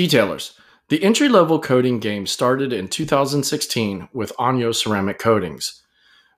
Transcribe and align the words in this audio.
Detailers. 0.00 0.52
The 0.88 1.04
entry 1.04 1.28
level 1.28 1.60
coating 1.60 1.98
game 2.00 2.26
started 2.26 2.72
in 2.72 2.88
2016 2.88 4.08
with 4.14 4.32
Anyo 4.38 4.74
ceramic 4.74 5.18
coatings. 5.18 5.82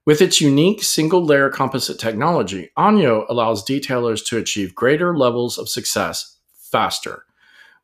With 0.04 0.20
its 0.20 0.40
unique 0.40 0.82
single 0.82 1.24
layer 1.24 1.48
composite 1.48 2.00
technology, 2.00 2.70
Anyo 2.76 3.24
allows 3.28 3.64
detailers 3.64 4.26
to 4.26 4.36
achieve 4.36 4.74
greater 4.74 5.16
levels 5.16 5.58
of 5.58 5.68
success 5.68 6.38
faster. 6.56 7.24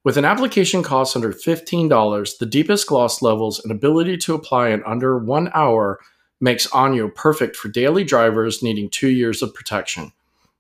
With 0.03 0.17
an 0.17 0.25
application 0.25 0.83
cost 0.83 1.15
under 1.15 1.33
$15, 1.33 2.39
the 2.39 2.47
deepest 2.47 2.89
gloss 2.89 3.23
levels 3.23 3.61
and 3.61 3.71
ability 3.71 4.17
to 4.17 4.35
apply 4.35 4.71
in 4.71 4.83
under 4.83 5.17
one 5.17 5.49
hour 5.55 6.01
makes 6.41 6.67
Anyo 6.67 7.15
perfect 7.15 7.55
for 7.55 7.69
daily 7.69 8.03
drivers 8.03 8.65
needing 8.65 8.91
two 8.91 9.11
years 9.11 9.43
of 9.43 9.55
protection. 9.55 10.11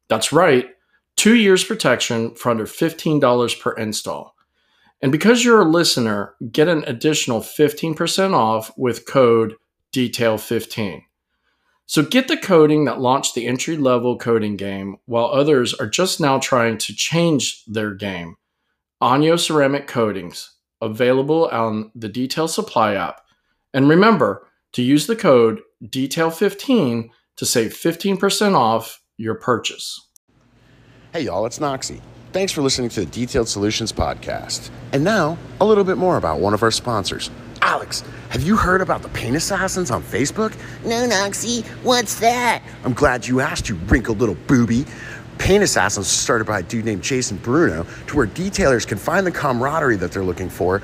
That's 0.07 0.33
right, 0.33 0.69
two 1.17 1.35
years 1.35 1.65
protection 1.65 2.37
for 2.37 2.51
under 2.51 2.67
$15 2.67 3.61
per 3.61 3.73
install. 3.73 4.37
And 5.01 5.13
because 5.13 5.45
you're 5.45 5.61
a 5.61 5.69
listener, 5.69 6.35
get 6.51 6.69
an 6.69 6.85
additional 6.87 7.41
15% 7.41 8.35
off 8.35 8.73
with 8.77 9.07
code 9.07 9.55
DETAIL15. 9.95 11.03
So 11.87 12.03
get 12.03 12.29
the 12.29 12.37
coding 12.37 12.85
that 12.85 13.01
launched 13.01 13.35
the 13.35 13.47
entry 13.47 13.77
level 13.77 14.19
coding 14.19 14.57
game 14.57 14.97
while 15.07 15.27
others 15.27 15.73
are 15.73 15.87
just 15.87 16.21
now 16.21 16.39
trying 16.39 16.77
to 16.79 16.95
change 16.95 17.65
their 17.67 17.95
game. 17.95 18.37
Onyo 19.03 19.39
Ceramic 19.39 19.87
Coatings, 19.87 20.55
available 20.83 21.47
on 21.47 21.91
the 21.95 22.09
Detail 22.09 22.49
Supply 22.49 22.95
app. 22.95 23.23
And 23.73 23.89
remember 23.89 24.47
to 24.73 24.83
use 24.83 25.07
the 25.07 25.17
code 25.17 25.61
DETAIL15 25.85 27.09
to 27.37 27.47
save 27.47 27.73
15% 27.73 28.55
off 28.55 29.01
your 29.17 29.37
purchase. 29.37 30.09
Hey, 31.13 31.23
y'all, 31.23 31.47
it's 31.47 31.59
Noxie. 31.59 32.01
Thanks 32.31 32.53
for 32.53 32.61
listening 32.61 32.91
to 32.91 33.01
the 33.01 33.07
Detail 33.07 33.47
Solutions 33.47 33.91
Podcast. 33.91 34.69
And 34.93 35.03
now, 35.03 35.39
a 35.63 35.65
little 35.65 35.83
bit 35.83 35.97
more 35.97 36.19
about 36.19 36.41
one 36.41 36.53
of 36.53 36.63
our 36.63 36.71
sponsors. 36.71 37.31
Alex, 37.63 38.05
have 38.29 38.43
you 38.43 38.55
heard 38.55 38.83
about 38.83 39.01
the 39.01 39.09
Paint 39.09 39.35
Assassins 39.37 39.91
on 39.91 40.03
Facebook? 40.03 40.55
No, 40.85 41.09
Noxie, 41.09 41.65
what's 41.83 42.21
that? 42.21 42.63
I'm 42.85 42.93
glad 42.93 43.27
you 43.27 43.41
asked, 43.41 43.71
you 43.71 43.77
wrinkled 43.87 44.19
little 44.19 44.37
booby. 44.47 44.85
Paint 45.39 45.65
Assassins 45.65 46.05
was 46.05 46.09
started 46.09 46.47
by 46.47 46.59
a 46.59 46.63
dude 46.63 46.85
named 46.85 47.03
Jason 47.03 47.39
Bruno 47.39 47.87
to 48.09 48.17
where 48.17 48.27
detailers 48.27 48.87
can 48.87 48.99
find 48.99 49.27
the 49.27 49.31
camaraderie 49.31 49.97
that 49.97 50.13
they're 50.13 50.23
looking 50.23 50.51
for 50.51 50.83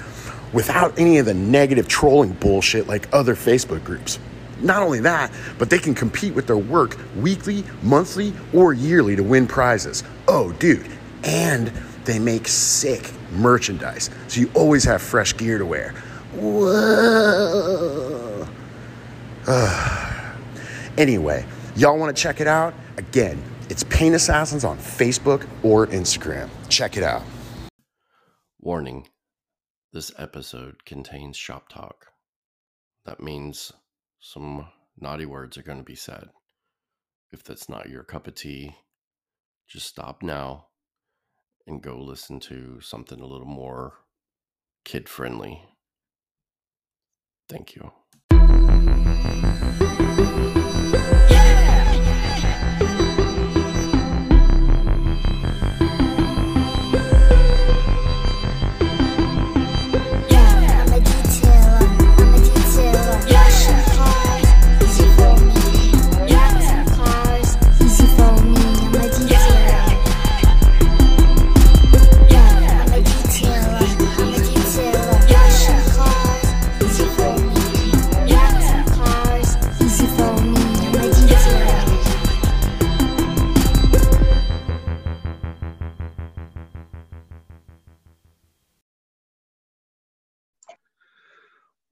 without 0.54 0.98
any 0.98 1.18
of 1.18 1.26
the 1.26 1.34
negative 1.34 1.88
trolling 1.88 2.32
bullshit 2.32 2.86
like 2.88 3.06
other 3.12 3.34
Facebook 3.34 3.84
groups. 3.84 4.18
Not 4.60 4.82
only 4.82 5.00
that, 5.00 5.30
but 5.58 5.68
they 5.68 5.78
can 5.78 5.94
compete 5.94 6.32
with 6.34 6.46
their 6.46 6.56
work 6.56 6.96
weekly, 7.18 7.64
monthly, 7.82 8.32
or 8.54 8.72
yearly 8.72 9.14
to 9.14 9.22
win 9.22 9.46
prizes. 9.46 10.04
Oh, 10.26 10.52
dude, 10.52 10.86
and 11.24 11.68
they 12.04 12.18
make 12.18 12.46
sick 12.46 13.10
merchandise, 13.32 14.10
so 14.28 14.40
you 14.40 14.50
always 14.54 14.84
have 14.84 15.02
fresh 15.02 15.36
gear 15.36 15.58
to 15.58 15.66
wear. 15.66 15.92
Whoa. 16.34 18.46
anyway, 20.98 21.46
y'all 21.76 21.98
want 21.98 22.14
to 22.14 22.22
check 22.22 22.40
it 22.40 22.46
out? 22.46 22.74
Again, 22.96 23.42
it's 23.70 23.84
Paint 23.84 24.14
Assassins 24.14 24.64
on 24.64 24.78
Facebook 24.78 25.46
or 25.62 25.86
Instagram. 25.88 26.48
Check 26.68 26.96
it 26.96 27.02
out. 27.02 27.22
Warning 28.60 29.08
this 29.92 30.10
episode 30.18 30.84
contains 30.84 31.36
shop 31.36 31.68
talk. 31.68 32.06
That 33.04 33.22
means 33.22 33.72
some 34.18 34.66
naughty 34.98 35.26
words 35.26 35.56
are 35.56 35.62
going 35.62 35.78
to 35.78 35.84
be 35.84 35.94
said. 35.94 36.28
If 37.32 37.44
that's 37.44 37.68
not 37.68 37.88
your 37.88 38.02
cup 38.02 38.26
of 38.26 38.34
tea, 38.34 38.74
just 39.68 39.86
stop 39.86 40.22
now 40.22 40.66
and 41.66 41.82
go 41.82 41.96
listen 41.96 42.40
to 42.40 42.80
something 42.80 43.20
a 43.20 43.26
little 43.26 43.46
more 43.46 43.94
kid 44.84 45.08
friendly. 45.08 45.62
Thank 47.48 47.76
you. 47.76 47.92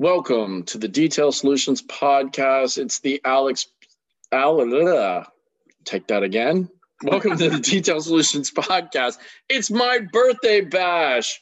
Welcome 0.02 0.64
to 0.64 0.78
the 0.78 0.88
Detail 0.88 1.30
Solutions 1.30 1.80
Podcast. 1.80 2.76
It's 2.76 2.98
the 2.98 3.20
Alex. 3.24 3.68
Al, 4.32 4.58
take 5.84 6.08
that 6.08 6.24
again. 6.24 6.68
Welcome 7.04 7.38
to 7.38 7.48
the 7.48 7.60
Detail 7.70 8.00
Solutions 8.00 8.50
Podcast. 8.50 9.18
It's 9.48 9.70
my 9.70 10.00
birthday 10.00 10.60
bash. 10.62 11.40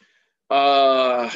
Uh, 0.50 1.31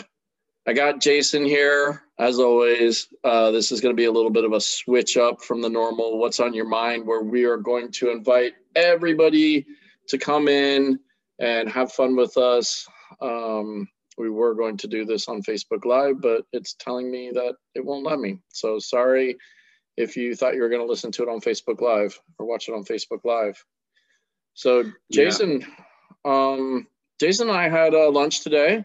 I 0.66 0.72
got 0.74 1.00
Jason 1.00 1.46
here 1.46 2.02
as 2.18 2.38
always. 2.38 3.08
Uh, 3.24 3.52
this 3.52 3.72
is 3.72 3.80
going 3.80 3.94
to 3.94 3.98
be 3.98 4.04
a 4.04 4.12
little 4.12 4.28
bit 4.28 4.44
of 4.44 4.52
a 4.52 4.60
switch 4.60 5.16
up 5.16 5.40
from 5.40 5.62
the 5.62 5.70
normal 5.70 6.18
"What's 6.18 6.40
on 6.40 6.52
Your 6.52 6.68
Mind," 6.68 7.06
where 7.06 7.22
we 7.22 7.44
are 7.44 7.56
going 7.56 7.90
to 7.92 8.10
invite 8.10 8.52
everybody 8.76 9.64
to 10.08 10.18
come 10.18 10.46
in 10.46 11.00
and 11.38 11.70
have 11.70 11.90
fun 11.90 12.16
with 12.16 12.36
us. 12.36 12.86
Um, 13.22 13.88
we 14.16 14.30
were 14.30 14.54
going 14.54 14.76
to 14.78 14.88
do 14.88 15.04
this 15.04 15.28
on 15.28 15.42
Facebook 15.42 15.84
Live, 15.84 16.20
but 16.20 16.42
it's 16.52 16.74
telling 16.74 17.10
me 17.10 17.30
that 17.34 17.54
it 17.74 17.84
won't 17.84 18.04
let 18.06 18.18
me. 18.18 18.40
So 18.50 18.78
sorry 18.78 19.36
if 19.96 20.16
you 20.16 20.34
thought 20.34 20.54
you 20.54 20.62
were 20.62 20.68
going 20.68 20.82
to 20.82 20.88
listen 20.88 21.12
to 21.12 21.22
it 21.22 21.28
on 21.28 21.40
Facebook 21.40 21.80
Live 21.80 22.18
or 22.38 22.46
watch 22.46 22.68
it 22.68 22.72
on 22.74 22.84
Facebook 22.84 23.24
Live. 23.24 23.62
So 24.54 24.84
Jason, 25.12 25.64
um, 26.24 26.86
Jason 27.20 27.48
and 27.48 27.56
I 27.58 27.68
had 27.68 27.94
uh, 27.94 28.10
lunch 28.10 28.42
today. 28.42 28.84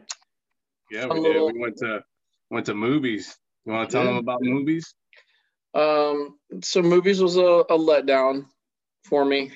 Yeah, 0.91 1.05
we 1.07 1.19
little- 1.19 1.47
did. 1.49 1.55
We 1.55 1.61
went 1.61 1.77
to 1.77 2.03
went 2.49 2.65
to 2.67 2.73
movies. 2.73 3.37
You 3.65 3.73
want 3.73 3.89
to 3.89 3.93
tell 3.95 4.03
Yeah. 4.05 4.11
them 4.11 4.17
about 4.19 4.41
movies? 4.41 4.93
Um, 5.75 6.39
so 6.63 6.81
movies 6.81 7.21
was 7.21 7.37
a, 7.37 7.41
a 7.41 7.77
letdown 7.77 8.45
for 9.03 9.23
me. 9.23 9.51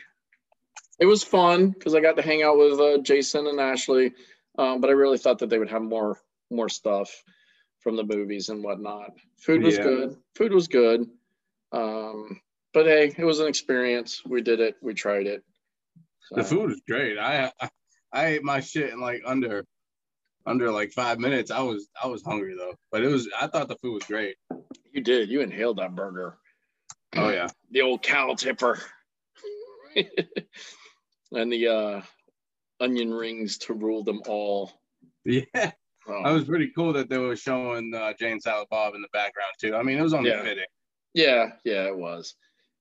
It 1.00 1.08
was 1.08 1.24
fun 1.24 1.72
because 1.72 1.96
I 1.96 2.02
got 2.02 2.18
to 2.18 2.22
hang 2.22 2.44
out 2.44 2.58
with 2.60 2.80
uh, 2.80 3.00
Jason 3.00 3.48
and 3.48 3.60
Ashley, 3.60 4.14
um, 4.58 4.82
but 4.82 4.90
I 4.90 4.94
really 4.94 5.18
thought 5.18 5.40
that 5.40 5.50
they 5.50 5.60
would 5.60 5.70
have 5.70 5.82
more 5.82 6.20
more 6.52 6.70
stuff 6.70 7.10
from 7.80 7.96
the 7.96 8.04
movies 8.04 8.50
and 8.50 8.64
whatnot. 8.64 9.12
Food 9.40 9.64
was 9.64 9.78
Yeah. 9.78 9.84
good. 9.84 10.18
Food 10.36 10.54
was 10.54 10.68
good. 10.68 11.10
Um, 11.72 12.40
but 12.74 12.86
hey, 12.86 13.14
it 13.18 13.26
was 13.26 13.40
an 13.40 13.48
experience. 13.48 14.22
We 14.26 14.42
did 14.42 14.60
it. 14.60 14.76
We 14.82 14.94
tried 14.94 15.28
it. 15.28 15.44
The 16.32 16.44
food 16.44 16.70
was 16.70 16.82
great. 16.88 17.18
I, 17.18 17.52
I 17.60 17.70
I 18.12 18.26
ate 18.28 18.44
my 18.44 18.60
shit 18.60 18.92
in 18.92 19.00
like 19.00 19.22
under 19.26 19.66
under 20.46 20.72
like 20.72 20.92
five 20.92 21.20
minutes. 21.20 21.52
I 21.52 21.62
was 21.62 21.88
I 22.02 22.08
was 22.08 22.24
hungry 22.24 22.56
though, 22.58 22.76
but 22.92 23.04
it 23.04 23.08
was 23.08 23.28
I 23.40 23.48
thought 23.48 23.68
the 23.68 23.76
food 23.78 23.94
was 23.94 24.04
great. 24.04 24.36
You 24.92 25.02
did. 25.02 25.30
You 25.30 25.42
inhaled 25.42 25.78
that 25.78 25.96
burger. 25.96 26.38
Oh 27.16 27.30
yeah, 27.30 27.50
the 27.72 27.82
old 27.82 28.02
cow 28.02 28.34
tipper 28.34 28.80
and 29.96 31.52
the 31.52 31.68
uh 31.68 32.02
onion 32.84 33.14
rings 33.14 33.58
to 33.58 33.74
rule 33.74 34.04
them 34.04 34.22
all 34.28 34.72
yeah. 35.26 35.44
Um, 36.06 36.24
That 36.24 36.32
was 36.34 36.44
pretty 36.44 36.70
cool 36.76 36.92
that 36.94 37.08
they 37.10 37.18
were 37.18 37.38
showing 37.38 37.94
uh, 37.96 38.12
Jay 38.20 38.32
and 38.34 38.42
Silent 38.42 38.70
Bob 38.70 38.94
in 38.94 39.02
the 39.02 39.08
background 39.14 39.54
too. 39.58 39.74
I 39.74 39.84
mean, 39.84 39.98
it 39.98 40.02
was 40.02 40.14
only 40.14 40.32
Yeah. 40.32 40.44
fitting. 40.44 40.66
yeah 41.14 41.52
yeah 41.64 41.86
it 41.88 41.96
was 41.98 42.36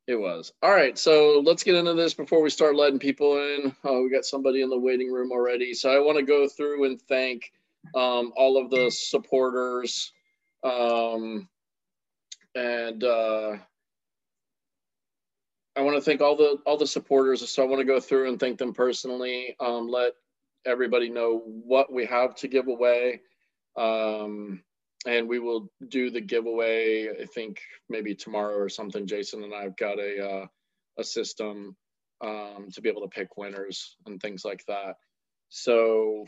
it 0.08 0.16
was 0.16 0.52
all 0.62 0.72
right 0.74 0.98
so 0.98 1.40
let's 1.46 1.62
get 1.62 1.76
into 1.76 1.94
this 1.94 2.14
before 2.14 2.42
we 2.42 2.50
start 2.50 2.74
letting 2.74 2.98
people 2.98 3.36
in 3.36 3.74
uh, 3.88 3.92
we 4.00 4.10
got 4.10 4.24
somebody 4.24 4.62
in 4.62 4.68
the 4.70 4.78
waiting 4.88 5.12
room 5.12 5.30
already 5.30 5.72
so 5.72 5.90
i 5.94 5.98
want 6.00 6.18
to 6.18 6.24
go 6.24 6.48
through 6.48 6.84
and 6.86 7.00
thank 7.02 7.52
um, 7.94 8.32
all 8.36 8.56
of 8.60 8.70
the 8.70 8.90
supporters 8.90 10.10
um, 10.64 11.48
and 12.56 13.04
uh, 13.04 13.56
I 15.76 15.82
want 15.82 15.96
to 15.96 16.02
thank 16.02 16.20
all 16.20 16.36
the 16.36 16.58
all 16.66 16.76
the 16.76 16.86
supporters. 16.86 17.48
So 17.48 17.62
I 17.62 17.66
want 17.66 17.80
to 17.80 17.86
go 17.86 18.00
through 18.00 18.28
and 18.28 18.38
thank 18.38 18.58
them 18.58 18.74
personally. 18.74 19.56
Um, 19.60 19.88
let 19.88 20.12
everybody 20.66 21.08
know 21.08 21.38
what 21.38 21.92
we 21.92 22.06
have 22.06 22.34
to 22.36 22.48
give 22.48 22.68
away, 22.68 23.20
um, 23.76 24.62
and 25.06 25.28
we 25.28 25.38
will 25.38 25.70
do 25.88 26.10
the 26.10 26.20
giveaway. 26.20 27.08
I 27.22 27.26
think 27.26 27.60
maybe 27.88 28.14
tomorrow 28.14 28.56
or 28.56 28.68
something. 28.68 29.06
Jason 29.06 29.44
and 29.44 29.54
I've 29.54 29.76
got 29.76 29.98
a 29.98 30.28
uh, 30.42 30.46
a 30.98 31.04
system 31.04 31.76
um, 32.20 32.68
to 32.72 32.80
be 32.82 32.88
able 32.90 33.02
to 33.02 33.08
pick 33.08 33.36
winners 33.36 33.96
and 34.06 34.20
things 34.20 34.44
like 34.44 34.64
that. 34.66 34.96
So 35.48 36.26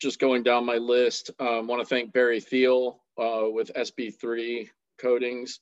just 0.00 0.18
going 0.18 0.42
down 0.42 0.66
my 0.66 0.76
list, 0.76 1.30
um, 1.40 1.66
want 1.66 1.80
to 1.80 1.86
thank 1.86 2.12
Barry 2.12 2.40
Thiel 2.40 3.00
uh, 3.18 3.44
with 3.50 3.72
SB3 3.74 4.68
Coatings. 5.00 5.60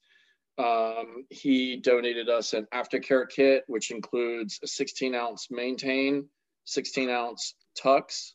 Um, 0.58 1.24
he 1.30 1.76
donated 1.76 2.28
us 2.28 2.52
an 2.52 2.66
aftercare 2.72 3.28
kit, 3.28 3.64
which 3.66 3.90
includes 3.90 4.60
a 4.62 4.66
16 4.66 5.14
ounce 5.14 5.48
maintain, 5.50 6.28
16 6.64 7.10
ounce 7.10 7.54
tux, 7.82 8.32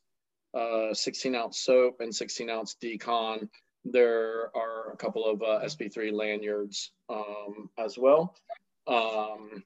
uh, 0.53 0.93
16 0.93 1.35
ounce 1.35 1.59
soap, 1.59 1.97
and 1.99 2.13
16 2.13 2.49
ounce 2.49 2.75
decon. 2.83 3.47
There 3.85 4.51
are 4.55 4.91
a 4.91 4.97
couple 4.97 5.25
of 5.25 5.41
uh, 5.41 5.65
SB3 5.65 6.11
lanyards 6.11 6.91
um, 7.09 7.69
as 7.77 7.97
well. 7.97 8.35
Um, 8.87 9.63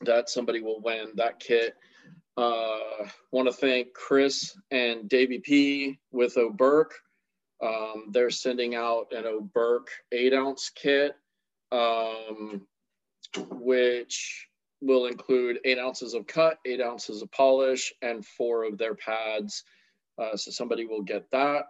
that 0.00 0.28
somebody 0.28 0.60
will 0.60 0.80
win 0.80 1.12
that 1.16 1.40
kit. 1.40 1.74
Uh, 2.36 3.06
want 3.30 3.48
to 3.48 3.52
thank 3.52 3.92
Chris 3.92 4.56
and 4.70 5.08
Davey 5.08 5.38
P 5.38 5.98
with 6.10 6.34
Oberk. 6.34 6.90
Um, 7.62 8.06
they're 8.10 8.30
sending 8.30 8.74
out 8.74 9.12
an 9.12 9.24
Oberk 9.24 9.86
eight 10.12 10.34
ounce 10.34 10.70
kit, 10.74 11.14
um, 11.72 12.66
which 13.50 14.48
will 14.80 15.06
include 15.06 15.58
eight 15.64 15.78
ounces 15.78 16.14
of 16.14 16.26
cut, 16.26 16.58
eight 16.66 16.80
ounces 16.80 17.22
of 17.22 17.30
polish, 17.32 17.92
and 18.02 18.24
four 18.24 18.64
of 18.64 18.78
their 18.78 18.94
pads. 18.94 19.64
Uh, 20.18 20.36
so 20.36 20.50
somebody 20.50 20.86
will 20.86 21.02
get 21.02 21.30
that. 21.30 21.64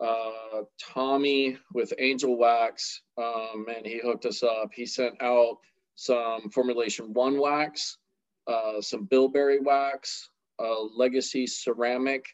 Uh, 0.00 0.62
Tommy 0.80 1.58
with 1.74 1.92
Angel 1.98 2.36
Wax, 2.36 3.02
um, 3.18 3.66
and 3.74 3.84
he 3.84 3.98
hooked 3.98 4.24
us 4.24 4.42
up. 4.42 4.70
He 4.74 4.86
sent 4.86 5.20
out 5.22 5.58
some 5.96 6.48
Formulation 6.50 7.12
One 7.12 7.38
wax, 7.38 7.98
uh, 8.46 8.80
some 8.80 9.04
bilberry 9.04 9.60
wax, 9.60 10.30
uh, 10.58 10.80
legacy 10.96 11.46
ceramic, 11.46 12.24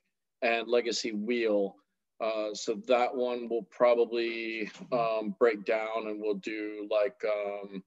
and 0.42 0.68
legacy 0.68 1.12
wheel. 1.12 1.74
Uh, 2.20 2.54
so 2.54 2.80
that 2.86 3.14
one 3.14 3.48
will 3.48 3.66
probably 3.70 4.70
um, 4.92 5.34
break 5.38 5.64
down 5.64 6.06
and 6.06 6.20
we'll 6.20 6.34
do 6.34 6.88
like 6.90 7.20
um, 7.24 7.82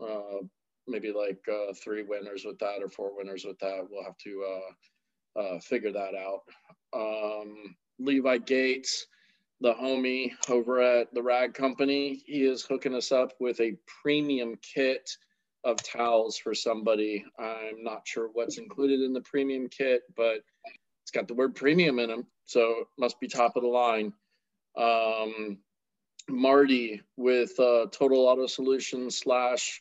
uh, 0.00 0.44
maybe 0.86 1.12
like 1.12 1.42
uh, 1.48 1.72
three 1.74 2.02
winners 2.02 2.44
with 2.44 2.58
that 2.58 2.82
or 2.82 2.88
four 2.88 3.16
winners 3.16 3.44
with 3.44 3.58
that. 3.58 3.86
We'll 3.90 4.04
have 4.04 4.18
to 4.18 4.44
uh, 5.36 5.40
uh, 5.40 5.60
figure 5.60 5.92
that 5.92 6.14
out. 6.14 6.42
Um, 6.94 7.74
Levi 7.98 8.38
Gates, 8.38 9.06
the 9.60 9.74
homie 9.74 10.30
over 10.48 10.80
at 10.80 11.12
the 11.12 11.22
Rag 11.22 11.54
Company, 11.54 12.22
he 12.26 12.44
is 12.44 12.62
hooking 12.62 12.94
us 12.94 13.10
up 13.10 13.32
with 13.40 13.60
a 13.60 13.76
premium 14.02 14.56
kit 14.62 15.10
of 15.64 15.82
towels 15.82 16.38
for 16.38 16.54
somebody. 16.54 17.24
I'm 17.38 17.82
not 17.82 18.06
sure 18.06 18.30
what's 18.32 18.58
included 18.58 19.00
in 19.00 19.12
the 19.12 19.22
premium 19.22 19.68
kit, 19.68 20.02
but 20.16 20.42
it's 21.02 21.10
got 21.12 21.26
the 21.26 21.34
word 21.34 21.54
premium 21.54 21.98
in 21.98 22.08
them, 22.10 22.26
so 22.46 22.88
must 22.98 23.20
be 23.20 23.28
top 23.28 23.56
of 23.56 23.62
the 23.62 23.68
line. 23.68 24.12
Um, 24.76 25.58
Marty 26.28 27.02
with 27.16 27.58
uh, 27.60 27.86
Total 27.92 28.26
Auto 28.26 28.46
Solutions 28.46 29.18
slash 29.18 29.80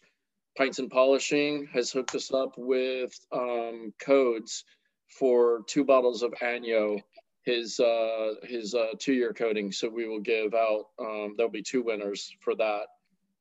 Pints 0.58 0.80
and 0.80 0.90
Polishing 0.90 1.68
has 1.74 1.92
hooked 1.92 2.16
us 2.16 2.32
up 2.32 2.54
with 2.58 3.14
um, 3.32 3.94
codes 4.00 4.64
for 5.10 5.62
two 5.68 5.84
bottles 5.84 6.24
of 6.24 6.34
Anyo, 6.42 7.00
his 7.46 7.80
uh, 7.80 8.36
his 8.44 8.74
uh, 8.74 8.92
two 9.00 9.14
year 9.14 9.34
coating. 9.34 9.72
So 9.72 9.90
we 9.90 10.08
will 10.08 10.22
give 10.22 10.54
out. 10.54 10.88
Um, 11.00 11.34
there'll 11.36 11.52
be 11.52 11.62
two 11.62 11.84
winners 11.84 12.36
for 12.42 12.56
that. 12.56 12.88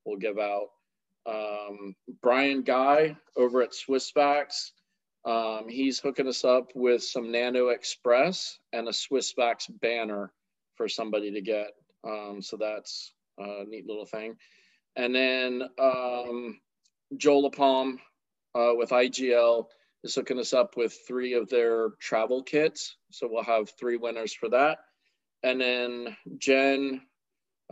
We'll 0.05 0.19
give 0.19 0.39
out. 0.39 0.69
Um, 1.27 1.95
Brian 2.21 2.63
Guy 2.63 3.17
over 3.37 3.63
at 3.63 3.73
Swissvax. 3.73 4.73
Um, 5.25 5.69
he's 5.69 5.99
hooking 5.99 6.29
us 6.29 6.45
up 6.45 6.71
with 6.75 7.03
some 7.03 7.33
Nano 7.33 7.69
Express 7.69 8.59
and 8.73 8.89
a 8.89 8.93
Swissvax 8.93 9.71
banner 9.81 10.33
for 10.77 10.89
somebody 10.89 11.33
to 11.33 11.41
get. 11.41 11.69
Um, 12.07 12.43
so 12.43 12.59
that's 12.59 13.15
a 13.39 13.65
neat 13.67 13.87
little 13.87 14.05
thing. 14.05 14.37
And 14.97 15.15
then 15.15 15.63
um, 15.79 16.61
Joel 17.17 17.51
Palm 17.51 17.99
uh, 18.55 18.73
with 18.75 18.91
IGL 18.91 19.67
is 20.05 20.15
hooking 20.15 20.39
us 20.39 20.53
up 20.53 20.77
with 20.77 20.99
three 21.09 21.33
of 21.33 21.49
their 21.49 21.91
travel 22.01 22.43
kits. 22.43 22.97
So 23.11 23.29
we'll 23.31 23.45
have 23.45 23.71
three 23.79 23.97
winners 23.97 24.35
for 24.35 24.51
that. 24.51 24.79
And 25.43 25.61
then 25.61 26.17
Jen, 26.39 27.01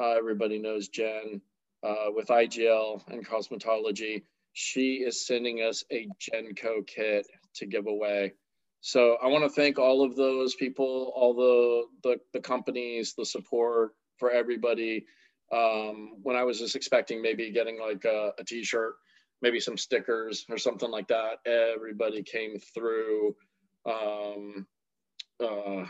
uh, 0.01 0.13
everybody 0.13 0.59
knows 0.59 0.89
Jen 0.89 1.43
uh, 1.83 2.07
with 2.09 2.29
IGL 2.29 3.03
and 3.09 3.27
cosmetology. 3.27 4.23
She 4.55 4.97
is 4.97 5.27
sending 5.27 5.59
us 5.59 5.85
a 5.91 6.09
Genco 6.21 6.87
kit 6.87 7.27
to 7.57 7.67
give 7.67 7.87
away. 7.87 8.35
So 8.81 9.17
I 9.23 9.29
want 9.29 9.45
to 9.45 9.51
thank 9.51 9.79
all 9.79 10.05
of 10.05 10.17
those 10.17 10.55
people, 10.57 11.13
all 11.15 11.35
the, 11.35 11.85
the, 12.09 12.21
the 12.33 12.41
companies, 12.41 13.15
the 13.17 13.25
support 13.25 13.93
for 14.19 14.31
everybody. 14.31 15.07
Um, 15.53 16.15
when 16.23 16.35
I 16.35 16.45
was 16.45 16.59
just 16.59 16.77
expecting 16.77 17.21
maybe 17.21 17.51
getting 17.51 17.79
like 17.79 18.05
a 18.07 18.33
a 18.39 18.45
t-shirt, 18.45 18.95
maybe 19.43 19.61
some 19.61 19.77
stickers 19.77 20.47
or 20.49 20.57
something 20.57 20.91
like 20.91 21.09
that, 21.09 21.39
everybody 21.47 22.23
came 22.23 22.59
through. 22.75 23.37
Um, 23.85 24.67
uh, 25.39 25.85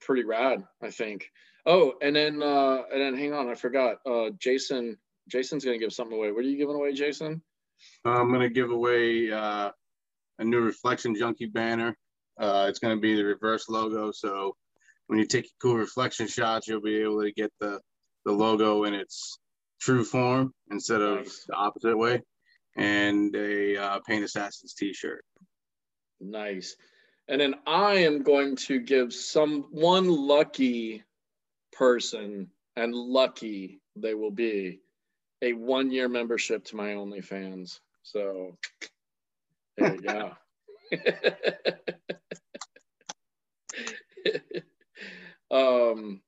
pretty 0.00 0.24
rad, 0.24 0.64
I 0.82 0.90
think. 0.90 1.30
Oh, 1.64 1.94
and 2.02 2.14
then 2.14 2.42
uh, 2.42 2.82
and 2.92 3.00
then 3.00 3.16
hang 3.16 3.32
on, 3.32 3.48
I 3.48 3.54
forgot. 3.54 3.98
Uh, 4.04 4.30
Jason, 4.38 4.98
Jason's 5.28 5.64
gonna 5.64 5.78
give 5.78 5.92
something 5.92 6.16
away. 6.16 6.32
What 6.32 6.44
are 6.44 6.48
you 6.48 6.58
giving 6.58 6.74
away, 6.74 6.92
Jason? 6.92 7.40
I'm 8.04 8.32
gonna 8.32 8.50
give 8.50 8.70
away 8.70 9.30
uh, 9.30 9.70
a 10.38 10.44
new 10.44 10.60
reflection 10.60 11.14
junkie 11.14 11.46
banner. 11.46 11.96
Uh, 12.38 12.66
it's 12.68 12.78
gonna 12.78 12.96
be 12.96 13.14
the 13.14 13.24
reverse 13.24 13.68
logo, 13.68 14.10
so 14.12 14.56
when 15.06 15.18
you 15.18 15.26
take 15.26 15.50
cool 15.60 15.76
reflection 15.76 16.26
shots, 16.26 16.66
you'll 16.68 16.80
be 16.80 17.02
able 17.02 17.22
to 17.22 17.32
get 17.32 17.52
the 17.60 17.80
the 18.24 18.32
logo 18.32 18.84
in 18.84 18.94
its 18.94 19.38
true 19.80 20.04
form 20.04 20.52
instead 20.70 21.00
of 21.02 21.18
Nice. 21.18 21.44
the 21.48 21.54
opposite 21.54 21.96
way. 21.98 22.22
And 22.76 23.34
a 23.34 23.76
uh, 23.76 23.98
Paint 24.06 24.24
Assassins 24.24 24.74
T-shirt. 24.74 25.24
Nice. 26.20 26.76
And 27.28 27.40
then 27.40 27.56
I 27.66 27.94
am 27.94 28.22
going 28.22 28.56
to 28.56 28.80
give 28.80 29.12
some 29.12 29.66
one 29.70 30.08
lucky 30.08 31.02
person, 31.72 32.48
and 32.76 32.94
lucky 32.94 33.80
they 33.96 34.14
will 34.14 34.30
be, 34.30 34.80
a 35.42 35.52
one 35.52 35.90
year 35.90 36.08
membership 36.08 36.64
to 36.66 36.76
my 36.76 36.90
OnlyFans. 36.90 37.80
So 38.04 38.56
there 39.76 39.94
you 39.94 40.02
go. 40.02 40.32
um 45.50 46.22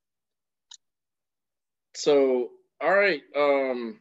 so 1.94 2.50
all 2.80 2.94
right. 2.94 3.22
Um 3.36 4.00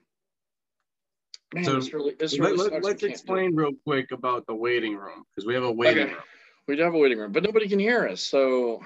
man, 1.53 1.63
So, 1.63 1.75
this 1.75 1.93
really 1.93 2.15
this 2.19 2.39
really 2.39 2.57
let, 2.57 2.99
do 2.99 3.05
explain 3.07 3.55
real 3.55 3.71
quick 3.85 4.11
about 4.11 4.45
the 4.47 4.55
waiting 4.55 4.95
room 4.95 5.23
because 5.29 5.45
we 5.45 5.53
have 5.53 5.63
a 5.63 5.71
waiting 5.71 6.03
Okay. 6.05 6.13
room. 6.13 6.23
We 6.67 6.75
do 6.75 6.83
have 6.83 6.93
a 6.93 6.97
waiting 6.97 7.17
room, 7.19 7.31
but 7.31 7.43
nobody 7.43 7.67
can 7.67 7.79
hear 7.79 8.07
us. 8.07 8.21
So 8.21 8.81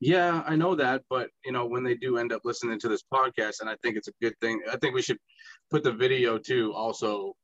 Yeah, 0.00 0.42
I 0.46 0.56
know 0.56 0.74
that, 0.74 1.02
but 1.08 1.30
you 1.44 1.52
know, 1.52 1.66
when 1.66 1.82
they 1.82 1.94
do 1.94 2.18
end 2.18 2.32
up 2.32 2.42
listening 2.44 2.78
to 2.80 2.88
this 2.88 3.02
podcast, 3.12 3.60
and 3.60 3.70
I 3.70 3.76
think 3.82 3.96
it's 3.96 4.08
a 4.08 4.12
good 4.20 4.34
thing. 4.40 4.60
I 4.70 4.76
think 4.76 4.94
we 4.94 5.02
should 5.02 5.18
put 5.70 5.82
the 5.82 5.92
video 5.92 6.38
too, 6.38 6.72
also 6.74 7.34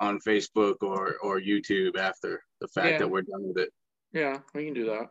on 0.00 0.18
Facebook 0.20 0.76
or 0.82 1.16
or 1.22 1.40
YouTube 1.40 1.96
after 1.96 2.42
the 2.60 2.68
fact 2.68 2.92
Yeah. 2.92 2.98
that 2.98 3.08
we're 3.08 3.22
done 3.22 3.46
with 3.48 3.58
it. 3.58 3.72
yeah, 4.12 4.38
we 4.54 4.64
can 4.66 4.74
do 4.74 4.86
that. 4.86 5.10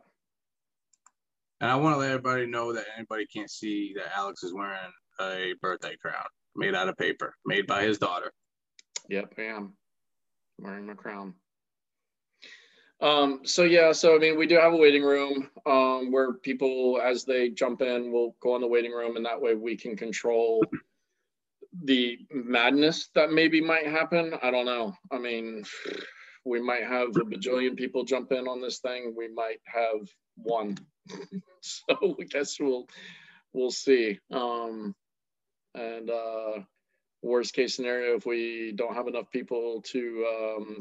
And 1.60 1.70
I 1.70 1.76
want 1.76 1.94
to 1.94 1.98
let 2.00 2.10
everybody 2.10 2.46
know 2.46 2.72
that 2.72 2.86
anybody 2.96 3.26
can't 3.26 3.50
see 3.50 3.92
that 3.96 4.16
Alex 4.16 4.42
is 4.42 4.52
wearing 4.52 4.92
a 5.20 5.54
birthday 5.60 5.96
crown 5.96 6.26
made 6.56 6.74
out 6.74 6.88
of 6.88 6.96
paper, 6.96 7.34
made 7.46 7.66
by 7.66 7.82
his 7.84 7.98
daughter. 7.98 8.32
Yep, 9.08 9.34
I 9.38 9.42
am 9.42 9.74
wearing 10.58 10.86
my 10.86 10.94
crown. 10.94 11.34
Um, 13.00 13.40
so 13.44 13.62
yeah, 13.64 13.90
so 13.92 14.14
I 14.14 14.18
mean, 14.18 14.36
we 14.38 14.46
do 14.46 14.56
have 14.56 14.72
a 14.72 14.76
waiting 14.76 15.02
room 15.02 15.50
um, 15.66 16.12
where 16.12 16.34
people, 16.34 17.00
as 17.02 17.24
they 17.24 17.48
jump 17.48 17.82
in, 17.82 18.12
will 18.12 18.36
go 18.40 18.54
in 18.54 18.60
the 18.60 18.68
waiting 18.68 18.92
room, 18.92 19.16
and 19.16 19.24
that 19.26 19.40
way 19.40 19.54
we 19.54 19.76
can 19.76 19.96
control 19.96 20.62
the 21.72 22.18
madness 22.30 23.08
that 23.14 23.32
maybe 23.32 23.60
might 23.60 23.86
happen. 23.86 24.34
I 24.42 24.50
don't 24.50 24.66
know. 24.66 24.94
I 25.10 25.18
mean, 25.18 25.64
we 26.44 26.60
might 26.60 26.84
have 26.84 27.08
a 27.08 27.24
bajillion 27.24 27.76
people 27.76 28.04
jump 28.04 28.32
in 28.32 28.46
on 28.48 28.60
this 28.60 28.80
thing. 28.80 29.14
We 29.16 29.28
might 29.28 29.60
have 29.66 30.08
one. 30.36 30.76
so 31.60 32.16
I 32.20 32.24
guess 32.24 32.58
we'll 32.60 32.86
we'll 33.52 33.70
see. 33.70 34.18
Um, 34.30 34.94
and 35.74 36.10
uh, 36.10 36.60
worst 37.22 37.54
case 37.54 37.76
scenario, 37.76 38.16
if 38.16 38.26
we 38.26 38.72
don't 38.76 38.94
have 38.94 39.08
enough 39.08 39.30
people 39.30 39.82
to 39.86 40.26
um, 40.28 40.78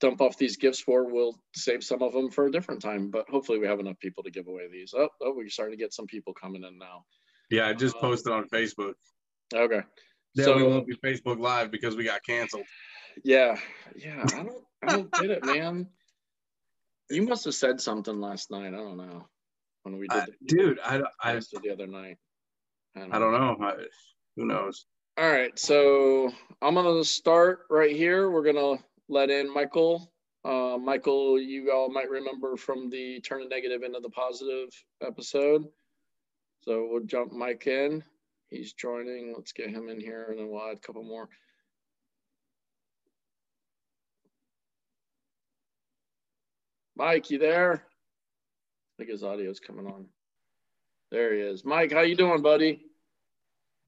dump 0.00 0.20
off 0.20 0.36
these 0.36 0.56
gifts 0.56 0.80
for, 0.80 1.08
we'll 1.08 1.38
save 1.54 1.84
some 1.84 2.02
of 2.02 2.12
them 2.12 2.30
for 2.30 2.46
a 2.46 2.52
different 2.52 2.82
time. 2.82 3.10
But 3.10 3.28
hopefully, 3.28 3.58
we 3.58 3.66
have 3.66 3.80
enough 3.80 3.98
people 4.00 4.24
to 4.24 4.30
give 4.30 4.48
away 4.48 4.68
these. 4.70 4.94
Oh, 4.96 5.08
oh 5.22 5.34
we're 5.36 5.48
starting 5.48 5.76
to 5.76 5.82
get 5.82 5.94
some 5.94 6.06
people 6.06 6.34
coming 6.34 6.64
in 6.64 6.78
now. 6.78 7.04
Yeah, 7.50 7.68
I 7.68 7.74
just 7.74 7.96
Um, 7.96 8.00
posted 8.00 8.32
on 8.32 8.48
Facebook. 8.48 8.94
Okay. 9.54 9.82
Yeah, 10.34 10.44
so 10.44 10.56
we 10.56 10.62
won't 10.62 10.86
be 10.86 10.96
Facebook 10.96 11.40
Live 11.40 11.70
because 11.70 11.96
we 11.96 12.04
got 12.04 12.22
canceled. 12.22 12.64
yeah, 13.24 13.58
yeah. 13.96 14.22
I 14.24 14.42
don't, 14.42 14.64
I 14.82 14.96
don't 14.96 15.12
get 15.12 15.30
it, 15.30 15.44
man. 15.44 15.88
You 17.10 17.22
must 17.22 17.44
have 17.44 17.54
said 17.54 17.80
something 17.80 18.20
last 18.20 18.50
night. 18.50 18.68
I 18.68 18.76
don't 18.76 18.96
know. 18.96 19.26
When 19.82 19.98
we 19.98 20.06
did. 20.06 20.20
I, 20.20 20.24
did 20.26 20.36
dude, 20.46 20.78
I, 20.84 21.02
I, 21.22 21.32
I 21.32 21.40
the 21.62 21.70
other 21.72 21.86
night. 21.86 22.18
I 22.96 23.18
don't 23.18 23.32
know. 23.32 23.56
I, 23.60 23.74
who 24.36 24.46
knows? 24.46 24.86
All 25.18 25.30
right, 25.30 25.58
so 25.58 26.30
I'm 26.62 26.74
gonna 26.74 27.04
start 27.04 27.60
right 27.68 27.94
here. 27.94 28.30
We're 28.30 28.44
gonna 28.44 28.82
let 29.08 29.30
in 29.30 29.52
Michael. 29.52 30.12
Uh, 30.44 30.78
Michael, 30.78 31.38
you 31.38 31.70
all 31.72 31.90
might 31.90 32.08
remember 32.08 32.56
from 32.56 32.88
the 32.88 33.20
turn 33.20 33.42
a 33.42 33.48
negative 33.48 33.82
into 33.82 34.00
the 34.00 34.08
positive 34.08 34.68
episode. 35.02 35.66
So 36.62 36.88
we'll 36.90 37.04
jump 37.04 37.32
Mike 37.32 37.66
in. 37.66 38.02
He's 38.50 38.72
joining. 38.72 39.32
Let's 39.34 39.52
get 39.52 39.70
him 39.70 39.88
in 39.88 40.00
here, 40.00 40.26
and 40.28 40.38
then 40.38 40.50
we'll 40.50 40.62
add 40.62 40.76
a 40.76 40.80
couple 40.80 41.04
more. 41.04 41.28
Mike, 46.96 47.30
you 47.30 47.38
there? 47.38 47.74
I 47.74 48.92
think 48.98 49.10
his 49.10 49.22
audio's 49.22 49.60
coming 49.60 49.86
on. 49.86 50.06
There 51.10 51.34
he 51.34 51.40
is. 51.40 51.64
Mike, 51.64 51.92
how 51.92 52.02
you 52.02 52.16
doing, 52.16 52.42
buddy? 52.42 52.82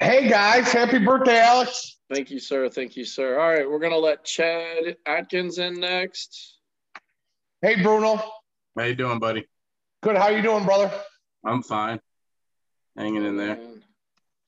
Hey 0.00 0.28
guys, 0.28 0.72
happy 0.72 0.98
birthday, 0.98 1.38
Alex. 1.38 1.98
Thank 2.12 2.30
you, 2.30 2.40
sir. 2.40 2.68
Thank 2.68 2.96
you, 2.96 3.04
sir. 3.04 3.38
All 3.38 3.48
right, 3.48 3.68
we're 3.68 3.78
gonna 3.78 3.98
let 3.98 4.24
Chad 4.24 4.96
Atkins 5.06 5.58
in 5.58 5.78
next. 5.78 6.58
Hey 7.60 7.80
Bruno. 7.80 8.20
How 8.76 8.84
you 8.84 8.94
doing, 8.94 9.18
buddy? 9.18 9.46
Good. 10.02 10.16
How 10.16 10.28
you 10.30 10.42
doing, 10.42 10.64
brother? 10.64 10.90
I'm 11.44 11.62
fine. 11.62 12.00
Hanging 12.96 13.24
in 13.24 13.36
there. 13.36 13.52
And 13.52 13.82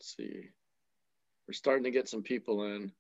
Let's 0.04 0.16
see. 0.18 0.50
We're 1.48 1.54
starting 1.54 1.84
to 1.84 1.90
get 1.90 2.10
some 2.10 2.22
people 2.22 2.64
in. 2.64 2.92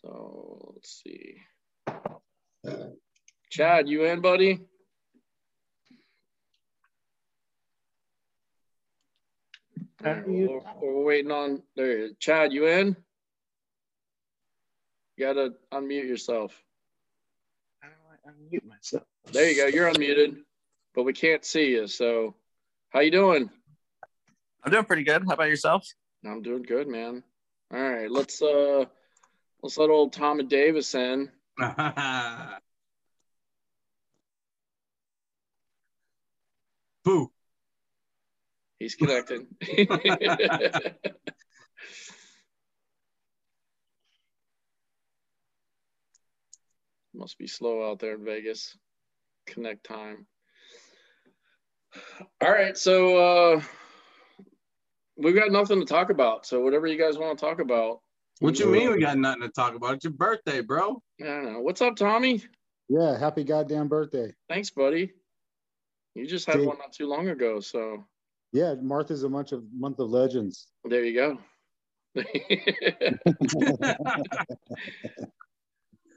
So 0.00 0.72
let's 0.72 1.02
see. 1.02 1.34
Chad, 3.50 3.88
you 3.88 4.04
in, 4.04 4.20
buddy? 4.20 4.60
Right, 10.00 10.28
we're, 10.28 10.60
we're 10.80 11.02
waiting 11.02 11.32
on 11.32 11.60
there. 11.74 12.10
Chad, 12.20 12.52
you 12.52 12.68
in? 12.68 12.96
You 15.16 15.26
gotta 15.26 15.54
unmute 15.72 16.06
yourself. 16.06 16.54
How 17.80 17.88
do 17.88 17.94
I 18.12 18.30
unmute 18.30 18.64
myself? 18.64 19.02
There 19.32 19.50
you 19.50 19.56
go. 19.56 19.66
You're 19.66 19.90
unmuted, 19.90 20.36
but 20.94 21.02
we 21.02 21.14
can't 21.14 21.44
see 21.44 21.70
you. 21.70 21.88
So, 21.88 22.36
how 22.90 23.00
you 23.00 23.10
doing? 23.10 23.50
I'm 24.64 24.72
doing 24.72 24.84
pretty 24.84 25.04
good. 25.04 25.24
How 25.26 25.34
about 25.34 25.48
yourself? 25.48 25.86
I'm 26.24 26.42
doing 26.42 26.62
good, 26.62 26.88
man. 26.88 27.22
All 27.72 27.80
right, 27.80 28.10
let's 28.10 28.42
uh, 28.42 28.86
let's 29.62 29.78
let 29.78 29.90
old 29.90 30.12
Tom 30.12 30.40
and 30.40 30.48
Davis 30.48 30.94
in. 30.94 31.30
Boo. 37.04 37.30
He's 38.78 38.94
connecting. 38.94 39.48
Must 47.14 47.38
be 47.38 47.46
slow 47.48 47.90
out 47.90 47.98
there 47.98 48.14
in 48.14 48.24
Vegas. 48.24 48.76
Connect 49.46 49.82
time. 49.84 50.26
All 52.40 52.50
right, 52.50 52.76
so 52.76 53.16
uh 53.56 53.60
we've 55.18 55.34
got 55.34 55.50
nothing 55.52 55.80
to 55.80 55.86
talk 55.86 56.10
about. 56.10 56.46
So 56.46 56.60
whatever 56.60 56.86
you 56.86 56.96
guys 56.98 57.18
want 57.18 57.38
to 57.38 57.44
talk 57.44 57.60
about. 57.60 58.00
What 58.40 58.58
you 58.60 58.66
mean 58.66 58.92
we 58.92 59.00
got 59.00 59.18
nothing 59.18 59.42
to 59.42 59.48
talk 59.48 59.74
about? 59.74 59.94
It's 59.94 60.04
your 60.04 60.12
birthday, 60.12 60.60
bro. 60.60 61.02
I 61.20 61.24
don't 61.24 61.52
know. 61.54 61.60
What's 61.60 61.82
up, 61.82 61.96
Tommy? 61.96 62.40
Yeah, 62.88 63.18
happy 63.18 63.42
goddamn 63.42 63.88
birthday. 63.88 64.32
Thanks, 64.48 64.70
buddy. 64.70 65.12
You 66.14 66.24
just 66.26 66.46
had 66.46 66.56
Dude. 66.58 66.66
one 66.68 66.78
not 66.78 66.92
too 66.92 67.08
long 67.08 67.28
ago, 67.28 67.58
so 67.60 68.04
Yeah, 68.52 68.74
Martha's 68.80 69.24
a 69.24 69.28
month 69.28 69.50
of 69.52 69.64
month 69.76 69.98
of 69.98 70.08
legends. 70.08 70.68
there 70.84 71.04
you 71.04 71.14
go. 71.14 71.38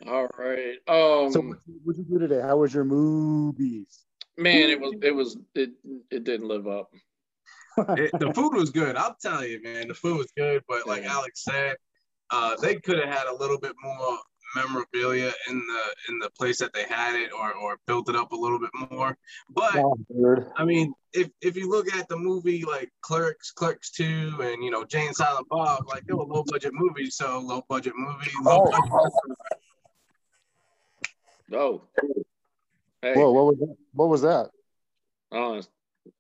All 0.08 0.28
right. 0.38 0.78
Um, 0.88 1.32
So 1.32 1.42
what 1.42 1.58
would 1.86 1.98
you 1.98 2.04
do 2.10 2.20
today? 2.20 2.42
How 2.42 2.58
was 2.58 2.74
your 2.74 2.86
movies? 2.86 4.06
man, 4.38 4.70
it 4.70 4.80
was 4.80 4.94
it 5.04 5.12
was 5.12 5.38
it 5.56 5.72
it 6.10 6.24
didn't 6.24 6.48
live 6.48 6.68
up. 6.68 6.92
It- 7.78 8.12
the 8.20 8.34
food 8.36 8.54
was 8.54 8.70
good. 8.70 8.96
I'll 8.96 9.16
tell 9.22 9.46
you, 9.46 9.62
man. 9.64 9.88
The 9.88 9.94
food 9.94 10.18
was 10.18 10.32
good, 10.38 10.64
but 10.68 10.88
like 10.88 11.04
Alex 11.04 11.44
said, 11.44 11.76
uh, 12.30 12.56
they 12.58 12.76
could 12.76 12.98
have 13.00 13.10
had 13.10 13.28
a 13.28 13.34
little 13.36 13.60
bit 13.60 13.74
more 13.84 14.18
memorabilia 14.54 15.32
in 15.50 15.58
the 15.60 15.82
in 16.10 16.20
the 16.20 16.30
place 16.38 16.58
that 16.60 16.74
they 16.74 16.84
had 16.84 17.16
it, 17.16 17.32
or 17.32 17.54
or 17.54 17.78
built 17.88 18.10
it 18.10 18.16
up 18.18 18.34
a 18.34 18.36
little 18.36 18.60
bit 18.60 18.70
more. 18.92 19.18
But 19.50 19.76
Oh. 19.78 19.96
I 20.58 20.66
mean, 20.66 20.94
if 21.14 21.30
if 21.42 21.56
you 21.56 21.70
look 21.70 21.94
at 21.94 22.08
the 22.10 22.18
movie 22.18 22.66
like 22.66 22.90
Clerks, 23.02 23.52
Clerks 23.52 23.92
Two, 23.92 24.34
and 24.42 24.62
you 24.64 24.70
know 24.70 24.84
Jay 24.84 25.06
and 25.08 25.16
Silent 25.16 25.48
Bob, 25.50 25.86
like 25.88 26.04
they 26.06 26.14
were 26.14 26.26
low 26.26 26.44
budget 26.46 26.74
movies. 26.74 27.16
So 27.16 27.40
low 27.40 27.64
budget 27.70 27.94
movie, 27.96 28.32
low 28.44 28.66
Oh. 28.66 28.72
budget. 28.72 28.92
Oh, 31.54 31.82
hey, 33.02 33.14
Whoa, 33.14 33.32
what 33.32 33.46
was 33.46 33.58
that? 33.60 33.76
What 33.94 34.10
was 34.10 34.22
that? 34.22 34.50
every, 35.34 35.62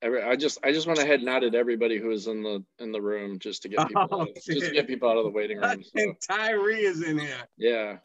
I 0.03 0.35
just 0.35 0.59
I 0.63 0.71
just 0.71 0.87
went 0.87 0.99
ahead 0.99 1.19
and 1.19 1.29
added 1.29 1.55
everybody 1.55 1.97
who 1.97 2.07
was 2.07 2.27
in 2.27 2.43
the 2.43 2.63
in 2.79 2.91
the 2.91 3.01
room 3.01 3.39
just 3.39 3.63
to 3.63 3.69
get 3.69 3.87
people 3.87 4.07
Oh, 4.11 4.27
just 4.35 4.47
to 4.67 4.71
get 4.71 4.87
people 4.87 5.09
out 5.09 5.17
of 5.17 5.25
the 5.25 5.31
waiting 5.31 5.57
room. 5.59 5.83
So, 5.83 5.89
think 5.95 6.17
Tyree 6.27 6.81
is 6.81 7.03
in 7.03 7.17
here. 7.17 7.47
yeah, 7.57 7.97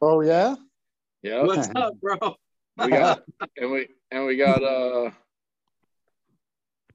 Oh 0.00 0.20
yeah? 0.20 0.56
yeah. 1.22 1.42
What's 1.42 1.68
up, 1.74 1.94
bro? 2.00 2.36
We 2.76 2.90
got 2.90 3.22
and 3.56 3.70
we 3.70 3.88
and 4.10 4.26
we 4.26 4.36
got 4.36 4.62
uh. 4.62 5.10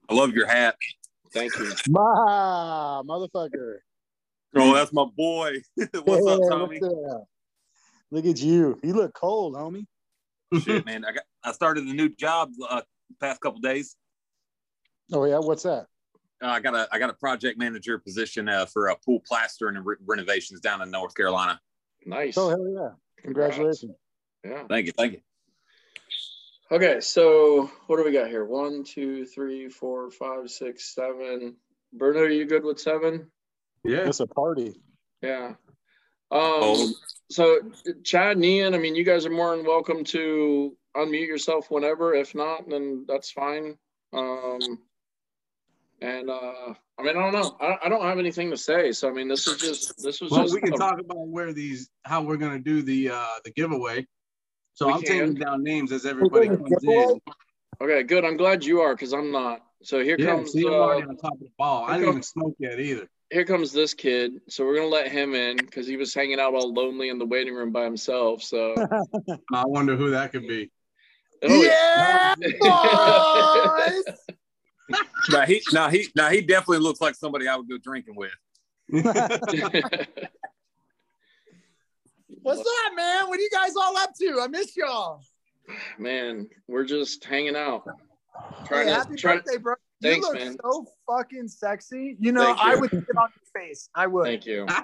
I 0.08 0.14
love 0.14 0.34
your 0.34 0.46
hat. 0.46 0.76
Thank 1.32 1.58
you. 1.58 1.72
Ma, 1.88 3.02
motherfucker. 3.02 3.78
Oh, 4.56 4.74
that's 4.74 4.92
my 4.92 5.06
boy. 5.16 5.56
What's 5.76 6.26
up, 6.26 6.40
Tommy? 6.48 6.78
what's? 6.78 7.24
Look 8.10 8.26
at 8.26 8.40
you. 8.40 8.78
You 8.82 8.94
look 8.94 9.14
cold, 9.14 9.54
homie. 9.54 9.86
Shit, 10.62 10.86
man. 10.86 11.04
I 11.04 11.12
got 11.12 11.24
I 11.42 11.52
started 11.52 11.84
a 11.84 11.92
new 11.92 12.08
job 12.08 12.50
uh, 12.68 12.82
past 13.20 13.40
couple 13.40 13.60
days. 13.60 13.96
Oh 15.12 15.24
yeah, 15.24 15.38
what's 15.38 15.62
that? 15.64 15.86
Uh, 16.42 16.48
I 16.48 16.60
got 16.60 16.74
a 16.74 16.88
I 16.92 16.98
got 16.98 17.10
a 17.10 17.14
project 17.14 17.58
manager 17.58 17.98
position 17.98 18.48
uh, 18.48 18.66
for 18.66 18.88
a 18.88 18.96
pool 18.96 19.20
plastering 19.26 19.76
and 19.76 19.86
re- 19.86 19.96
renovations 20.06 20.60
down 20.60 20.82
in 20.82 20.90
North 20.90 21.14
Carolina. 21.14 21.60
Nice. 22.06 22.36
Oh 22.36 22.48
hell 22.48 22.68
yeah. 22.68 22.90
Congratulations. 23.22 23.94
Yeah. 24.44 24.64
Thank 24.68 24.86
you, 24.86 24.92
thank 24.92 25.14
you. 25.14 25.20
Okay, 26.70 27.00
so 27.00 27.70
what 27.86 27.98
do 27.98 28.04
we 28.04 28.12
got 28.12 28.28
here? 28.28 28.44
One, 28.44 28.84
two, 28.84 29.26
three, 29.26 29.68
four, 29.68 30.10
five, 30.10 30.50
six, 30.50 30.94
seven. 30.94 31.56
Bruno, 31.92 32.20
are 32.20 32.28
you 32.28 32.46
good 32.46 32.64
with 32.64 32.80
seven? 32.80 33.30
Yeah. 33.84 34.08
It's 34.08 34.20
a 34.20 34.26
party. 34.26 34.80
Yeah. 35.22 35.54
Um, 36.30 36.40
Oh. 36.40 36.92
so 37.30 37.60
Chad 38.02 38.36
and 38.36 38.44
Ian, 38.44 38.74
I 38.74 38.78
mean, 38.78 38.94
you 38.94 39.04
guys 39.04 39.26
are 39.26 39.30
more 39.30 39.56
than 39.56 39.64
welcome 39.66 40.04
to 40.04 40.76
unmute 40.96 41.26
yourself 41.26 41.70
whenever. 41.70 42.14
If 42.14 42.34
not, 42.34 42.68
then 42.68 43.04
that's 43.08 43.30
fine. 43.30 43.76
Um, 44.12 44.78
and 46.00 46.28
uh, 46.30 46.74
I 46.98 47.02
mean, 47.02 47.16
I 47.16 47.30
don't 47.30 47.32
know. 47.32 47.56
I, 47.60 47.86
I 47.86 47.88
don't 47.88 48.02
have 48.02 48.18
anything 48.18 48.50
to 48.50 48.56
say. 48.56 48.92
So 48.92 49.08
I 49.08 49.12
mean, 49.12 49.28
this 49.28 49.46
is 49.46 49.56
just 49.60 50.02
this 50.02 50.20
was 50.20 50.30
Well, 50.30 50.42
just 50.42 50.54
we 50.54 50.60
can 50.60 50.74
a- 50.74 50.78
talk 50.78 51.00
about 51.00 51.26
where 51.28 51.52
these, 51.52 51.88
how 52.04 52.22
we're 52.22 52.36
gonna 52.36 52.58
do 52.58 52.82
the 52.82 53.10
uh 53.10 53.26
the 53.44 53.50
giveaway. 53.52 54.06
So 54.74 54.90
I'm 54.90 55.02
can. 55.02 55.06
taking 55.06 55.34
down 55.34 55.62
names 55.62 55.92
as 55.92 56.04
everybody 56.04 56.48
comes 56.48 56.82
in. 56.82 57.20
okay. 57.80 58.02
Good. 58.02 58.24
I'm 58.24 58.36
glad 58.36 58.64
you 58.64 58.80
are 58.80 58.94
because 58.94 59.12
I'm 59.12 59.30
not. 59.30 59.64
So 59.82 60.02
here 60.02 60.16
Yeah, 60.18 60.34
comes 60.34 60.52
see, 60.52 60.66
I'm 60.66 60.72
uh, 60.74 60.76
already 60.76 61.06
on 61.08 61.16
top 61.16 61.34
of 61.34 61.40
the 61.40 61.50
ball. 61.58 61.84
I 61.84 61.94
didn't 61.96 62.08
even 62.10 62.22
smoke 62.22 62.56
yet 62.58 62.80
either. 62.80 63.08
Here 63.30 63.44
comes 63.44 63.72
this 63.72 63.94
kid. 63.94 64.40
So 64.48 64.64
we're 64.64 64.76
gonna 64.76 64.88
let 64.88 65.10
him 65.10 65.34
in 65.34 65.56
because 65.56 65.86
he 65.86 65.96
was 65.96 66.14
hanging 66.14 66.40
out 66.40 66.54
all 66.54 66.72
lonely 66.72 67.08
in 67.08 67.18
the 67.18 67.26
waiting 67.26 67.54
room 67.54 67.72
by 67.72 67.84
himself. 67.84 68.42
So 68.42 68.74
I 69.52 69.64
wonder 69.66 69.96
who 69.96 70.10
that 70.10 70.32
could 70.32 70.46
be. 70.46 70.70
Oh, 71.42 71.62
Yeah, 71.62 72.34
Now 75.30 75.46
he 75.46 75.62
now 75.72 75.88
he 75.88 76.08
now 76.14 76.28
he 76.28 76.42
definitely 76.42 76.78
looks 76.78 77.00
like 77.00 77.14
somebody 77.14 77.48
I 77.48 77.56
would 77.56 77.68
go 77.68 77.78
drinking 77.78 78.16
with. 78.16 78.30
What's 82.42 82.60
up, 82.60 82.94
man? 82.94 83.28
What 83.28 83.38
are 83.38 83.42
you 83.42 83.50
guys 83.50 83.74
all 83.76 83.96
up 83.96 84.10
to? 84.20 84.40
I 84.42 84.48
miss 84.48 84.76
y'all. 84.76 85.22
Man, 85.98 86.48
we're 86.68 86.84
just 86.84 87.24
hanging 87.24 87.56
out. 87.56 87.84
Hey, 88.68 88.84
to 88.84 88.90
happy 88.90 89.16
try, 89.16 89.36
birthday, 89.36 89.56
bro. 89.56 89.74
Thanks, 90.04 90.26
you 90.26 90.32
look 90.32 90.42
man. 90.42 90.56
so 90.62 90.86
fucking 91.08 91.48
sexy. 91.48 92.16
You 92.20 92.32
know, 92.32 92.48
you. 92.48 92.54
I 92.58 92.74
would 92.76 92.90
sit 92.90 93.04
on 93.16 93.28
your 93.34 93.62
face. 93.62 93.88
I 93.94 94.06
would. 94.06 94.24
Thank 94.26 94.46
you. 94.46 94.66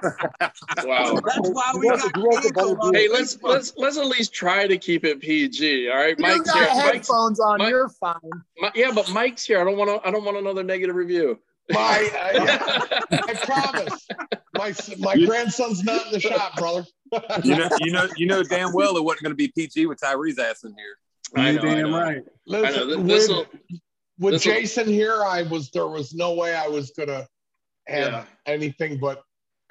Wow. 0.85 1.21
That's 1.25 1.51
why 1.51 1.73
we 1.75 1.87
You 1.87 1.93
got 1.93 2.01
want 2.01 2.15
to- 2.15 2.21
you 2.21 2.27
want 2.27 2.43
to 2.43 2.49
Nico 2.49 2.53
better 2.75 2.81
on 2.81 2.93
do 2.93 2.99
Hey, 2.99 3.09
let's 3.09 3.43
let's 3.43 3.73
let's 3.77 3.97
at 3.99 4.07
least 4.07 4.33
try 4.33 4.67
to 4.67 4.79
keep 4.79 5.05
it 5.05 5.21
PG. 5.21 5.89
All 5.91 5.97
right, 5.97 6.17
You 6.19 6.23
Mike's 6.23 6.41
got 6.51 6.57
here. 6.57 6.69
Mike's, 6.69 6.83
headphones 7.09 7.41
on. 7.41 7.59
Mike- 7.59 7.71
You're 7.71 7.89
fine. 7.89 8.15
Mi- 8.59 8.71
yeah, 8.75 8.91
but 8.95 9.11
Mike's 9.11 9.45
here. 9.45 9.61
I 9.61 9.65
don't 9.65 9.77
want 9.77 9.91
to. 10.03 10.09
I 10.09 10.11
don't 10.11 10.25
want 10.25 10.37
another 10.39 10.63
negative 10.63 10.97
review. 10.97 11.39
My, 11.73 11.79
I, 12.15 12.99
I 13.13 13.35
promise. 13.45 14.09
My 14.57 14.75
my 14.99 15.25
grandson's 15.27 15.85
not 15.85 16.07
in 16.07 16.13
the 16.13 16.21
shop, 16.21 16.57
brother. 16.57 16.85
You 17.45 17.57
know, 17.57 17.69
you 17.81 17.91
know, 17.93 18.09
you 18.17 18.27
know 18.27 18.43
damn 18.45 18.73
well 18.73 18.97
it 18.97 19.03
wasn't 19.03 19.23
going 19.25 19.33
to 19.33 19.37
be 19.37 19.49
PG 19.49 19.87
with 19.87 19.99
Tyree's 19.99 20.39
ass 20.39 20.63
in 20.65 20.73
here. 20.77 20.97
I 21.37 21.51
You 21.51 21.57
know, 21.61 21.63
I 21.69 21.75
damn 21.75 21.91
know. 21.91 21.99
right. 21.99 22.23
Listen, 22.47 22.67
I 22.67 22.77
know. 22.85 22.97
with, 22.99 23.07
This'll- 23.09 23.47
with 24.21 24.35
this'll- 24.35 24.53
Jason 24.53 24.87
here, 24.87 25.25
I 25.25 25.43
was 25.43 25.71
there 25.71 25.89
was 25.89 26.15
no 26.15 26.35
way 26.35 26.55
I 26.55 26.69
was 26.69 26.91
gonna 26.93 27.27
have 27.89 28.13
Yeah. 28.13 28.25
anything 28.47 28.99
but 28.99 29.23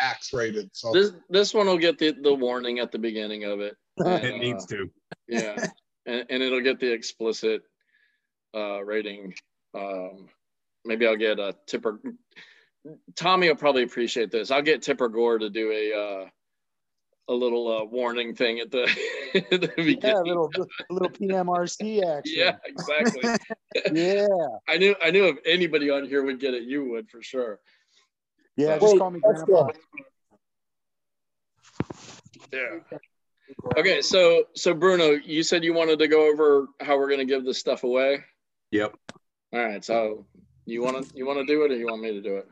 X 0.01 0.33
rated. 0.33 0.69
So 0.73 0.91
This 0.91 1.11
this 1.29 1.53
one 1.53 1.67
will 1.67 1.77
get 1.77 1.97
the, 1.97 2.11
the 2.11 2.33
warning 2.33 2.79
at 2.79 2.91
the 2.91 2.99
beginning 2.99 3.43
of 3.45 3.61
it. 3.61 3.75
And, 4.05 4.23
It 4.23 4.33
uh, 4.35 4.37
needs 4.37 4.65
to. 4.67 4.89
yeah, 5.27 5.55
and, 6.05 6.25
and 6.29 6.43
it'll 6.43 6.61
get 6.61 6.79
the 6.79 6.91
explicit 6.91 7.61
uh, 8.55 8.81
rating. 8.83 9.33
Um, 9.77 10.27
maybe 10.85 11.05
I'll 11.05 11.17
get 11.17 11.37
a 11.39 11.53
Tipper. 11.67 11.99
Tommy 13.17 13.49
will 13.49 13.55
probably 13.57 13.83
appreciate 13.83 14.31
this. 14.31 14.51
I'll 14.51 14.61
get 14.61 14.81
Tipper 14.81 15.09
Gore 15.09 15.37
to 15.37 15.49
do 15.49 15.71
a 15.71 15.93
uh, 15.93 16.29
a 17.29 17.33
little 17.33 17.67
uh, 17.67 17.85
warning 17.85 18.35
thing 18.35 18.59
at 18.59 18.71
the, 18.71 18.83
at 19.35 19.49
the 19.49 19.71
beginning. 19.75 19.99
Yeah, 20.03 20.21
a 20.21 20.23
little 20.23 20.51
a 20.57 20.93
little 20.93 21.09
PMRC 21.09 22.03
action. 22.17 22.35
Yeah, 22.37 22.57
exactly. 22.65 23.21
Yeah. 23.93 24.27
I 24.67 24.77
knew 24.77 24.95
I 24.99 25.11
knew 25.11 25.25
if 25.25 25.37
anybody 25.45 25.91
on 25.91 26.05
here 26.05 26.23
would 26.23 26.39
get 26.39 26.55
it, 26.55 26.63
you 26.63 26.89
would 26.89 27.07
for 27.07 27.21
sure. 27.21 27.59
Yeah, 28.57 28.73
Wait, 28.73 28.81
just 28.81 28.97
call 28.97 29.11
me 29.11 29.19
let's 29.23 29.43
grandpa. 29.43 29.71
Yeah. 32.51 32.79
Okay, 33.77 34.01
so 34.01 34.45
so 34.55 34.73
Bruno, 34.73 35.11
you 35.11 35.43
said 35.43 35.63
you 35.63 35.75
wanted 35.75 35.99
to 35.99 36.07
go 36.07 36.31
over 36.31 36.67
how 36.81 36.97
we're 36.97 37.11
gonna 37.11 37.25
give 37.25 37.45
this 37.45 37.59
stuff 37.59 37.83
away. 37.83 38.23
Yep. 38.71 38.95
All 39.53 39.59
right, 39.63 39.85
so 39.85 40.25
you 40.65 40.81
want 40.81 41.07
to 41.07 41.15
you 41.15 41.27
want 41.27 41.39
to 41.39 41.45
do 41.45 41.63
it, 41.63 41.71
or 41.71 41.75
you 41.75 41.85
want 41.85 42.01
me 42.01 42.11
to 42.11 42.21
do 42.21 42.37
it? 42.37 42.47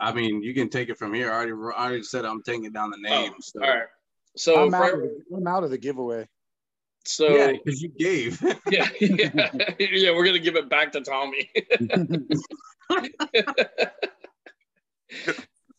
I 0.00 0.12
mean, 0.12 0.42
you 0.42 0.54
can 0.54 0.68
take 0.68 0.88
it 0.88 0.98
from 0.98 1.14
here. 1.14 1.30
I 1.30 1.34
already, 1.34 1.52
I 1.52 1.86
already 1.86 2.02
said 2.02 2.24
I'm 2.24 2.42
taking 2.42 2.72
down 2.72 2.90
the 2.90 2.98
names. 2.98 3.52
so. 3.54 3.62
All 3.62 3.68
right. 3.68 3.86
So 4.36 4.62
I'm 4.62 4.70
for 4.70 4.76
out, 4.76 4.94
of 4.94 5.00
the, 5.00 5.24
I'm 5.36 5.46
out 5.46 5.64
of 5.64 5.70
the 5.70 5.78
giveaway. 5.78 6.28
so 7.04 7.28
yeah, 7.28 7.52
because 7.52 7.80
you 7.80 7.90
gave. 7.90 8.42
yeah, 8.70 8.88
yeah, 9.00 9.50
yeah, 9.78 10.10
we're 10.10 10.24
gonna 10.24 10.38
give 10.38 10.56
it 10.56 10.68
back 10.68 10.92
to 10.92 11.00
Tommy. 11.00 11.50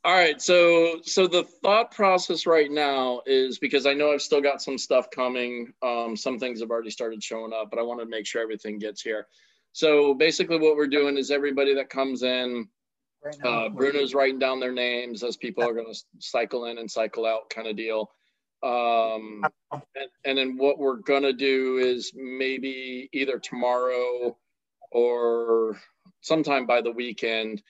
All 0.05 0.13
right, 0.13 0.39
so 0.39 0.99
so 1.03 1.27
the 1.27 1.43
thought 1.43 1.91
process 1.91 2.45
right 2.45 2.71
now 2.71 3.21
is 3.25 3.57
because 3.57 3.85
I 3.87 3.93
know 3.93 4.13
I've 4.13 4.21
still 4.21 4.41
got 4.41 4.61
some 4.61 4.77
stuff 4.77 5.09
coming. 5.09 5.73
Um, 5.81 6.15
some 6.15 6.39
things 6.39 6.61
have 6.61 6.69
already 6.69 6.91
started 6.91 7.23
showing 7.23 7.53
up, 7.53 7.71
but 7.71 7.79
I 7.79 7.81
want 7.81 7.99
to 8.01 8.05
make 8.05 8.27
sure 8.27 8.41
everything 8.41 8.77
gets 8.77 9.01
here. 9.01 9.27
So 9.73 10.13
basically, 10.13 10.59
what 10.59 10.77
we're 10.77 10.87
doing 10.87 11.17
is 11.17 11.31
everybody 11.31 11.73
that 11.75 11.89
comes 11.89 12.21
in, 12.23 12.69
uh, 13.43 13.69
Bruno's 13.69 14.13
writing 14.13 14.39
down 14.39 14.59
their 14.59 14.71
names 14.71 15.23
as 15.23 15.37
people 15.37 15.63
are 15.63 15.73
going 15.73 15.91
to 15.91 16.03
cycle 16.19 16.65
in 16.65 16.77
and 16.77 16.89
cycle 16.89 17.25
out, 17.25 17.49
kind 17.49 17.67
of 17.67 17.75
deal. 17.75 18.11
Um, 18.63 19.43
and, 19.71 20.09
and 20.25 20.37
then 20.37 20.57
what 20.57 20.79
we're 20.79 20.97
going 20.97 21.23
to 21.23 21.33
do 21.33 21.77
is 21.77 22.11
maybe 22.15 23.09
either 23.13 23.37
tomorrow 23.39 24.37
or 24.91 25.79
sometime 26.21 26.65
by 26.65 26.81
the 26.81 26.91
weekend, 26.91 27.61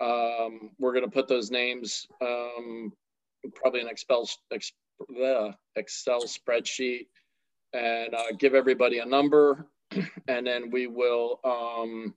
um, 0.00 0.70
we're 0.78 0.92
going 0.92 1.04
to 1.04 1.10
put 1.10 1.28
those 1.28 1.50
names, 1.50 2.06
um, 2.20 2.92
probably 3.54 3.80
an 3.80 3.88
Excel, 3.88 4.28
ex, 4.52 4.72
Excel 5.76 6.22
spreadsheet 6.24 7.06
and 7.72 8.14
uh, 8.14 8.32
give 8.38 8.54
everybody 8.54 8.98
a 8.98 9.06
number. 9.06 9.66
And 10.26 10.46
then 10.46 10.70
we 10.70 10.86
will 10.86 11.38
um, 11.44 12.14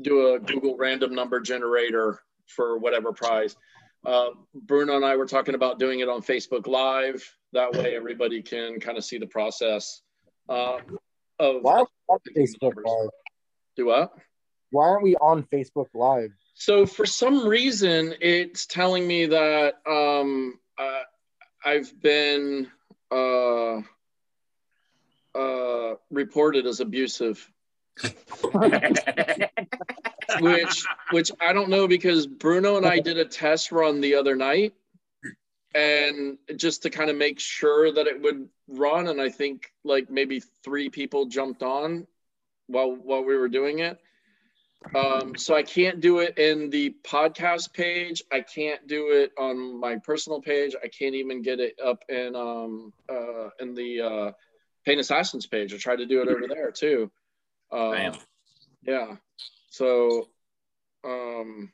do 0.00 0.34
a 0.34 0.40
Google 0.40 0.76
random 0.76 1.14
number 1.14 1.40
generator 1.40 2.20
for 2.46 2.78
whatever 2.78 3.12
prize. 3.12 3.56
Uh, 4.04 4.30
Bruno 4.54 4.96
and 4.96 5.04
I 5.04 5.16
were 5.16 5.26
talking 5.26 5.54
about 5.54 5.78
doing 5.78 6.00
it 6.00 6.08
on 6.08 6.22
Facebook 6.22 6.66
Live. 6.66 7.28
That 7.52 7.72
way, 7.72 7.96
everybody 7.96 8.42
can 8.42 8.78
kind 8.78 8.98
of 8.98 9.04
see 9.04 9.18
the 9.18 9.26
process 9.26 10.02
um, 10.48 10.98
of 11.38 11.62
Why 11.62 11.78
aren't 11.78 11.88
we 12.08 12.14
on 12.14 12.18
Facebook. 12.36 12.74
Live? 12.76 13.10
Do 13.76 13.86
what? 13.86 14.12
Why 14.70 14.88
aren't 14.88 15.02
we 15.02 15.16
on 15.16 15.42
Facebook 15.44 15.88
Live? 15.94 16.30
So 16.54 16.86
for 16.86 17.04
some 17.04 17.46
reason, 17.46 18.14
it's 18.20 18.66
telling 18.66 19.06
me 19.06 19.26
that 19.26 19.74
um, 19.86 20.58
uh, 20.78 21.02
I've 21.64 22.00
been 22.00 22.68
uh, 23.10 23.80
uh, 25.34 25.94
reported 26.10 26.66
as 26.66 26.80
abusive, 26.80 27.50
which 30.40 30.84
which 31.10 31.30
I 31.40 31.52
don't 31.52 31.70
know 31.70 31.88
because 31.88 32.26
Bruno 32.26 32.76
and 32.76 32.86
I 32.86 33.00
did 33.00 33.18
a 33.18 33.24
test 33.24 33.72
run 33.72 34.00
the 34.00 34.16
other 34.16 34.36
night, 34.36 34.74
and 35.74 36.38
just 36.56 36.82
to 36.82 36.90
kind 36.90 37.10
of 37.10 37.16
make 37.16 37.40
sure 37.40 37.92
that 37.92 38.06
it 38.06 38.20
would 38.20 38.48
run, 38.68 39.08
and 39.08 39.20
I 39.20 39.30
think 39.30 39.72
like 39.84 40.10
maybe 40.10 40.42
three 40.62 40.90
people 40.90 41.26
jumped 41.26 41.62
on 41.62 42.06
while 42.66 42.92
while 42.94 43.24
we 43.24 43.36
were 43.36 43.48
doing 43.48 43.78
it. 43.78 43.98
Um, 44.94 45.34
so 45.36 45.56
I 45.56 45.62
can't 45.62 46.00
do 46.00 46.18
it 46.20 46.38
in 46.38 46.70
the 46.70 46.94
podcast 47.02 47.72
page. 47.72 48.22
I 48.30 48.40
can't 48.40 48.86
do 48.86 49.08
it 49.10 49.32
on 49.38 49.80
my 49.80 49.96
personal 49.96 50.40
page. 50.40 50.76
I 50.82 50.88
can't 50.88 51.14
even 51.14 51.42
get 51.42 51.60
it 51.60 51.78
up 51.84 52.04
in 52.08 52.36
um 52.36 52.92
uh 53.08 53.48
in 53.58 53.74
the 53.74 54.00
uh 54.00 54.32
Paint 54.84 55.00
Assassins 55.00 55.46
page. 55.46 55.74
I 55.74 55.78
tried 55.78 55.96
to 55.96 56.06
do 56.06 56.22
it 56.22 56.28
over 56.28 56.46
there 56.46 56.70
too. 56.70 57.10
Uh, 57.72 58.12
yeah. 58.82 59.16
So 59.70 60.28
um 61.04 61.72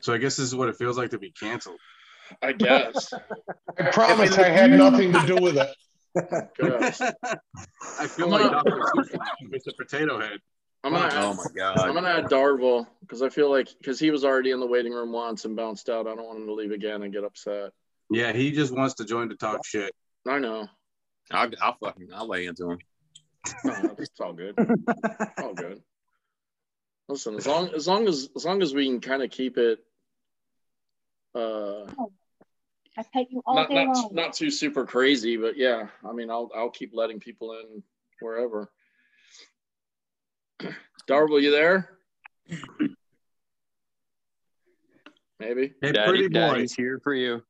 So 0.00 0.12
I 0.12 0.18
guess 0.18 0.36
this 0.36 0.46
is 0.46 0.54
what 0.54 0.68
it 0.68 0.76
feels 0.76 0.96
like 0.98 1.10
to 1.10 1.18
be 1.18 1.30
canceled. 1.32 1.78
I 2.40 2.52
guess. 2.52 3.12
I 3.78 3.90
promise 3.90 4.36
I 4.38 4.48
had 4.48 4.70
nothing 4.70 5.12
to 5.12 5.26
do 5.26 5.36
with 5.36 5.56
it. 5.56 5.68
I 7.98 8.06
feel 8.06 8.24
I'm 8.26 8.30
like 8.30 8.42
gonna- 8.42 8.62
Dr. 8.64 9.18
Seuss 9.52 9.76
potato 9.78 10.20
head. 10.20 10.38
I'm 10.84 10.92
gonna 10.92 11.10
Oh 11.14 11.30
add, 11.30 11.36
my 11.54 11.82
I'm 11.84 11.94
gonna 11.94 12.08
add 12.08 12.24
Darvel 12.24 12.86
because 13.02 13.22
I 13.22 13.28
feel 13.28 13.48
like 13.50 13.68
because 13.78 14.00
he 14.00 14.10
was 14.10 14.24
already 14.24 14.50
in 14.50 14.58
the 14.58 14.66
waiting 14.66 14.92
room 14.92 15.12
once 15.12 15.44
and 15.44 15.54
bounced 15.54 15.88
out. 15.88 16.08
I 16.08 16.14
don't 16.16 16.26
want 16.26 16.40
him 16.40 16.46
to 16.46 16.54
leave 16.54 16.72
again 16.72 17.02
and 17.04 17.12
get 17.12 17.22
upset. 17.22 17.70
Yeah, 18.10 18.32
he 18.32 18.50
just 18.50 18.74
wants 18.76 18.94
to 18.94 19.04
join 19.04 19.28
to 19.28 19.36
talk 19.36 19.64
shit. 19.64 19.92
I 20.28 20.38
know. 20.40 20.66
I'll, 21.30 21.48
I'll 21.62 21.76
fucking 21.82 22.08
I'll 22.12 22.26
lay 22.26 22.46
into 22.46 22.68
him. 22.70 22.78
No, 23.64 23.94
it's 23.98 24.20
all 24.20 24.32
good. 24.32 24.54
all 25.38 25.54
good. 25.54 25.82
Listen, 27.08 27.36
as 27.36 27.46
long 27.46 27.70
as 27.74 27.86
long 27.86 28.06
as 28.08 28.28
as 28.36 28.44
long 28.44 28.62
as 28.62 28.72
we 28.72 28.86
can 28.86 29.00
kind 29.00 29.22
of 29.22 29.30
keep 29.30 29.58
it 29.58 29.80
uh 31.34 31.84
I 32.96 33.04
pet 33.12 33.26
you 33.30 33.42
all 33.44 33.54
not 33.54 33.68
day 33.68 33.84
not 33.84 33.96
long. 33.96 34.10
not 34.12 34.32
too 34.34 34.50
super 34.50 34.84
crazy, 34.84 35.36
but 35.36 35.56
yeah, 35.56 35.88
I 36.08 36.12
mean 36.12 36.30
I'll 36.30 36.50
I'll 36.54 36.70
keep 36.70 36.92
letting 36.94 37.20
people 37.20 37.52
in 37.54 37.82
wherever. 38.20 38.70
Darvel, 41.08 41.42
you 41.42 41.50
there? 41.50 41.90
Maybe. 45.40 45.74
Hey, 45.80 45.92
Daddy, 45.92 46.08
pretty 46.08 46.28
boy. 46.28 46.38
Daddy's 46.38 46.74
here 46.74 47.00
for 47.02 47.14
you. 47.14 47.42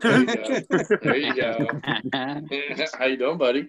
There 0.00 0.20
you 0.20 0.26
go. 0.26 0.60
There 1.02 1.16
you 1.16 1.34
go. 1.34 1.68
How 2.98 3.06
you 3.06 3.16
doing, 3.16 3.38
buddy? 3.38 3.68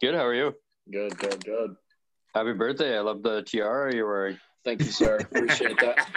Good. 0.00 0.14
How 0.14 0.26
are 0.26 0.34
you? 0.34 0.54
Good, 0.90 1.18
good, 1.18 1.44
good. 1.44 1.76
Happy 2.34 2.52
birthday! 2.52 2.96
I 2.96 3.00
love 3.00 3.22
the 3.22 3.42
tiara 3.42 3.94
you're 3.94 4.06
wearing. 4.06 4.38
Thank 4.64 4.80
you, 4.80 4.90
sir. 4.90 5.16
Appreciate 5.20 5.78
that. 5.80 6.08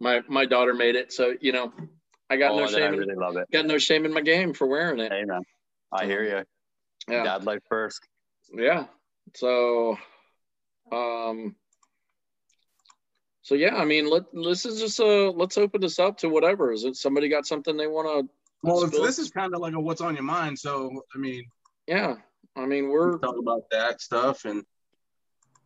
My 0.00 0.20
my 0.28 0.46
daughter 0.46 0.72
made 0.72 0.96
it, 0.96 1.12
so 1.12 1.34
you 1.40 1.52
know, 1.52 1.72
I 2.30 2.36
got 2.36 2.52
oh, 2.52 2.60
no 2.60 2.66
shame. 2.66 2.76
I 2.76 2.78
shame. 2.78 2.94
In, 2.94 3.00
really 3.00 3.14
love 3.14 3.36
it. 3.36 3.50
got 3.52 3.66
no 3.66 3.78
shame 3.78 4.04
in 4.04 4.12
my 4.12 4.22
game 4.22 4.54
for 4.54 4.66
wearing 4.66 5.00
it. 5.00 5.12
Hey 5.12 5.24
man, 5.24 5.42
I 5.92 6.06
hear 6.06 6.22
you. 6.22 6.44
Yeah, 7.12 7.24
Dad 7.24 7.44
life 7.44 7.62
first. 7.68 8.00
yeah. 8.54 8.86
So, 9.34 9.98
um, 10.90 11.54
so 13.42 13.54
yeah. 13.54 13.76
I 13.76 13.84
mean, 13.84 14.08
let 14.08 14.24
this 14.32 14.64
is 14.64 14.80
just 14.80 14.98
a 15.00 15.30
let's 15.30 15.58
open 15.58 15.82
this 15.82 15.98
up 15.98 16.18
to 16.18 16.28
whatever. 16.28 16.72
Is 16.72 16.84
it 16.84 16.96
somebody 16.96 17.28
got 17.28 17.46
something 17.46 17.76
they 17.76 17.86
want 17.86 18.08
to? 18.08 18.32
Well, 18.62 18.84
it's, 18.84 18.98
this 18.98 19.18
is 19.18 19.30
kind 19.30 19.54
of 19.54 19.60
like 19.60 19.74
a 19.74 19.80
what's 19.80 20.00
on 20.00 20.14
your 20.14 20.24
mind. 20.24 20.58
So, 20.58 21.02
I 21.14 21.18
mean, 21.18 21.44
Yeah, 21.86 22.14
I 22.56 22.66
mean 22.66 22.88
we're 22.88 23.18
talk 23.18 23.36
about 23.38 23.62
that 23.70 24.00
stuff 24.00 24.44
and 24.44 24.64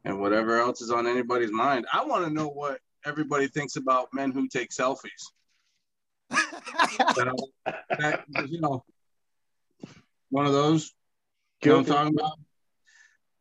and 0.05 0.21
whatever 0.21 0.59
else 0.59 0.81
is 0.81 0.91
on 0.91 1.07
anybody's 1.07 1.53
mind. 1.53 1.87
I 1.93 2.05
want 2.05 2.25
to 2.25 2.31
know 2.31 2.49
what 2.49 2.81
everybody 3.05 3.49
thinks 3.49 3.77
about 3.77 4.09
men 4.12 4.33
who 4.33 4.49
take 4.49 4.71
selfies. 4.71 5.07
that, 6.31 7.37
that, 7.99 8.25
you 8.49 8.61
know, 8.61 8.85
one 10.31 10.47
of 10.47 10.53
those. 10.53 10.95
You 11.62 11.73
know 11.73 11.79
what 11.79 11.91
I'm 11.91 11.95
talking 11.95 12.19
about? 12.19 12.38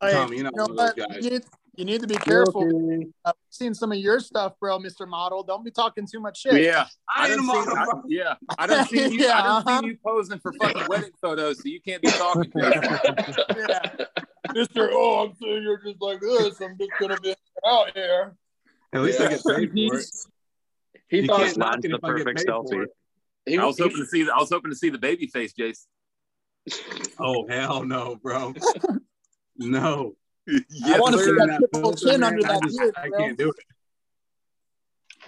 Hey, 0.01 0.11
Tommy, 0.11 0.37
you 0.37 0.43
know, 0.43 0.49
you 0.49 0.57
know 0.57 0.63
one 0.63 0.71
of 0.71 0.95
those 0.95 1.05
guys. 1.05 1.23
You 1.23 1.29
need, 1.31 1.45
you 1.77 1.85
need 1.85 2.01
to 2.01 2.07
be 2.07 2.15
careful. 2.15 2.67
I've 3.23 3.33
seen 3.51 3.75
some 3.75 3.91
of 3.91 3.99
your 3.99 4.19
stuff, 4.19 4.53
bro, 4.59 4.79
Mr. 4.79 5.07
Model. 5.07 5.43
Don't 5.43 5.63
be 5.63 5.69
talking 5.69 6.07
too 6.11 6.19
much 6.19 6.41
shit. 6.41 6.61
Yeah, 6.61 6.87
I 7.07 7.25
I 7.25 7.27
done 7.29 7.39
ain't 7.41 7.67
a 7.67 7.71
I, 7.71 7.85
yeah, 8.07 8.33
I 8.57 8.65
done 8.67 8.87
seen 8.87 9.11
you. 9.13 9.19
Yeah, 9.25 9.37
I 9.37 9.43
done 9.43 9.63
uh-huh. 9.67 9.79
seen 9.81 9.89
you 9.91 9.97
posing 10.03 10.39
for 10.39 10.51
fucking 10.59 10.87
wedding 10.89 11.11
photos, 11.21 11.57
so 11.61 11.63
you 11.69 11.79
can't 11.79 12.01
be 12.01 12.09
talking. 12.09 12.51
Yeah. 12.55 14.05
Mr. 14.49 14.89
Oh, 14.91 15.25
I'm 15.27 15.35
saying 15.35 15.61
you're 15.63 15.77
just 15.77 16.01
like 16.01 16.19
this. 16.21 16.59
I'm 16.61 16.77
just 16.77 16.91
gonna 16.99 17.17
be 17.21 17.35
out 17.65 17.91
here. 17.93 18.33
At 18.93 19.01
least 19.01 19.19
I 19.21 19.27
get 19.29 19.43
paid 19.45 19.69
for 19.71 19.97
it. 19.97 20.05
he 21.09 21.19
You 21.21 21.27
thought 21.27 21.41
can't 21.41 21.57
knock 21.57 21.81
the 21.81 21.89
if 21.89 21.93
I 22.03 22.07
get 22.15 22.25
perfect 22.25 22.45
selfie. 22.47 22.85
he, 23.45 23.57
I 23.57 23.65
was 23.65 23.77
he- 23.77 23.83
hoping 23.83 23.97
to 23.97 24.05
see. 24.05 24.23
The, 24.23 24.33
I 24.33 24.37
was 24.39 24.49
hoping 24.49 24.71
to 24.71 24.75
see 24.77 24.89
the 24.89 24.97
baby 24.97 25.27
face, 25.27 25.53
Jace. 25.53 25.85
Oh 27.19 27.45
hell 27.47 27.83
no, 27.83 28.15
bro. 28.15 28.53
No. 29.57 30.15
I 30.49 30.99
want 30.99 31.15
to 31.15 31.23
see 31.23 31.31
that 31.31 31.47
that 31.47 31.69
triple 31.73 31.93
chin 31.93 32.21
man, 32.21 32.33
under 32.35 32.45
I 32.47 32.53
that 32.53 32.63
just- 32.63 32.77
beard, 32.77 32.93
I 32.97 33.09
bro. 33.09 33.19
can't 33.19 33.37
do 33.37 33.53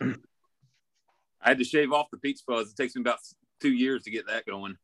it. 0.02 0.20
I 1.42 1.50
had 1.50 1.58
to 1.58 1.64
shave 1.64 1.92
off 1.94 2.08
the 2.12 2.18
peach 2.18 2.42
fuzz. 2.46 2.70
It 2.72 2.76
takes 2.76 2.96
me 2.96 3.02
about 3.02 3.20
two 3.62 3.72
years 3.72 4.04
to 4.04 4.12
get 4.12 4.28
that 4.28 4.46
going. 4.46 4.78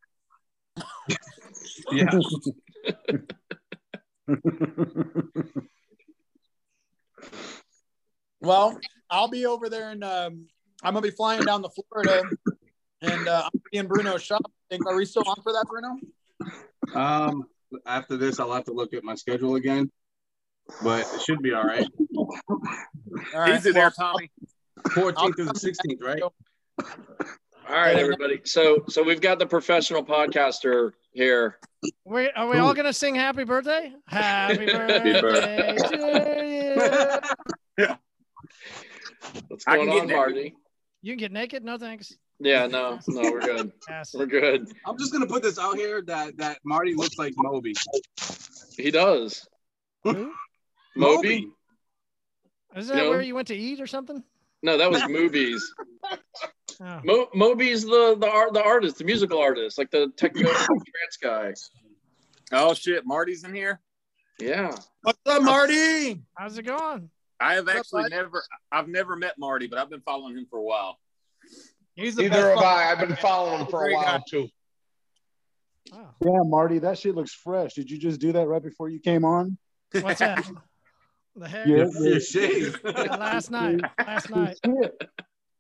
Yeah. 1.91 2.09
Well, 8.41 8.79
I'll 9.09 9.27
be 9.29 9.45
over 9.45 9.69
there 9.69 9.89
and 9.91 10.03
um, 10.03 10.47
I'm 10.83 10.93
gonna 10.93 11.01
be 11.01 11.09
flying 11.11 11.41
down 11.43 11.63
to 11.63 11.69
Florida, 11.69 12.23
and 13.01 13.27
uh, 13.27 13.49
I'm 13.51 13.61
in 13.71 13.87
Bruno's 13.87 14.21
shop. 14.21 14.41
Think 14.69 14.85
are 14.85 14.95
we 14.95 15.05
still 15.05 15.23
on 15.27 15.37
for 15.41 15.53
that, 15.53 15.65
Bruno? 15.67 15.97
Um, 16.93 17.45
after 17.85 18.17
this, 18.17 18.39
I'll 18.39 18.53
have 18.53 18.65
to 18.65 18.73
look 18.73 18.93
at 18.93 19.03
my 19.03 19.15
schedule 19.15 19.55
again, 19.55 19.91
but 20.83 21.05
it 21.13 21.21
should 21.21 21.41
be 21.41 21.53
all 21.53 21.63
right. 21.63 21.87
All 22.17 22.29
right. 23.33 23.55
Easy 23.55 23.71
there, 23.71 23.91
Tommy. 23.91 24.29
14th 24.89 25.35
through 25.35 25.45
the 25.45 25.53
16th, 25.53 26.01
right? 26.01 26.21
All 27.67 27.75
right, 27.75 27.95
everybody. 27.95 28.41
So 28.45 28.83
so 28.87 29.01
we've 29.01 29.21
got 29.21 29.39
the 29.39 29.45
professional 29.47 30.03
podcaster 30.03 30.91
here. 31.13 31.57
Wait, 32.05 32.29
are 32.35 32.47
we 32.47 32.57
all 32.57 32.73
gonna 32.75 32.93
sing 32.93 33.15
happy 33.15 33.43
birthday? 33.43 33.91
Happy 34.07 34.65
birthday 34.67 35.75
to 35.75 37.21
you. 37.77 37.87
What's 39.47 39.65
going 39.65 39.79
can 39.79 39.89
get 39.89 40.01
on, 40.01 40.07
naked. 40.07 40.15
Marty? 40.15 40.55
You 41.01 41.13
can 41.13 41.19
get 41.19 41.31
naked? 41.31 41.63
No 41.63 41.77
thanks. 41.77 42.13
Yeah, 42.39 42.67
no, 42.67 42.99
no, 43.07 43.21
we're 43.31 43.39
good. 43.39 43.71
Yes. 43.89 44.13
We're 44.13 44.25
good. 44.25 44.67
I'm 44.85 44.97
just 44.99 45.11
gonna 45.11 45.27
put 45.27 45.41
this 45.41 45.57
out 45.57 45.75
here 45.75 46.01
that 46.03 46.37
that 46.37 46.59
Marty 46.63 46.93
looks 46.93 47.17
like 47.17 47.33
Moby. 47.37 47.73
He 48.77 48.91
does. 48.91 49.47
Who? 50.03 50.31
Moby? 50.95 51.49
Is 52.75 52.87
that 52.87 52.97
No. 52.97 53.09
where 53.09 53.21
you 53.21 53.35
went 53.35 53.47
to 53.49 53.55
eat 53.55 53.79
or 53.79 53.87
something? 53.87 54.23
No, 54.63 54.77
that 54.77 54.89
was 54.89 55.07
movies. 55.07 55.63
Oh. 56.81 56.99
Mo- 57.05 57.29
Moby's 57.33 57.83
the 57.85 58.17
the 58.19 58.29
art 58.29 58.53
the 58.53 58.63
artist, 58.63 58.97
the 58.97 59.03
musical 59.05 59.39
artist, 59.39 59.77
like 59.77 59.91
the 59.91 60.11
techno 60.17 60.49
trance 60.51 61.17
guy. 61.21 61.53
Oh 62.51 62.73
shit, 62.73 63.05
Marty's 63.05 63.43
in 63.43 63.53
here. 63.53 63.79
Yeah. 64.39 64.75
What's 65.03 65.19
up, 65.25 65.41
Marty? 65.43 66.21
How's 66.37 66.57
it 66.57 66.63
going? 66.63 67.09
I 67.39 67.53
have 67.55 67.65
What's 67.65 67.75
up, 67.75 67.79
actually 67.79 68.03
bud? 68.03 68.11
never, 68.11 68.43
I've 68.71 68.87
never 68.89 69.15
met 69.15 69.35
Marty, 69.37 69.67
but 69.67 69.79
I've 69.79 69.89
been 69.89 70.01
following 70.01 70.37
him 70.37 70.45
for 70.49 70.57
a 70.59 70.63
while. 70.63 70.97
He's 71.95 72.15
the 72.15 72.23
Neither 72.23 72.49
have 72.49 72.57
I. 72.59 72.91
I've 72.91 72.99
been 72.99 73.15
following 73.17 73.61
him 73.61 73.67
for 73.67 73.87
a 73.87 73.93
while 73.93 74.03
guy. 74.19 74.23
too. 74.29 74.47
Oh, 75.93 76.09
Yeah, 76.21 76.39
Marty, 76.43 76.79
that 76.79 76.97
shit 76.97 77.15
looks 77.15 77.33
fresh. 77.33 77.73
Did 77.75 77.89
you 77.89 77.97
just 77.97 78.19
do 78.19 78.31
that 78.33 78.47
right 78.47 78.63
before 78.63 78.89
you 78.89 78.99
came 78.99 79.23
on? 79.23 79.57
what's 80.01 80.19
that? 80.19 80.45
The 81.35 81.47
hair? 81.47 81.67
Yeah, 81.67 81.85
Your 81.99 82.19
shave. 82.19 82.79
Yeah, 82.85 83.15
last 83.17 83.51
night. 83.51 83.81
Last 84.05 84.29
night. 84.29 84.57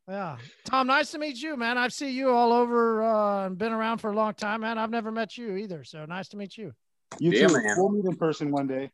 Yeah. 0.07 0.37
Tom, 0.65 0.87
nice 0.87 1.11
to 1.11 1.19
meet 1.19 1.41
you, 1.41 1.57
man. 1.57 1.77
I've 1.77 1.91
seen 1.91 2.15
you 2.15 2.29
all 2.29 2.53
over 2.53 3.03
uh, 3.03 3.47
and 3.47 3.57
been 3.57 3.73
around 3.73 3.97
for 3.97 4.11
a 4.11 4.15
long 4.15 4.33
time, 4.35 4.61
man. 4.61 4.77
I've 4.77 4.91
never 4.91 5.11
met 5.11 5.37
you 5.37 5.55
either. 5.57 5.83
So 5.83 6.05
nice 6.05 6.29
to 6.29 6.37
meet 6.37 6.57
you. 6.57 6.71
You 7.19 7.31
Yeah, 7.31 7.47
too. 7.47 7.53
man. 7.61 7.75
We'll 7.77 7.89
meet 7.89 8.05
in 8.05 8.15
person 8.15 8.51
one 8.51 8.67
day. 8.67 8.91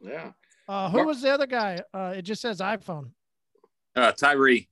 Yeah. 0.00 0.30
Uh, 0.68 0.88
who 0.90 0.98
Mar- 0.98 1.06
was 1.06 1.22
the 1.22 1.30
other 1.30 1.46
guy? 1.46 1.80
Uh, 1.92 2.14
it 2.16 2.22
just 2.22 2.40
says 2.40 2.60
iPhone. 2.60 3.10
Uh, 3.94 4.12
Tyree. 4.12 4.68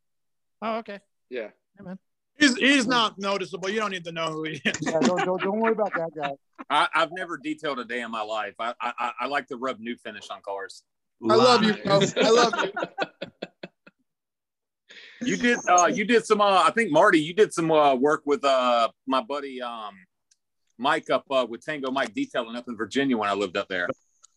Oh, 0.62 0.76
okay. 0.78 1.00
Yeah. 1.30 1.48
Hey, 1.76 1.84
man. 1.84 1.98
He's 2.38 2.56
he's 2.56 2.86
not 2.86 3.16
noticeable. 3.18 3.68
You 3.70 3.78
don't 3.78 3.92
need 3.92 4.04
to 4.04 4.12
know 4.12 4.26
who 4.32 4.42
he 4.44 4.60
is. 4.64 4.76
Yeah, 4.80 4.98
don't, 5.00 5.24
don't, 5.24 5.40
don't 5.40 5.60
worry 5.60 5.72
about 5.72 5.92
that 5.94 6.10
guy. 6.16 6.32
I, 6.70 6.88
I've 6.94 7.10
never 7.12 7.38
detailed 7.38 7.78
a 7.78 7.84
day 7.84 8.00
in 8.00 8.10
my 8.10 8.22
life. 8.22 8.54
I, 8.58 8.74
I, 8.80 8.92
I- 8.98 9.12
I 9.20 9.26
like 9.26 9.46
to 9.48 9.56
rub 9.56 9.78
new 9.78 9.96
finish 9.96 10.28
on 10.30 10.40
cars. 10.42 10.82
I 11.30 11.34
love 11.34 11.62
you, 11.62 11.74
bro. 11.84 12.00
I 12.16 12.30
love 12.30 12.52
you. 12.62 12.72
You 15.22 15.38
did, 15.38 15.58
uh, 15.66 15.86
you 15.86 16.04
did 16.04 16.26
some, 16.26 16.42
uh, 16.42 16.64
I 16.64 16.70
think 16.70 16.92
Marty, 16.92 17.18
you 17.18 17.32
did 17.32 17.50
some 17.50 17.70
uh, 17.70 17.94
work 17.94 18.24
with 18.26 18.44
uh, 18.44 18.90
my 19.06 19.22
buddy 19.22 19.62
um, 19.62 19.94
Mike 20.76 21.08
up 21.08 21.24
uh, 21.30 21.46
with 21.48 21.64
Tango 21.64 21.90
Mike 21.90 22.12
Detailing 22.12 22.56
up 22.56 22.68
in 22.68 22.76
Virginia 22.76 23.16
when 23.16 23.30
I 23.30 23.32
lived 23.32 23.56
up 23.56 23.68
there. 23.68 23.88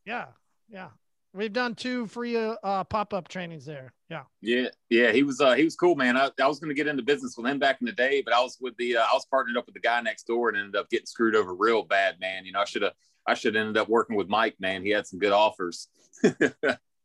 Yeah. 0.06 0.28
Yeah. 0.70 0.90
We've 1.34 1.54
done 1.54 1.76
two 1.76 2.08
free 2.08 2.36
uh, 2.36 2.84
pop 2.86 3.14
up 3.14 3.28
trainings 3.28 3.66
there. 3.66 3.94
Yeah. 4.10 4.24
Yeah, 4.42 4.70
yeah, 4.90 5.12
he 5.12 5.22
was 5.24 5.40
uh, 5.42 5.54
he 5.54 5.64
was 5.64 5.76
cool, 5.76 5.96
man. 5.96 6.18
I, 6.18 6.32
I 6.42 6.48
was 6.48 6.60
going 6.60 6.70
to 6.70 6.74
get 6.74 6.88
into 6.88 7.04
business 7.04 7.36
with 7.38 7.46
him 7.46 7.60
back 7.60 7.78
in 7.80 7.86
the 7.86 7.92
day, 7.92 8.24
but 8.24 8.34
I 8.34 8.40
was 8.42 8.58
with 8.60 8.76
the 8.78 8.98
uh, 8.98 9.02
I 9.02 9.14
was 9.14 9.26
partnered 9.30 9.58
up 9.58 9.66
with 9.66 9.76
the 9.76 9.82
guy 9.82 10.02
next 10.02 10.26
door 10.26 10.50
and 10.50 10.58
ended 10.58 10.76
up 10.76 10.90
getting 10.90 11.06
screwed 11.06 11.36
over 11.36 11.54
real 11.54 11.84
bad, 11.84 12.20
man. 12.20 12.46
You 12.46 12.54
know, 12.54 12.62
I 12.62 12.66
should 12.66 12.82
have 12.82 12.94
I 13.28 13.34
should 13.34 13.56
have 13.56 13.62
ended 13.62 13.78
up 13.78 13.90
working 13.90 14.16
with 14.16 14.30
Mike, 14.30 14.56
man. 14.60 14.84
He 14.84 14.90
had 14.92 15.06
some 15.06 15.20
good 15.20 15.32
offers. 15.34 15.88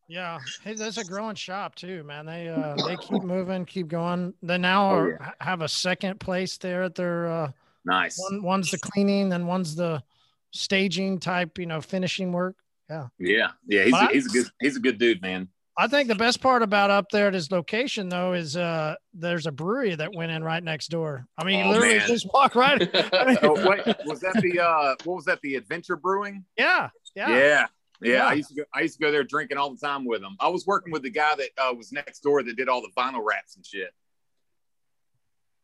Yeah, 0.09 0.41
hey, 0.63 0.75
that's 0.75 0.99
a 0.99 1.05
growing 1.05 1.37
shop 1.37 1.75
too, 1.75 2.03
man. 2.03 2.27
They 2.27 2.49
uh 2.49 2.75
they 2.87 2.97
keep 2.97 3.23
moving, 3.23 3.65
keep 3.65 3.89
going. 3.89 4.35
They 4.43 4.59
now 4.59 4.91
Oh, 4.91 4.95
are, 4.97 5.11
yeah. 5.13 5.31
have 5.41 5.63
a 5.63 5.69
second 5.69 6.21
place 6.21 6.59
there 6.59 6.83
at 6.83 6.95
their 6.97 7.29
uh 7.29 7.53
nice. 7.87 8.19
one 8.19 8.43
one's 8.43 8.71
the 8.71 8.79
cleaning, 8.79 9.31
then 9.31 9.47
one's 9.47 9.75
the 9.75 10.03
staging 10.51 11.19
type, 11.19 11.57
you 11.57 11.65
know, 11.67 11.81
finishing 11.81 12.31
work. 12.31 12.57
Yeah. 12.91 13.07
Yeah, 13.19 13.53
yeah, 13.67 13.85
he's 13.85 13.93
But 13.93 14.03
a, 14.03 14.09
I- 14.09 14.13
he's 14.13 14.27
a 14.27 14.29
good 14.31 14.47
he's 14.61 14.77
a 14.77 14.81
good 14.81 14.99
dude, 14.99 15.23
man. 15.23 15.49
I 15.79 15.87
think 15.89 16.09
the 16.09 16.15
best 16.15 16.41
part 16.43 16.63
about 16.63 16.91
up 16.91 17.07
there 17.11 17.29
at 17.29 17.35
his 17.35 17.51
location 17.51 18.09
though 18.11 18.35
is 18.35 18.57
uh 18.57 18.95
there's 19.15 19.47
a 19.47 19.53
brewery 19.53 19.95
that 19.95 20.15
went 20.15 20.31
in 20.33 20.45
right 20.45 20.63
next 20.63 20.89
door. 20.89 21.27
I 21.39 21.45
mean, 21.45 21.61
you 21.61 21.65
Oh, 21.65 21.71
literally 21.71 21.99
man. 21.99 22.07
just 22.09 22.27
walk 22.33 22.55
right. 22.55 22.81
I 23.15 23.25
mean, 23.25 23.39
Oh 23.43 23.69
wait, 23.69 23.85
was 24.05 24.21
that 24.21 24.35
the 24.43 24.61
uh 24.61 24.95
what 25.05 25.15
was 25.17 25.25
that 25.25 25.41
the 25.43 25.55
Adventure 25.57 25.97
Brewing? 25.97 26.45
yeah, 26.59 26.91
yeah. 27.17 27.29
Yeah. 27.31 27.37
yeah. 27.39 27.67
Yeah. 28.05 28.27
I 28.27 28.33
used 28.33 28.49
to 28.49 28.55
go. 28.57 28.63
I 28.75 28.81
used 28.81 28.99
to 28.99 29.01
go 29.01 29.13
there 29.13 29.23
drinking 29.23 29.59
all 29.59 29.71
the 29.71 29.79
time 29.79 30.05
with 30.05 30.23
him. 30.23 30.37
I 30.41 30.49
was 30.49 30.67
working 30.67 30.93
with 30.93 31.03
the 31.03 31.11
guy 31.11 31.37
that 31.37 31.49
uh, 31.57 31.73
was 31.73 31.93
next 31.93 32.19
door 32.21 32.43
that 32.43 32.57
did 32.57 32.69
all 32.69 32.83
the 32.83 32.91
vinyl 32.97 33.25
wraps 33.25 33.55
and 33.55 33.65
shit. 33.65 33.93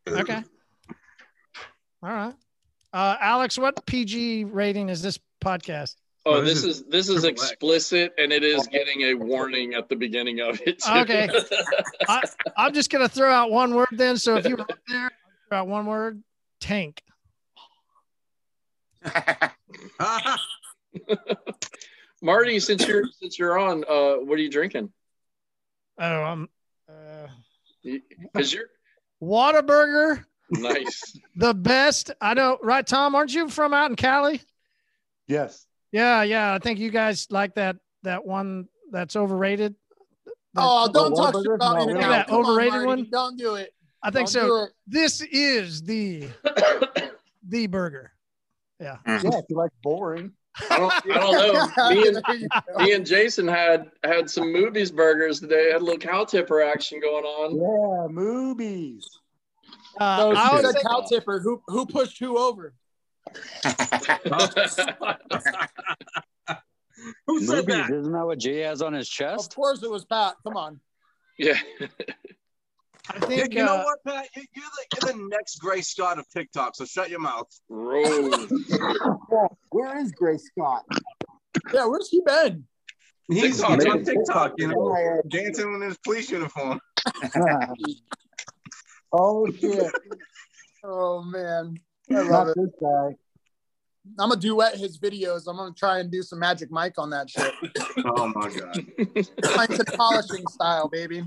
Okay. 0.08 0.42
All 2.02 2.10
right. 2.10 2.34
Uh 2.92 3.16
Alex, 3.20 3.58
what 3.58 3.84
PG 3.86 4.44
rating 4.44 4.88
is 4.88 5.02
this 5.02 5.18
podcast? 5.44 5.96
Oh, 6.28 6.34
Oh, 6.34 6.40
this 6.42 6.62
this 6.62 6.64
is 6.76 6.82
this 6.84 7.08
is 7.08 7.22
triple 7.22 7.42
X. 7.42 7.50
explicit, 7.52 8.12
and 8.18 8.32
it 8.32 8.44
is 8.44 8.66
getting 8.66 9.00
a 9.02 9.14
warning 9.14 9.72
at 9.74 9.88
the 9.88 9.96
beginning 9.96 10.40
of 10.40 10.60
it. 10.66 10.78
too. 10.80 10.92
Okay. 10.92 11.28
I, 12.08 12.22
I'm 12.56 12.74
just 12.74 12.90
gonna 12.90 13.08
throw 13.08 13.32
out 13.32 13.50
one 13.50 13.74
word 13.74 13.88
then. 13.92 14.16
So 14.18 14.36
if 14.36 14.46
you 14.46 14.56
were 14.56 14.62
up 14.62 14.78
there, 14.88 15.10
throw 15.48 15.58
out 15.58 15.68
one 15.68 15.86
word: 15.86 16.22
tank. 16.60 17.02
Marty, 22.20 22.60
since 22.60 22.86
you're 22.86 23.04
since 23.20 23.38
you're 23.38 23.58
on, 23.58 23.84
uh, 23.88 24.16
what 24.16 24.38
are 24.38 24.42
you 24.42 24.50
drinking? 24.50 24.92
Oh, 25.98 26.24
um, 26.24 26.48
uh, 26.88 27.28
Because 27.82 28.52
you're 28.52 28.66
Whataburger, 29.22 30.24
nice. 30.50 31.16
the 31.36 31.54
best. 31.54 32.10
I 32.20 32.34
know, 32.34 32.58
right, 32.62 32.86
Tom? 32.86 33.14
Aren't 33.14 33.32
you 33.34 33.48
from 33.48 33.72
out 33.72 33.90
in 33.90 33.96
Cali? 33.96 34.40
Yes. 35.26 35.64
Yeah, 35.92 36.22
yeah. 36.22 36.54
I 36.54 36.58
think 36.58 36.78
you 36.78 36.90
guys 36.90 37.26
like 37.30 37.54
that 37.54 37.76
that 38.02 38.24
one 38.26 38.68
that's 38.90 39.16
overrated. 39.16 39.74
Oh, 40.56 40.90
don't 40.92 41.14
talk 41.14 41.34
shit 41.36 41.46
about 41.54 41.78
No, 41.78 41.86
me 41.86 41.94
we 41.94 42.00
That 42.00 42.26
Come 42.28 42.36
on, 42.36 42.46
overrated 42.46 42.72
Marty. 42.72 42.86
one? 42.86 43.06
Don't 43.10 43.36
do 43.38 43.54
it. 43.54 43.74
I 44.02 44.10
think 44.10 44.30
Don't 44.30 44.48
so. 44.48 44.66
This 44.86 45.20
is 45.22 45.82
the 45.82 46.28
the 47.48 47.66
burger. 47.66 48.12
Yeah. 48.80 48.96
Yeah, 49.06 49.20
if 49.24 49.44
you 49.48 49.56
like 49.56 49.70
boring. 49.82 50.32
I 50.70 50.76
don't, 50.78 50.92
I 50.92 51.18
don't 51.18 51.76
know. 51.76 51.90
Me 51.94 52.06
and 52.08 52.16
There 52.26 52.34
you 52.36 52.48
go. 52.48 52.84
me 52.84 52.92
and 52.92 53.06
Jason 53.06 53.46
had 53.46 53.90
had 54.04 54.28
some 54.28 54.52
movies 54.52 54.90
burgers 54.90 55.40
today. 55.40 55.70
Had 55.72 55.80
a 55.82 55.84
little 55.84 55.98
cow 55.98 56.24
tipper 56.24 56.60
action 56.62 57.00
going 57.00 57.24
on. 57.24 57.54
Yeah, 57.56 58.08
movies. 58.12 59.08
Uh, 60.00 60.18
So 60.18 60.32
I 60.36 60.48
she 60.60 60.66
would 60.66 60.76
cow 60.82 61.04
tipper. 61.08 61.38
Who 61.40 61.62
who 61.68 61.86
pushed 61.86 62.18
who 62.18 62.38
over? 62.38 62.74
Who 67.26 67.40
said 67.40 67.66
Movies, 67.66 67.66
that? 67.66 67.90
isn't 67.90 68.12
that 68.12 68.26
what 68.26 68.38
Jay 68.38 68.60
has 68.60 68.82
on 68.82 68.92
his 68.92 69.08
chest? 69.08 69.50
Of 69.50 69.54
course 69.56 69.82
it 69.82 69.90
was 69.90 70.04
Pat. 70.04 70.34
Come 70.44 70.56
on. 70.56 70.80
yeah. 71.38 71.54
I 73.10 73.14
You, 73.14 73.26
think 73.26 73.54
you 73.54 73.64
know 73.64 73.76
uh, 73.76 73.84
what, 73.84 73.98
Pat? 74.04 74.28
You, 74.36 74.42
you're, 74.54 74.64
the, 74.64 74.84
you're 75.06 75.12
the 75.14 75.28
next 75.30 75.56
Gray 75.60 75.80
Scott 75.80 76.18
of 76.18 76.28
TikTok, 76.28 76.74
so 76.76 76.84
shut 76.84 77.08
your 77.08 77.20
mouth. 77.20 77.46
Rose. 77.68 78.52
Where 79.70 79.98
is 80.00 80.12
Gray 80.12 80.36
Scott? 80.38 80.84
Yeah, 81.72 81.86
where's 81.86 82.08
he 82.08 82.20
been? 82.26 82.64
He's 83.30 83.58
TikTok. 83.60 83.86
on 83.88 84.04
TikTok, 84.04 84.52
you 84.58 84.68
know, 84.68 85.22
dancing 85.28 85.74
in 85.74 85.80
his 85.82 85.96
police 85.98 86.30
uniform. 86.30 86.80
oh 89.12 89.46
shit! 89.52 89.92
Oh 90.84 91.22
man, 91.22 91.74
I 91.74 91.74
love 91.74 91.87
Not 92.10 92.48
it. 92.48 92.56
this 92.56 92.70
guy. 92.80 93.14
I'm 94.18 94.30
gonna 94.30 94.40
duet 94.40 94.76
his 94.76 94.98
videos. 94.98 95.42
I'm 95.46 95.56
gonna 95.56 95.74
try 95.74 95.98
and 95.98 96.10
do 96.10 96.22
some 96.22 96.38
Magic 96.38 96.70
Mike 96.70 96.98
on 96.98 97.10
that 97.10 97.28
shit. 97.30 97.52
Oh 98.04 98.28
my 98.34 98.48
god. 98.48 98.86
Planks 99.42 99.78
and 99.78 99.88
polishing 99.88 100.46
style, 100.46 100.88
baby. 100.88 101.24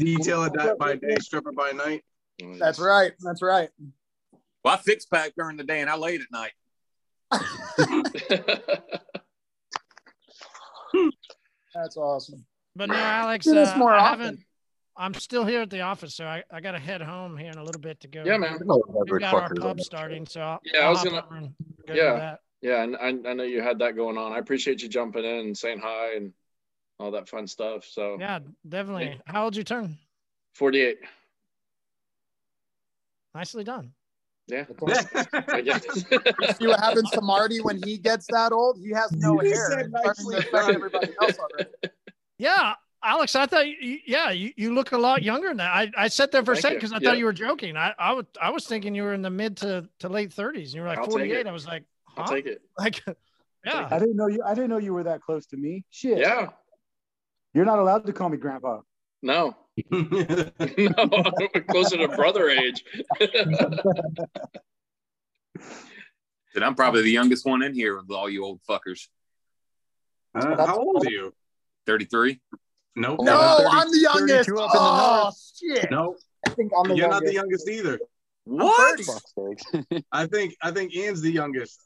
Detailer 0.00 0.52
that 0.54 0.78
by 0.78 0.94
day, 0.94 1.16
stripper 1.20 1.52
by 1.52 1.72
night. 1.72 2.04
That's 2.58 2.78
right. 2.78 3.12
That's 3.20 3.42
right. 3.42 3.68
Well, 4.64 4.74
I 4.74 4.76
fixed 4.78 5.10
pack 5.10 5.32
during 5.36 5.56
the 5.56 5.64
day 5.64 5.80
and 5.80 5.90
I 5.90 5.96
laid 5.96 6.20
at 6.20 6.28
night. 6.32 6.52
That's 11.74 11.96
awesome. 11.96 12.46
But 12.76 12.90
no, 12.90 12.94
Alex, 12.94 13.46
Do 13.46 13.58
uh, 13.58 13.76
more 13.76 13.92
I 13.92 14.08
haven't. 14.08 14.40
I'm 14.96 15.14
still 15.14 15.44
here 15.44 15.62
at 15.62 15.70
the 15.70 15.80
office, 15.80 16.14
so 16.14 16.24
I, 16.24 16.44
I 16.52 16.60
got 16.60 16.72
to 16.72 16.78
head 16.78 17.02
home 17.02 17.36
here 17.36 17.50
in 17.50 17.58
a 17.58 17.64
little 17.64 17.80
bit 17.80 18.00
to 18.00 18.08
go. 18.08 18.22
Yeah, 18.24 18.36
man. 18.36 18.58
We've 18.64 19.20
got 19.20 19.34
our 19.34 19.54
pub 19.54 19.80
starting, 19.80 20.24
so 20.26 20.40
I'll, 20.40 20.60
Yeah, 20.64 20.80
I 20.80 20.84
I'll 20.84 20.90
was 20.92 21.02
gonna- 21.04 21.52
go 21.86 21.94
Yeah, 21.94 22.12
that. 22.14 22.40
yeah, 22.62 22.82
and 22.84 22.96
I, 22.96 23.30
I 23.30 23.34
know 23.34 23.42
you 23.42 23.60
had 23.60 23.78
that 23.80 23.96
going 23.96 24.16
on. 24.16 24.32
I 24.32 24.38
appreciate 24.38 24.82
you 24.82 24.88
jumping 24.88 25.24
in 25.24 25.38
and 25.46 25.58
saying 25.58 25.80
hi 25.82 26.14
and 26.14 26.32
all 27.00 27.10
that 27.10 27.28
fun 27.28 27.46
stuff. 27.48 27.84
So 27.86 28.16
Yeah, 28.20 28.38
definitely. 28.68 29.20
How 29.26 29.44
old 29.44 29.56
you 29.56 29.64
turn? 29.64 29.98
48. 30.54 30.98
Nicely 33.34 33.64
done. 33.64 33.92
Yeah. 34.46 34.64
See 36.54 36.66
what 36.68 36.78
happens 36.78 37.10
to 37.12 37.20
Marty 37.20 37.60
when 37.62 37.82
he 37.82 37.98
gets 37.98 38.26
that 38.28 38.52
old? 38.52 38.78
He 38.78 38.90
has 38.90 39.10
no 39.12 39.38
He 39.42 39.48
hair. 39.48 39.70
said 39.70 39.80
It's 39.80 39.88
starting 39.88 39.92
nicely 40.04 40.34
to 40.36 40.48
affect 40.48 40.68
everybody 40.74 41.08
else 41.20 41.38
already. 41.38 41.70
Yeah, 42.38 42.74
Alex, 43.04 43.36
I 43.36 43.46
thought, 43.46 43.66
yeah, 44.06 44.30
you, 44.30 44.52
you 44.56 44.74
look 44.74 44.92
a 44.92 44.98
lot 44.98 45.22
younger 45.22 45.48
than 45.48 45.58
that. 45.58 45.70
I, 45.70 45.90
I 45.96 46.08
sat 46.08 46.32
there 46.32 46.44
for 46.44 46.52
a 46.52 46.54
Thank 46.54 46.62
second 46.62 46.76
because 46.78 46.92
I 46.92 46.98
Yeah. 47.00 47.10
thought 47.10 47.18
you 47.18 47.26
were 47.26 47.32
joking. 47.32 47.76
I, 47.76 47.92
I, 47.98 48.50
was, 48.50 48.66
thinking 48.66 48.94
you 48.94 49.02
were 49.02 49.12
in 49.12 49.20
the 49.20 49.30
mid 49.30 49.58
to, 49.58 49.88
to 50.00 50.08
late 50.08 50.30
30s. 50.30 50.56
And 50.56 50.74
you 50.74 50.80
were 50.80 50.88
like 50.88 50.98
I'll 50.98 51.10
48. 51.10 51.46
I 51.46 51.52
was 51.52 51.66
like, 51.66 51.84
huh? 52.06 52.22
I'll 52.22 52.28
take 52.28 52.46
it. 52.46 52.62
Like, 52.78 53.02
yeah. 53.64 53.88
I 53.90 53.98
didn't 53.98 54.16
know 54.16 54.26
you. 54.26 54.42
I 54.44 54.54
didn't 54.54 54.70
know 54.70 54.78
you 54.78 54.92
were 54.92 55.04
that 55.04 55.22
close 55.22 55.46
to 55.46 55.56
me. 55.56 55.84
Shit. 55.90 56.18
Yeah. 56.18 56.48
You're 57.54 57.64
not 57.64 57.78
allowed 57.78 58.04
to 58.06 58.12
call 58.12 58.28
me 58.28 58.36
grandpa. 58.36 58.80
No. 59.22 59.56
no, 59.90 60.52
closer 61.68 61.96
to 61.96 62.08
brother 62.14 62.50
age. 62.50 62.84
And 66.54 66.64
I'm 66.64 66.74
probably 66.74 67.02
the 67.02 67.10
youngest 67.10 67.44
one 67.44 67.62
in 67.62 67.74
here 67.74 67.96
with 67.96 68.10
all 68.10 68.30
you 68.30 68.44
old 68.44 68.60
fuckers. 68.68 69.08
Uh, 70.34 70.66
how 70.66 70.78
old 70.78 71.06
are 71.06 71.10
you? 71.10 71.34
33. 71.86 72.40
Nope. 72.96 73.20
No, 73.22 73.66
I'm 73.70 73.90
the 73.90 73.98
youngest. 73.98 74.48
32 74.48 74.58
up 74.62 74.70
in 74.74 74.82
the 74.82 74.88
Oh, 74.88 75.20
north. 75.24 75.52
shit. 75.60 75.90
No, 75.90 76.16
I 76.46 76.50
think 76.50 76.70
I'm 76.76 76.88
the 76.88 76.96
you're 76.96 77.08
not 77.08 77.24
the 77.24 77.32
youngest. 77.32 77.66
youngest 77.66 77.68
either. 77.68 77.98
What? 78.44 79.00
I 80.12 80.26
think 80.26 80.54
I 80.62 80.70
think 80.70 80.94
Ian's 80.94 81.20
the 81.22 81.32
youngest. 81.32 81.80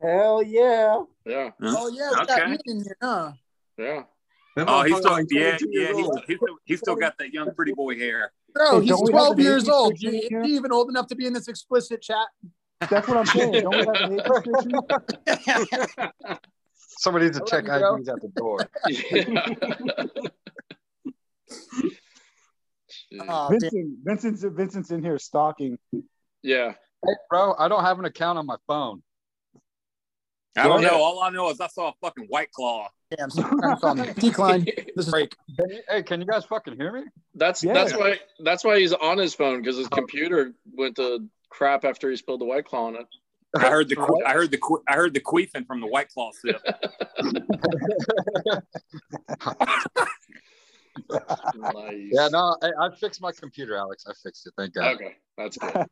Hell 0.00 0.42
yeah. 0.42 1.02
Yeah. 1.24 1.50
Oh, 1.62 1.88
yeah. 1.88 2.10
We 2.10 2.16
got 2.26 2.30
Okay. 2.30 2.46
me 2.50 2.58
in 2.66 2.84
here, 2.84 2.96
huh? 3.02 3.32
Yeah. 3.78 4.02
That 4.56 4.68
Oh, 4.68 4.82
he's 4.82 4.92
motherfucker 4.94 4.98
still, 4.98 5.12
like 5.12 5.26
yeah, 5.30 5.58
yeah. 5.70 5.92
He's, 5.94 6.06
he's, 6.26 6.36
still, 6.36 6.56
he's 6.64 6.78
still 6.78 6.94
got 6.96 7.16
that 7.18 7.32
young 7.32 7.52
pretty 7.54 7.72
boy 7.72 7.96
hair. 7.98 8.30
Bro, 8.54 8.80
he's 8.80 8.90
don't 8.90 9.04
we 9.04 9.12
have 9.12 9.26
12 9.34 9.40
years 9.40 9.68
old. 9.68 9.92
restriction 9.94 10.40
Is 10.42 10.46
he 10.50 10.54
even 10.54 10.70
old 10.70 10.88
enough 10.90 11.08
to 11.08 11.16
be 11.16 11.26
in 11.26 11.32
this 11.32 11.48
explicit 11.48 12.02
chat? 12.02 12.28
That's 12.88 13.08
what 13.08 13.16
I'm 13.16 13.26
saying. 13.26 13.62
Don't 13.62 13.74
we 13.74 13.84
have 13.86 13.96
an 13.96 14.12
age 14.12 14.20
restriction? 14.28 14.72
Somebody 17.04 17.26
needs 17.26 17.38
to 17.38 17.44
check 17.44 17.68
love 17.68 17.80
you, 17.80 17.86
bro. 17.86 17.96
IDs 17.96 18.08
at 18.08 18.20
the 18.22 18.28
door. 18.28 18.58
Oh. 23.28 23.48
Vincent, 23.50 23.98
Vincent's 24.02 24.42
Vincent's 24.44 24.90
in 24.90 25.02
here 25.02 25.18
stalking. 25.18 25.78
Yeah. 26.42 26.72
Hey, 27.06 27.12
bro, 27.30 27.54
I 27.56 27.68
don't 27.68 27.84
have 27.84 27.98
an 28.00 28.06
account 28.06 28.38
on 28.38 28.46
my 28.46 28.56
phone. 28.66 29.02
I 30.56 30.64
don't 30.64 30.82
know. 30.82 30.96
All 31.00 31.20
I 31.22 31.30
know 31.30 31.48
is 31.50 31.60
I 31.60 31.68
saw 31.68 31.90
a 31.90 31.92
fucking 32.00 32.26
white 32.28 32.50
claw. 32.50 32.88
Damn, 33.16 33.30
sorry, 33.30 33.76
call 33.76 33.94
me. 33.96 34.08
Decline. 34.16 34.64
This 34.96 35.06
is 35.06 35.10
break. 35.10 35.34
Hey, 35.88 36.02
can 36.02 36.20
you 36.20 36.26
guys 36.26 36.44
fucking 36.44 36.74
hear 36.76 36.92
me? 36.92 37.02
That's 37.34 37.62
Yeah. 37.62 37.74
that's 37.74 37.92
why 37.94 38.18
that's 38.40 38.64
why 38.64 38.80
he's 38.80 38.92
on 38.92 39.18
his 39.18 39.34
phone 39.34 39.60
because 39.60 39.76
his 39.76 39.88
computer 39.88 40.52
went 40.72 40.96
to 40.96 41.28
crap 41.50 41.84
after 41.84 42.10
he 42.10 42.16
spilled 42.16 42.40
the 42.40 42.46
white 42.46 42.64
claw 42.64 42.86
on 42.86 42.96
it. 42.96 43.06
I 43.56 43.68
heard 43.68 43.88
the 43.88 43.96
que- 43.96 44.22
I 44.26 44.32
heard 44.32 44.50
the 44.50 44.60
I 44.88 44.94
heard 44.94 45.14
the 45.14 45.20
queefing 45.20 45.66
from 45.66 45.80
the 45.80 45.86
white 45.86 46.08
claw 46.08 46.30
sip. 46.32 46.60
Nice. 51.54 52.10
Yeah, 52.10 52.28
no, 52.30 52.56
I, 52.62 52.70
I 52.80 52.94
fixed 52.94 53.20
my 53.20 53.32
computer, 53.32 53.76
Alex. 53.76 54.04
I 54.08 54.12
fixed 54.22 54.46
it. 54.46 54.54
Thank 54.56 54.74
God. 54.74 54.94
Okay, 54.94 55.16
that's 55.36 55.56
good. 55.56 55.86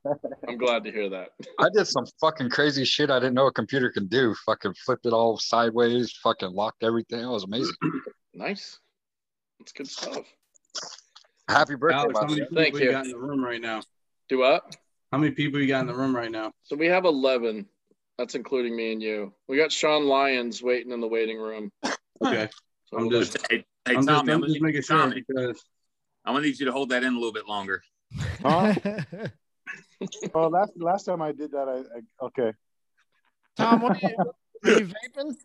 I'm 0.46 0.56
glad 0.56 0.84
to 0.84 0.92
hear 0.92 1.08
that. 1.10 1.30
I 1.58 1.68
did 1.74 1.86
some 1.86 2.06
fucking 2.20 2.50
crazy 2.50 2.84
shit 2.84 3.10
I 3.10 3.18
didn't 3.18 3.34
know 3.34 3.46
a 3.46 3.52
computer 3.52 3.90
can 3.90 4.06
do. 4.06 4.34
Fucking 4.46 4.74
flipped 4.74 5.06
it 5.06 5.12
all 5.12 5.38
sideways, 5.38 6.12
fucking 6.22 6.52
locked 6.52 6.82
everything. 6.84 7.20
It 7.20 7.26
was 7.26 7.44
amazing. 7.44 7.74
Nice. 8.34 8.78
That's 9.58 9.72
good 9.72 9.88
stuff. 9.88 10.24
Happy 11.48 11.74
birthday, 11.74 11.96
Alex, 11.98 12.18
how 12.18 12.26
by 12.26 12.26
the 12.26 12.32
many 12.32 12.40
people 12.48 12.56
Thank 12.62 12.74
you 12.76 12.84
you. 12.86 12.90
got 12.90 13.04
in 13.04 13.10
the 13.10 13.18
room 13.18 13.44
right 13.44 13.60
now? 13.60 13.82
Do 14.30 14.38
what? 14.38 14.74
How 15.12 15.18
many 15.18 15.32
people 15.32 15.60
you 15.60 15.68
got 15.68 15.82
in 15.82 15.86
the 15.86 15.94
room 15.94 16.16
right 16.16 16.30
now? 16.30 16.52
So 16.62 16.74
we 16.74 16.86
have 16.86 17.04
11. 17.04 17.66
That's 18.16 18.34
including 18.34 18.74
me 18.74 18.92
and 18.92 19.02
you. 19.02 19.34
We 19.46 19.58
got 19.58 19.70
Sean 19.70 20.06
Lyons 20.06 20.62
waiting 20.62 20.90
in 20.90 21.00
the 21.02 21.06
waiting 21.06 21.38
room. 21.38 21.70
Okay. 22.24 22.48
So 22.86 22.96
I'm 22.96 23.10
just 23.10 23.36
Hey, 23.50 23.64
hey 23.86 23.94
I'm 23.94 23.96
just, 23.96 24.08
Tommy, 24.08 24.32
I'm, 24.32 24.42
I'm 24.42 24.48
just 24.48 24.54
need, 24.54 24.62
making 24.62 24.82
sure 24.82 24.96
Tommy, 24.96 25.22
because 25.26 25.62
I'm 26.24 26.34
gonna 26.34 26.46
need 26.46 26.58
you 26.58 26.66
to 26.66 26.72
hold 26.72 26.90
that 26.90 27.04
in 27.04 27.12
a 27.12 27.16
little 27.16 27.32
bit 27.32 27.46
longer. 27.46 27.82
Huh? 28.42 28.74
oh, 30.34 30.48
last 30.48 30.72
last 30.76 31.04
time 31.04 31.20
I 31.20 31.32
did 31.32 31.52
that, 31.52 31.68
I, 31.68 31.98
I 31.98 32.26
okay. 32.26 32.52
Tom, 33.56 33.82
what 33.82 33.92
are 33.92 34.00
you, 34.00 34.32
are 34.64 34.78
you 34.78 34.86
vaping? 34.86 35.36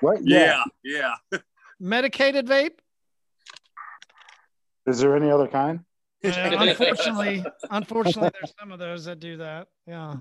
What? 0.00 0.18
Yeah, 0.22 0.62
yeah. 0.84 1.14
Medicated 1.80 2.46
vape? 2.46 2.78
Is 4.86 5.00
there 5.00 5.16
any 5.16 5.30
other 5.30 5.48
kind? 5.48 5.80
Uh, 6.24 6.30
unfortunately, 6.58 7.44
unfortunately, 7.70 8.30
there's 8.40 8.52
some 8.58 8.72
of 8.72 8.78
those 8.78 9.04
that 9.04 9.20
do 9.20 9.36
that. 9.36 9.68
Yeah. 9.86 10.14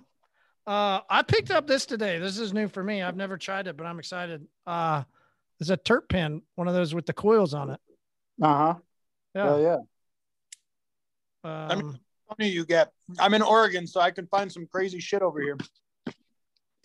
Uh, 0.67 0.99
I 1.09 1.23
picked 1.23 1.49
up 1.49 1.65
this 1.65 1.85
today. 1.85 2.19
This 2.19 2.37
is 2.37 2.53
new 2.53 2.67
for 2.67 2.83
me. 2.83 3.01
I've 3.01 3.15
never 3.15 3.37
tried 3.37 3.67
it, 3.67 3.77
but 3.77 3.85
I'm 3.87 3.97
excited. 3.99 4.45
Uh, 4.67 5.03
it's 5.59 5.69
a 5.69 5.77
terp 5.77 6.07
pen, 6.09 6.41
one 6.55 6.67
of 6.67 6.73
those 6.75 6.93
with 6.93 7.05
the 7.05 7.13
coils 7.13 7.53
on 7.53 7.71
it. 7.71 7.79
Uh 8.41 8.47
huh. 8.57 8.73
Yeah. 9.33 9.43
Hell 9.45 9.61
yeah. 9.61 9.77
Um, 11.43 11.79
mean- 11.79 11.99
How 12.29 12.35
many 12.37 12.51
you 12.51 12.65
get? 12.65 12.91
I'm 13.17 13.33
in 13.33 13.41
Oregon, 13.41 13.87
so 13.87 14.01
I 14.01 14.11
can 14.11 14.27
find 14.27 14.51
some 14.51 14.67
crazy 14.67 14.99
shit 14.99 15.21
over 15.21 15.41
here. 15.41 15.57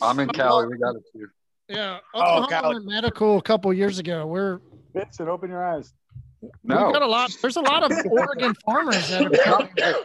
I'm 0.01 0.19
in 0.21 0.29
Cali. 0.29 0.67
We 0.69 0.79
got 0.79 0.97
it 0.97 1.03
too. 1.13 1.27
yeah. 1.69 1.99
Oh, 2.15 2.21
Oklahoma 2.21 2.49
Cali. 2.49 2.75
went 2.77 2.87
medical 2.87 3.39
a 3.39 3.43
couple 3.43 3.73
years 3.75 3.99
ago. 3.99 4.27
We're 4.27 4.61
Vincent, 4.95 5.29
open 5.29 5.51
your 5.51 5.65
eyes. 5.65 5.93
No. 6.65 6.87
we 6.89 6.93
got 6.93 7.03
a 7.03 7.07
lot. 7.07 7.31
There's 7.41 7.57
a 7.57 7.61
lot 7.61 7.83
of 7.91 7.93
Oregon 8.11 8.55
farmers 8.65 9.09
that 9.11 9.23
It's 9.33 9.47
are. 9.47 9.69
not, 9.77 9.97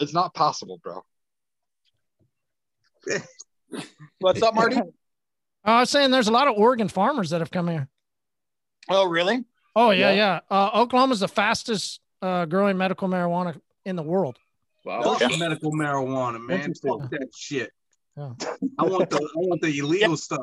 it's 0.00 0.14
not 0.14 0.34
possible, 0.34 0.80
bro. 0.82 1.02
What's 4.20 4.42
up, 4.42 4.54
Marty? 4.54 4.76
I 5.64 5.80
was 5.80 5.90
saying 5.90 6.10
there's 6.10 6.28
a 6.28 6.32
lot 6.32 6.48
of 6.48 6.54
Oregon 6.56 6.88
farmers 6.88 7.30
that 7.30 7.40
have 7.40 7.50
come 7.50 7.68
here. 7.68 7.88
oh, 8.88 9.06
really? 9.06 9.44
Oh 9.76 9.90
yeah, 9.90 10.10
Yeah. 10.10 10.40
yeah. 10.50 10.56
Uh, 10.74 10.80
Oklahoma's 10.82 11.20
the 11.20 11.28
fastest 11.28 12.00
uh, 12.22 12.46
growing 12.46 12.76
medical 12.78 13.08
marijuana 13.08 13.60
in 13.84 13.96
the 13.96 14.02
world. 14.02 14.38
Wow. 14.84 15.02
Fuck 15.16 15.38
medical 15.38 15.72
marijuana, 15.72 16.40
man. 16.44 16.72
Fuck 16.74 17.10
that 17.10 17.28
shit. 17.36 17.70
Yeah. 18.16 18.32
I 18.78 18.84
want 18.84 19.10
the 19.10 19.16
I 19.18 19.28
want 19.36 19.60
the 19.62 19.78
illegal 19.78 20.16
stuff. 20.16 20.40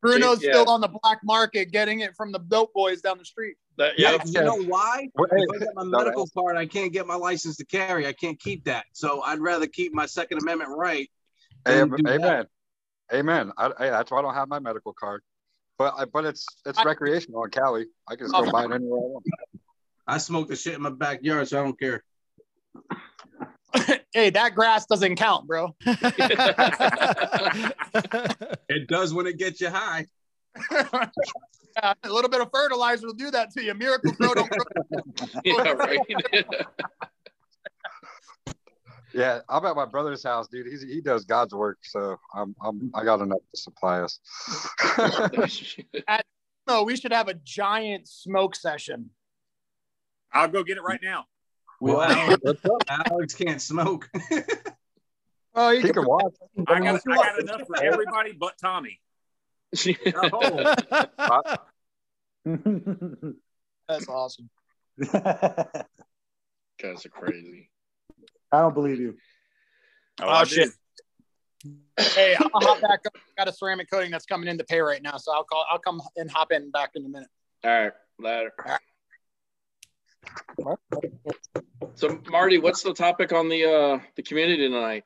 Bruno's 0.00 0.42
Yeah. 0.42 0.52
still 0.52 0.70
on 0.70 0.80
the 0.80 0.88
black 0.88 1.20
market 1.22 1.70
getting 1.70 2.00
it 2.00 2.16
from 2.16 2.32
the 2.32 2.38
dope 2.40 2.72
boys 2.72 3.02
down 3.02 3.18
the 3.18 3.24
street. 3.24 3.56
That, 3.78 3.98
Yeah, 3.98 4.18
yeah. 4.26 4.40
you 4.40 4.44
know 4.46 4.62
why? 4.62 5.08
If 5.14 5.32
I 5.32 5.58
get 5.58 5.68
my 5.74 5.82
no, 5.84 5.98
medical 5.98 6.26
card, 6.36 6.56
I 6.56 6.66
can't 6.66 6.92
get 6.92 7.06
my 7.06 7.14
license 7.14 7.56
to 7.56 7.64
carry. 7.64 8.06
I 8.06 8.12
can't 8.12 8.38
keep 8.38 8.64
that. 8.64 8.84
So 8.92 9.22
I'd 9.22 9.38
rather 9.40 9.66
keep 9.66 9.94
my 9.94 10.06
Second 10.06 10.42
Amendment 10.42 10.70
right. 10.76 11.10
Hey, 11.64 11.76
than 11.78 11.90
do 11.90 11.96
that. 12.02 12.12
amen. 12.20 12.46
Amen. 13.14 13.52
I, 13.56 13.66
hey, 13.78 13.90
that's 13.90 14.10
why 14.10 14.18
I 14.18 14.22
don't 14.22 14.34
have 14.34 14.48
my 14.48 14.58
medical 14.58 14.92
card. 14.92 15.22
But 15.78 15.94
I, 15.96 16.04
but 16.04 16.24
it's 16.26 16.46
it's 16.66 16.78
I- 16.78 16.84
recreational 16.84 17.44
in 17.44 17.50
Cali. 17.50 17.86
I 18.08 18.16
can 18.16 18.26
just 18.26 18.34
Oh. 18.36 18.44
go 18.44 18.50
buy 18.52 18.64
it 18.64 18.72
anywhere 18.72 18.98
I 18.98 19.02
want. 19.02 19.24
I 20.06 20.18
smoke 20.18 20.48
the 20.48 20.56
shit 20.56 20.74
in 20.74 20.82
my 20.82 20.90
backyard, 20.90 21.48
so 21.48 21.60
I 21.60 21.64
don't 21.64 21.78
care. 21.78 22.02
hey, 24.12 24.30
that 24.30 24.54
grass 24.54 24.84
doesn't 24.86 25.16
count, 25.16 25.46
bro. 25.46 25.74
It 28.68 28.88
does 28.88 29.12
when 29.14 29.26
it 29.26 29.38
gets 29.38 29.60
you 29.60 29.68
high. 29.70 30.06
Yeah, 31.76 31.94
a 32.04 32.08
little 32.10 32.30
bit 32.30 32.40
of 32.40 32.50
fertilizer 32.52 33.06
will 33.06 33.14
do 33.14 33.30
that 33.30 33.50
to 33.52 33.62
you. 33.62 33.74
Miracle-Gro 33.74 34.34
don't 34.34 34.50
grow. 34.50 34.64
yeah, 35.44 35.72
right. 35.72 35.98
Yeah, 39.14 39.40
I'm 39.48 39.64
at 39.66 39.76
my 39.76 39.84
brother's 39.84 40.24
house, 40.24 40.48
dude. 40.48 40.66
He's, 40.66 40.82
he 40.82 41.02
does 41.02 41.26
God's 41.26 41.54
work, 41.54 41.78
so 41.82 42.16
I'm 42.34 42.54
I'm 42.62 42.90
I 42.94 43.04
got 43.04 43.20
enough 43.20 43.40
to 43.54 43.60
supply 43.60 44.00
us. 44.00 44.18
No, 46.66 46.84
we 46.84 46.96
should 46.96 47.12
have 47.12 47.28
a 47.28 47.34
giant 47.34 48.08
smoke 48.08 48.54
session. 48.54 49.10
I'll 50.32 50.48
go 50.48 50.62
get 50.62 50.78
it 50.78 50.82
right 50.82 51.00
now. 51.02 51.26
Well, 51.78 52.00
Alex, 52.00 52.42
Alex 52.88 53.34
can't 53.34 53.60
smoke. 53.60 54.08
Oh, 55.54 55.70
you 55.70 55.78
he 55.78 55.82
can 55.82 55.94
can 55.94 56.06
watch. 56.06 56.32
I 56.66 56.80
got 56.80 57.02
I 57.06 57.16
got 57.16 57.40
enough 57.40 57.62
for 57.66 57.82
everybody 57.82 58.32
but 58.32 58.54
Tommy. 58.58 59.00
Oh, 60.14 60.74
That's 63.88 64.08
awesome. 64.08 64.50
Guys 65.00 67.06
are 67.06 67.10
crazy. 67.10 67.70
I 68.50 68.60
don't 68.60 68.74
believe 68.74 69.00
you. 69.00 69.16
Oh, 70.20 70.40
Oh, 70.40 70.44
shit. 70.44 70.70
Hey, 71.98 72.34
I'll 72.38 72.60
hop 72.60 72.80
back 72.80 73.00
up. 73.06 73.14
Got 73.38 73.48
a 73.48 73.52
ceramic 73.52 73.88
coating 73.90 74.10
that's 74.10 74.26
coming 74.26 74.48
in 74.48 74.58
to 74.58 74.64
pay 74.64 74.80
right 74.80 75.00
now, 75.00 75.16
so 75.16 75.32
I'll 75.32 75.44
call. 75.44 75.64
I'll 75.70 75.78
come 75.78 76.02
and 76.16 76.30
hop 76.30 76.52
in 76.52 76.70
back 76.70 76.90
in 76.96 77.06
a 77.06 77.08
minute. 77.08 77.28
All 77.64 77.70
right. 77.70 77.92
Later. 78.18 78.52
So 81.94 82.20
Marty, 82.28 82.58
what's 82.58 82.82
the 82.82 82.92
topic 82.94 83.32
on 83.32 83.48
the 83.48 83.64
uh 83.64 83.98
the 84.16 84.22
community 84.22 84.68
tonight? 84.68 85.04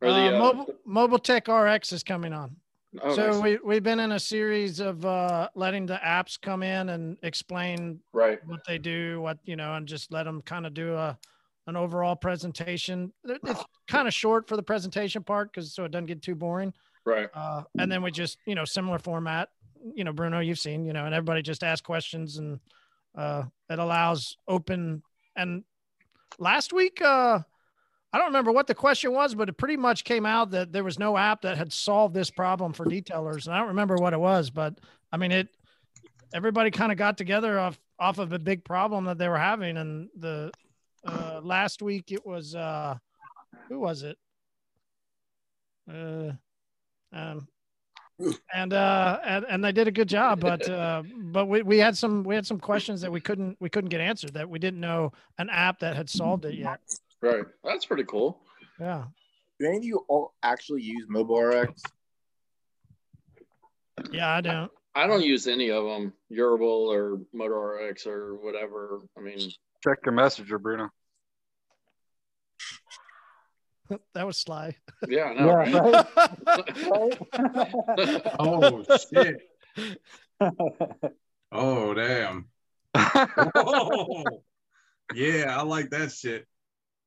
Or 0.00 0.08
Uh, 0.08 0.14
the 0.14 0.36
uh, 0.36 0.38
mobile, 0.38 0.74
mobile 0.84 1.18
Tech 1.18 1.48
RX 1.48 1.92
is 1.92 2.02
coming 2.02 2.32
on. 2.32 2.56
Oh, 3.02 3.14
so 3.14 3.30
nice. 3.30 3.42
we, 3.42 3.58
we've 3.64 3.82
been 3.82 4.00
in 4.00 4.12
a 4.12 4.20
series 4.20 4.80
of 4.80 5.04
uh, 5.04 5.48
letting 5.54 5.86
the 5.86 6.00
apps 6.04 6.40
come 6.40 6.62
in 6.62 6.90
and 6.90 7.16
explain 7.22 8.00
right 8.12 8.38
what 8.46 8.60
they 8.66 8.78
do, 8.78 9.20
what 9.20 9.38
you 9.44 9.56
know, 9.56 9.74
and 9.74 9.86
just 9.86 10.12
let 10.12 10.24
them 10.24 10.42
kind 10.42 10.66
of 10.66 10.74
do 10.74 10.94
a 10.94 11.18
an 11.66 11.76
overall 11.76 12.14
presentation. 12.14 13.12
It's 13.24 13.64
kind 13.88 14.06
of 14.06 14.14
short 14.14 14.48
for 14.48 14.56
the 14.56 14.62
presentation 14.62 15.22
part 15.22 15.52
because 15.52 15.72
so 15.72 15.84
it 15.84 15.90
doesn't 15.90 16.06
get 16.06 16.22
too 16.22 16.34
boring. 16.34 16.72
right. 17.04 17.28
Uh, 17.34 17.62
and 17.78 17.90
then 17.90 18.02
we 18.02 18.10
just 18.10 18.38
you 18.46 18.54
know 18.54 18.64
similar 18.64 18.98
format. 18.98 19.48
You 19.94 20.04
know, 20.04 20.12
Bruno, 20.12 20.40
you've 20.40 20.58
seen 20.58 20.84
you 20.84 20.92
know, 20.92 21.04
and 21.04 21.14
everybody 21.14 21.42
just 21.42 21.64
asks 21.64 21.84
questions 21.84 22.38
and 22.38 22.60
uh, 23.16 23.44
it 23.70 23.78
allows 23.78 24.36
open. 24.46 25.02
And 25.36 25.64
last 26.38 26.72
week, 26.72 27.02
uh, 27.02 27.40
I 28.14 28.18
don't 28.18 28.26
remember 28.28 28.52
what 28.52 28.68
the 28.68 28.76
question 28.76 29.12
was, 29.12 29.34
but 29.34 29.48
it 29.48 29.54
pretty 29.54 29.76
much 29.76 30.04
came 30.04 30.24
out 30.24 30.52
that 30.52 30.70
there 30.70 30.84
was 30.84 31.00
no 31.00 31.16
app 31.16 31.42
that 31.42 31.58
had 31.58 31.72
solved 31.72 32.14
this 32.14 32.30
problem 32.30 32.72
for 32.72 32.86
detailers. 32.86 33.46
And 33.46 33.54
I 33.56 33.58
don't 33.58 33.66
remember 33.66 33.96
what 33.96 34.12
it 34.12 34.20
was, 34.20 34.50
but 34.50 34.78
I 35.10 35.16
mean, 35.16 35.32
it, 35.32 35.48
everybody 36.32 36.70
kind 36.70 36.92
of 36.92 36.98
got 36.98 37.18
together 37.18 37.58
off, 37.58 37.76
off 37.98 38.18
of 38.18 38.32
a 38.32 38.38
big 38.38 38.64
problem 38.64 39.06
that 39.06 39.18
they 39.18 39.28
were 39.28 39.36
having. 39.36 39.76
And 39.78 40.10
the, 40.16 40.52
uh, 41.04 41.40
last 41.42 41.82
week 41.82 42.12
it 42.12 42.24
was, 42.24 42.54
uh, 42.54 42.96
who 43.68 43.80
was 43.80 44.04
it? 44.04 44.16
Uh, 45.92 46.34
um, 47.12 47.48
and 48.54 48.72
uh 48.72 49.18
and, 49.24 49.44
and 49.50 49.64
they 49.64 49.72
did 49.72 49.88
a 49.88 49.90
good 49.90 50.08
job 50.08 50.38
but 50.38 50.68
uh 50.70 51.02
but 51.32 51.46
we, 51.46 51.62
we 51.62 51.78
had 51.78 51.96
some 51.96 52.22
we 52.22 52.36
had 52.36 52.46
some 52.46 52.60
questions 52.60 53.00
that 53.00 53.10
we 53.10 53.20
couldn't 53.20 53.56
we 53.58 53.68
couldn't 53.68 53.90
get 53.90 54.00
answered 54.00 54.32
that 54.34 54.48
we 54.48 54.60
didn't 54.60 54.78
know 54.78 55.12
an 55.38 55.50
app 55.50 55.80
that 55.80 55.96
had 55.96 56.08
solved 56.08 56.44
it 56.44 56.54
yet 56.54 56.78
Right. 57.24 57.44
That's 57.64 57.86
pretty 57.86 58.04
cool. 58.04 58.40
yeah 58.78 59.04
Do 59.58 59.66
any 59.66 59.78
of 59.78 59.84
you 59.84 60.04
all 60.08 60.34
actually 60.42 60.82
use 60.82 61.06
Mobile 61.08 61.40
RX? 61.40 61.82
yeah 64.10 64.34
i 64.34 64.40
don't 64.40 64.70
I 64.96 65.06
don't 65.08 65.24
use 65.24 65.48
any 65.48 65.70
of 65.72 65.84
them, 65.84 66.12
Urable 66.30 66.86
or 66.94 67.18
Motor 67.32 67.80
RX 67.90 68.06
or 68.06 68.36
whatever. 68.36 69.00
I 69.18 69.20
mean, 69.20 69.40
Check 69.82 69.98
your 70.04 70.14
messenger, 70.14 70.56
Bruno. 70.56 70.88
that 74.14 74.24
was 74.24 74.38
sly 74.38 74.76
yeah, 75.08 75.24
I 75.24 75.34
know, 75.34 75.52
right? 75.52 75.74
Oh 78.38 78.84
shit. 79.12 79.42
Oh 81.52 81.94
damn. 81.94 82.46
Oh. 83.56 84.24
Yeah, 85.14 85.56
I 85.58 85.62
like 85.62 85.90
that 85.90 86.12
shit. 86.12 86.46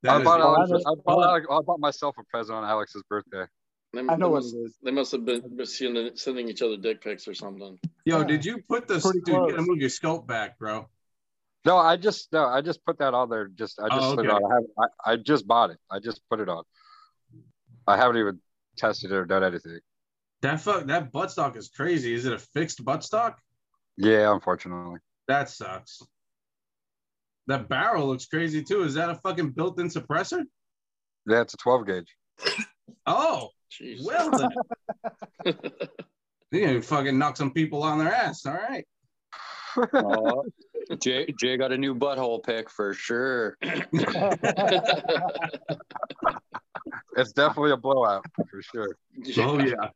That 0.04 0.22
I 0.22 0.24
bought, 0.24 0.42
Alex. 0.42 0.72
I, 0.86 0.94
bought 1.06 1.24
Alex, 1.24 1.48
I 1.50 1.62
bought 1.62 1.80
myself 1.80 2.16
a 2.20 2.24
present 2.26 2.58
on 2.58 2.64
Alex's 2.64 3.04
birthday. 3.10 3.46
They, 3.94 4.00
I 4.00 4.04
know 4.04 4.16
they 4.16 4.24
what 4.26 4.44
must, 4.44 4.56
it 4.56 4.58
is. 4.60 4.78
They 4.84 4.92
must 4.92 5.12
have 5.14 5.26
been 5.26 5.42
been 5.56 5.66
sending, 5.66 6.16
sending 6.16 6.50
each 6.50 6.62
other 6.62 6.78
dick 6.78 7.02
pics 7.02 7.28
or 7.28 7.34
something. 7.34 7.80
Yo, 8.06 8.24
did 8.24 8.46
you 8.46 8.62
put 8.70 8.88
the 8.88 9.00
Pretty 9.00 9.22
dude? 9.22 9.36
You 9.36 9.52
gotta 9.52 9.62
move 9.62 9.80
your 9.80 9.90
scope 9.90 10.28
back, 10.28 10.60
bro. 10.60 10.88
No, 11.66 11.78
I 11.78 11.98
just 11.98 12.32
no, 12.32 12.46
I 12.46 12.62
just 12.62 12.86
put 12.86 13.00
that 13.00 13.14
on 13.14 13.30
there. 13.30 13.48
Just 13.48 13.80
I 13.80 13.90
just 13.90 14.02
Oh, 14.02 14.14
slid 14.14 14.26
it 14.26 14.32
okay. 14.32 14.44
on. 14.44 14.52
I, 14.52 14.56
haven't, 14.56 14.70
I 14.78 15.12
I 15.14 15.16
just 15.18 15.48
bought 15.48 15.72
it. 15.72 15.78
I 15.90 16.00
just 16.00 16.22
put 16.30 16.40
it 16.40 16.50
on. 16.50 16.64
I 17.88 17.98
haven't 17.98 18.18
even 18.18 18.40
tested 18.78 19.12
it 19.12 19.16
or 19.16 19.26
done 19.26 19.44
anything. 19.44 19.80
That 20.42 20.62
fuck 20.62 20.86
that 20.86 21.12
buttstock 21.12 21.58
is 21.58 21.70
crazy. 21.70 22.14
Is 22.14 22.26
it 22.26 22.34
a 22.34 22.38
fixed 22.38 22.86
buttstock? 22.86 23.36
Yeah, 23.98 24.34
unfortunately. 24.34 25.00
That 25.28 25.50
sucks. 25.50 26.02
That 27.48 27.70
barrel 27.70 28.08
looks 28.08 28.26
crazy 28.26 28.64
too. 28.64 28.84
Is 28.84 28.94
that 28.96 29.10
a 29.10 29.16
fucking 29.16 29.52
built-in 29.52 29.88
suppressor? 29.88 30.44
Yeah, 31.26 31.42
it's 31.42 31.54
a 31.54 31.58
12 31.58 31.88
gauge. 31.88 32.16
Oh, 33.06 33.50
Jeez. 33.72 34.04
well 34.04 34.32
then. 34.32 34.50
you 36.52 36.60
can 36.60 36.82
fucking 36.82 37.18
knock 37.18 37.38
some 37.38 37.52
people 37.52 37.84
on 37.84 38.00
their 38.00 38.14
ass. 38.14 38.46
All 38.46 38.54
right. 38.54 38.86
Oh, 39.94 40.44
Jay, 41.02 41.34
Jay 41.40 41.58
got 41.58 41.72
a 41.72 41.78
new 41.78 41.96
butthole 41.96 42.44
pick 42.44 42.70
for 42.70 42.94
sure. 42.94 43.58
It's 47.18 47.34
definitely 47.34 47.72
a 47.72 47.78
blowout 47.78 48.26
for 48.50 48.62
sure. 48.62 48.96
Oh 49.40 49.60
yeah. 49.60 49.90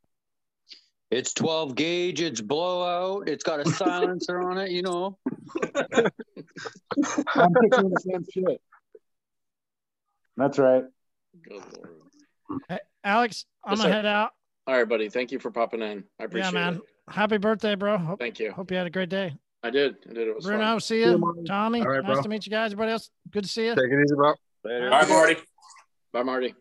It's 1.11 1.33
12 1.33 1.75
gauge, 1.75 2.21
it's 2.21 2.39
blowout, 2.39 3.27
it's 3.27 3.43
got 3.43 3.59
a 3.59 3.65
silencer 3.65 4.39
on 4.39 4.57
it, 4.57 4.71
you 4.71 4.81
know. 4.81 5.17
I'm 7.35 7.53
picturing 7.61 7.89
the 7.89 7.99
same 7.99 8.25
shit. 8.33 8.61
That's 10.37 10.57
right. 10.57 10.85
Good 11.43 11.63
Lord. 11.73 12.59
Hey, 12.69 12.79
alex 13.03 13.45
i'm 13.63 13.71
Yes, 13.71 13.79
gonna 13.79 13.89
sir. 13.89 13.95
head 13.95 14.05
out 14.05 14.31
All 14.67 14.75
right, 14.75 14.87
buddy. 14.87 15.09
Thank 15.09 15.31
you 15.31 15.39
for 15.39 15.49
popping 15.51 15.81
in. 15.81 16.03
I 16.19 16.25
appreciate 16.25 16.49
it. 16.49 16.53
yeah 16.55 16.71
man 16.71 16.73
it. 16.75 16.81
happy 17.13 17.37
birthday 17.37 17.75
bro 17.75 17.97
hope, 17.97 18.19
Thank 18.19 18.39
you. 18.39 18.51
hope 18.51 18.69
you 18.71 18.77
had 18.77 18.87
a 18.87 18.89
great 18.89 19.09
day 19.09 19.33
I 19.63 19.69
did. 19.69 19.95
I 20.09 20.13
did. 20.13 20.27
It 20.27 20.35
was 20.35 20.45
bruno 20.45 20.63
fun. 20.65 20.79
see 20.81 21.01
you 21.01 21.43
tommy 21.47 21.81
All 21.81 21.87
right, 21.87 22.03
nice 22.03 22.15
bro. 22.15 22.23
to 22.23 22.29
meet 22.29 22.45
you 22.45 22.51
guys 22.51 22.73
everybody 22.73 22.91
else 22.93 23.09
good 23.31 23.43
to 23.43 23.49
see 23.49 23.65
you 23.67 23.75
Take 23.75 23.85
it 23.91 24.03
easy, 24.03 24.15
bro. 24.15 24.33
Later. 24.63 24.85
All 24.91 24.99
right, 24.99 25.09
Marty. 25.09 25.35
Bye, 26.13 26.23
Marty. 26.23 26.53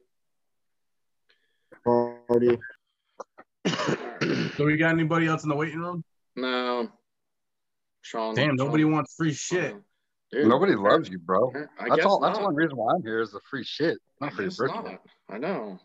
Party. 1.85 2.59
So 3.66 4.64
we 4.64 4.77
got 4.77 4.92
anybody 4.92 5.27
else 5.27 5.42
in 5.42 5.49
the 5.49 5.57
waiting 5.57 5.79
room? 5.79 6.05
No. 6.37 6.90
Sean. 8.03 8.35
Damn, 8.35 8.49
Sean- 8.49 8.57
nobody 8.57 8.85
wants 8.85 9.14
free 9.16 9.33
shit. 9.33 9.75
Dude, 10.33 10.46
Nobody 10.46 10.75
loves 10.77 11.09
you, 11.09 11.18
bro. 11.18 11.53
I 11.79 11.88
That's 11.88 11.96
guess 11.96 12.07
all. 12.07 12.20
That's 12.20 12.38
not. 12.38 12.44
one 12.44 12.55
reason 12.55 12.77
why 12.77 12.92
I'm 12.94 13.03
here 13.03 13.20
is 13.20 13.33
the 13.33 13.40
free 13.51 13.64
shit, 13.64 13.99
I 14.20 14.27
not 14.27 14.35
for 14.35 14.42
your 14.42 14.51
guess 14.51 14.61
not. 14.61 15.01
I 15.29 15.38
know. 15.38 15.81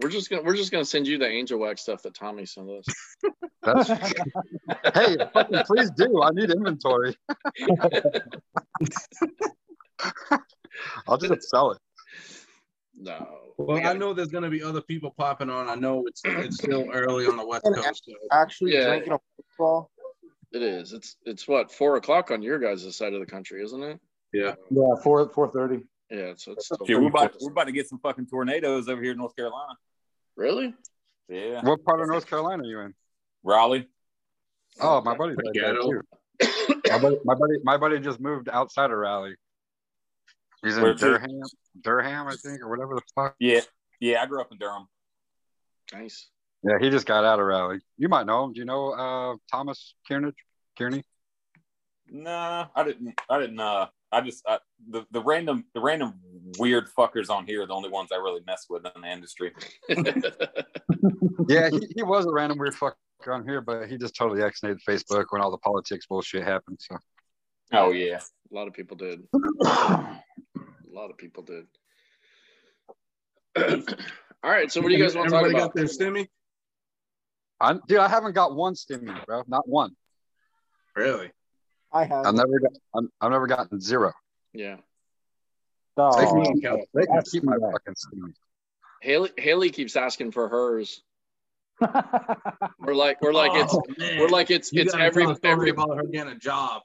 We're 0.00 0.08
just 0.08 0.30
gonna 0.30 0.42
we're 0.42 0.56
just 0.56 0.72
gonna 0.72 0.86
send 0.86 1.06
you 1.06 1.18
the 1.18 1.26
Angelwax 1.26 1.80
stuff 1.82 2.02
that 2.02 2.14
Tommy 2.14 2.46
sent 2.46 2.70
us. 2.70 2.86
That's 3.62 3.88
hey, 4.94 5.16
fucking 5.32 5.62
please 5.66 5.90
do. 5.90 6.22
I 6.22 6.30
need 6.30 6.50
inventory. 6.50 7.16
I'll 11.06 11.18
just 11.18 11.48
sell 11.48 11.72
it. 11.72 11.78
No. 12.96 13.38
Well, 13.58 13.76
We 13.78 13.82
I 13.84 13.92
know 13.94 14.12
there's 14.14 14.28
gonna 14.28 14.50
be 14.50 14.62
other 14.62 14.80
people 14.80 15.12
popping 15.16 15.50
on. 15.50 15.68
I 15.68 15.74
know 15.74 16.04
it's 16.06 16.22
it's 16.24 16.56
still 16.58 16.88
early 16.92 17.26
on 17.26 17.36
the 17.36 17.46
West 17.46 17.64
Coast. 17.64 18.02
So. 18.06 18.12
Actually 18.32 18.74
Yeah. 18.74 18.86
drinking 18.86 19.12
a 19.14 19.18
football. 19.36 19.90
It 20.52 20.62
is. 20.62 20.92
It's 20.92 21.16
it's 21.24 21.48
what 21.48 21.72
four 21.72 21.96
o'clock 21.96 22.30
on 22.30 22.42
your 22.42 22.58
guys' 22.58 22.96
side 22.96 23.12
of 23.14 23.20
the 23.20 23.26
country, 23.26 23.62
isn't 23.64 23.82
it? 23.82 24.00
Yeah. 24.32 24.54
Yeah, 24.70 24.94
four 25.02 25.28
four 25.30 25.50
thirty. 25.50 25.80
Yeah. 26.10 26.34
So 26.36 26.52
it's 26.52 26.66
Shit, 26.86 27.00
we're 27.00 27.08
about 27.08 27.34
we're 27.40 27.50
about 27.50 27.64
to 27.64 27.72
get 27.72 27.88
some 27.88 27.98
fucking 27.98 28.26
tornadoes 28.26 28.88
over 28.88 29.02
here 29.02 29.12
in 29.12 29.18
North 29.18 29.34
Carolina. 29.36 29.74
really. 30.36 30.74
Yeah, 31.28 31.62
What 31.64 31.82
part 31.84 32.02
of 32.02 32.08
North 32.08 32.26
Carolina 32.28 32.64
are 32.64 32.66
you 32.66 32.80
in? 32.80 32.94
Raleigh. 33.42 33.88
Oh, 34.78 35.00
my 35.00 35.16
buddy's 35.16 35.36
right 35.36 35.46
there 35.54 35.72
Ghetto. 35.72 35.90
too. 35.90 36.00
My 36.90 36.98
buddy, 36.98 37.16
my 37.24 37.34
buddy, 37.34 37.54
my 37.62 37.76
buddy 37.78 37.98
just 38.00 38.20
moved 38.20 38.48
outside 38.50 38.90
of 38.90 38.98
Raleigh. 38.98 39.36
He's 40.64 40.76
in 40.76 40.82
Where's 40.82 41.00
he? 41.00 41.06
Durham, 41.06 41.42
Durham, 41.80 42.26
I 42.26 42.36
think, 42.36 42.62
or 42.62 42.68
whatever 42.68 42.94
the 42.94 43.02
fuck. 43.14 43.34
Yeah, 43.38 43.60
yeah. 44.00 44.22
I 44.22 44.26
grew 44.26 44.40
up 44.40 44.50
in 44.50 44.58
Durham. 44.58 44.86
Nice. 45.92 46.28
Yeah, 46.62 46.78
he 46.80 46.88
just 46.88 47.06
got 47.06 47.24
out 47.24 47.38
of 47.38 47.46
Raleigh. 47.46 47.80
You 47.98 48.08
might 48.08 48.26
know 48.26 48.44
him. 48.44 48.54
Do 48.54 48.60
you 48.60 48.64
know 48.64 48.90
uh, 48.92 49.36
Thomas 49.50 49.94
Kearney? 50.08 50.32
Kearney? 50.78 51.04
Nah, 52.10 52.68
I 52.74 52.84
didn't. 52.84 53.14
I 53.28 53.38
didn't. 53.38 53.60
Uh, 53.60 53.86
I 54.10 54.20
just 54.22 54.42
I, 54.46 54.58
the 54.88 55.04
the 55.10 55.20
random 55.20 55.66
the 55.74 55.80
random 55.80 56.14
weird 56.58 56.88
fuckers 56.96 57.28
on 57.28 57.46
here 57.46 57.62
are 57.62 57.66
the 57.66 57.74
only 57.74 57.90
ones 57.90 58.10
I 58.12 58.16
really 58.16 58.40
mess 58.46 58.66
with 58.70 58.86
in 58.94 59.02
the 59.02 59.08
industry. 59.08 59.52
Yeah, 61.48 61.68
he, 61.68 61.86
he 61.96 62.02
was 62.02 62.24
a 62.24 62.32
random 62.32 62.58
weird 62.58 62.74
fucker 62.74 62.94
on 63.28 63.46
here, 63.46 63.60
but 63.60 63.88
he 63.88 63.98
just 63.98 64.16
totally 64.16 64.42
exited 64.42 64.78
Facebook 64.88 65.26
when 65.28 65.42
all 65.42 65.50
the 65.50 65.58
politics 65.58 66.06
bullshit 66.06 66.42
happened. 66.42 66.78
So 66.80 66.96
Oh 67.72 67.90
yeah. 67.90 68.20
A 68.50 68.54
lot 68.54 68.68
of 68.68 68.74
people 68.74 68.96
did. 68.96 69.20
A 70.94 70.96
lot 70.96 71.10
of 71.10 71.16
people 71.18 71.42
did. 71.42 71.66
All 74.44 74.50
right. 74.50 74.70
So 74.70 74.80
what 74.80 74.88
do 74.90 74.94
you 74.94 75.02
guys 75.02 75.16
want 75.16 75.28
to 75.28 75.32
talk 75.34 75.40
Everybody 75.42 75.64
about? 75.64 75.74
got 75.74 75.74
their 75.74 75.86
stimmy? 75.86 76.28
I, 77.60 77.74
dude, 77.88 77.98
I 77.98 78.08
haven't 78.08 78.34
got 78.34 78.54
one 78.54 78.74
stimmy, 78.74 79.24
bro. 79.26 79.42
Not 79.48 79.68
one. 79.68 79.96
Really? 80.94 81.30
I 81.92 82.04
have. 82.04 82.26
I've 82.26 82.34
never 82.34 82.60
got. 82.60 82.72
I'm, 82.94 83.08
I've 83.20 83.30
never 83.32 83.46
gotten 83.48 83.80
zero. 83.80 84.12
Yeah. 84.52 84.76
Oh, 85.96 86.16
They 86.20 86.26
can, 86.26 86.38
oh, 86.38 86.60
Cal- 86.60 86.84
they 86.94 87.06
can 87.06 87.22
keep 87.22 87.42
my 87.44 87.54
too 87.56 87.70
fucking 87.72 87.94
stimmy. 87.94 88.32
Haley 89.02 89.30
Haley 89.36 89.70
keeps 89.70 89.96
asking 89.96 90.30
for 90.32 90.48
hers. 90.48 91.02
We're 92.78 92.94
like 92.94 93.20
we're 93.20 93.32
like 93.32 93.50
it's 93.54 93.74
Oh, 93.74 93.82
man. 93.98 94.20
we're 94.20 94.28
like 94.28 94.50
it's 94.52 94.72
You 94.72 94.82
it's 94.82 94.94
every 94.94 95.24
tell 95.24 95.32
a 95.32 95.36
story 95.36 95.52
every 95.52 95.70
about 95.70 95.96
her 95.96 96.04
getting 96.04 96.32
a 96.32 96.38
job. 96.38 96.82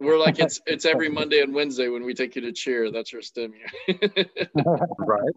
We're 0.00 0.18
like 0.18 0.38
it's 0.38 0.60
it's 0.66 0.84
every 0.84 1.08
Monday 1.08 1.40
and 1.40 1.54
Wednesday 1.54 1.88
when 1.88 2.04
we 2.04 2.14
take 2.14 2.36
you 2.36 2.42
to 2.42 2.52
cheer. 2.52 2.90
That's 2.90 3.12
your 3.12 3.22
stimmy. 3.22 3.58
Right, 4.98 5.32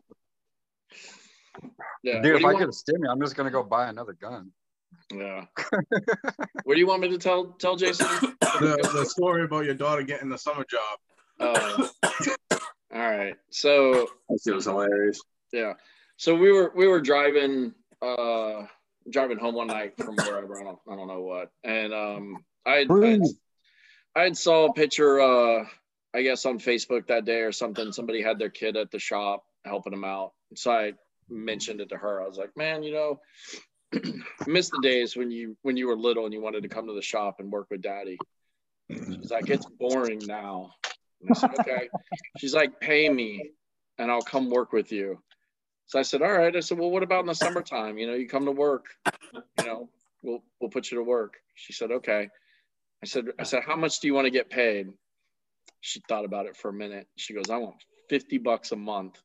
yeah. 2.04 2.22
dude. 2.22 2.38
If 2.38 2.46
I 2.46 2.52
you 2.52 2.58
get 2.58 2.64
a 2.64 2.66
want? 2.66 2.74
stimmy, 2.74 3.10
I'm 3.10 3.22
just 3.22 3.36
gonna 3.36 3.52
go 3.52 3.64
buy 3.64 3.88
another 3.88 4.14
gun. 4.14 4.52
Yeah. 5.14 5.46
what 6.64 6.74
do 6.74 6.80
you 6.80 6.88
want 6.88 7.02
me 7.02 7.10
to 7.10 7.18
tell 7.18 7.54
tell 7.54 7.76
Jason? 7.76 8.08
The, 8.60 8.78
the 8.94 9.06
story 9.06 9.46
about 9.46 9.64
your 9.64 9.74
daughter 9.74 10.04
getting 10.04 10.28
the 10.28 10.38
summer 10.38 10.66
job. 10.70 11.00
Oh. 11.40 11.90
all 12.94 13.00
right. 13.00 13.36
So 13.50 14.10
it 14.30 14.54
was 14.54 14.66
hilarious. 14.66 15.22
Yeah. 15.54 15.74
So 16.18 16.36
we 16.36 16.52
were 16.52 16.72
we 16.76 16.88
were 16.88 17.00
driving 17.00 17.74
uh 18.02 18.66
driving 19.10 19.40
home 19.40 19.56
one 19.56 19.68
night 19.68 19.94
from 19.98 20.16
wherever 20.18 20.60
I 20.60 20.64
don't 20.64 20.80
I 20.88 20.96
don't 20.96 21.08
know 21.08 21.22
what, 21.22 21.50
and 21.64 21.94
um 21.94 22.46
I 22.66 22.86
I, 22.90 23.20
I 24.16 24.32
saw 24.34 24.66
a 24.66 24.74
picture 24.74 25.20
uh 25.20 25.66
I 26.14 26.24
guess 26.24 26.46
on 26.46 26.60
Facebook 26.60 27.08
that 27.08 27.26
day 27.26 27.42
or 27.42 27.52
something. 27.52 27.92
Somebody 27.92 28.22
had 28.22 28.38
their 28.38 28.50
kid 28.50 28.76
at 28.76 28.92
the 28.92 29.00
shop 29.00 29.44
helping 29.64 29.92
them 29.92 30.04
out, 30.04 30.34
so 30.56 30.72
I 30.72 30.94
mentioned 31.30 31.80
it 31.82 31.90
to 31.90 31.98
her. 31.98 32.22
I 32.22 32.28
was 32.28 32.38
like, 32.38 32.56
man, 32.58 32.84
you 32.84 32.94
know, 32.94 33.20
miss 34.48 34.70
the 34.70 34.80
days 34.82 35.16
when 35.16 35.32
you 35.32 35.56
when 35.62 35.78
you 35.78 35.88
were 35.88 35.96
little 35.96 36.26
and 36.26 36.34
you 36.34 36.42
wanted 36.42 36.64
to 36.64 36.70
come 36.70 36.88
to 36.88 36.94
the 36.94 37.02
shop 37.02 37.40
and 37.40 37.52
work 37.52 37.68
with 37.72 37.82
daddy. 37.82 38.18
She's 38.90 39.32
like, 39.32 39.50
it's 39.50 39.66
boring 39.66 40.22
now. 40.26 40.72
Said, 41.34 41.52
okay. 41.60 41.90
She's 42.38 42.54
like, 42.54 42.80
pay 42.80 43.08
me 43.08 43.52
and 43.98 44.12
I'll 44.12 44.22
come 44.22 44.50
work 44.50 44.74
with 44.74 44.92
you. 44.92 45.22
So 45.86 46.00
I 46.00 46.02
said, 46.02 46.22
all 46.22 46.32
right. 46.32 46.56
I 46.56 46.60
said, 46.60 46.78
well, 46.78 46.90
what 46.90 47.04
about 47.04 47.22
in 47.22 47.28
the 47.28 47.36
summertime? 47.36 47.98
You 47.98 48.08
know, 48.08 48.14
you 48.14 48.28
come 48.28 48.46
to 48.46 48.52
work, 48.52 48.88
you 49.36 49.66
know, 49.66 49.90
we'll 50.22 50.44
we'll 50.60 50.70
put 50.70 50.92
you 50.92 50.98
to 50.98 51.04
work. 51.04 51.36
She 51.56 51.74
said, 51.74 51.92
okay. 51.92 52.30
I 53.04 53.08
said, 53.08 53.26
I 53.40 53.44
said, 53.44 53.64
how 53.66 53.76
much 53.76 54.00
do 54.00 54.08
you 54.08 54.14
want 54.14 54.26
to 54.26 54.32
get 54.32 54.50
paid? 54.50 54.88
She 55.80 56.02
thought 56.08 56.26
about 56.26 56.46
it 56.46 56.56
for 56.56 56.70
a 56.70 56.74
minute. 56.74 57.08
She 57.16 57.34
goes, 57.34 57.50
I 57.50 57.58
want 57.58 57.76
50 58.10 58.38
bucks 58.38 58.72
a 58.72 58.76
month. 58.76 59.20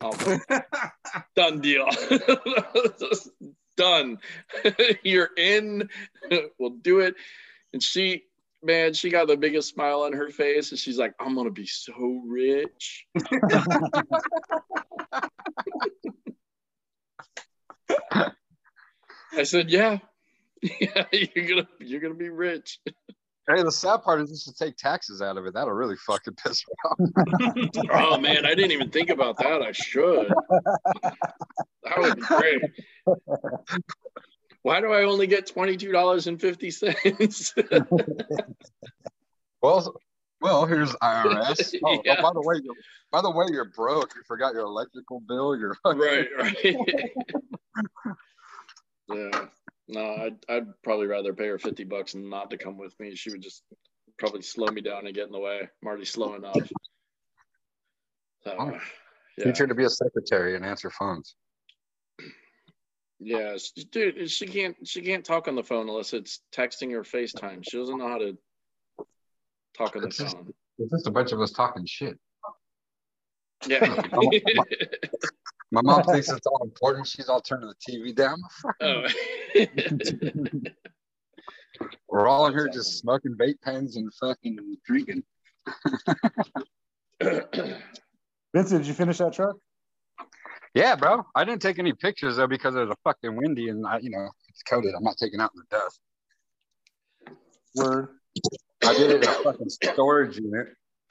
I'll 0.00 0.16
oh, 0.20 0.38
go. 0.48 0.60
Done 1.36 1.60
deal. 1.60 1.88
Done. 3.76 4.18
You're 5.04 5.30
in. 5.36 5.88
we'll 6.58 6.70
do 6.70 7.00
it. 7.00 7.14
And 7.72 7.82
she, 7.82 8.24
man, 8.62 8.94
she 8.94 9.10
got 9.10 9.28
the 9.28 9.36
biggest 9.36 9.68
smile 9.68 10.02
on 10.02 10.12
her 10.14 10.28
face. 10.30 10.70
And 10.70 10.78
she's 10.78 10.98
like, 10.98 11.14
I'm 11.20 11.34
going 11.34 11.46
to 11.46 11.52
be 11.52 11.66
so 11.66 12.22
rich. 12.26 13.06
I 19.34 19.44
said, 19.44 19.70
yeah. 19.70 19.98
Yeah, 20.80 21.04
you're 21.12 21.48
gonna 21.48 21.68
you're 21.80 22.00
gonna 22.00 22.14
be 22.14 22.30
rich. 22.30 22.78
Hey, 23.48 23.60
the 23.60 23.72
sad 23.72 24.04
part 24.04 24.20
is 24.20 24.30
just 24.30 24.46
to 24.46 24.64
take 24.64 24.76
taxes 24.76 25.20
out 25.20 25.36
of 25.36 25.44
it. 25.46 25.54
That'll 25.54 25.72
really 25.72 25.96
fucking 25.96 26.34
piss 26.34 26.62
me 26.64 26.74
off. 26.84 26.98
oh 27.92 28.16
man, 28.16 28.46
I 28.46 28.54
didn't 28.54 28.70
even 28.70 28.88
think 28.88 29.10
about 29.10 29.36
that. 29.38 29.62
I 29.62 29.72
should. 29.72 30.32
That 31.82 31.98
would 31.98 32.14
be 32.14 32.22
great. 32.22 32.62
Why 34.62 34.80
do 34.80 34.92
I 34.92 35.02
only 35.02 35.26
get 35.26 35.48
twenty 35.48 35.76
two 35.76 35.90
dollars 35.90 36.28
and 36.28 36.40
fifty 36.40 36.70
cents? 36.70 37.52
well, 39.60 39.92
well, 40.40 40.64
here's 40.64 40.92
IRS. 40.92 41.74
Oh, 41.84 42.00
oh, 42.06 42.22
by 42.22 42.30
the 42.32 42.42
way, 42.42 42.60
you're, 42.62 42.76
by 43.10 43.22
the 43.22 43.30
way, 43.30 43.46
you're 43.50 43.72
broke. 43.76 44.12
You 44.14 44.22
forgot 44.26 44.54
your 44.54 44.62
electrical 44.62 45.18
bill. 45.18 45.56
Your 45.56 45.76
right, 45.84 46.28
right. 46.38 46.76
yeah. 49.08 49.46
No, 49.92 50.00
I'd 50.00 50.36
I'd 50.48 50.82
probably 50.82 51.06
rather 51.06 51.34
pay 51.34 51.46
her 51.48 51.58
fifty 51.58 51.84
bucks 51.84 52.14
and 52.14 52.30
not 52.30 52.50
to 52.50 52.56
come 52.56 52.78
with 52.78 52.98
me. 52.98 53.14
She 53.14 53.30
would 53.30 53.42
just 53.42 53.62
probably 54.18 54.40
slow 54.42 54.68
me 54.68 54.80
down 54.80 55.06
and 55.06 55.14
get 55.14 55.26
in 55.26 55.32
the 55.32 55.38
way. 55.38 55.60
I'm 55.60 55.86
already 55.88 56.04
slow 56.06 56.34
enough. 56.34 56.56
So, 58.44 58.56
Oh. 58.58 58.78
yeah. 59.38 59.44
Teach 59.44 59.58
her 59.58 59.66
to 59.66 59.74
be 59.74 59.84
a 59.84 59.90
secretary 59.90 60.56
and 60.56 60.64
answer 60.64 60.90
phones. 60.90 61.34
Yeah, 63.20 63.56
she- 63.58 63.84
dude, 63.84 64.30
she 64.30 64.46
can't 64.46 64.76
she 64.88 65.02
can't 65.02 65.24
talk 65.24 65.46
on 65.46 65.54
the 65.56 65.62
phone 65.62 65.88
unless 65.88 66.12
it's 66.14 66.40
texting 66.56 66.92
or 66.92 67.02
FaceTime. 67.02 67.62
She 67.68 67.76
doesn't 67.76 67.98
know 67.98 68.08
how 68.08 68.18
to 68.18 68.36
talk 69.76 69.94
on 69.94 70.02
the 70.02 70.08
It's 70.08 70.16
just- 70.18 70.34
phone. 70.36 70.52
It's 70.78 70.90
just 70.90 71.06
a 71.06 71.10
bunch 71.10 71.32
of 71.32 71.40
us 71.40 71.52
talking 71.52 71.84
shit. 71.86 72.18
Yeah. 73.68 74.02
My 75.72 75.80
mom 75.82 76.02
thinks 76.12 76.30
it's 76.30 76.46
all 76.46 76.62
important. 76.62 77.08
She's 77.08 77.28
all 77.28 77.40
turning 77.40 77.68
the 77.68 77.74
TV 77.74 78.14
down. 78.14 78.38
oh. 78.80 79.06
We're 82.08 82.28
all 82.28 82.46
in 82.46 82.52
here 82.52 82.68
just 82.68 82.98
smoking 82.98 83.34
vape 83.40 83.60
pens 83.62 83.96
and 83.96 84.12
fucking 84.14 84.58
drinking. 84.86 85.24
Vincent, 87.22 87.72
did 88.54 88.86
you 88.86 88.92
finish 88.92 89.18
that 89.18 89.32
truck? 89.32 89.56
Yeah, 90.74 90.94
bro. 90.96 91.24
I 91.34 91.44
didn't 91.44 91.62
take 91.62 91.78
any 91.78 91.94
pictures 91.94 92.36
though 92.36 92.46
because 92.46 92.74
it 92.74 92.80
was 92.80 92.90
a 92.90 92.96
fucking 93.02 93.34
windy 93.34 93.70
and 93.70 93.86
I, 93.86 93.98
you 93.98 94.10
know, 94.10 94.28
it's 94.50 94.62
coated. 94.62 94.94
I'm 94.94 95.02
not 95.02 95.16
taking 95.16 95.40
out 95.40 95.52
in 95.54 95.62
the 95.62 95.76
dust. 95.76 96.00
Word. 97.74 98.08
I 98.84 98.94
did 98.94 99.10
it 99.10 99.24
in 99.24 99.28
a 99.28 99.32
fucking 99.42 99.70
storage 99.70 100.38
unit 100.38 100.68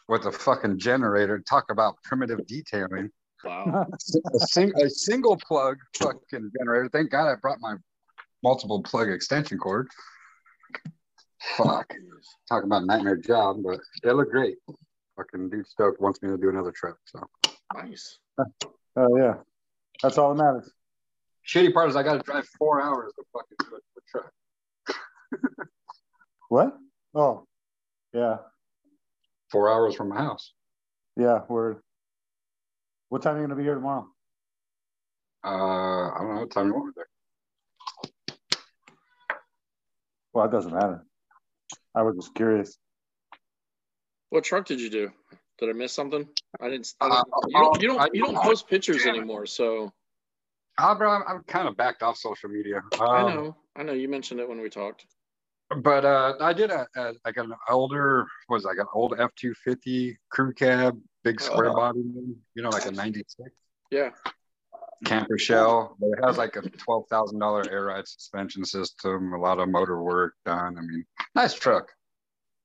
with 0.07 0.26
a 0.26 0.32
fucking 0.32 0.78
generator. 0.78 1.39
Talk 1.39 1.72
about 1.72 1.95
primitive 2.03 2.45
detailing. 2.45 3.09
Wow. 3.44 3.88
A, 4.34 4.39
sing, 4.39 4.72
a 4.82 4.89
single 4.89 5.38
plug 5.38 5.78
fucking 5.98 6.52
generator. 6.58 6.89
Thank 6.92 7.10
God 7.12 7.32
I 7.32 7.36
brought 7.36 7.60
my 7.60 7.76
multiple 8.44 8.82
plug 8.84 9.10
extension 9.10 9.58
cord. 9.58 9.88
Fuck. 11.58 11.94
Talking 12.48 12.68
about 12.68 12.86
nightmare 12.86 13.18
job, 13.18 13.58
but 13.64 13.80
it 14.04 14.14
looked 14.14 14.32
great. 14.32 14.58
Fucking 15.18 15.50
dude 15.50 15.68
stoked 15.68 16.00
wants 16.02 16.22
me 16.22 16.30
to 16.30 16.38
do 16.38 16.50
another 16.50 16.72
trip. 16.72 16.96
So 17.06 17.28
Nice. 17.74 18.20
Oh 18.96 19.18
yeah, 19.18 19.36
that's 20.04 20.18
all 20.18 20.34
that 20.36 20.44
matters. 20.44 20.72
shitty 21.48 21.74
part 21.74 21.89
is 21.89 21.96
I 21.96 22.04
got 22.04 22.14
to 22.14 22.20
drive 22.20 22.46
four 22.60 22.82
hours 22.82 23.14
to 23.18 23.24
fucking 23.34 23.58
do 23.60 23.78
a 23.78 24.02
truck. 24.12 24.32
What? 26.50 26.78
Oh, 27.16 27.48
yeah, 28.14 28.38
Four 29.52 29.70
hours 29.72 29.96
from 29.96 30.10
my 30.10 30.18
house. 30.18 30.52
yeah. 31.16 31.44
Word. 31.48 31.78
What 33.12 33.22
time 33.24 33.36
are 33.36 33.41
you 33.41 33.43
gonna 33.43 33.57
be 33.57 33.64
here 33.64 33.76
tomorrow? 33.76 34.07
Uh, 35.43 35.49
I 35.49 36.18
don't 36.20 36.34
know 36.34 36.39
what 36.39 36.51
time 36.51 36.68
you 36.68 36.74
want 36.74 36.86
me 36.86 36.91
there. 36.95 37.07
Well, 40.32 40.45
it 40.45 40.51
doesn't 40.51 40.72
matter. 40.72 41.05
I 41.93 42.03
was 42.03 42.16
just 42.16 42.34
curious. 42.36 42.78
What 44.30 44.45
truck 44.45 44.66
did 44.66 44.80
you 44.80 44.89
do? 44.89 45.12
Did 45.59 45.70
I 45.70 45.74
miss 45.74 45.91
something? 45.91 46.26
I 46.62 46.70
didn't. 46.70 46.93
I 47.01 47.07
Uh, 47.07 47.09
didn't 47.09 47.28
you 47.49 47.59
don't. 47.59 47.82
You 47.82 47.88
don't. 47.89 48.16
You 48.16 48.24
don't 48.24 48.38
post 48.38 48.70
pictures 48.70 49.05
anymore. 49.05 49.45
So 49.45 49.91
Ah, 50.78 50.95
bro, 50.95 51.12
I'm, 51.12 51.24
I'm 51.28 51.43
kind 51.43 51.68
of 51.68 51.76
backed 51.76 52.03
off 52.03 52.16
social 52.16 52.47
media. 52.47 52.78
Um, 52.97 53.09
I 53.09 53.24
know. 53.24 53.57
I 53.76 53.84
know. 53.84 53.91
You 53.91 54.07
mentioned 54.07 54.39
it 54.39 54.47
when 54.47 54.62
we 54.62 54.70
talked. 54.70 55.05
But 55.84 56.05
uh, 56.05 56.36
I 56.39 56.53
did 56.53 56.72
a, 56.72 56.88
a 56.95 57.12
like 57.26 57.36
an 57.36 57.51
older 57.70 58.26
was 58.47 58.64
like 58.64 58.78
an 58.78 58.88
old 58.93 59.16
F 59.20 59.32
two 59.36 59.53
fifty 59.53 60.18
crew 60.30 60.53
cab, 60.53 60.97
big 61.24 61.39
square 61.41 61.69
Oh. 61.69 61.76
body, 61.76 61.99
you 62.55 62.61
know, 62.63 62.69
like 62.69 62.86
a 62.86 62.91
ninety 62.91 63.24
six 63.28 63.51
Yeah. 63.91 64.11
camper 65.05 65.38
shell. 65.38 65.95
But 65.99 66.07
it 66.17 66.26
has 66.26 66.38
like 66.38 66.55
a 66.55 66.61
twelve 66.61 67.07
thousand 67.09 67.39
dollar 67.39 67.69
air 67.72 67.86
ride 67.86 68.07
suspension 68.07 68.65
system, 68.65 69.34
a 69.34 69.38
lot 69.39 69.59
of 69.59 69.69
motor 69.69 70.01
work 70.01 70.34
done. 70.45 70.78
I 70.78 70.82
mean, 70.82 71.05
nice 71.36 71.53
truck. 71.53 71.91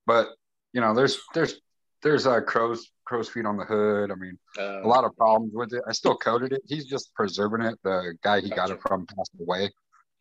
But 0.07 0.29
you 0.73 0.81
know, 0.81 0.95
there's 0.95 1.19
there's 1.35 1.61
there's 2.03 2.27
a 2.27 2.41
crow's 2.41 2.91
crow's 3.05 3.29
feet 3.29 3.47
on 3.47 3.57
the 3.57 3.65
hood. 3.65 4.11
I 4.11 4.15
mean, 4.15 4.39
Uh, 4.59 4.83
a 4.83 4.89
lot 4.89 5.05
of 5.05 5.17
problems 5.17 5.53
with 5.55 5.73
it. 5.73 5.83
I 5.89 5.93
still 5.93 6.17
coated 6.17 6.53
it. 6.53 6.63
He's 6.67 6.87
just 6.87 7.15
preserving 7.15 7.63
it. 7.63 7.79
The 7.85 8.17
guy 8.23 8.41
he 8.41 8.51
got 8.51 8.71
it 8.71 8.81
from 8.83 9.07
passed 9.07 9.33
away. 9.41 9.73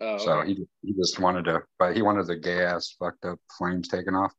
Oh, 0.01 0.17
So 0.17 0.31
okay. 0.39 0.53
he 0.53 0.67
he 0.81 0.93
just 0.93 1.19
wanted 1.19 1.45
to, 1.45 1.63
but 1.79 1.95
he 1.95 2.01
wanted 2.01 2.27
the 2.27 2.35
gas 2.35 2.95
fucked 2.99 3.25
up 3.25 3.39
flames 3.57 3.87
taken 3.87 4.13
off. 4.15 4.33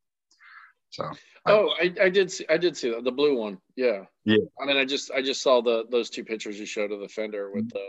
So 0.90 1.10
Oh, 1.48 1.72
I, 1.80 1.92
I 2.02 2.08
did 2.08 2.30
see 2.30 2.44
I 2.48 2.56
did 2.56 2.76
see 2.76 2.90
that 2.90 3.04
the 3.04 3.12
blue 3.12 3.36
one. 3.36 3.58
Yeah. 3.76 4.04
yeah, 4.24 4.38
I 4.60 4.66
mean, 4.66 4.76
I 4.76 4.84
just 4.84 5.10
I 5.12 5.22
just 5.22 5.42
saw 5.42 5.60
the 5.62 5.84
those 5.90 6.10
two 6.10 6.24
pictures 6.24 6.58
you 6.58 6.66
showed 6.66 6.90
of 6.92 7.00
the 7.00 7.08
fender 7.08 7.50
with 7.52 7.68
the 7.70 7.84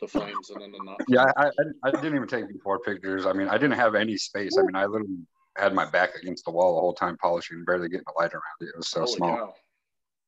the 0.00 0.06
flames 0.08 0.50
and 0.50 0.62
then 0.62 0.72
the 0.72 0.78
not. 0.84 0.96
yeah. 1.08 1.26
I, 1.36 1.46
I 1.48 1.50
I 1.84 1.90
didn't 1.90 2.14
even 2.16 2.28
take 2.28 2.48
before 2.48 2.78
pictures. 2.80 3.26
I 3.26 3.32
mean, 3.32 3.48
I 3.48 3.58
didn't 3.58 3.76
have 3.76 3.94
any 3.94 4.16
space. 4.16 4.56
I 4.58 4.62
mean, 4.62 4.76
I 4.76 4.86
literally 4.86 5.18
had 5.56 5.74
my 5.74 5.90
back 5.90 6.10
against 6.22 6.44
the 6.44 6.50
wall 6.52 6.76
the 6.76 6.80
whole 6.80 6.94
time 6.94 7.16
polishing, 7.18 7.64
barely 7.66 7.88
getting 7.88 8.06
a 8.16 8.20
light 8.22 8.32
around 8.32 8.42
it. 8.60 8.66
It 8.66 8.76
was 8.76 8.88
so 8.88 9.00
Holy 9.00 9.12
small. 9.16 9.36
cow. 9.36 9.54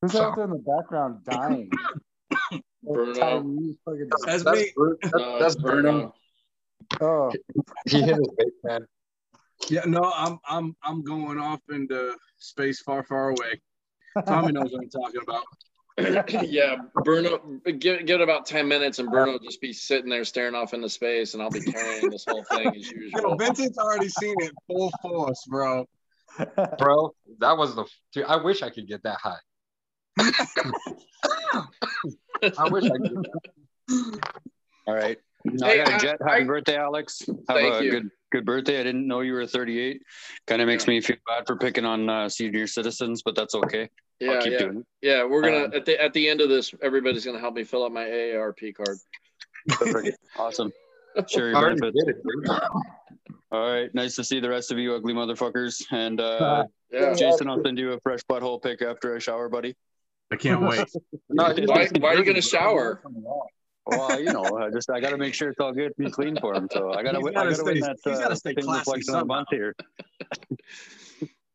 Who's 0.03 0.13
So- 0.13 0.23
out 0.25 0.37
there 0.37 0.45
in 0.47 0.51
the 0.51 0.57
background 0.59 1.25
dying? 1.25 1.71
Bruno. 2.83 3.13
Tyrese 3.15 3.77
fucking- 3.85 4.11
That's 4.27 4.43
That's 4.45 4.59
me. 4.59 4.73
Bru- 4.75 4.99
No, 5.15 5.39
that's 5.39 5.55
it's 5.55 5.63
Bruno. 5.63 6.15
Oh, 7.01 7.33
He 7.87 8.01
hit 8.03 8.17
his 8.17 8.29
vape 8.39 8.51
pen. 8.67 8.87
Yeah, 9.69 9.83
no, 9.87 10.13
I'm 10.15 10.39
I'm 10.49 10.77
I'm 10.83 11.03
going 11.03 11.39
off 11.39 11.61
into 11.71 12.17
space 12.39 12.81
far, 12.81 13.03
far 13.05 13.31
away. 13.31 13.61
Tommy 14.27 14.53
knows 14.53 14.73
what 14.73 14.83
I'm 14.83 14.91
talking 14.91 15.21
about. 15.23 15.45
yeah, 16.45 16.77
Bruno, 17.05 17.61
give, 17.65 18.07
give 18.07 18.21
it 18.21 18.23
about 18.23 18.47
10 18.47 18.67
minutes 18.69 18.99
and 18.99 19.11
Bruno 19.11 19.33
will 19.33 19.39
just 19.39 19.61
be 19.61 19.73
sitting 19.73 20.09
there 20.09 20.25
staring 20.25 20.55
off 20.55 20.73
into 20.73 20.89
space 20.89 21.35
and 21.35 21.43
I'll 21.43 21.51
be 21.51 21.61
carrying 21.61 22.09
this 22.11 22.25
whole 22.27 22.45
thing 22.45 22.75
as 22.75 22.91
Yo, 22.91 23.01
usual. 23.01 23.37
Vincent's 23.37 23.79
already 23.79 24.09
seen 24.09 24.35
it 24.39 24.53
full 24.67 24.91
force, 25.03 25.45
bro. 25.49 25.87
Bro, 26.79 27.13
that 27.41 27.59
was 27.59 27.75
the. 27.75 27.85
Dude, 28.13 28.25
I 28.25 28.37
wish 28.37 28.63
I 28.63 28.71
could 28.71 28.87
get 28.87 29.03
that 29.03 29.19
high. 29.21 29.41
I 32.57 32.69
wish 32.71 32.85
I 32.85 32.97
could. 32.97 33.27
All 34.87 34.95
right. 34.95 35.19
No, 35.45 35.67
Hey, 35.67 35.81
I 35.81 35.85
got 35.85 35.89
I- 35.93 35.97
a 35.97 36.01
jet. 36.01 36.19
Happy 36.27 36.43
I- 36.43 36.45
birthday, 36.45 36.77
Alex. 36.77 37.23
Have 37.27 37.37
Thank 37.49 37.75
a 37.75 37.85
you. 37.85 37.91
good 37.91 38.11
good 38.33 38.45
birthday. 38.45 38.79
I 38.79 38.85
didn't 38.85 39.07
know 39.09 39.21
you 39.21 39.33
were 39.33 39.47
38. 39.47 40.03
Kind 40.47 40.63
of 40.63 40.69
makes 40.69 40.87
me 40.87 41.01
feel 41.01 41.17
bad 41.27 41.47
for 41.47 41.57
picking 41.57 41.85
on 41.85 42.09
uh, 42.09 42.29
senior 42.29 42.67
citizens, 42.69 43.23
but 43.23 43.35
that's 43.35 43.55
okay. 43.57 43.89
Yeah, 44.21 44.33
I'll 44.33 44.43
keep 44.43 44.53
yeah. 44.53 44.59
doing 44.59 44.77
it. 44.79 44.87
Yeah, 45.03 45.25
we're 45.25 45.43
gonna 45.43 45.65
Um, 45.65 45.75
at 45.75 45.85
the 45.87 46.01
at 46.01 46.13
the 46.13 46.29
end 46.29 46.41
of 46.41 46.49
this, 46.49 46.73
everybody's 46.83 47.25
gonna 47.25 47.41
help 47.41 47.55
me 47.55 47.65
fill 47.65 47.85
out 47.85 47.93
my 47.93 48.05
AARP 48.05 48.73
card. 48.75 48.99
Perfect. 49.69 50.19
awesome. 50.39 50.73
Share 51.27 51.51
your 51.51 51.75
benefits. 51.77 51.99
All 53.51 53.73
right. 53.73 53.93
Nice 53.95 54.15
to 54.17 54.23
see 54.25 54.39
the 54.39 54.49
rest 54.49 54.71
of 54.71 54.79
you 54.79 54.95
ugly 54.95 55.13
motherfuckers. 55.13 55.85
And 55.91 56.21
uh, 56.21 56.65
Yeah. 56.93 57.15
Jason, 57.15 57.49
I'll 57.49 57.63
send 57.65 57.79
you 57.79 57.93
a 57.95 58.01
fresh 58.01 58.21
butthole 58.31 58.63
pick 58.63 58.81
after 58.83 59.17
I 59.17 59.19
shower, 59.19 59.49
buddy. 59.49 59.75
I 60.31 60.37
can't 60.37 60.61
wait. 60.63 60.87
No, 61.29 61.45
Why, 61.67 61.89
why 61.99 62.15
are 62.15 62.19
you 62.19 62.25
gonna 62.25 62.41
shower? 62.43 63.03
Well, 63.87 64.21
you 64.21 64.33
know, 64.33 64.59
I 64.59 64.71
just 64.71 64.91
I 64.91 65.01
got 65.01 65.11
to 65.11 65.17
make 65.17 65.35
sure 65.35 65.49
it's 65.51 65.59
all 65.61 65.73
good, 65.73 65.93
be 65.97 66.11
clean 66.11 66.37
for 66.41 66.55
him. 66.55 66.69
So 66.71 66.93
I 66.93 67.03
got 67.03 67.13
to 67.13 67.21
win. 67.21 67.35
gotta 67.35 67.49
I 67.49 67.51
got 67.53 67.59
to 67.59 67.65
win 67.65 67.81
that. 67.81 67.97
he's 68.05 68.19
uh, 68.19 68.21
gotta 68.21 68.37
stay 68.37 68.55
thing 68.55 68.65
classy 68.65 68.79
reflection 68.81 69.15
of 69.17 69.27
month 69.27 69.49
here. 69.51 69.75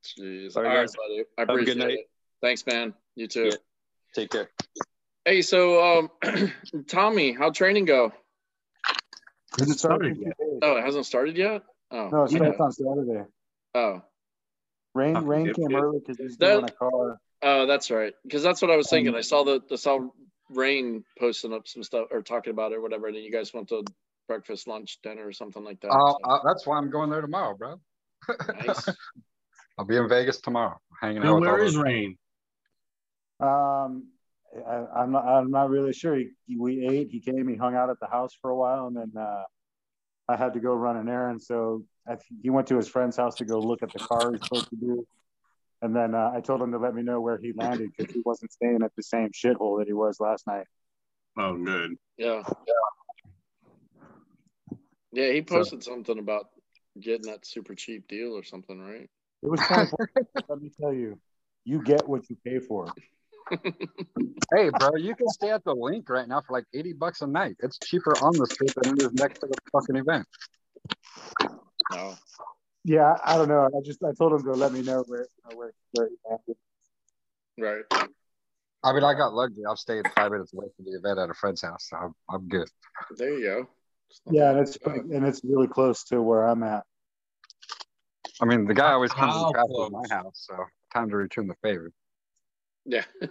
Jeez. 0.04 0.56
All 0.56 0.64
All 0.64 0.70
right, 0.70 0.80
right, 0.80 0.90
buddy. 0.98 1.24
I 1.38 1.42
Have 1.42 1.50
a 1.50 1.54
good 1.54 1.62
appreciate 1.62 1.78
night. 1.78 1.90
it. 2.00 2.10
Thanks, 2.42 2.66
man. 2.66 2.94
You 3.16 3.28
too. 3.28 3.52
Take 4.14 4.32
care. 4.32 4.50
Hey, 5.24 5.42
so 5.42 6.10
um, 6.24 6.52
Tommy, 6.88 7.32
how'd 7.34 7.56
training 7.56 7.86
go? 7.86 8.12
Has 9.60 9.70
it 9.70 9.80
started 9.80 10.18
yet. 10.18 10.34
Oh, 10.62 10.78
it 10.78 10.84
hasn't 10.84 11.06
started 11.06 11.38
yet. 11.38 11.64
Oh, 11.92 12.10
No, 12.10 12.24
it 12.26 12.32
yeah. 12.32 12.38
starts 12.54 12.60
on 12.60 12.72
Saturday. 12.74 13.24
Oh, 13.74 14.02
Rain, 14.94 15.16
rain 15.26 15.54
came 15.54 15.76
early 15.76 16.00
because 16.00 16.18
he's 16.18 16.38
That- 16.38 16.54
doing 16.54 16.66
a 16.66 16.72
car. 16.72 17.20
oh, 17.42 17.66
that's 17.66 17.90
right. 17.92 18.14
Because 18.24 18.44
that's 18.44 18.62
what 18.62 18.72
I 18.72 18.76
was 18.78 18.88
Um, 18.88 18.98
thinking. 18.98 19.16
I 19.16 19.22
saw 19.22 19.44
the 19.44 19.62
the 19.68 19.78
saw 19.78 20.08
Rain 20.50 21.04
posting 21.20 21.54
up 21.54 21.68
some 21.68 21.84
stuff 21.84 22.08
or 22.12 22.22
talking 22.22 22.52
about 22.52 22.72
it 22.72 22.76
or 22.76 22.82
whatever, 22.82 23.08
and 23.08 23.16
then 23.16 23.24
you 23.24 23.32
guys 23.32 23.54
went 23.54 23.70
to 23.70 23.84
breakfast, 24.28 24.68
lunch, 24.68 25.00
dinner, 25.04 25.28
or 25.28 25.32
something 25.32 25.64
like 25.64 25.80
that. 25.82 25.90
Uh, 25.90 26.12
so. 26.12 26.18
uh, 26.24 26.40
that's 26.46 26.66
why 26.68 26.78
I'm 26.78 26.90
going 26.90 27.10
there 27.10 27.22
tomorrow, 27.22 27.56
bro. 27.58 27.80
Nice. 28.66 28.88
I'll 29.78 29.86
be 29.86 29.98
in 29.98 30.08
Vegas 30.08 30.40
tomorrow, 30.42 30.78
hanging 31.02 31.18
out 31.20 31.26
And 31.26 31.36
with 31.36 31.42
where 31.50 31.60
all 31.60 31.66
is 31.66 31.74
those- 31.74 31.84
Rain? 31.84 32.18
Um, 33.40 34.08
I, 34.68 34.86
I'm 35.02 35.12
not. 35.12 35.26
I'm 35.28 35.52
not 35.52 35.70
really 35.70 35.92
sure. 35.94 36.16
He, 36.16 36.30
he- 36.46 36.58
we 36.58 36.88
ate. 36.88 37.10
He 37.10 37.20
came. 37.20 37.48
He 37.50 37.56
hung 37.56 37.76
out 37.76 37.90
at 37.90 38.00
the 38.00 38.08
house 38.08 38.32
for 38.42 38.50
a 38.52 38.56
while, 38.56 38.88
and 38.88 38.96
then 38.96 39.12
uh, 39.22 39.44
I 40.30 40.38
had 40.38 40.54
to 40.54 40.60
go 40.60 40.74
run 40.74 40.96
an 40.96 41.10
errand. 41.10 41.42
So 41.42 41.84
I, 42.08 42.12
think 42.16 42.42
he 42.42 42.50
went 42.50 42.68
to 42.68 42.78
his 42.78 42.88
friend's 42.88 43.18
house 43.18 43.36
to 43.36 43.46
go 43.46 43.60
look 43.60 43.84
at 43.84 43.92
the 43.92 44.00
car 44.00 44.32
he's 44.32 44.42
supposed 44.44 44.70
to 44.70 44.76
do. 44.78 45.06
And 45.82 45.96
then 45.96 46.16
uh, 46.16 46.32
I 46.34 46.42
told 46.42 46.62
him 46.62 46.72
to 46.72 46.78
let 46.78 46.94
me 46.94 47.04
know 47.04 47.20
where 47.22 47.38
he 47.38 47.54
landed 47.56 47.92
because 47.96 48.14
he 48.14 48.22
wasn't 48.26 48.52
staying 48.52 48.80
at 48.84 48.92
the 48.96 49.04
same 49.04 49.30
shithole 49.30 49.80
that 49.80 49.88
he 49.88 49.94
was 49.94 50.20
last 50.20 50.48
night. 50.48 50.66
Oh, 51.38 51.56
good. 51.56 51.96
Yeah. 52.18 52.44
Yeah, 52.48 52.74
yeah 55.12 55.34
he 55.34 55.42
posted 55.42 55.84
something 55.84 56.18
about 56.18 56.48
getting 57.00 57.28
that 57.28 57.46
super 57.46 57.76
cheap 57.76 58.08
deal 58.08 58.38
or 58.38 58.44
something, 58.44 58.80
right? 58.80 59.10
It 59.44 59.50
was 59.50 59.62
24. 59.62 60.10
let 60.48 60.62
me 60.62 60.72
tell 60.80 60.94
you, 60.94 61.20
you 61.66 61.82
get 61.84 62.08
what 62.08 62.30
you 62.30 62.38
pay 62.44 62.60
for. 62.60 62.88
Hey, 64.54 64.70
bro, 64.70 64.96
you 64.96 65.16
can 65.16 65.28
stay 65.30 65.50
at 65.50 65.64
the 65.64 65.74
link 65.74 66.08
right 66.08 66.28
now 66.28 66.42
for 66.46 66.54
like 66.54 66.66
80 66.74 66.94
bucks 66.94 67.22
a 67.22 67.28
night. 67.28 67.56
It's 67.60 67.80
cheaper 67.80 68.14
on 68.14 68.38
the 68.38 68.46
strip 68.46 68.74
than 68.76 68.94
it 68.94 69.04
is 69.04 69.14
next 69.14 69.40
to 69.40 69.48
the 69.48 69.58
fucking 69.72 69.96
event. 69.96 70.26
No. 71.92 72.14
Yeah, 72.88 73.18
I 73.26 73.36
don't 73.36 73.50
know. 73.50 73.68
I 73.76 73.82
just 73.84 74.04
I 74.04 74.12
told 74.14 74.34
him 74.34 74.44
to 74.44 74.52
let 74.52 74.72
me 74.72 74.84
know 74.84 75.04
where 75.08 75.26
where 75.56 75.74
where 75.94 76.08
he 76.08 76.16
landed. 76.30 76.56
Right. 77.58 78.10
I 78.84 78.94
mean, 78.94 79.04
I 79.04 79.16
got 79.16 79.34
lucky. 79.34 79.66
I've 79.68 79.80
stayed 79.80 80.06
five 80.16 80.32
minutes 80.32 80.54
away 80.54 80.68
from 80.76 80.86
the 80.86 80.92
event 80.92 81.18
at 81.18 81.32
a 81.32 81.34
friend's 81.34 81.64
house, 81.64 81.88
so 81.90 81.98
I'm, 81.98 82.14
I'm 82.30 82.48
good. 82.48 82.70
There 83.18 83.34
you 83.34 83.44
go. 83.44 83.68
Yeah, 84.30 84.52
and 84.52 84.60
it's 84.60 84.78
and 84.86 85.26
it's 85.26 85.42
really 85.44 85.68
close 85.68 86.04
to 86.06 86.22
where 86.22 86.46
I'm 86.46 86.62
at. 86.62 86.84
I 88.40 88.46
mean, 88.46 88.68
the 88.68 88.76
guy 88.76 88.92
always 88.92 89.12
comes 89.12 89.34
How 89.34 89.46
and 89.46 89.54
crashes 89.56 89.72
close? 89.74 89.88
at 89.88 89.92
my 89.92 90.16
house, 90.16 90.48
so 90.48 90.56
time 90.94 91.10
to 91.10 91.16
return 91.16 91.48
the 91.48 91.56
favor. 91.64 91.92
Yeah. 92.86 93.06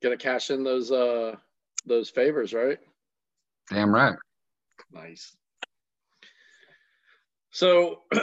Gonna 0.00 0.16
cash 0.16 0.50
in 0.50 0.62
those 0.62 0.92
uh 0.92 1.34
those 1.86 2.08
favors, 2.08 2.54
right? 2.54 2.78
Damn 3.68 3.92
right. 3.92 4.14
Nice. 4.92 5.36
So 7.52 8.00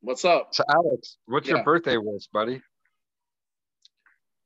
what's 0.00 0.24
up? 0.24 0.54
So, 0.54 0.64
Alex, 0.68 1.16
what's 1.26 1.48
Yeah. 1.48 1.56
your 1.56 1.64
birthday 1.64 1.96
wish, 1.96 2.26
buddy? 2.32 2.60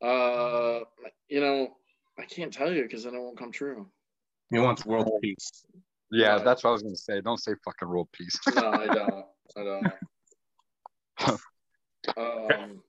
Uh 0.00 0.80
you 1.28 1.40
know, 1.40 1.76
I 2.18 2.24
can't 2.24 2.52
tell 2.52 2.70
you 2.70 2.82
because 2.82 3.04
then 3.04 3.14
it 3.14 3.18
won't 3.18 3.38
come 3.38 3.50
true. 3.50 3.88
He 4.50 4.58
wants 4.58 4.84
world 4.84 5.10
peace. 5.22 5.64
Yeah, 6.10 6.38
that's 6.38 6.62
what 6.62 6.70
I 6.70 6.72
was 6.74 6.82
gonna 6.82 6.96
say. 6.96 7.22
Don't 7.22 7.40
say 7.40 7.52
fucking 7.64 7.88
world 7.88 8.08
peace. 8.12 8.38
No, 8.54 8.70
I 8.70 8.86
don't. 8.94 9.26
I 9.56 9.64
don't. 11.18 11.40
Um, 12.16 12.82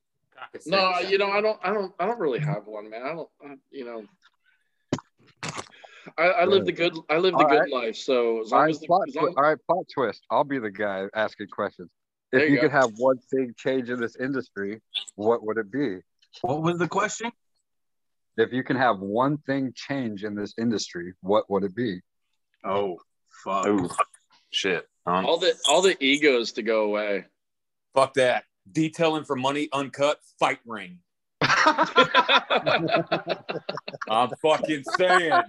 no, 0.65 0.99
you 0.99 1.17
know, 1.17 1.29
I 1.29 1.39
don't, 1.39 1.59
I 1.63 1.71
don't, 1.71 1.93
I 1.99 2.05
don't 2.05 2.19
really 2.19 2.39
have 2.39 2.65
one, 2.65 2.89
man. 2.89 3.03
I 3.03 3.13
don't, 3.13 3.29
I, 3.41 3.55
you 3.71 3.85
know, 3.85 4.03
I, 6.17 6.23
I 6.23 6.45
live 6.45 6.65
the 6.65 6.71
good, 6.71 6.97
I 7.09 7.17
live 7.17 7.33
the 7.33 7.39
All 7.39 7.49
good 7.49 7.59
right. 7.59 7.71
life. 7.71 7.95
So 7.95 8.41
as 8.41 8.51
All 8.51 8.59
long 8.59 8.65
right, 8.65 8.69
as, 8.71 8.79
the, 8.79 8.87
plot 8.87 9.01
as 9.07 9.15
long, 9.15 9.33
all 9.37 9.43
right, 9.43 9.57
plot 9.67 9.85
twist. 9.93 10.23
I'll 10.29 10.43
be 10.43 10.59
the 10.59 10.71
guy 10.71 11.05
asking 11.15 11.47
questions. 11.47 11.89
There 12.31 12.41
If 12.41 12.49
you 12.49 12.55
you 12.55 12.61
could 12.61 12.71
have 12.71 12.91
one 12.97 13.17
thing 13.31 13.53
change 13.57 13.89
in 13.89 13.99
this 13.99 14.15
industry, 14.15 14.81
what 15.15 15.45
would 15.45 15.57
it 15.57 15.71
be? 15.71 15.99
What 16.41 16.61
was 16.61 16.77
the 16.79 16.87
question? 16.87 17.31
If 18.37 18.51
you 18.51 18.63
can 18.63 18.75
have 18.77 18.99
one 18.99 19.37
thing 19.37 19.73
change 19.75 20.23
in 20.23 20.35
this 20.35 20.53
industry, 20.57 21.13
what 21.21 21.49
would 21.51 21.63
it 21.63 21.75
be? 21.75 22.01
Oh, 22.63 22.97
fuck. 23.43 23.67
Ooh, 23.67 23.89
shit. 24.49 24.87
Um, 25.05 25.25
all 25.25 25.37
the, 25.37 25.53
all 25.69 25.81
the 25.81 26.01
egos 26.03 26.53
to 26.53 26.63
go 26.63 26.85
away. 26.85 27.25
fuck 27.93 28.15
that. 28.15 28.45
Detailing 28.71 29.25
for 29.25 29.35
money, 29.35 29.69
uncut, 29.71 30.19
fight 30.39 30.59
ring. 30.65 30.99
I'm 34.09 34.29
fucking 34.41 34.83
saying. 34.97 35.41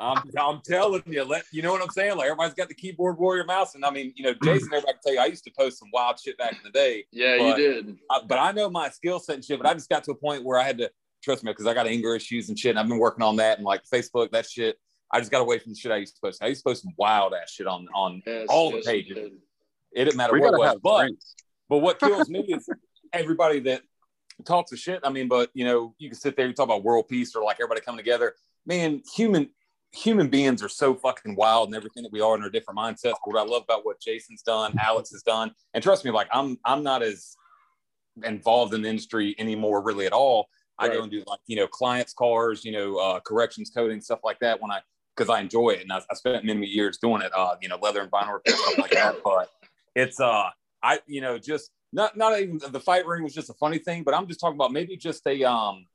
I'm, 0.00 0.22
I'm 0.38 0.60
telling 0.64 1.02
you. 1.06 1.24
Let 1.24 1.44
you 1.52 1.62
know 1.62 1.72
what 1.72 1.82
I'm 1.82 1.90
saying. 1.90 2.16
Like 2.16 2.26
everybody's 2.26 2.54
got 2.54 2.68
the 2.68 2.74
keyboard 2.74 3.18
warrior 3.18 3.44
mouse, 3.44 3.74
and 3.74 3.84
I 3.84 3.90
mean, 3.90 4.12
you 4.16 4.24
know, 4.24 4.34
Jason. 4.42 4.68
Everybody 4.68 4.92
can 4.92 5.00
tell 5.04 5.14
you, 5.14 5.20
I 5.20 5.26
used 5.26 5.44
to 5.44 5.52
post 5.56 5.78
some 5.78 5.88
wild 5.92 6.18
shit 6.20 6.38
back 6.38 6.52
in 6.52 6.58
the 6.64 6.70
day. 6.70 7.04
Yeah, 7.12 7.36
but, 7.38 7.58
you 7.58 7.66
did. 7.74 7.96
I, 8.10 8.20
but 8.26 8.38
I 8.38 8.52
know 8.52 8.68
my 8.70 8.88
skill 8.90 9.18
set 9.18 9.36
and 9.36 9.44
shit. 9.44 9.58
But 9.58 9.68
I 9.68 9.74
just 9.74 9.88
got 9.88 10.04
to 10.04 10.12
a 10.12 10.16
point 10.16 10.44
where 10.44 10.58
I 10.58 10.64
had 10.64 10.78
to 10.78 10.90
trust 11.22 11.44
me 11.44 11.52
because 11.52 11.66
I 11.66 11.74
got 11.74 11.86
anger 11.86 12.14
issues 12.14 12.48
and 12.48 12.58
shit. 12.58 12.70
And 12.70 12.78
I've 12.78 12.88
been 12.88 12.98
working 12.98 13.22
on 13.22 13.36
that 13.36 13.58
and 13.58 13.66
like 13.66 13.82
Facebook, 13.92 14.30
that 14.32 14.48
shit. 14.48 14.76
I 15.12 15.20
just 15.20 15.30
got 15.30 15.40
away 15.40 15.58
from 15.58 15.72
the 15.72 15.78
shit 15.78 15.92
I 15.92 15.96
used 15.98 16.16
to 16.16 16.20
post. 16.20 16.42
I 16.42 16.48
used 16.48 16.64
to 16.64 16.70
post 16.70 16.82
some 16.82 16.92
wild 16.96 17.32
ass 17.34 17.50
shit 17.50 17.66
on 17.66 17.86
on 17.94 18.22
Yes, 18.26 18.46
all 18.48 18.72
yes, 18.72 18.84
the 18.84 18.96
you 18.98 19.02
pages. 19.04 19.16
did. 19.16 19.32
It 19.92 20.04
didn't 20.04 20.16
matter 20.16 20.32
We 20.32 20.40
what 20.40 20.54
it 20.54 20.58
was. 20.58 20.76
But 20.82 21.00
drinks. 21.02 21.34
but 21.68 21.78
what 21.78 22.00
kills 22.00 22.28
me 22.28 22.40
is 22.40 22.68
everybody 23.12 23.60
that 23.60 23.82
talks 24.44 24.72
of 24.72 24.78
shit. 24.78 25.00
I 25.04 25.10
mean, 25.10 25.28
but 25.28 25.50
you 25.54 25.64
know, 25.64 25.94
you 25.98 26.08
can 26.10 26.18
sit 26.18 26.36
there, 26.36 26.46
you 26.46 26.52
talk 26.52 26.64
about 26.66 26.84
world 26.84 27.08
peace 27.08 27.34
or 27.34 27.42
like 27.42 27.56
everybody 27.60 27.80
coming 27.80 27.98
together. 27.98 28.34
Man, 28.66 29.02
human 29.14 29.50
human 29.92 30.28
beings 30.28 30.62
are 30.62 30.68
so 30.68 30.94
fucking 30.94 31.36
wild 31.36 31.68
and 31.68 31.76
everything 31.76 32.02
that 32.02 32.12
we 32.12 32.20
are 32.20 32.34
in 32.36 32.42
our 32.42 32.50
different 32.50 32.78
mindsets. 32.78 33.14
But 33.24 33.32
what 33.32 33.38
I 33.38 33.44
love 33.44 33.62
about 33.62 33.86
what 33.86 34.00
Jason's 34.00 34.42
done, 34.42 34.74
Alex 34.80 35.10
has 35.12 35.22
done, 35.22 35.52
and 35.74 35.82
trust 35.82 36.04
me, 36.04 36.10
like 36.10 36.28
I'm 36.32 36.58
I'm 36.64 36.82
not 36.82 37.02
as 37.02 37.36
involved 38.24 38.74
in 38.74 38.82
the 38.82 38.88
industry 38.88 39.34
anymore 39.38 39.82
really 39.82 40.06
at 40.06 40.12
all. 40.12 40.48
I 40.78 40.88
go 40.88 40.94
Right. 40.94 41.02
and 41.04 41.10
do 41.10 41.22
like, 41.26 41.40
you 41.46 41.56
know, 41.56 41.66
clients' 41.66 42.12
cars, 42.12 42.64
you 42.64 42.72
know, 42.72 42.96
uh, 42.98 43.20
corrections 43.20 43.70
coding, 43.74 44.00
stuff 44.00 44.20
like 44.24 44.38
that 44.40 44.60
when 44.60 44.70
I 44.70 44.80
because 45.16 45.30
I 45.30 45.40
enjoy 45.40 45.70
it 45.70 45.80
and 45.80 45.90
I, 45.92 46.02
I 46.10 46.14
spent 46.14 46.44
many 46.44 46.66
years 46.66 46.98
doing 46.98 47.22
it, 47.22 47.32
uh, 47.34 47.56
you 47.62 47.68
know, 47.68 47.78
leather 47.80 48.02
and 48.02 48.10
vinyl 48.10 48.34
repair, 48.34 48.54
stuff 48.56 48.78
like 48.78 48.90
that. 48.90 49.16
But 49.24 49.48
it's 49.94 50.20
uh 50.20 50.50
I 50.82 51.00
you 51.06 51.20
know, 51.22 51.38
just 51.38 51.70
not 51.96 52.16
not 52.16 52.38
even 52.38 52.60
the 52.70 52.78
fight 52.78 53.06
ring 53.06 53.24
was 53.24 53.34
just 53.34 53.48
a 53.50 53.54
funny 53.54 53.78
thing, 53.78 54.04
but 54.04 54.14
I'm 54.14 54.28
just 54.28 54.38
talking 54.38 54.54
about 54.54 54.70
maybe 54.70 54.96
just 54.96 55.26
a 55.26 55.42
um 55.44 55.86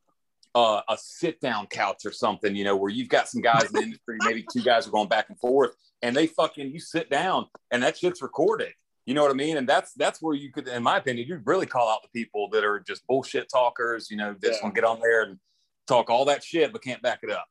uh, 0.54 0.82
a 0.90 0.98
sit 0.98 1.40
down 1.40 1.66
couch 1.68 2.06
or 2.06 2.12
something, 2.12 2.54
you 2.56 2.66
know, 2.66 2.76
where 2.76 2.90
you've 2.90 3.08
got 3.08 3.30
some 3.30 3.42
guys 3.42 3.70
in 3.70 3.76
the 3.78 3.84
industry, 3.84 4.20
maybe 4.22 4.44
two 4.52 4.62
guys 4.62 4.86
are 4.86 4.92
going 4.92 5.08
back 5.08 5.30
and 5.30 5.40
forth, 5.40 5.72
and 6.02 6.14
they 6.14 6.28
fucking 6.28 6.72
you 6.72 6.80
sit 6.80 7.10
down 7.10 7.46
and 7.70 7.82
that 7.84 7.98
shit's 7.98 8.22
recorded. 8.22 8.74
You 9.06 9.14
know 9.14 9.22
what 9.22 9.32
I 9.32 9.36
mean? 9.36 9.58
And 9.58 9.70
that's 9.70 9.94
that's 9.94 10.22
where 10.22 10.36
you 10.36 10.52
could, 10.52 10.68
in 10.68 10.84
my 10.84 10.98
opinion, 10.98 11.28
you 11.28 11.40
really 11.46 11.68
call 11.68 11.88
out 11.88 12.02
the 12.02 12.10
people 12.10 12.50
that 12.50 12.64
are 12.66 12.80
just 12.80 13.06
bullshit 13.08 13.48
talkers. 13.50 14.10
You 14.10 14.18
know, 14.18 14.36
this 14.40 14.58
Yeah. 14.58 14.64
want 14.64 14.76
to 14.76 14.82
get 14.82 14.88
on 14.88 15.00
there 15.00 15.24
and 15.24 15.40
talk 15.88 16.10
all 16.10 16.26
that 16.26 16.44
shit, 16.44 16.74
but 16.74 16.84
can't 16.84 17.02
back 17.02 17.20
it 17.24 17.30
up. 17.32 17.46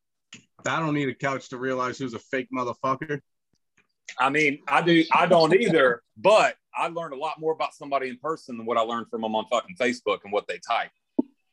I 0.66 0.80
don't 0.80 0.94
need 0.94 1.08
a 1.08 1.14
couch 1.14 1.48
to 1.50 1.56
realize 1.56 1.98
who's 1.98 2.14
a 2.14 2.18
fake 2.18 2.48
motherfucker. 2.54 3.20
I 4.18 4.30
mean, 4.30 4.58
I 4.68 4.82
do. 4.82 5.04
I 5.12 5.26
don't 5.26 5.54
either. 5.54 6.02
But 6.16 6.56
I 6.76 6.88
learned 6.88 7.14
a 7.14 7.16
lot 7.18 7.40
more 7.40 7.52
about 7.52 7.74
somebody 7.74 8.08
in 8.08 8.18
person 8.18 8.56
than 8.56 8.66
what 8.66 8.76
I 8.76 8.82
learned 8.82 9.08
from 9.10 9.22
them 9.22 9.34
on 9.34 9.46
fucking 9.50 9.76
Facebook 9.76 10.18
and 10.24 10.32
what 10.32 10.46
they 10.48 10.58
type. 10.58 10.90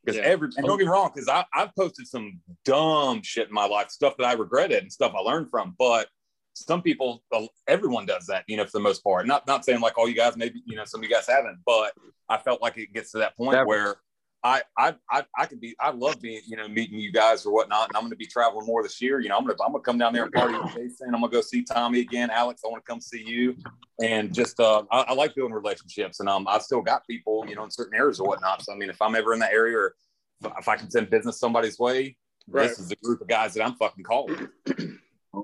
Because 0.03 0.17
Yeah. 0.17 0.23
every 0.23 0.49
and 0.57 0.65
don't 0.65 0.77
get 0.77 0.85
me 0.85 0.91
wrong, 0.91 1.11
because 1.13 1.27
I 1.27 1.45
I've 1.53 1.75
posted 1.75 2.07
some 2.07 2.39
dumb 2.65 3.21
shit 3.23 3.47
in 3.47 3.53
my 3.53 3.65
life, 3.65 3.89
stuff 3.89 4.15
that 4.17 4.25
I 4.25 4.33
regretted 4.33 4.83
and 4.83 4.91
stuff 4.91 5.13
I 5.15 5.19
learned 5.19 5.49
from. 5.49 5.75
But 5.77 6.07
some 6.53 6.81
people, 6.81 7.23
everyone 7.67 8.05
does 8.05 8.25
that, 8.27 8.43
you 8.47 8.57
know, 8.57 8.65
for 8.65 8.71
the 8.71 8.79
most 8.79 9.03
part. 9.03 9.27
Not 9.27 9.45
not 9.47 9.65
saying 9.65 9.81
like 9.81 9.97
all 9.97 10.07
you 10.07 10.15
guys, 10.15 10.37
maybe 10.37 10.61
you 10.65 10.75
know, 10.75 10.85
some 10.85 11.01
of 11.01 11.03
you 11.03 11.13
guys 11.13 11.27
haven't, 11.27 11.59
but 11.65 11.93
I 12.29 12.37
felt 12.37 12.61
like 12.61 12.77
it 12.77 12.93
gets 12.93 13.11
to 13.11 13.19
that 13.19 13.35
point 13.37 13.53
Never. 13.53 13.67
where 13.67 13.95
I, 14.43 14.61
I, 14.77 14.95
I, 15.11 15.25
I 15.37 15.45
could 15.45 15.59
be, 15.59 15.75
I 15.79 15.89
love 15.91 16.21
being, 16.21 16.41
you 16.47 16.55
know, 16.57 16.67
meeting 16.67 16.99
you 16.99 17.11
guys 17.11 17.45
or 17.45 17.53
whatnot. 17.53 17.89
And 17.89 17.97
I'm 17.97 18.03
going 18.03 18.11
to 18.11 18.17
be 18.17 18.27
traveling 18.27 18.65
more 18.65 18.83
this 18.83 19.01
year. 19.01 19.19
You 19.19 19.29
know, 19.29 19.37
I'm 19.37 19.45
going 19.45 19.57
to, 19.57 19.63
I'm 19.63 19.71
going 19.71 19.81
to 19.83 19.85
come 19.85 19.97
down 19.97 20.13
there 20.13 20.23
and 20.23 20.31
party 20.31 20.53
with 20.57 20.73
Jason. 20.73 21.07
I'm 21.13 21.19
going 21.21 21.31
to 21.31 21.37
go 21.37 21.41
see 21.41 21.63
Tommy 21.63 21.99
again. 22.01 22.29
Alex, 22.29 22.61
I 22.63 22.69
want 22.69 22.85
to 22.85 22.89
come 22.89 23.01
see 23.01 23.23
you. 23.25 23.55
And 24.01 24.33
just, 24.33 24.59
uh, 24.59 24.83
I, 24.91 25.01
I 25.01 25.13
like 25.13 25.35
building 25.35 25.55
relationships 25.55 26.19
and, 26.19 26.29
um, 26.29 26.47
I've 26.47 26.61
still 26.61 26.81
got 26.81 27.05
people, 27.07 27.45
you 27.49 27.55
know, 27.55 27.63
in 27.63 27.71
certain 27.71 27.95
areas 27.97 28.19
or 28.19 28.27
whatnot. 28.27 28.61
So, 28.63 28.73
I 28.73 28.77
mean, 28.77 28.89
if 28.89 29.01
I'm 29.01 29.15
ever 29.15 29.33
in 29.33 29.39
that 29.39 29.51
area 29.53 29.77
or 29.77 29.95
if, 30.43 30.51
if 30.59 30.67
I 30.67 30.77
can 30.77 30.89
send 30.91 31.09
business 31.09 31.39
somebody's 31.39 31.79
way, 31.79 32.15
Right. 32.49 32.69
this 32.69 32.79
is 32.79 32.87
the 32.87 32.95
group 33.03 33.19
of 33.19 33.27
guys 33.27 33.53
that 33.55 33.65
I'm 33.65 33.75
fucking 33.75 34.03
calling. 34.03 34.47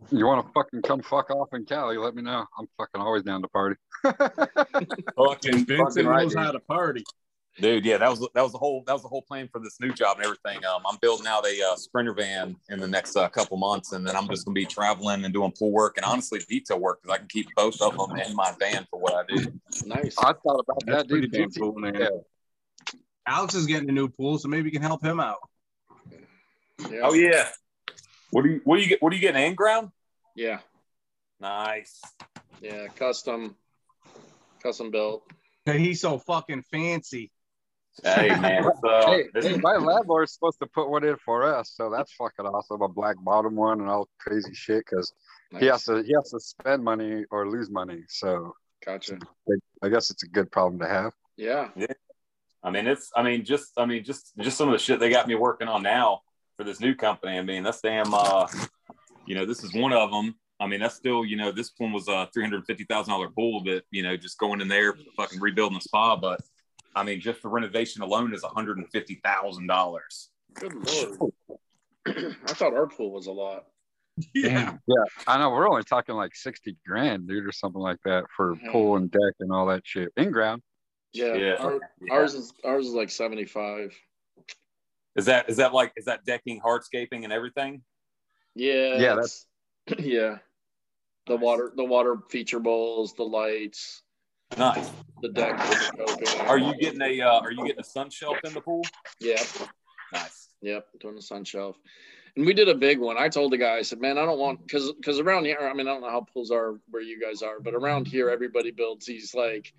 You 0.10 0.26
want 0.26 0.44
to 0.44 0.52
fucking 0.54 0.82
come 0.82 1.02
fuck 1.04 1.30
off 1.30 1.50
in 1.54 1.66
Cali? 1.66 1.98
Let 1.98 2.16
me 2.16 2.24
know. 2.24 2.46
I'm 2.58 2.68
fucking 2.80 3.00
always 3.00 3.22
down 3.22 3.44
to 3.44 3.48
party. 3.50 3.76
Fucking, 4.04 5.66
Vincent 5.66 5.68
fucking 5.68 6.06
right, 6.08 6.24
knows 6.24 6.34
dude. 6.34 6.44
how 6.44 6.52
to 6.52 6.60
party. 6.62 7.04
Dude, 7.60 7.86
yeah, 7.86 7.98
that 7.98 8.10
was 8.10 8.20
that 8.34 8.42
was 8.42 8.52
the 8.52 8.58
whole 8.58 8.84
that 8.88 8.94
was 8.94 9.04
the 9.04 9.08
whole 9.08 9.22
plan 9.22 9.48
for 9.52 9.60
this 9.60 9.80
new 9.80 9.94
job 9.94 10.18
and 10.18 10.26
everything. 10.26 10.66
Um, 10.66 10.82
I'm 10.90 10.98
building 11.02 11.28
out 11.28 11.46
a 11.46 11.72
uh, 11.72 11.76
sprinter 11.76 12.14
van 12.14 12.56
in 12.70 12.80
the 12.80 12.88
next 12.88 13.16
uh, 13.16 13.30
couple 13.30 13.58
months, 13.58 13.92
and 13.92 14.08
then 14.08 14.16
I'm 14.16 14.28
just 14.28 14.46
gonna 14.46 14.56
be 14.56 14.66
traveling 14.66 15.24
and 15.24 15.32
doing 15.32 15.52
pool 15.52 15.72
work 15.72 15.98
and 15.98 16.06
honestly 16.06 16.40
detail 16.50 16.80
work 16.80 17.04
because 17.04 17.14
I 17.14 17.18
can 17.20 17.28
keep 17.28 17.48
both 17.56 17.80
of 17.80 17.96
them 17.96 18.18
in 18.18 18.36
my 18.36 18.54
van 18.60 18.88
for 18.90 19.00
what 19.00 19.14
I 19.14 19.36
do. 19.36 19.54
Nice. 19.86 20.18
I 20.18 20.34
thought 20.34 20.62
about 20.62 20.84
That's 20.88 21.04
that, 21.04 21.08
dude. 21.08 21.32
pretty 21.32 21.38
damn 21.38 21.52
cool, 21.52 21.74
man. 21.76 21.94
Yeah. 21.94 22.10
Alex 23.28 23.54
is 23.54 23.68
getting 23.68 23.88
a 23.88 23.94
new 23.94 24.10
pool, 24.10 24.40
so 24.40 24.48
maybe 24.48 24.64
we 24.64 24.72
can 24.72 24.82
help 24.82 25.04
him 25.04 25.20
out. 25.20 25.38
Yeah. 26.90 27.02
Oh 27.04 27.14
yeah. 27.14 27.50
What 28.32 28.46
do 28.46 28.50
you 28.50 28.62
what 28.64 28.78
do 28.78 28.82
you 28.82 28.90
get? 28.90 29.02
What 29.04 29.12
do 29.12 29.16
you 29.16 29.22
get? 29.22 29.36
In 29.36 29.54
ground? 29.54 29.90
Yeah. 30.36 30.58
Nice. 31.40 32.02
Yeah. 32.62 32.88
Custom. 32.96 33.56
Custom 34.64 34.90
built. 34.90 35.30
And 35.68 35.80
he's 35.80 36.02
so 36.02 36.18
fucking 36.18 36.64
fancy. 36.72 37.32
Hey 38.04 38.30
man, 38.40 38.66
it's, 38.66 38.84
uh, 38.84 39.06
hey, 39.06 39.26
hey, 39.36 39.58
my 39.58 39.76
landlord's 39.76 40.34
supposed 40.34 40.60
to 40.60 40.68
put 40.68 40.90
one 40.90 41.04
in 41.04 41.16
for 41.18 41.44
us, 41.44 41.74
so 41.76 41.92
that's 41.92 42.12
fucking 42.14 42.46
awesome. 42.46 42.82
A 42.82 42.88
black 42.88 43.16
bottom 43.20 43.56
one 43.56 43.82
and 43.82 43.90
all 43.90 44.10
crazy 44.20 44.54
shit 44.54 44.84
because 44.90 45.14
he 45.60 45.68
has 45.68 45.84
to 45.84 46.02
he 46.02 46.14
has 46.14 46.32
to 46.32 46.40
spend 46.40 46.84
money 46.84 47.24
or 47.30 47.48
lose 47.48 47.70
money. 47.70 48.02
So 48.08 48.56
Gotcha. 48.86 49.18
I 49.82 49.90
guess 49.90 50.10
it's 50.10 50.24
a 50.24 50.28
good 50.28 50.52
problem 50.52 50.80
to 50.80 50.88
have. 50.88 51.14
Yeah. 51.38 51.70
I 52.64 52.70
mean, 52.70 52.88
it's. 52.88 53.12
I 53.16 53.24
mean, 53.24 53.46
just. 53.46 53.72
I 53.78 53.86
mean, 53.86 54.04
just. 54.04 54.34
Just 54.40 54.58
some 54.58 54.70
of 54.70 54.74
the 54.74 54.80
shit 54.80 55.00
they 55.00 55.10
got 55.10 55.28
me 55.28 55.36
working 55.36 55.68
on 55.68 55.84
now 55.84 56.22
for 56.58 56.64
this 56.64 56.80
new 56.80 56.96
company. 56.96 57.38
I 57.38 57.42
mean, 57.42 57.64
that's 57.64 57.82
damn. 57.82 58.14
Uh, 58.14 58.48
you 59.26 59.36
know, 59.36 59.46
this 59.46 59.64
is 59.64 59.74
one 59.74 59.94
of 59.94 60.12
them. 60.12 60.36
I 60.60 60.68
mean, 60.68 60.80
that's 60.80 60.96
still. 60.96 61.26
You 61.26 61.38
know, 61.38 61.52
this 61.52 61.72
one 61.78 61.92
was 61.92 62.08
a 62.08 62.30
three 62.34 62.44
hundred 62.44 62.66
fifty 62.66 62.86
thousand 62.86 63.12
dollar 63.12 63.30
pool 63.30 63.64
that 63.66 63.84
you 63.92 64.04
know 64.04 64.16
just 64.18 64.38
going 64.38 64.62
in 64.62 64.68
there, 64.68 64.96
fucking 65.18 65.40
rebuilding 65.40 65.78
the 65.78 65.82
spa. 65.82 66.16
But 66.16 66.42
I 66.96 67.04
mean, 67.04 67.20
just 67.20 67.42
the 67.42 67.50
renovation 67.50 68.02
alone 68.02 68.34
is 68.34 68.44
one 68.44 68.54
hundred 68.54 68.78
and 68.78 68.90
fifty 68.92 69.22
thousand 69.24 69.68
dollars. 69.68 70.30
Good 70.54 70.74
lord. 70.74 71.34
I 72.08 72.54
thought 72.54 72.74
our 72.74 72.88
pool 72.88 73.12
was 73.12 73.28
a 73.28 73.32
lot. 73.32 73.66
Yeah. 74.34 74.78
Yeah, 74.86 75.04
I 75.26 75.38
know. 75.38 75.50
We're 75.50 75.68
only 75.68 75.84
talking 75.84 76.16
like 76.16 76.36
sixty 76.36 76.78
grand, 76.86 77.28
dude, 77.28 77.46
or 77.46 77.52
something 77.52 77.82
like 77.82 77.98
that 78.06 78.26
for 78.36 78.56
mm-hmm. 78.56 78.72
pool 78.72 78.98
and 78.98 79.10
deck 79.10 79.34
and 79.40 79.52
all 79.52 79.66
that 79.68 79.82
shit. 79.86 80.12
In 80.18 80.32
ground. 80.32 80.62
Yeah. 81.14 81.34
Yeah. 81.34 81.56
Our, 81.56 81.80
Yeah. 82.02 82.14
Ours 82.14 82.36
is 82.36 82.54
ours 82.64 82.88
is 82.88 82.94
like 82.94 83.10
seventy 83.10 83.46
five. 83.46 83.98
Is 85.16 85.26
that 85.26 85.50
is 85.50 85.58
that 85.58 85.74
like 85.74 85.94
is 85.98 86.06
that 86.06 86.26
decking, 86.26 86.62
hardscaping, 86.62 87.24
and 87.24 87.34
everything? 87.34 87.82
Yeah. 88.56 88.98
Yeah, 88.98 89.14
it's- 89.14 89.46
yeah. 90.00 90.38
The 91.26 91.38
water 91.38 91.72
the 91.76 91.86
water 91.86 92.18
feature 92.30 92.60
bowls, 92.60 93.14
the 93.14 93.24
lights, 93.24 94.03
Nice. 94.58 94.92
the 95.22 95.30
deck 95.30 95.58
with 95.70 95.80
the 95.80 96.06
coping. 96.06 96.48
Are 96.48 96.58
you 96.58 96.76
getting 96.78 97.02
a 97.02 97.22
uh, 97.22 97.40
Are 97.40 97.52
you 97.52 97.66
getting 97.66 97.80
a 97.80 97.84
sun 97.84 98.10
shelf 98.10 98.38
in 98.44 98.54
the 98.54 98.62
pool? 98.62 98.84
Yeah. 99.20 99.42
Nice. 100.12 100.50
Yep, 100.62 100.86
doing 101.00 101.16
the 101.16 101.22
sun 101.22 101.44
shelf. 101.44 101.76
And 102.36 102.46
we 102.46 102.54
did 102.54 102.70
a 102.70 102.76
big 102.76 103.00
one. 103.00 103.18
I 103.18 103.30
told 103.30 103.52
the 103.52 103.58
guy, 103.58 103.76
I 103.76 103.82
said, 103.84 104.02
man, 104.02 104.18
I 104.18 104.26
don't 104.26 104.40
want 104.40 104.62
because 104.66 104.92
because 104.94 105.20
around 105.20 105.46
here, 105.46 105.58
I 105.62 105.74
mean, 105.74 105.88
I 105.88 105.92
don't 105.92 106.02
know 106.02 106.10
how 106.10 106.26
pools 106.34 106.52
are 106.52 106.80
where 106.90 107.02
you 107.02 107.20
guys 107.22 107.42
are, 107.42 107.60
but 107.60 107.74
around 107.74 108.08
here, 108.08 108.30
everybody 108.30 108.72
builds 108.72 109.06
these 109.06 109.34
like 109.36 109.74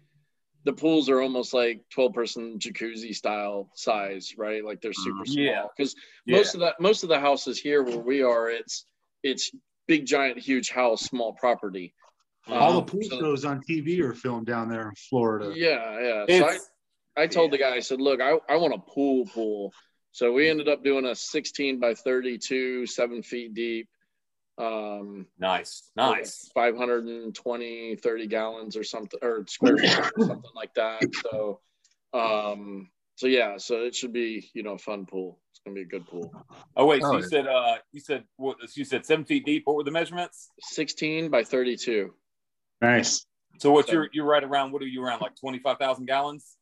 the 0.65 0.73
pools 0.73 1.11
are 1.11 1.21
almost 1.21 1.53
like 1.53 1.83
12 1.91 2.13
person 2.15 2.59
jacuzzi 2.59 3.15
style 3.15 3.71
size, 3.75 4.35
right? 4.39 4.65
Like 4.65 4.81
they're 4.81 4.93
super 4.95 5.27
small. 5.27 5.71
Because 5.77 5.95
Yeah. 6.27 6.37
most 6.39 6.55
of 6.55 6.61
that 6.61 6.81
most 6.81 7.03
of 7.03 7.09
the 7.11 7.21
houses 7.21 7.59
here 7.59 7.83
where 7.83 7.99
we 7.99 8.23
are, 8.23 8.49
it's 8.51 8.87
it's 9.23 9.51
big, 9.87 10.07
giant, 10.07 10.39
huge 10.39 10.71
house, 10.71 11.03
small 11.03 11.33
property. 11.35 11.93
All 12.49 12.73
the 12.73 12.79
Um, 12.81 12.87
pool 12.87 13.03
so- 13.05 13.19
shows 13.21 13.45
on 13.45 13.63
TV 13.63 14.01
are 14.01 14.13
filmed 14.15 14.47
down 14.47 14.69
there 14.69 14.89
in 14.89 14.95
Florida. 15.09 15.53
yeah, 15.57 16.25
yeah. 16.29 16.39
So 16.39 16.47
I, 17.17 17.23
I 17.23 17.27
told 17.27 17.51
the 17.53 17.59
guy, 17.59 17.75
I 17.75 17.81
said, 17.81 18.01
look, 18.01 18.21
I, 18.21 18.39
I 18.49 18.57
want 18.57 18.75
a 18.75 18.79
pool 18.79 19.25
pool. 19.27 19.73
So 20.13 20.33
we 20.33 20.49
ended 20.49 20.69
up 20.69 20.85
doing 20.85 21.07
a 21.07 21.15
16 21.15 21.81
by 21.81 21.95
32, 21.95 22.87
seven 22.87 23.23
feet 23.23 23.55
deep. 23.55 23.89
Um, 24.59 25.27
Nice. 25.39 25.91
Nice. 25.97 26.49
520, 26.55 27.97
30 27.97 28.27
gallons 28.29 28.77
or 28.77 28.85
something, 28.85 29.19
or 29.23 29.45
square 29.49 29.77
feet 29.77 29.99
or 29.99 30.11
something 30.27 30.51
like 30.55 30.73
that. 30.75 31.03
So, 31.31 31.61
um, 32.13 32.91
so 33.17 33.27
yeah, 33.27 33.57
so 33.57 33.83
it 33.85 33.95
should 33.95 34.13
be, 34.13 34.51
you 34.55 34.63
know, 34.63 34.73
a 34.75 34.79
fun 34.79 35.07
pool. 35.07 35.41
It's 35.51 35.61
going 35.65 35.75
to 35.77 35.81
be 35.81 35.87
a 35.87 35.89
good 35.99 36.07
pool. 36.07 36.33
Oh 36.77 36.87
wait, 36.87 37.03
so 37.03 37.09
Oh, 37.09 37.13
you 37.15 37.19
yeah. 37.21 37.27
said 37.29 37.47
uh 37.47 37.77
you 37.93 38.01
said 38.01 38.25
what 38.37 38.57
you 38.77 38.85
said 38.85 39.07
seven 39.07 39.25
feet 39.25 39.45
deep. 39.47 39.63
What 39.67 39.77
were 39.77 39.85
the 39.85 39.91
measurements? 39.93 40.51
16 40.61 41.31
by 41.31 41.43
32. 41.45 42.13
Nice. 42.81 43.27
So 43.59 43.71
what 43.71 43.87
So- 43.87 43.93
you're 43.93 44.09
you're 44.13 44.27
right 44.27 44.43
around 44.45 44.73
what 44.73 44.83
are 44.83 44.87
you 44.87 45.03
around 45.05 45.21
like 45.21 45.37
twenty 45.37 45.59
five 45.59 45.79
thousand 45.79 46.07
gallons? 46.07 46.57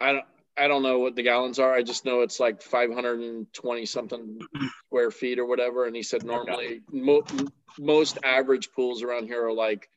I 0.00 0.12
don't, 0.12 0.24
I 0.58 0.66
don't 0.68 0.82
know 0.82 0.98
what 0.98 1.14
the 1.14 1.22
gallons 1.22 1.58
are. 1.60 1.72
I 1.72 1.82
just 1.82 2.04
know 2.04 2.22
it's 2.22 2.40
like 2.40 2.60
520 2.60 3.86
something 3.86 4.40
square 4.86 5.10
feet 5.12 5.38
or 5.38 5.46
whatever. 5.46 5.86
And 5.86 5.94
he 5.94 6.02
said 6.02 6.24
normally 6.24 6.80
mo- 6.90 7.22
most 7.78 8.18
average 8.24 8.70
pools 8.72 9.02
around 9.04 9.26
here 9.26 9.46
are 9.46 9.52
like 9.52 9.88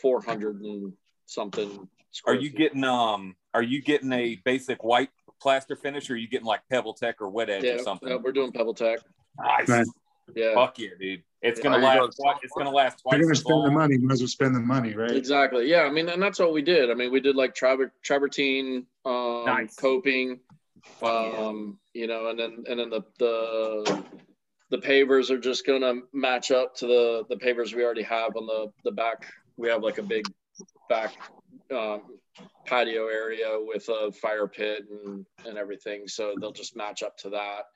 400 0.00 0.60
and 0.62 0.92
something. 1.26 1.88
Are 2.26 2.34
you 2.34 2.50
feet. 2.50 2.58
getting 2.58 2.84
um 2.84 3.34
are 3.52 3.62
you 3.62 3.82
getting 3.82 4.12
a 4.12 4.36
basic 4.44 4.84
white 4.84 5.10
plaster 5.40 5.74
finish 5.76 6.08
or 6.08 6.14
are 6.14 6.16
you 6.16 6.28
getting 6.28 6.46
like 6.46 6.60
PebbleTec 6.72 7.14
or 7.20 7.28
Wet 7.30 7.50
Edge 7.50 7.64
Yeah, 7.64 7.72
or 7.74 7.78
something? 7.80 8.08
yeah, 8.08 8.16
we're 8.16 8.32
doing 8.32 8.52
PebbleTec. 8.52 8.98
Nice. 9.40 9.68
Nice. 9.68 9.90
Yeah, 10.36 10.54
Fuck 10.54 10.78
yeah, 10.78 10.90
dude. 11.00 11.22
It's 11.40 11.60
gonna 11.60 11.76
There 11.78 11.84
last 11.86 11.98
go. 12.18 12.24
twice 12.24 12.36
it's 12.42 12.52
gonna 12.56 12.70
last 12.70 13.00
twice. 13.02 13.12
You're 13.12 13.22
gonna 13.22 13.32
as 13.32 13.38
spend 13.40 13.54
the 13.62 13.66
long. 13.66 13.74
money. 13.74 13.98
Might 13.98 14.12
as 14.14 14.20
well 14.20 14.28
spend 14.28 14.56
the 14.56 14.60
money, 14.60 14.94
right? 14.94 15.10
exactly. 15.12 15.68
Yeah, 15.70 15.82
I 15.82 15.90
mean, 15.90 16.08
and 16.08 16.20
that's 16.22 16.38
what 16.40 16.52
we 16.52 16.62
did. 16.62 16.90
I 16.90 16.94
mean, 16.94 17.12
we 17.12 17.20
did 17.20 17.36
like 17.36 17.54
traver- 17.54 17.92
travertine, 18.04 18.84
um, 19.04 19.44
Nice. 19.46 19.76
coping, 19.76 20.40
Fuck 20.82 21.32
yeah. 21.34 21.38
um, 21.38 21.78
you 21.94 22.06
know, 22.08 22.28
and 22.30 22.38
then 22.38 22.64
and 22.68 22.80
then 22.80 22.90
the 22.90 23.02
the 23.18 24.04
the 24.70 24.78
pavers 24.78 25.30
are 25.30 25.38
just 25.38 25.64
gonna 25.64 25.94
match 26.12 26.50
up 26.50 26.74
to 26.76 26.86
the 26.86 27.24
the 27.28 27.36
pavers 27.36 27.72
we 27.74 27.84
already 27.84 28.02
have 28.02 28.34
on 28.36 28.46
the 28.46 28.72
the 28.84 28.92
back. 28.92 29.32
We 29.56 29.68
have 29.68 29.82
like 29.82 29.98
a 29.98 30.02
big 30.02 30.24
back 30.88 31.14
um, 31.72 32.02
patio 32.66 33.06
area 33.06 33.48
with 33.60 33.88
a 33.88 34.10
fire 34.12 34.48
pit 34.48 34.84
and 35.04 35.24
and 35.46 35.56
everything, 35.56 36.08
so 36.08 36.34
they'll 36.40 36.52
just 36.52 36.74
match 36.76 37.02
up 37.04 37.16
to 37.18 37.30
that. 37.30 37.66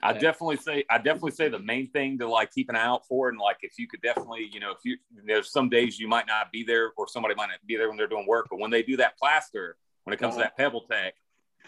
I 0.00 0.12
definitely 0.12 0.56
say 0.58 0.84
I 0.88 0.98
definitely 0.98 1.32
say 1.32 1.48
the 1.48 1.58
main 1.58 1.90
thing 1.90 2.18
to 2.18 2.28
like 2.28 2.52
keep 2.52 2.68
an 2.68 2.76
eye 2.76 2.84
out 2.84 3.06
for, 3.06 3.28
and 3.28 3.38
like 3.38 3.58
if 3.62 3.72
you 3.78 3.88
could 3.88 4.00
definitely, 4.00 4.48
you 4.52 4.60
know, 4.60 4.70
if 4.70 4.78
you 4.84 4.96
there's 5.26 5.50
some 5.50 5.68
days 5.68 5.98
you 5.98 6.06
might 6.08 6.26
not 6.26 6.52
be 6.52 6.62
there 6.62 6.92
or 6.96 7.08
somebody 7.08 7.34
might 7.34 7.48
not 7.48 7.58
be 7.66 7.76
there 7.76 7.88
when 7.88 7.96
they're 7.96 8.06
doing 8.06 8.26
work, 8.26 8.46
but 8.50 8.58
when 8.60 8.70
they 8.70 8.82
do 8.82 8.96
that 8.98 9.18
plaster, 9.18 9.76
when 10.04 10.14
it 10.14 10.18
comes 10.18 10.36
Uh-huh. 10.36 10.44
to 10.44 10.52
that 10.56 10.72
PebbleTec, 10.72 11.12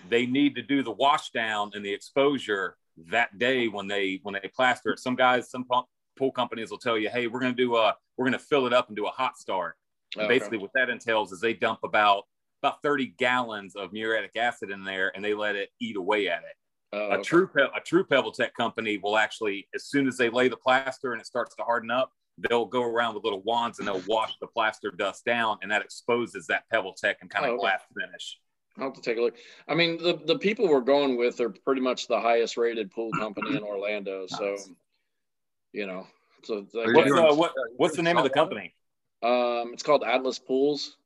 they 0.09 0.27
need 0.27 0.55
to 0.55 0.63
do 0.63 0.83
the 0.83 0.93
wash 0.93 1.31
down 1.31 1.73
and 1.75 1.85
the 1.85 1.93
exposure 1.93 2.77
that 3.09 3.37
day 3.39 3.67
when 3.67 3.89
they 3.89 4.21
when 4.23 4.35
they 4.35 4.49
plaster 4.55 4.91
it. 4.93 4.99
Some 5.01 5.17
guys, 5.17 5.51
some 5.51 5.65
pump, 5.65 5.87
pool 6.17 6.31
companies 6.31 6.71
will 6.71 6.79
tell 6.79 6.97
you, 6.99 7.09
hey, 7.09 7.27
we're 7.27 7.41
gonna 7.41 7.53
do 7.53 7.77
a 7.77 7.97
we're 8.17 8.27
gonna 8.27 8.39
fill 8.39 8.67
it 8.67 8.73
up 8.73 8.89
and 8.89 8.97
do 8.97 9.07
a 9.07 9.11
hot 9.11 9.39
start. 9.39 9.77
Okay. 10.17 10.29
Basically, 10.29 10.59
what 10.59 10.71
that 10.75 10.89
entails 10.89 11.33
is 11.33 11.41
they 11.41 11.55
dump 11.55 11.81
about 11.83 12.25
about 12.63 12.83
30 12.83 13.07
gallons 13.19 13.75
of 13.75 13.91
muriatic 13.93 14.37
acid 14.37 14.71
in 14.71 14.85
there 14.85 15.11
and 15.15 15.25
they 15.25 15.33
let 15.33 15.57
it 15.57 15.71
eat 15.81 15.97
away 15.97 16.29
at 16.29 16.41
it 16.43 16.57
Oh, 16.93 16.99
a 16.99 17.15
okay. 17.15 17.23
true 17.23 17.47
pe- 17.47 17.63
a 17.63 17.81
true 17.85 18.05
PebbleTec 18.05 18.53
company 18.57 18.99
will 18.99 19.17
actually 19.17 19.69
as 19.75 19.85
soon 19.85 20.09
as 20.09 20.17
they 20.17 20.29
lay 20.29 20.49
the 20.49 20.57
plaster 20.57 21.13
and 21.13 21.21
it 21.21 21.27
starts 21.27 21.55
to 21.57 21.63
harden 21.63 21.91
up 21.91 22.11
they'll 22.49 22.65
go 22.65 22.83
around 22.83 23.15
with 23.15 23.23
little 23.23 23.43
wands 23.43 23.79
and 23.79 23.87
they'll 23.87 24.03
wash 24.09 24.33
the 24.41 24.47
plaster 24.47 24.91
dust 24.91 25.25
down 25.25 25.57
and 25.63 25.71
that 25.71 25.83
exposes 25.83 26.47
that 26.47 26.65
PebbleTec 26.73 27.15
and 27.21 27.31
kind 27.31 27.45
of 27.45 27.51
Oh, 27.53 27.55
okay. 27.55 27.61
glass 27.61 27.83
finish 27.97 28.39
I'll 28.79 28.85
have 28.85 28.95
to 28.95 29.03
take 29.03 29.19
a 29.19 29.21
look. 29.21 29.35
I 29.69 29.75
mean, 29.75 29.99
the, 29.99 30.21
the 30.27 30.39
people 30.39 30.69
we're 30.69 30.81
going 30.81 31.17
with 31.17 31.41
are 31.41 31.51
pretty 31.51 31.81
much 31.81 32.07
the 32.07 32.21
highest 32.21 32.57
rated 32.57 32.91
pool 32.93 33.11
company 33.13 33.57
in 33.57 33.63
Orlando. 33.63 34.27
So, 34.29 34.57
you 35.73 35.87
know, 35.87 36.07
so 36.45 36.67
like- 36.73 36.95
what's, 36.95 37.11
uh, 37.11 37.35
what, 37.35 37.53
what's 37.77 37.97
the 37.97 38.03
name 38.03 38.17
of 38.17 38.25
the 38.25 38.31
company 38.31 38.75
um, 39.23 39.71
it's 39.75 39.83
called 39.83 40.03
Atlas 40.03 40.39
Pools. 40.39 40.97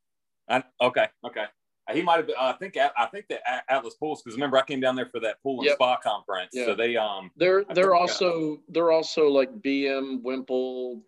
I, 0.49 0.63
okay 0.81 1.09
okay 1.27 1.47
he 1.93 2.03
might 2.03 2.17
have 2.17 2.27
been, 2.27 2.37
I 2.41 2.53
think 2.53 2.77
I 2.77 3.07
think 3.07 3.27
that 3.29 3.43
Atlas 3.69 3.95
Pools 3.95 4.23
because 4.23 4.37
remember 4.37 4.57
I 4.57 4.63
came 4.65 4.81
down 4.81 4.97
there 4.97 5.07
for 5.07 5.21
that 5.21 5.43
pool 5.43 5.61
and 5.61 5.67
Yep. 5.67 5.75
spa 5.75 5.97
conference 5.99 6.51
Yeah. 6.53 6.67
so 6.67 6.75
they 6.75 6.97
um 6.97 7.31
They're 7.37 7.65
I 7.69 7.75
they're 7.75 7.95
also 7.95 8.63
they're 8.69 8.91
also 8.93 9.29
like 9.29 9.51
BM 9.61 10.23
Wimple 10.23 11.03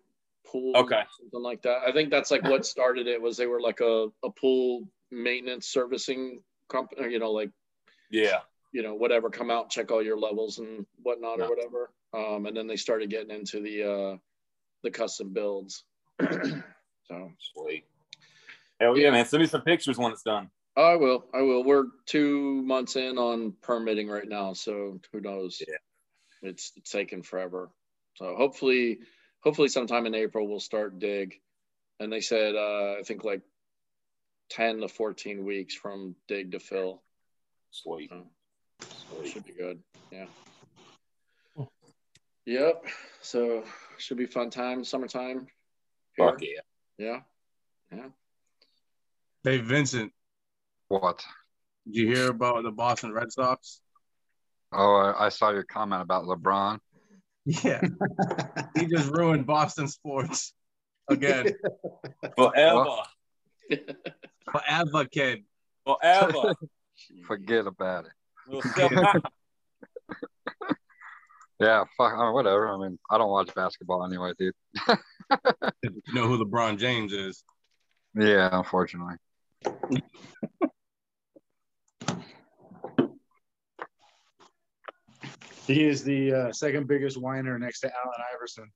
pool 0.45 0.77
Okay. 0.77 1.01
something 1.19 1.41
like 1.41 1.61
that. 1.63 1.79
I 1.87 1.91
think 1.91 2.11
that's 2.11 2.29
like 2.31 2.43
what 2.43 2.65
started 2.75 3.07
it 3.07 3.21
was 3.21 3.37
they 3.37 3.47
were 3.47 3.59
like 3.61 3.79
a, 3.81 4.07
a 4.23 4.29
pool 4.31 4.87
maintenance 5.11 5.67
servicing 5.67 6.41
company, 6.69 7.11
you 7.11 7.19
know, 7.19 7.31
like 7.31 7.49
yeah 8.11 8.39
you 8.73 8.83
know, 8.83 8.93
whatever, 8.93 9.29
come 9.29 9.49
out, 9.49 9.69
check 9.71 9.91
all 9.91 10.03
your 10.03 10.19
levels 10.19 10.59
and 10.59 10.85
whatnot 11.01 11.39
Yeah. 11.39 11.45
or 11.45 11.49
whatever. 11.49 11.91
Um, 12.13 12.45
and 12.45 12.55
then 12.55 12.67
they 12.67 12.75
started 12.75 13.09
getting 13.09 13.31
into 13.31 13.61
the 13.61 13.83
uh, 13.83 14.17
the 14.83 14.91
custom 14.91 15.33
builds. 15.33 15.85
so 16.21 17.31
sweet. 17.53 17.85
Hell 18.79 18.97
yeah, 18.97 19.09
man. 19.09 19.25
Send 19.25 19.41
me 19.41 19.47
some 19.47 19.61
pictures 19.61 19.97
when 19.97 20.11
it's 20.11 20.21
done. 20.23 20.49
I 20.77 20.95
will. 20.95 21.25
I 21.33 21.41
will. 21.41 21.63
We're 21.63 21.85
two 22.05 22.61
months 22.61 22.95
in 22.95 23.17
on 23.17 23.53
permitting 23.61 24.07
right 24.07 24.27
now, 24.27 24.53
so 24.53 24.99
who 25.11 25.19
knows? 25.19 25.61
Yeah. 25.67 25.75
It's, 26.43 26.71
it's 26.75 26.91
taking 26.91 27.23
forever. 27.23 27.71
So 28.15 28.35
hopefully, 28.35 28.99
hopefully 29.39 29.69
sometime 29.69 30.05
in 30.05 30.13
April 30.13 30.47
we'll 30.47 30.59
start 30.59 30.99
dig. 30.99 31.33
And 31.99 32.13
they 32.13 32.21
said 32.21 32.55
uh, 32.55 32.97
I 32.99 33.01
think 33.03 33.23
like 33.23 33.41
ten 34.51 34.81
to 34.81 34.87
fourteen 34.87 35.45
weeks 35.45 35.73
from 35.73 36.15
dig 36.27 36.51
to 36.51 36.59
fill. 36.59 37.01
Sweet. 37.71 38.11
So 38.11 39.21
it 39.23 39.29
should 39.29 39.45
be 39.45 39.53
good. 39.53 39.79
Yeah. 40.11 40.27
Yep. 42.45 42.85
So 43.21 43.63
should 43.97 44.17
be 44.17 44.27
fun 44.27 44.51
time. 44.51 44.83
Summertime. 44.83 45.47
Fuck 46.17 46.39
here. 46.39 46.61
Yeah. 46.99 47.21
Yeah. 47.91 48.09
Hey, 49.43 49.57
Vincent, 49.57 50.11
What? 50.89 51.23
did 51.85 51.95
you 51.95 52.07
hear 52.07 52.29
about 52.29 52.63
the 52.63 52.71
Boston 52.71 53.11
Red 53.13 53.31
Sox? 53.31 53.81
Oh, 54.71 54.95
I, 54.95 55.27
I 55.27 55.29
saw 55.29 55.51
your 55.51 55.63
comment 55.63 56.01
about 56.01 56.25
LeBron. 56.25 56.79
Yeah. 57.45 57.81
he 58.75 58.85
just 58.87 59.09
ruined 59.09 59.45
Boston 59.45 59.87
sports 59.87 60.53
again. 61.09 61.53
Forever. 62.37 62.97
Forever, 64.51 65.05
kid. 65.05 65.45
Forever. 65.85 66.55
Forget 67.27 67.67
about 67.67 68.05
it. 68.05 68.11
We'll 68.47 68.61
Yeah, 71.59 71.85
fuck, 71.97 72.13
uh, 72.13 72.31
whatever. 72.31 72.69
I 72.69 72.77
mean, 72.77 72.99
I 73.09 73.17
don't 73.17 73.31
watch 73.31 73.53
basketball 73.55 74.05
anyway, 74.05 74.33
dude. 74.37 74.53
You 75.83 76.13
know 76.13 76.25
who 76.25 76.45
LeBron 76.45 76.77
James 76.79 77.11
is? 77.11 77.43
Yeah, 78.15 78.47
unfortunately. 78.53 79.15
He 85.67 85.83
is 85.85 86.03
the 86.03 86.33
uh, 86.33 86.51
second 86.53 86.87
biggest 86.87 87.19
whiner 87.19 87.57
next 87.59 87.81
to 87.81 87.87
Allen 87.87 88.17
Iverson. 88.35 88.71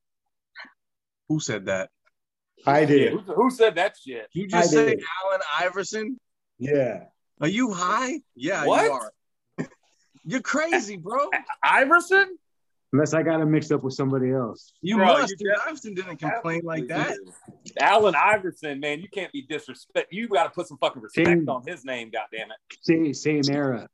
Who 1.28 1.40
said 1.40 1.66
that? 1.66 1.90
I 2.66 2.84
did. 2.84 3.12
Who, 3.12 3.18
who 3.20 3.50
said 3.50 3.74
that 3.76 3.96
shit? 4.04 4.28
You 4.32 4.46
just 4.46 4.68
I 4.68 4.70
said 4.74 4.86
did. 4.86 5.02
Allen 5.24 5.40
Iverson? 5.60 6.20
Yeah. 6.58 7.04
Are 7.40 7.48
you 7.48 7.72
high? 7.72 8.20
Yeah, 8.36 8.66
What? 8.66 8.84
you 8.84 8.92
are. 8.92 9.12
You're 10.24 10.42
crazy, 10.42 10.96
bro. 10.96 11.30
Iverson? 11.64 12.36
Unless 12.92 13.14
I 13.14 13.22
got 13.22 13.40
him 13.40 13.50
mixed 13.50 13.72
up 13.72 13.82
with 13.82 13.94
somebody 13.94 14.30
else. 14.32 14.74
You 14.82 14.96
Bro, 14.98 15.06
must. 15.06 15.30
you 15.30 15.36
dude. 15.38 15.48
Iverson 15.66 15.94
didn't 15.94 16.18
complain 16.18 16.60
like 16.62 16.88
that. 16.88 17.16
Allen 17.80 18.14
Iverson, 18.14 18.78
man, 18.80 19.00
you 19.00 19.08
can't 19.08 19.32
be 19.32 19.46
disrespect. 19.48 20.12
You 20.12 20.28
got 20.28 20.44
to 20.44 20.50
put 20.50 20.68
some 20.68 20.76
fucking 20.76 21.00
respect 21.00 21.26
Same. 21.26 21.48
on 21.48 21.62
his 21.66 21.86
name, 21.86 22.10
goddamn 22.10 22.48
it. 22.50 22.76
Same, 22.82 23.14
same 23.14 23.42
era. 23.50 23.88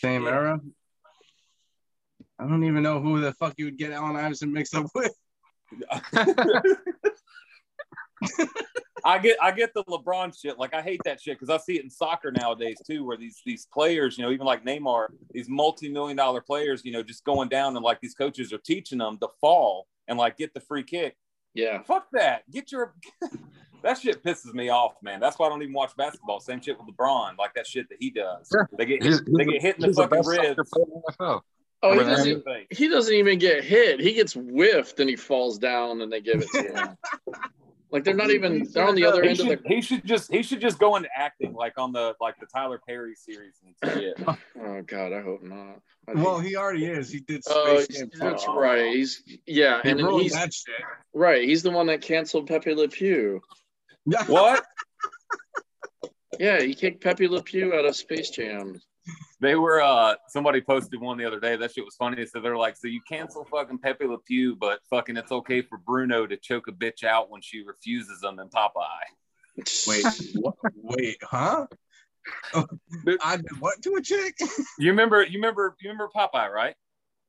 Same 0.00 0.26
era. 0.26 0.58
I 2.38 2.46
don't 2.46 2.64
even 2.64 2.82
know 2.82 3.00
who 3.00 3.20
the 3.20 3.32
fuck 3.32 3.54
you 3.56 3.66
would 3.66 3.78
get 3.78 3.92
Allen 3.92 4.16
Iverson 4.16 4.52
mixed 4.52 4.74
up 4.74 4.86
with. 4.94 5.12
I 9.04 9.18
get 9.18 9.36
I 9.40 9.52
get 9.52 9.72
the 9.74 9.84
LeBron 9.84 10.38
shit. 10.38 10.58
Like 10.58 10.74
I 10.74 10.82
hate 10.82 11.00
that 11.04 11.20
shit 11.20 11.38
because 11.38 11.48
I 11.50 11.58
see 11.62 11.76
it 11.76 11.84
in 11.84 11.90
soccer 11.90 12.32
nowadays 12.32 12.76
too, 12.84 13.04
where 13.04 13.16
these 13.16 13.40
these 13.46 13.66
players, 13.72 14.18
you 14.18 14.24
know, 14.24 14.30
even 14.32 14.46
like 14.46 14.64
Neymar, 14.64 15.08
these 15.30 15.48
multi-million 15.48 16.16
dollar 16.16 16.40
players, 16.40 16.84
you 16.84 16.92
know, 16.92 17.02
just 17.02 17.24
going 17.24 17.48
down 17.48 17.76
and 17.76 17.84
like 17.84 18.00
these 18.00 18.14
coaches 18.14 18.52
are 18.52 18.58
teaching 18.58 18.98
them 18.98 19.16
to 19.18 19.28
fall 19.40 19.86
and 20.08 20.18
like 20.18 20.36
get 20.36 20.52
the 20.54 20.60
free 20.60 20.82
kick. 20.82 21.16
Yeah. 21.54 21.82
Fuck 21.82 22.08
that. 22.12 22.50
Get 22.50 22.72
your 22.72 22.94
that 23.82 23.98
shit 23.98 24.24
pisses 24.24 24.52
me 24.54 24.70
off, 24.70 24.94
man. 25.02 25.20
That's 25.20 25.38
why 25.38 25.46
I 25.46 25.50
don't 25.50 25.62
even 25.62 25.74
watch 25.74 25.96
basketball. 25.96 26.40
Same 26.40 26.60
shit 26.60 26.76
with 26.78 26.88
LeBron, 26.94 27.38
like 27.38 27.54
that 27.54 27.66
shit 27.66 27.88
that 27.90 27.98
he 28.00 28.10
does. 28.10 28.48
They 28.76 28.86
get 28.86 29.02
He's- 29.04 29.20
they 29.26 29.44
get 29.44 29.62
hit 29.62 29.76
in 29.76 29.82
the 29.82 29.94
fucking 29.94 30.26
ribs. 30.26 30.70
Player 31.82 32.00
in 32.00 32.06
the 32.06 32.12
NFL. 32.12 32.16
Oh, 32.16 32.22
he 32.22 32.32
doesn't. 32.34 32.44
He 32.70 32.88
doesn't 32.88 33.14
even 33.14 33.38
get 33.38 33.64
hit. 33.64 34.00
He 34.00 34.12
gets 34.14 34.32
whiffed 34.34 35.00
and 35.00 35.08
he 35.08 35.16
falls 35.16 35.58
down 35.58 36.00
and 36.02 36.12
they 36.12 36.20
give 36.20 36.42
it 36.42 36.48
to 36.52 36.62
him. 36.62 36.96
like 37.90 38.04
they're 38.04 38.14
not 38.14 38.30
even. 38.30 38.66
They're 38.72 38.86
on 38.86 38.94
the 38.94 39.04
other 39.06 39.22
He 39.22 39.30
end 39.30 39.40
of 39.40 39.46
the. 39.46 39.60
he 39.66 39.80
should 39.80 40.04
just 40.04 40.32
he 40.32 40.42
should 40.42 40.60
just 40.60 40.78
go 40.78 40.96
into 40.96 41.08
acting 41.16 41.54
like 41.54 41.74
on 41.78 41.92
the 41.92 42.14
like 42.20 42.34
the 42.40 42.46
Tyler 42.46 42.80
Perry 42.86 43.14
series 43.14 43.60
and 43.64 43.92
shit. 43.94 44.18
Oh 44.60 44.82
God, 44.82 45.12
I 45.12 45.20
hope 45.22 45.42
not. 45.42 45.76
I 46.08 46.14
Well, 46.14 46.40
he 46.40 46.56
already 46.56 46.86
is. 46.86 47.10
He 47.10 47.20
did 47.20 47.42
oh, 47.48 47.80
Space 47.80 47.98
Jam. 47.98 48.10
that's 48.18 48.46
right. 48.48 48.94
He's 48.94 49.22
yeah, 49.46 49.80
He 49.82 49.90
and 49.90 50.00
he's 50.00 50.32
that 50.32 50.52
shit. 50.52 50.74
right. 51.14 51.42
He's 51.44 51.62
the 51.62 51.70
one 51.70 51.86
that 51.86 52.00
canceled 52.02 52.46
Pepe 52.48 52.74
Le 52.74 52.88
Pew. 52.88 53.40
What? 54.28 54.64
Yeah, 56.38 56.60
he 56.60 56.74
kicked 56.74 57.02
Pepe 57.02 57.26
Le 57.28 57.42
Pew 57.42 57.74
out 57.74 57.84
of 57.86 57.96
Space 57.96 58.30
Jam. 58.30 58.80
They 59.40 59.54
were 59.54 59.82
uh 59.82 60.14
somebody 60.28 60.60
posted 60.62 61.00
one 61.00 61.18
the 61.18 61.24
other 61.26 61.40
day. 61.40 61.56
That 61.56 61.72
shit 61.74 61.84
was 61.84 61.94
funny. 61.96 62.24
So 62.26 62.40
they're 62.40 62.56
like, 62.56 62.76
so 62.76 62.88
you 62.88 63.00
cancel 63.08 63.44
fucking 63.44 63.78
Pepe 63.78 64.06
Le 64.06 64.18
Pew, 64.18 64.56
but 64.56 64.80
fucking 64.88 65.16
it's 65.16 65.30
okay 65.32 65.60
for 65.62 65.76
Bruno 65.78 66.26
to 66.26 66.36
choke 66.36 66.68
a 66.68 66.72
bitch 66.72 67.04
out 67.04 67.30
when 67.30 67.42
she 67.42 67.62
refuses 67.62 68.20
them 68.20 68.38
in 68.38 68.48
Popeye. 68.48 69.66
Wait, 69.86 70.04
what? 70.36 70.54
wait, 70.74 71.18
huh? 71.22 71.66
I 73.22 73.36
did 73.36 73.60
what 73.60 73.80
to 73.82 73.94
a 73.96 74.02
chick? 74.02 74.36
You 74.78 74.90
remember 74.90 75.22
you 75.22 75.34
remember 75.38 75.76
you 75.80 75.90
remember 75.90 76.10
Popeye, 76.14 76.50
right? 76.50 76.74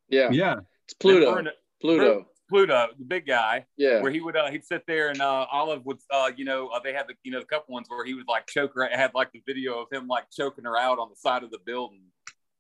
Yeah, 0.10 0.30
Yeah. 0.32 0.55
it's 0.86 0.93
Pluto. 0.93 1.34
Bruno- 1.34 1.51
Pluto. 1.82 2.26
Pluto, 2.50 2.88
the 2.98 3.06
big 3.06 3.26
guy. 3.28 3.66
Yeah. 3.78 4.02
Where 4.02 4.12
he 4.12 4.22
would 4.22 4.36
uh, 4.38 4.50
he'd 4.50 4.66
sit 4.66 4.84
there 4.88 5.10
and 5.10 5.22
uh, 5.22 5.45
Olive 5.52 5.86
would 5.86 5.98
uh, 6.12 6.32
you 6.36 6.45
know 6.45 6.68
uh, 6.70 6.80
they 6.84 6.93
had 6.93 7.08
the 7.08 7.14
you 7.24 7.32
know 7.32 7.39
the 7.39 7.45
couple 7.45 7.74
ones 7.74 7.88
where 7.89 8.06
he 8.06 8.14
would 8.14 8.28
like 8.28 8.48
choke 8.48 8.74
her. 8.76 8.84
It 8.84 8.93
had 8.93 9.14
like 9.14 9.32
the 9.32 9.41
video 9.45 9.80
of 9.82 9.88
him 9.91 10.08
like 10.08 10.26
choking 10.32 10.64
her 10.66 10.78
out 10.78 11.00
on 11.00 11.10
the 11.10 11.16
side 11.16 11.43
of 11.43 11.52
the 11.52 11.60
building. 11.66 12.02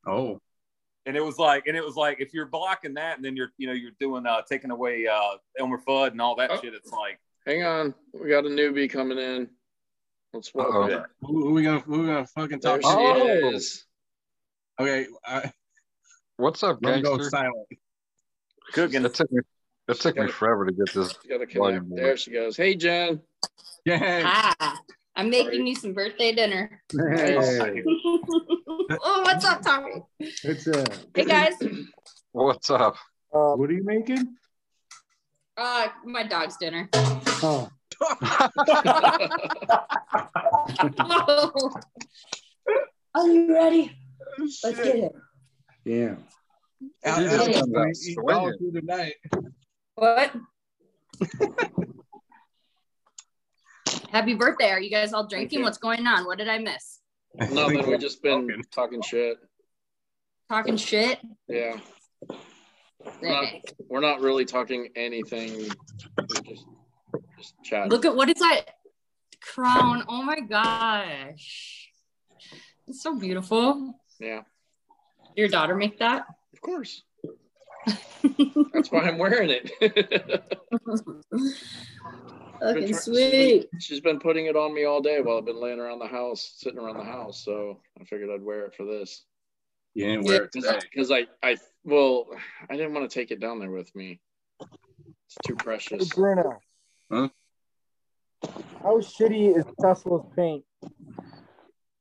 Oh. 0.05 0.39
and 1.05 1.15
it 1.17 1.23
was 1.23 1.37
like, 1.37 1.67
and 1.67 1.75
it 1.77 1.83
was 1.83 1.95
like, 1.95 2.21
if 2.21 2.33
you're 2.33 2.45
blocking 2.45 2.93
that, 2.93 3.15
and 3.17 3.25
then 3.25 3.35
you're, 3.35 3.51
you 3.57 3.67
know, 3.67 3.73
you're 3.73 3.91
doing, 3.99 4.25
uh, 4.25 4.41
taking 4.49 4.71
away, 4.71 5.05
uh, 5.07 5.37
Elmer 5.59 5.79
Fudd 5.85 6.11
and 6.11 6.21
all 6.21 6.35
that 6.37 6.49
Oh. 6.51 6.59
shit. 6.61 6.73
It's 6.73 6.91
like, 6.91 7.19
Hang 7.45 7.63
on, 7.63 7.93
we 8.13 8.29
got 8.29 8.45
a 8.45 8.49
newbie 8.49 8.89
coming 8.89 9.17
in. 9.17 9.49
Let's 10.33 10.53
welcome 10.53 10.91
it. 10.91 11.03
Who, 11.21 11.47
who 11.47 11.53
we 11.53 11.63
gonna 11.63 11.79
who 11.79 12.01
we 12.01 12.05
gonna 12.07 12.27
fucking 12.27 12.59
talk? 12.59 12.81
There 12.81 12.91
talk 12.91 13.17
she? 13.17 13.21
Oh. 13.23 13.49
is. 13.51 13.85
Okay, 14.79 15.07
I, 15.25 15.51
What's 16.35 16.61
up, 16.63 16.77
let 16.81 16.97
me 16.97 17.01
go 17.01 17.15
gangster? 17.17 17.29
silent. 17.31 17.67
cooking. 18.73 19.03
It 19.05 19.13
took 19.13 19.31
me. 19.31 19.41
It 19.87 19.99
took 19.99 20.15
me 20.15 20.23
Gotta- 20.23 20.33
forever 20.33 20.65
to 20.65 20.71
get 20.73 20.93
this. 20.93 21.13
Got 21.29 21.37
to 21.39 21.45
connect. 21.45 21.85
There 21.95 22.17
she 22.17 22.31
goes. 22.31 22.57
Hey, 22.57 22.75
Jen. 22.75 23.21
Yeah. 23.85 24.21
Hi. 24.59 24.75
I'm 25.15 25.29
making 25.29 25.65
you 25.65 25.75
some 25.75 25.93
birthday 25.93 26.33
dinner. 26.33 26.81
Hey, 26.91 27.35
oh, 27.87 29.21
what's 29.23 29.45
up, 29.45 29.61
Tommy? 29.63 30.03
it's 30.19 30.67
uh, 30.67 30.85
Hey 31.15 31.25
guys. 31.25 31.53
What's 32.33 32.69
up? 32.69 32.97
what 33.31 33.69
are 33.69 33.73
you 33.73 33.83
making? 33.83 34.35
Uh, 35.55 35.87
my 36.05 36.23
dog's 36.23 36.57
dinner. 36.57 36.89
Oh, 37.43 37.69
Are 43.15 43.27
you 43.27 43.53
ready? 43.53 43.95
Let's 44.39 44.59
Shit. 44.59 44.75
get 44.83 44.95
it. 44.95 45.11
yeah. 45.85 46.15
Al- 47.03 47.21
Jesus, 47.21 47.47
Al- 47.47 47.63
I'm 47.63 47.71
not 47.71 47.87
eat 47.89 47.95
swinging. 47.95 48.25
dog 48.27 48.53
food 48.59 48.73
tonight. 48.75 49.13
What? 49.97 50.31
Happy 54.11 54.35
birthday. 54.35 54.69
Are 54.69 54.79
you 54.79 54.91
guys 54.91 55.11
all 55.11 55.25
drinking? 55.25 55.63
What's 55.63 55.79
going 55.79 56.05
on? 56.05 56.25
What 56.25 56.37
did 56.37 56.47
I 56.47 56.59
miss? 56.59 56.99
Nothing. 57.51 57.87
We've 57.87 57.99
just 57.99 58.21
been 58.21 58.47
talking 58.71 59.01
shit. 59.01 59.37
Talking 60.49 60.77
shit? 60.77 61.19
Yeah. 61.49 61.77
We're 63.21 63.29
not, 63.29 63.45
we're 63.89 63.99
not 64.01 64.21
really 64.21 64.45
talking 64.45 64.89
anything. 64.95 65.67
We're 66.15 66.41
just, 66.43 66.65
just 67.39 67.55
chatting. 67.63 67.89
Look 67.89 68.05
at 68.05 68.15
what 68.15 68.29
is 68.29 68.39
that 68.39 68.65
crown? 69.41 70.03
Oh 70.07 70.21
my 70.21 70.41
gosh. 70.41 71.89
It's 72.87 73.01
so 73.01 73.17
beautiful. 73.17 73.99
Yeah, 74.19 74.41
Your 75.35 75.47
daughter 75.47 75.75
make 75.75 75.97
that? 75.99 76.25
of 76.53 76.61
course. 76.61 77.01
That's 78.73 78.91
why 78.91 79.01
I'm 79.01 79.17
wearing 79.17 79.49
it. 79.49 79.71
Been 82.59 82.73
Fucking 82.73 82.87
try- 82.89 82.99
sweet. 82.99 83.69
She's 83.79 83.99
been 83.99 84.19
putting 84.19 84.47
it 84.47 84.55
on 84.55 84.73
me 84.73 84.85
all 84.85 85.01
day 85.01 85.21
while 85.21 85.37
I've 85.37 85.45
been 85.45 85.61
laying 85.61 85.79
around 85.79 85.99
the 85.99 86.07
house, 86.07 86.53
sitting 86.57 86.79
around 86.79 86.97
the 86.97 87.03
house. 87.03 87.43
So 87.43 87.79
I 87.99 88.03
figured 88.03 88.29
I'd 88.31 88.41
wear 88.41 88.65
it 88.65 88.73
for 88.73 88.83
this. 88.83 89.23
You 89.93 90.05
didn't 90.05 90.25
wear 90.25 90.43
it 90.45 90.51
today. 90.51 90.79
Because 90.91 91.11
I, 91.11 91.27
I, 91.43 91.57
well, 91.83 92.27
I 92.69 92.75
didn't 92.75 92.93
want 92.93 93.09
to 93.09 93.13
take 93.13 93.31
it 93.31 93.39
down 93.39 93.59
there 93.59 93.71
with 93.71 93.95
me. 93.95 94.19
It's 94.59 95.37
too 95.45 95.55
precious. 95.55 96.09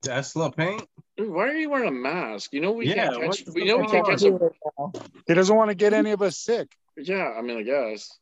Tesla 0.07 0.53
paint. 0.53 0.87
Dude, 1.17 1.31
why 1.31 1.49
are 1.49 1.57
you 1.57 1.69
wearing 1.71 1.89
a 1.89 1.93
mask? 1.93 2.53
You 2.53 2.61
know 2.61 2.73
we 2.73 2.87
Yeah, 2.87 3.09
can't 3.09 3.27
what 3.27 3.37
catch. 3.37 3.45
the 3.45 3.53
We 3.53 3.65
know 3.65 3.79
we 3.79 3.87
can't 3.89 4.07
catch. 4.07 4.23
A, 4.23 4.39
He 5.27 5.35
doesn't 5.35 5.57
want 5.57 5.71
to 5.71 5.75
get 5.75 5.93
any 5.93 6.11
of 6.13 6.23
us 6.23 6.37
sick. 6.39 6.77
yeah, 6.97 7.33
I 7.37 7.43
mean, 7.43 7.59
I 7.59 7.63
guess. 7.63 8.19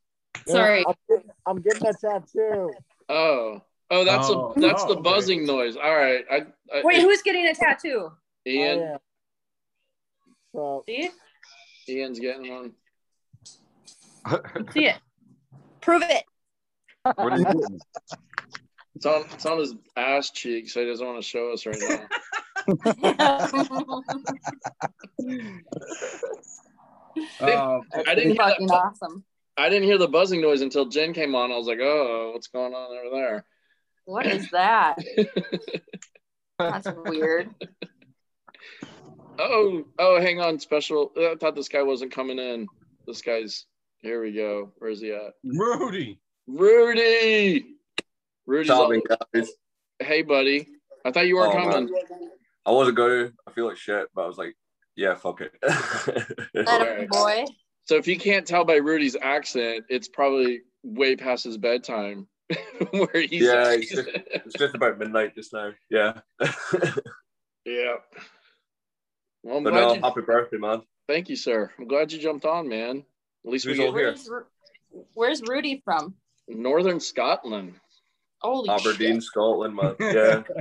Sorry. 0.47 0.85
I'm 0.87 0.95
getting, 1.09 1.31
I'm 1.47 1.61
getting 1.61 1.87
a 1.87 1.93
tattoo. 1.93 2.75
Oh, 3.09 3.61
oh, 3.91 4.05
that's 4.05 4.29
Oh, 4.31 4.55
a 4.57 4.61
that's 4.61 4.83
oh, 4.83 4.89
the 4.89 4.93
okay. 4.95 5.03
buzzing 5.03 5.47
noise. 5.47 5.77
All 5.77 5.95
right, 5.95 6.25
I, 6.31 6.37
I 6.75 6.83
Wait, 6.83 7.03
who's 7.03 7.23
getting 7.23 7.47
a 7.47 7.55
tattoo? 7.55 8.13
Ian. 8.47 8.79
Oh, 8.79 8.83
yeah. 8.83 8.97
So 10.55 10.85
See? 10.87 11.11
Ian's 11.89 12.19
getting 12.19 12.51
one. 12.51 12.73
See 14.73 14.87
it. 14.87 14.97
Prove 15.81 16.03
it. 16.03 16.25
What 17.03 17.19
are 17.33 17.39
you 17.39 17.45
doing? 17.45 17.81
It's 18.95 19.07
on 19.07 19.25
it's 19.33 19.47
on 19.47 19.59
his 19.59 19.75
ass 19.97 20.31
cheek, 20.31 20.69
so 20.71 20.81
he 20.81 20.87
doesn't 20.87 21.07
want 21.07 21.21
to 21.21 21.29
show 21.29 21.53
us 21.53 21.67
right 21.67 21.77
now. 21.81 22.09
Um, 27.41 27.83
I 28.09 28.15
didn't 28.15 28.33
hear 28.33 28.35
that. 28.37 28.71
awesome. 28.71 29.25
I 29.57 29.69
didn't 29.69 29.85
hear 29.85 29.99
the 29.99 30.09
buzzing 30.09 30.41
noise 30.41 30.63
until 30.63 30.87
Jen 30.87 31.13
came 31.13 31.35
on. 31.35 31.53
I 31.53 31.57
was 31.57 31.67
like, 31.67 31.79
oh, 31.81 32.33
what's 32.33 32.49
going 32.49 32.75
on 32.75 32.91
over 32.91 33.15
there? 33.15 33.45
What 34.05 34.27
is 34.27 34.51
that? 34.51 34.99
That's 36.59 36.89
weird. 37.05 37.51
Oh, 39.39 39.85
oh, 39.99 40.21
hang 40.21 40.41
on, 40.41 40.59
special. 40.59 41.13
I 41.17 41.37
thought 41.39 41.55
this 41.55 41.69
guy 41.69 41.83
wasn't 41.83 42.13
coming 42.13 42.39
in. 42.39 42.67
This 43.07 43.23
guy's 43.23 43.67
here. 44.01 44.23
We 44.23 44.33
go. 44.33 44.73
Where's 44.79 45.01
he 45.01 45.13
at? 45.13 45.35
Rudy. 45.45 46.19
Rudy. 46.47 47.74
Rudy's 48.47 48.71
What's 48.71 49.11
up, 49.11 49.29
guys? 49.33 49.51
Hey, 49.99 50.23
buddy. 50.23 50.69
I 51.05 51.11
thought 51.11 51.27
you 51.27 51.37
weren't 51.37 51.55
Oh, 51.55 51.71
coming. 51.71 51.93
man. 51.93 52.31
I 52.67 52.71
wasn't 52.73 52.97
going. 52.97 53.33
I 53.47 53.53
feel 53.53 53.67
like 53.67 53.77
shit, 53.77 54.09
but 54.15 54.25
I 54.25 54.27
was 54.27 54.39
like, 54.39 54.55
yeah, 54.97 55.15
fuck 55.15 55.41
it. 55.41 55.53
Atta 56.67 57.07
boy. 57.11 57.45
So 57.85 57.97
if 57.97 58.07
you 58.07 58.19
can't 58.19 58.47
tell 58.47 58.65
by 58.65 58.77
Rudy's 58.77 59.17
accent, 59.21 59.85
it's 59.89 60.09
probably 60.09 60.61
way 60.83 61.17
past 61.17 61.45
his 61.45 61.59
bedtime. 61.59 62.27
Where 62.91 63.23
he's 63.23 63.43
yeah, 63.43 63.69
at. 63.69 63.79
it's 63.81 63.91
just, 63.91 64.09
it's 64.09 64.55
just 64.59 64.75
about 64.75 64.99
midnight 64.99 65.35
just 65.35 65.53
now. 65.53 65.73
Yeah. 65.91 66.21
yeah. 67.65 67.95
Well, 69.43 69.59
I'm 69.59 69.65
but 69.65 69.71
glad 69.71 69.81
no, 69.81 69.95
you, 69.95 70.01
happy 70.03 70.21
birthday, 70.21 70.57
man. 70.59 70.83
thank 71.09 71.29
you, 71.29 71.37
sir. 71.37 71.71
I'm 71.79 71.87
glad 71.89 72.13
you 72.13 72.19
jumped 72.19 72.45
on, 72.45 72.69
man. 72.69 73.05
At 73.45 73.53
least 73.53 73.65
Who's 73.67 73.79
we 73.79 73.87
all 73.87 73.93
get 73.93 74.19
here? 74.19 74.47
Where's 75.15 75.43
Rudy 75.43 75.83
from? 75.85 76.15
Northern 76.49 77.01
Scotland. 77.01 77.75
Holy 78.45 78.69
Aberdeen, 78.69 79.15
shit. 79.15 79.23
Scotland, 79.23 79.75
man. 79.75 79.95
Yeah. 80.01 80.43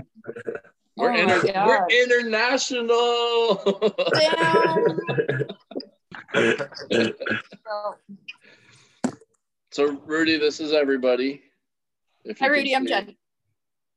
We're, 0.95 1.11
Oh 1.11 1.15
inter- 1.15 1.65
we're 1.65 1.87
international. 1.89 3.55
So, 6.35 7.95
so 9.71 9.91
Rudy, 10.05 10.37
this 10.37 10.59
is 10.59 10.71
everybody. 10.71 11.41
If 12.25 12.37
hi 12.39 12.47
Rudy, 12.47 12.75
I'm. 12.75 12.85
Jen. 12.85 13.15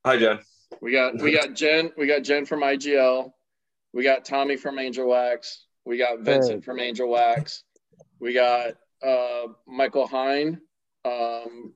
Hi, 0.07 0.17
Jen. 0.19 0.39
We 0.81 0.93
got 0.93 1.21
we 1.21 1.33
got 1.33 1.55
Jen, 1.55 1.91
we 1.97 2.07
got 2.07 2.23
Jen 2.23 2.47
from 2.47 2.61
IGL, 2.61 3.31
we 3.93 4.05
got 4.05 4.25
Tommy 4.25 4.57
from 4.57 4.79
Angelwax, 4.79 5.65
we 5.85 5.99
got 5.99 6.21
Vincent 6.21 6.65
from 6.65 6.79
Angelwax, 6.79 7.65
we 8.21 8.33
got 8.33 8.75
uh 9.07 9.49
Michael 9.67 10.07
Hine, 10.07 10.61
um 11.05 11.75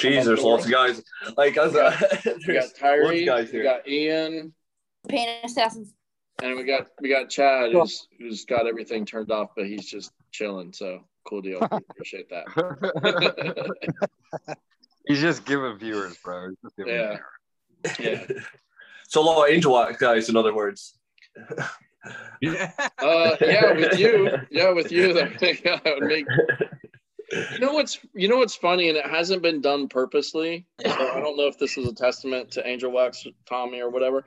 Jeez, 0.00 0.24
there's 0.24 0.42
lots 0.42 0.64
of 0.64 0.70
guys. 0.70 1.02
Like, 1.36 1.56
as 1.56 1.72
we 1.72 1.78
got, 1.80 2.02
a, 2.02 2.18
we 2.24 2.30
got 2.32 2.46
there's 2.46 2.48
lots 2.48 2.72
of 2.72 2.78
Tyree, 2.78 3.24
guys 3.24 3.52
we 3.52 3.62
got 3.62 3.86
Ian, 3.88 4.54
Paint 5.08 5.30
Assassins. 5.44 5.94
and 6.42 6.56
we 6.56 6.64
got 6.64 6.88
we 7.00 7.08
got 7.08 7.28
Chad 7.30 7.72
who's 7.72 8.06
who's 8.18 8.44
got 8.44 8.66
everything 8.66 9.04
turned 9.04 9.30
off, 9.30 9.50
but 9.56 9.66
he's 9.66 9.86
just 9.86 10.12
chilling. 10.32 10.72
So 10.72 11.00
cool 11.26 11.42
deal. 11.42 11.60
Appreciate 11.60 12.28
that. 12.30 12.46
He's 15.06 15.20
just 15.20 15.44
giving 15.44 15.76
viewers, 15.78 16.16
bro. 16.18 16.48
He's 16.50 16.58
just 16.62 16.76
giving 16.76 16.94
Yeah. 16.94 17.16
viewers. 17.96 18.28
yeah. 18.30 18.42
So 19.08 19.22
a 19.22 19.24
lot 19.24 19.48
of 19.48 19.54
Angelwax 19.54 19.96
guys, 19.98 20.28
in 20.28 20.36
other 20.36 20.54
words. 20.54 20.98
Yeah. 22.40 22.70
Uh, 22.98 23.36
yeah, 23.40 23.72
with 23.72 23.98
you, 23.98 24.30
yeah, 24.50 24.70
with 24.72 24.92
you, 24.92 25.12
that 25.14 25.82
would 25.84 26.02
make. 26.08 26.26
You 27.32 27.58
know 27.60 27.72
what's 27.72 27.98
you 28.14 28.28
know 28.28 28.38
what's 28.38 28.56
funny, 28.56 28.88
and 28.88 28.98
it 28.98 29.06
hasn't 29.06 29.42
been 29.42 29.60
done 29.60 29.88
purposely. 29.88 30.66
So 30.84 30.90
I 30.90 31.20
don't 31.20 31.36
know 31.36 31.46
if 31.46 31.58
this 31.58 31.78
is 31.78 31.86
a 31.86 31.94
testament 31.94 32.50
to 32.52 32.66
Angelwax, 32.66 33.26
Tommy, 33.48 33.80
or 33.80 33.90
whatever. 33.90 34.26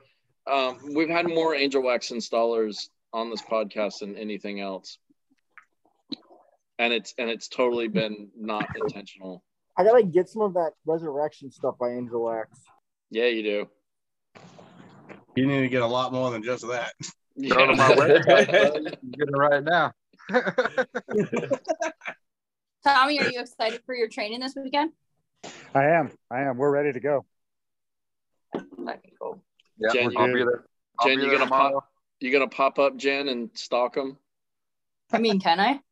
Um, 0.50 0.78
we've 0.94 1.08
had 1.08 1.28
more 1.28 1.54
Angelwax 1.54 2.10
installers 2.12 2.88
on 3.12 3.30
this 3.30 3.42
podcast 3.42 4.00
than 4.00 4.16
anything 4.16 4.60
else, 4.60 4.98
and 6.78 6.92
it's 6.92 7.14
and 7.18 7.28
it's 7.28 7.48
totally 7.48 7.88
been 7.88 8.30
not 8.36 8.66
intentional. 8.74 9.44
I 9.76 9.84
gotta 9.84 10.04
get 10.04 10.28
some 10.28 10.42
of 10.42 10.54
that 10.54 10.72
resurrection 10.86 11.50
stuff 11.50 11.76
by 11.78 11.90
Angelwax. 11.90 12.58
Yeah, 13.10 13.26
you 13.26 13.42
do. 13.42 13.68
You 15.36 15.46
need 15.46 15.60
to 15.60 15.68
get 15.68 15.82
a 15.82 15.86
lot 15.86 16.12
more 16.12 16.30
than 16.30 16.42
just 16.42 16.66
that. 16.68 16.92
Go 17.48 17.66
to 17.66 17.74
my 17.74 17.88
website. 17.94 18.96
You 19.02 19.10
get 19.10 19.28
it 19.28 19.36
right 19.36 19.62
now. 19.62 19.92
Tommy, 22.84 23.18
are 23.20 23.28
you 23.30 23.40
excited 23.40 23.80
for 23.86 23.94
your 23.94 24.08
training 24.08 24.40
this 24.40 24.54
weekend? 24.56 24.92
I 25.74 25.84
am. 25.86 26.10
I 26.30 26.42
am. 26.42 26.56
We're 26.58 26.70
ready 26.70 26.92
to 26.92 27.00
go. 27.00 27.24
That'd 28.54 29.02
be 29.02 29.12
cool. 29.20 29.42
Yeah, 29.78 29.90
Jen, 29.92 30.12
I'll 30.16 30.28
you- 30.28 30.34
be 30.34 30.38
there. 30.44 30.64
I'll 31.00 31.08
Jen, 31.08 31.18
you 31.18 31.22
there 31.22 31.32
gonna 31.38 31.44
tomorrow. 31.46 31.80
pop? 31.80 31.88
You 32.20 32.30
gonna 32.32 32.48
pop 32.48 32.78
up 32.78 32.96
Jen 32.96 33.28
and 33.28 33.50
stalk 33.54 33.96
him? 33.96 34.16
I 35.12 35.18
mean, 35.18 35.40
can 35.40 35.60
I? 35.60 35.80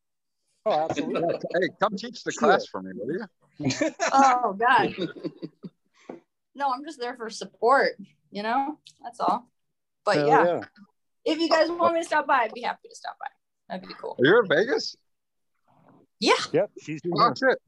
Oh, 0.65 0.87
absolutely. 0.89 1.35
Hey, 1.61 1.69
come 1.81 1.97
teach 1.97 2.23
the 2.23 2.31
class 2.31 2.67
for 2.69 2.81
me, 2.81 2.93
will 2.95 3.13
you? 3.13 3.25
Oh 4.13 4.53
God. 4.53 4.95
No, 6.55 6.71
I'm 6.73 6.85
just 6.85 7.01
there 7.01 7.17
for 7.17 7.29
support. 7.31 7.97
You 8.31 8.45
know, 8.45 8.79
that's 9.03 9.19
all. 9.19 9.51
But 10.05 10.19
Hell 10.19 10.29
yeah, 10.29 10.61
if 11.25 11.41
you 11.41 11.49
guys 11.49 11.69
want 11.69 11.95
me 11.95 12.01
to 12.01 12.07
stop 12.07 12.29
by, 12.29 12.43
I'd 12.45 12.55
be 12.55 12.61
happy 12.61 12.89
to 12.89 12.95
stop 12.95 13.17
by. 13.19 13.27
That'd 13.75 13.89
be 13.89 13.95
cool. 14.01 14.15
You're 14.21 14.45
in 14.45 14.49
Vegas? 14.49 14.95
Yeah. 16.23 16.35
Yep. 16.53 16.71
She's 16.81 17.03
doing 17.03 17.17
Oh 17.19 17.35
shit! 17.37 17.59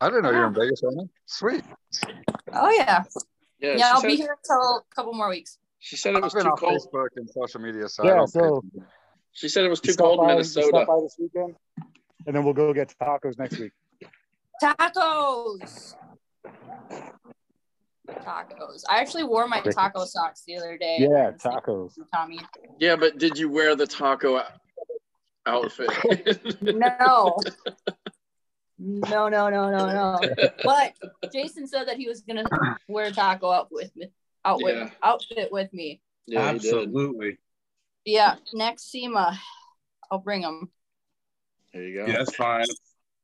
I 0.00 0.08
didn't 0.08 0.24
know 0.24 0.30
you 0.30 0.38
were 0.38 0.46
in 0.48 0.52
uh-huh. 0.56 0.60
Vegas 0.60 0.82
right. 0.82 1.06
Sweet. 1.26 1.64
Oh 2.52 2.70
yeah. 2.70 3.04
Yeah, 3.60 3.76
Yeah, 3.76 3.90
I'll 3.94 4.00
said, 4.00 4.08
be 4.08 4.16
here 4.16 4.36
until 4.36 4.78
a 4.78 4.94
couple 4.94 5.14
more 5.14 5.28
weeks. 5.28 5.58
She 5.78 5.96
said 5.96 6.16
it 6.16 6.22
was 6.22 6.34
I've 6.34 6.42
been 6.42 6.50
too 6.50 6.56
cold. 6.58 6.88
Facebook 6.92 7.08
and 7.14 7.30
social 7.30 7.60
media, 7.60 7.88
so 7.88 8.04
Yeah, 8.04 8.24
so- 8.24 8.62
She 9.32 9.48
said 9.48 9.64
it 9.64 9.68
was 9.68 9.80
too 9.80 9.94
cold 9.94 10.18
in 10.18 10.24
by- 10.26 10.32
you 10.32 10.36
Minnesota. 10.38 10.66
Stop 10.68 10.88
by 10.88 11.00
this 11.00 11.16
weekend, 11.18 11.54
and 12.26 12.34
then 12.34 12.44
we'll 12.44 12.54
go 12.54 12.72
get 12.74 12.92
tacos 13.00 13.38
next 13.38 13.58
week. 13.58 13.72
Tacos. 14.60 15.94
Tacos. 18.08 18.82
I 18.88 18.98
actually 18.98 19.24
wore 19.24 19.46
my 19.46 19.60
taco 19.60 20.04
socks 20.06 20.42
the 20.46 20.56
other 20.56 20.76
day. 20.76 20.96
Yeah, 20.98 21.30
tacos. 21.32 21.92
Tommy. 22.12 22.40
Yeah, 22.80 22.96
but 22.96 23.18
did 23.18 23.38
you 23.38 23.48
wear 23.48 23.76
the 23.76 23.86
taco 23.86 24.42
outfit? 25.46 25.88
No. 26.62 27.36
No, 28.78 29.28
no, 29.28 29.48
no, 29.48 29.70
no, 29.70 29.86
no. 29.86 30.20
But 30.62 30.94
Jason 31.32 31.66
said 31.66 31.88
that 31.88 31.96
he 31.96 32.06
was 32.08 32.20
gonna 32.22 32.44
wear 32.88 33.06
a 33.06 33.10
taco 33.12 33.50
out 33.50 33.68
with 33.70 33.94
me, 33.96 34.08
outfit, 34.44 34.76
Yeah. 34.76 34.90
outfit 35.02 35.48
with 35.50 35.72
me. 35.72 36.02
yeah. 36.26 36.40
Absolutely. 36.42 37.38
Yeah, 38.04 38.36
next 38.52 38.90
SEMA, 38.92 39.38
I'll 40.10 40.18
bring 40.18 40.42
him. 40.42 40.70
There 41.72 41.82
you 41.82 41.94
go. 42.00 42.06
Yeah, 42.06 42.18
that's 42.18 42.36
fine. 42.36 42.66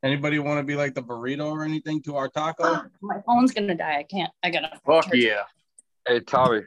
Anybody 0.03 0.39
want 0.39 0.59
to 0.59 0.65
be 0.65 0.75
like 0.75 0.95
the 0.95 1.03
burrito 1.03 1.53
or 1.53 1.63
anything 1.65 2.03
to 2.03 2.17
our 2.17 2.29
taco? 2.29 2.65
Ah, 2.65 2.87
my 3.03 3.21
phone's 3.27 3.53
gonna 3.53 3.75
die. 3.77 3.99
I 3.99 4.03
can't. 4.05 4.33
I 4.43 4.51
gotta. 4.51 4.81
Fuck 4.87 5.11
yeah. 5.15 5.43
Hey, 6.09 6.21
Tommy, 6.21 6.63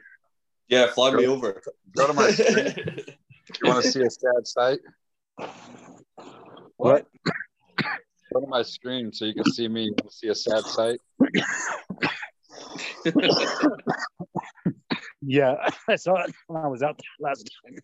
Yeah, 0.68 0.86
fly 0.92 1.10
me 1.10 1.26
over. 1.26 1.60
go 1.96 2.06
to 2.06 2.12
my. 2.12 2.28
You 3.62 3.70
want 3.70 3.84
to 3.84 3.90
see 3.92 4.02
a 4.02 4.10
sad 4.10 4.44
sight? 4.44 4.80
What? 6.76 7.06
Go 8.32 8.40
to 8.40 8.46
my 8.48 8.62
screen 8.62 9.12
so 9.12 9.24
you 9.24 9.34
can 9.34 9.44
see 9.44 9.68
me. 9.68 9.84
You 9.84 9.94
want 9.98 10.12
see 10.12 10.28
a 10.28 10.34
sad 10.34 10.66
sight? 10.66 11.00
Yeah, 15.22 15.56
I 15.88 15.96
saw 15.96 16.22
it 16.22 16.34
when 16.46 16.62
I 16.62 16.68
was 16.68 16.82
out 16.82 16.98
there 16.98 17.28
last 17.28 17.50
time. 17.64 17.78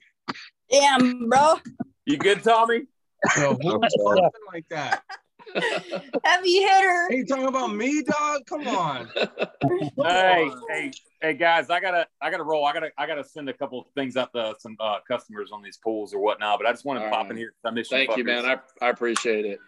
Damn, 0.71 1.29
bro. 1.29 1.55
You 2.07 2.17
good, 2.17 2.43
Tommy? 2.43 2.87
Yo, 3.37 3.57
who 3.57 3.79
was 3.79 3.95
Okay. 3.95 4.37
like 4.53 4.69
that? 4.71 5.03
Heavy 6.25 6.53
hitter. 6.61 7.09
Hey, 7.11 7.17
you 7.19 7.27
talking 7.27 7.47
about 7.47 7.75
me, 7.75 8.03
dog? 8.03 8.43
Come 8.47 8.67
on. 8.69 9.09
Hey, 10.05 10.51
hey, 10.69 10.91
hey, 11.21 11.35
guys! 11.35 11.71
I 11.71 11.79
gotta, 11.81 12.07
I 12.21 12.31
gotta 12.31 12.43
roll. 12.43 12.65
I 12.67 12.73
gotta, 12.73 12.91
I 12.99 13.07
gotta 13.07 13.23
send 13.23 13.49
a 13.49 13.53
couple 13.53 13.81
of 13.81 13.87
things 13.95 14.17
out 14.17 14.33
to 14.35 14.55
some 14.59 14.77
uh, 14.81 14.99
customers 15.07 15.51
on 15.53 15.63
these 15.63 15.77
pools 15.77 16.13
or 16.13 16.19
whatnot. 16.21 16.59
But 16.59 16.67
I 16.67 16.73
just 16.73 16.85
want 16.85 17.01
to 17.01 17.09
pop 17.11 17.23
right. 17.23 17.31
in 17.31 17.37
here. 17.37 17.55
I 17.65 17.71
miss 17.71 17.89
Thank 17.89 18.17
you, 18.17 18.25
fuckers. 18.25 18.43
man. 18.45 18.59
I, 18.81 18.85
I 18.85 18.91
appreciate 18.91 19.45
it. 19.47 19.61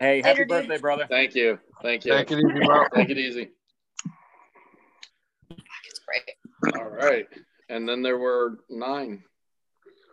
Hey, 0.00 0.16
happy 0.22 0.28
Later, 0.28 0.44
dude. 0.44 0.48
birthday, 0.48 0.78
brother! 0.80 1.06
Thank 1.08 1.34
you. 1.34 1.58
Thank 1.82 2.04
you. 2.06 2.12
Take 2.12 2.30
it 2.32 2.38
easy, 2.38 2.64
bro. 2.66 2.84
Take 2.94 3.10
it 3.10 3.18
easy. 3.18 3.50
It's 5.50 6.00
great. 6.06 6.76
All 6.80 6.88
right. 6.90 7.26
and 7.68 7.88
then 7.88 8.02
there 8.02 8.18
were 8.18 8.58
nine. 8.70 9.22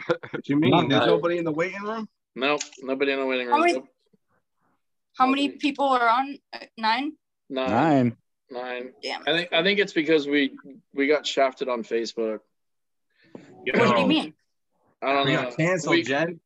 What 0.08 0.22
do 0.32 0.40
you 0.46 0.58
mean? 0.58 0.90
There's 0.90 1.06
nobody 1.08 1.38
in 1.38 1.44
the 1.46 1.52
waiting 1.52 1.82
room? 1.84 2.08
Nope, 2.36 2.62
nobody 2.82 3.12
in 3.14 3.20
the 3.20 3.26
waiting 3.26 3.48
How 3.48 3.54
room. 3.54 3.62
many- 3.62 3.74
Nope. 3.74 3.88
How 5.20 5.28
many 5.28 5.50
people 5.50 5.86
are 5.90 6.08
on? 6.08 6.38
Uh, 6.54 6.60
Nine. 6.78 7.12
Nine. 7.50 7.70
Nine. 7.70 8.18
Nine. 8.50 8.94
Damn. 9.04 9.22
I 9.28 9.34
think 9.38 9.54
I 9.54 9.64
think 9.64 9.80
it's 9.80 9.92
because 9.94 10.26
we 10.28 10.58
we 10.94 11.08
got 11.08 11.28
shafted 11.28 11.68
on 11.68 11.84
Facebook. 11.84 12.40
What 13.34 13.96
do 13.96 14.00
you 14.02 14.08
mean? 14.08 14.34
I 15.02 15.14
don't 15.14 15.26
We 15.28 15.34
know. 15.34 15.44
got 15.44 15.58
canceled, 15.58 15.96
We- 15.98 16.04
Jen. 16.04 16.40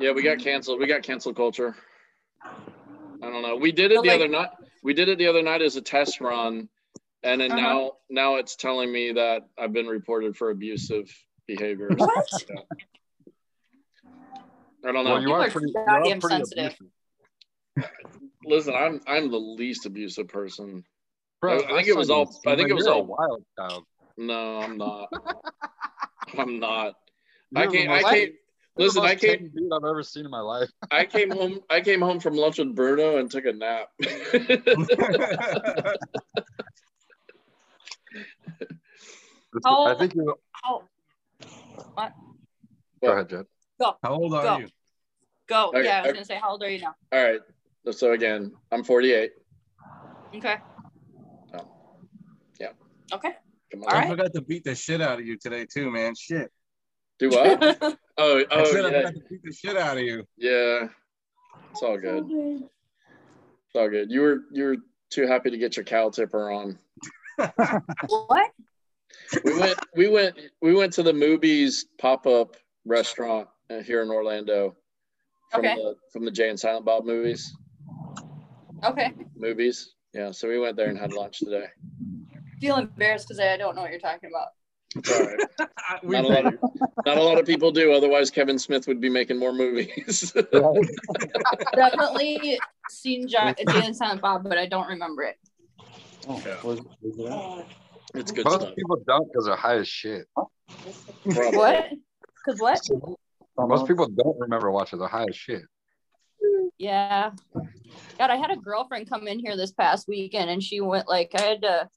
Yeah, 0.00 0.12
we 0.12 0.22
got 0.22 0.38
canceled. 0.38 0.80
We 0.80 0.86
got 0.86 1.02
cancel 1.02 1.32
culture. 1.34 1.76
I 2.42 2.50
don't 3.20 3.42
know. 3.42 3.56
We 3.56 3.70
did 3.72 3.92
it 3.92 3.96
But, 3.96 4.02
the 4.02 4.08
like- 4.08 4.20
other 4.20 4.28
night. 4.28 4.48
We 4.82 4.92
did 4.94 5.08
it 5.08 5.18
the 5.18 5.28
other 5.28 5.42
night 5.42 5.62
as 5.62 5.76
a 5.76 5.82
test 5.82 6.20
run, 6.20 6.68
and 7.22 7.40
then 7.40 7.52
Uh-huh. 7.52 7.60
now 7.60 7.92
now 8.10 8.36
it's 8.36 8.56
telling 8.56 8.90
me 8.90 9.12
that 9.12 9.42
I've 9.58 9.72
been 9.72 9.86
reported 9.86 10.36
for 10.36 10.50
abusive 10.50 11.14
behavior. 11.46 11.90
What? 11.96 12.26
I 14.86 14.92
don't 14.92 15.04
know. 15.04 15.12
Well, 15.12 15.20
you 15.20 15.26
People 15.28 15.34
are 15.34 15.46
are 15.46 15.50
pretty, 15.50 15.72
you 15.72 15.80
are 15.80 16.00
pretty 16.02 16.20
sensitive. 16.28 16.64
abusive. 16.66 16.86
Listen, 18.44 18.74
I'm 18.74 19.00
I'm 19.06 19.30
the 19.30 19.38
least 19.38 19.86
abusive 19.86 20.28
person. 20.28 20.84
Bro, 21.40 21.60
I, 21.60 21.72
I 21.72 21.76
think 21.76 21.88
it 21.88 21.96
was 21.96 22.10
all. 22.10 22.40
I 22.46 22.56
think 22.56 22.70
it 22.70 22.74
was 22.74 22.86
all. 22.86 23.04
wild 23.04 23.44
child. 23.58 23.84
No, 24.16 24.58
I'm 24.60 24.76
not. 24.78 25.08
I'm 26.38 26.58
not. 26.60 26.94
I 27.56 27.62
You're 27.64 27.72
came. 27.72 27.90
I 27.90 28.00
most- 28.02 28.12
came. 28.12 28.20
you're 28.20 28.28
the 28.76 28.82
Listen, 28.84 29.02
I 29.04 29.14
came. 29.14 29.50
dude 29.54 29.72
I've 29.72 29.84
ever 29.88 30.02
seen 30.02 30.24
in 30.24 30.30
my 30.30 30.40
life. 30.40 30.68
I 30.90 31.04
came 31.06 31.30
home. 31.30 31.60
I 31.70 31.80
came 31.80 32.00
home 32.00 32.20
from 32.20 32.34
lunch 32.34 32.58
with 32.58 32.74
Bruno 32.74 33.18
and 33.18 33.30
took 33.30 33.44
a 33.46 33.52
nap. 33.52 33.88
How- 39.64 39.86
I 39.86 39.94
think 39.94 40.14
you. 40.14 40.34
How? 40.52 40.82
What? 41.94 42.12
Go 43.02 43.12
ahead, 43.12 43.28
Jed. 43.28 43.46
Go. 43.80 43.96
How 44.02 44.14
old 44.14 44.34
are 44.34 44.42
Go. 44.42 44.58
you? 44.58 44.68
Go. 45.46 45.68
Okay, 45.68 45.84
yeah, 45.84 45.98
I 45.98 46.02
was 46.06 46.12
gonna 46.12 46.24
say, 46.24 46.38
how 46.40 46.50
old 46.50 46.62
are 46.62 46.70
you 46.70 46.80
now? 46.80 46.94
All 47.12 47.22
right. 47.22 47.40
So 47.90 48.12
again, 48.12 48.52
I'm 48.72 48.82
48. 48.82 49.30
Okay. 50.36 50.56
Oh. 51.54 51.68
Yeah. 52.58 52.68
Okay. 53.12 53.32
Come 53.70 53.82
All 53.82 53.88
on. 53.88 53.94
I 53.94 53.98
right. 54.00 54.08
forgot 54.08 54.32
to 54.34 54.40
beat 54.40 54.64
the 54.64 54.74
shit 54.74 55.00
out 55.00 55.18
of 55.20 55.26
you 55.26 55.36
today 55.38 55.66
too, 55.72 55.90
man. 55.90 56.14
Shit. 56.14 56.50
Do 57.18 57.28
what? 57.30 57.58
Oh, 57.62 57.96
oh, 58.18 58.38
I 58.40 58.44
oh 58.50 58.64
said 58.64 58.84
I 58.86 58.88
forgot 58.88 59.14
to 59.14 59.20
beat 59.30 59.42
the 59.44 59.52
shit 59.52 59.76
out 59.76 59.96
of 59.96 60.02
you. 60.02 60.24
yeah. 60.36 60.88
It's 61.70 61.82
all 61.82 61.98
good. 61.98 62.24
It's 62.30 63.76
all 63.76 63.88
good. 63.88 64.10
You 64.10 64.20
were 64.20 64.38
you 64.52 64.64
were 64.64 64.76
too 65.10 65.26
happy 65.26 65.50
to 65.50 65.58
get 65.58 65.76
your 65.76 65.84
cow 65.84 66.10
tipper 66.10 66.50
on. 66.50 66.78
What? 68.08 68.50
We 69.44 69.58
went 69.58 69.78
we 69.96 70.08
went 70.08 70.40
we 70.62 70.74
went 70.74 70.92
to 70.94 71.02
the 71.02 71.12
movies 71.12 71.86
pop 71.98 72.26
up 72.26 72.56
restaurant 72.84 73.48
uh, 73.70 73.80
here 73.80 74.02
in 74.02 74.10
Orlando. 74.10 74.76
From 75.50 75.64
Okay. 75.66 75.74
the 75.74 75.96
from 76.12 76.24
the 76.24 76.30
Jay 76.30 76.48
and 76.48 76.58
Silent 76.58 76.84
Bob 76.84 77.04
movies. 77.04 77.56
Okay. 78.84 79.12
Movies. 79.36 79.94
Yeah. 80.12 80.30
So 80.30 80.48
we 80.48 80.58
went 80.58 80.76
there 80.76 80.88
and 80.88 80.98
had 80.98 81.12
lunch 81.12 81.38
today. 81.40 81.66
Feel 82.60 82.76
embarrassed 82.76 83.28
because 83.28 83.40
I 83.40 83.56
don't 83.56 83.74
know 83.74 83.82
what 83.82 83.90
you're 83.90 84.00
talking 84.00 84.30
about. 84.30 84.48
It's 84.96 85.10
all 85.10 85.26
right. 85.26 86.00
We 86.04 86.14
Not 86.14 86.24
a 86.24 86.28
lot 86.28 86.46
of 86.46 86.54
not 87.04 87.18
a 87.18 87.22
lot 87.22 87.38
of 87.38 87.46
people 87.46 87.72
do. 87.72 87.92
Otherwise, 87.92 88.30
Kevin 88.30 88.58
Smith 88.58 88.86
would 88.86 89.00
be 89.00 89.08
making 89.08 89.38
more 89.38 89.52
movies. 89.52 90.32
Definitely 91.74 92.58
seen 92.90 93.26
Jay 93.26 93.54
Jay 93.68 93.86
and 93.86 93.96
Silent 93.96 94.20
Bob, 94.22 94.44
but 94.44 94.56
I 94.56 94.66
don't 94.66 94.86
remember 94.86 95.22
it. 95.24 95.36
it's 98.14 98.32
good 98.32 98.44
Most 98.44 98.60
stuff. 98.62 98.74
people 98.76 99.02
don't 99.06 99.26
because 99.32 99.46
they're 99.46 99.56
high 99.56 99.78
as 99.78 99.88
shit. 99.88 100.26
Probably. 101.30 101.56
What? 101.58 101.86
Cause 102.44 102.60
what? 102.60 102.80
Most 103.58 103.86
people 103.88 104.06
don't 104.08 104.38
remember 104.38 104.70
watching. 104.70 104.98
They're 104.98 105.08
high 105.08 105.26
as 105.28 105.36
shit. 105.36 105.62
Yeah. 106.78 107.30
God, 108.18 108.30
I 108.30 108.36
had 108.36 108.50
a 108.50 108.56
girlfriend 108.56 109.08
come 109.08 109.28
in 109.28 109.38
here 109.38 109.56
this 109.56 109.72
past 109.72 110.08
weekend 110.08 110.50
and 110.50 110.62
she 110.62 110.80
went 110.80 111.08
like 111.08 111.30
I 111.34 111.42
had 111.42 111.62
to 111.62 111.88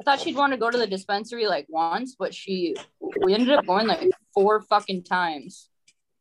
I 0.00 0.04
thought 0.04 0.20
she'd 0.20 0.36
want 0.36 0.52
to 0.52 0.58
go 0.58 0.70
to 0.70 0.78
the 0.78 0.86
dispensary 0.86 1.46
like 1.46 1.66
once, 1.68 2.16
but 2.18 2.34
she 2.34 2.76
we 3.22 3.34
ended 3.34 3.50
up 3.50 3.66
going 3.66 3.86
like 3.86 4.10
four 4.34 4.60
fucking 4.62 5.04
times. 5.04 5.68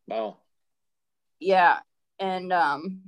Wow. 0.07 0.37
Yeah. 1.39 1.79
And 2.19 2.51
um 2.53 3.01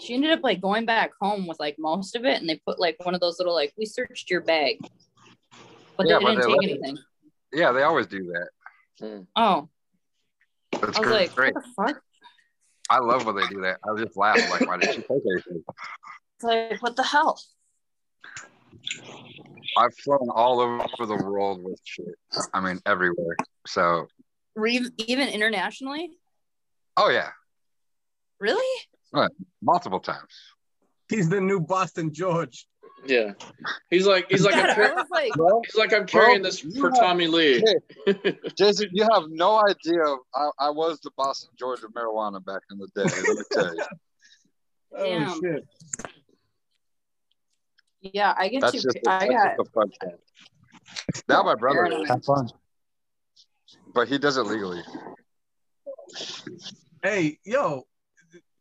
she 0.00 0.14
ended 0.14 0.30
up 0.32 0.40
like 0.42 0.60
going 0.60 0.86
back 0.86 1.12
home 1.20 1.46
with 1.46 1.60
like 1.60 1.76
most 1.78 2.16
of 2.16 2.24
it 2.24 2.40
and 2.40 2.48
they 2.48 2.60
put 2.66 2.80
like 2.80 2.96
one 3.04 3.14
of 3.14 3.20
those 3.20 3.38
little 3.38 3.54
like 3.54 3.72
we 3.76 3.86
searched 3.86 4.30
your 4.30 4.40
bag. 4.40 4.78
But 5.96 6.08
Yeah, 6.08 6.18
they 6.18 6.24
but 6.24 6.34
didn't 6.36 6.48
take 6.48 6.70
anything. 6.70 6.98
Yeah, 7.52 7.72
they 7.72 7.82
always 7.82 8.06
do 8.06 8.32
that. 8.32 8.48
Hmm. 8.98 9.22
Oh. 9.36 9.68
That's 10.72 10.96
I 10.96 11.00
was 11.00 11.08
great. 11.08 11.36
like, 11.36 11.54
what 11.54 11.62
the 11.62 11.68
fuck? 11.76 12.02
I 12.92 12.98
love 12.98 13.24
when 13.24 13.36
they 13.36 13.46
do 13.48 13.62
that. 13.62 13.78
I 13.88 13.98
just 14.04 14.18
laugh. 14.18 14.36
I'm 14.36 14.50
like, 14.50 14.66
why 14.66 14.76
did 14.76 14.90
she 14.92 15.00
take 15.00 15.08
anything? 15.10 15.64
It's 16.36 16.44
like, 16.44 16.82
what 16.82 16.94
the 16.94 17.02
hell? 17.02 17.40
I've 19.78 19.96
flown 19.96 20.28
all 20.34 20.60
over 20.60 21.06
the 21.06 21.16
world 21.16 21.64
with 21.64 21.80
shit. 21.84 22.04
I 22.52 22.60
mean, 22.60 22.80
everywhere. 22.84 23.36
So, 23.66 24.08
Re- 24.54 24.90
even 24.98 25.28
internationally? 25.28 26.10
oh 26.98 27.08
yeah, 27.08 27.30
Really? 28.38 28.82
Right. 29.10 29.30
multiple 29.62 30.00
times. 30.00 30.34
He's 31.08 31.30
the 31.30 31.40
new 31.40 31.60
Boston 31.60 32.12
George. 32.12 32.66
Yeah. 33.04 33.32
He's 33.90 34.06
like 34.06 34.26
he's 34.30 34.44
like 34.44 34.54
God, 34.54 34.64
I'm 34.64 34.70
I 34.70 34.74
car- 34.74 35.06
like, 35.10 35.32
he's 35.66 35.74
like 35.76 35.92
I'm 35.92 36.06
carrying 36.06 36.42
Bro, 36.42 36.50
this 36.50 36.60
for 36.60 36.90
have- 36.90 36.98
Tommy 37.00 37.26
Lee. 37.26 37.62
Jason, 38.56 38.88
you 38.92 39.06
have 39.12 39.24
no 39.28 39.60
idea. 39.68 40.02
I, 40.34 40.50
I 40.58 40.70
was 40.70 41.00
the 41.00 41.10
Boston 41.16 41.50
George 41.58 41.82
of 41.82 41.92
marijuana 41.92 42.44
back 42.44 42.60
in 42.70 42.78
the 42.78 42.86
day. 42.94 43.02
Let 43.04 43.36
me 43.36 43.42
tell 43.52 43.74
you. 43.74 43.82
Oh 44.94 45.04
Damn. 45.04 45.40
shit. 45.40 45.64
yeah, 48.02 48.34
I 48.36 48.48
get 48.48 48.60
That's 48.60 48.72
to. 48.74 48.82
just, 48.82 48.98
I 49.08 49.20
that's 49.20 49.30
got. 49.30 49.56
just 49.56 49.68
a 49.68 49.72
fun 49.72 49.90
fact. 50.02 51.24
Now 51.30 51.42
my 51.44 51.54
brother, 51.54 51.86
Fair. 51.88 52.04
Have 52.08 52.22
fun. 52.24 52.50
but 53.94 54.08
he 54.08 54.18
does 54.18 54.36
it 54.36 54.42
legally. 54.42 54.82
Hey, 57.02 57.38
yo, 57.44 57.84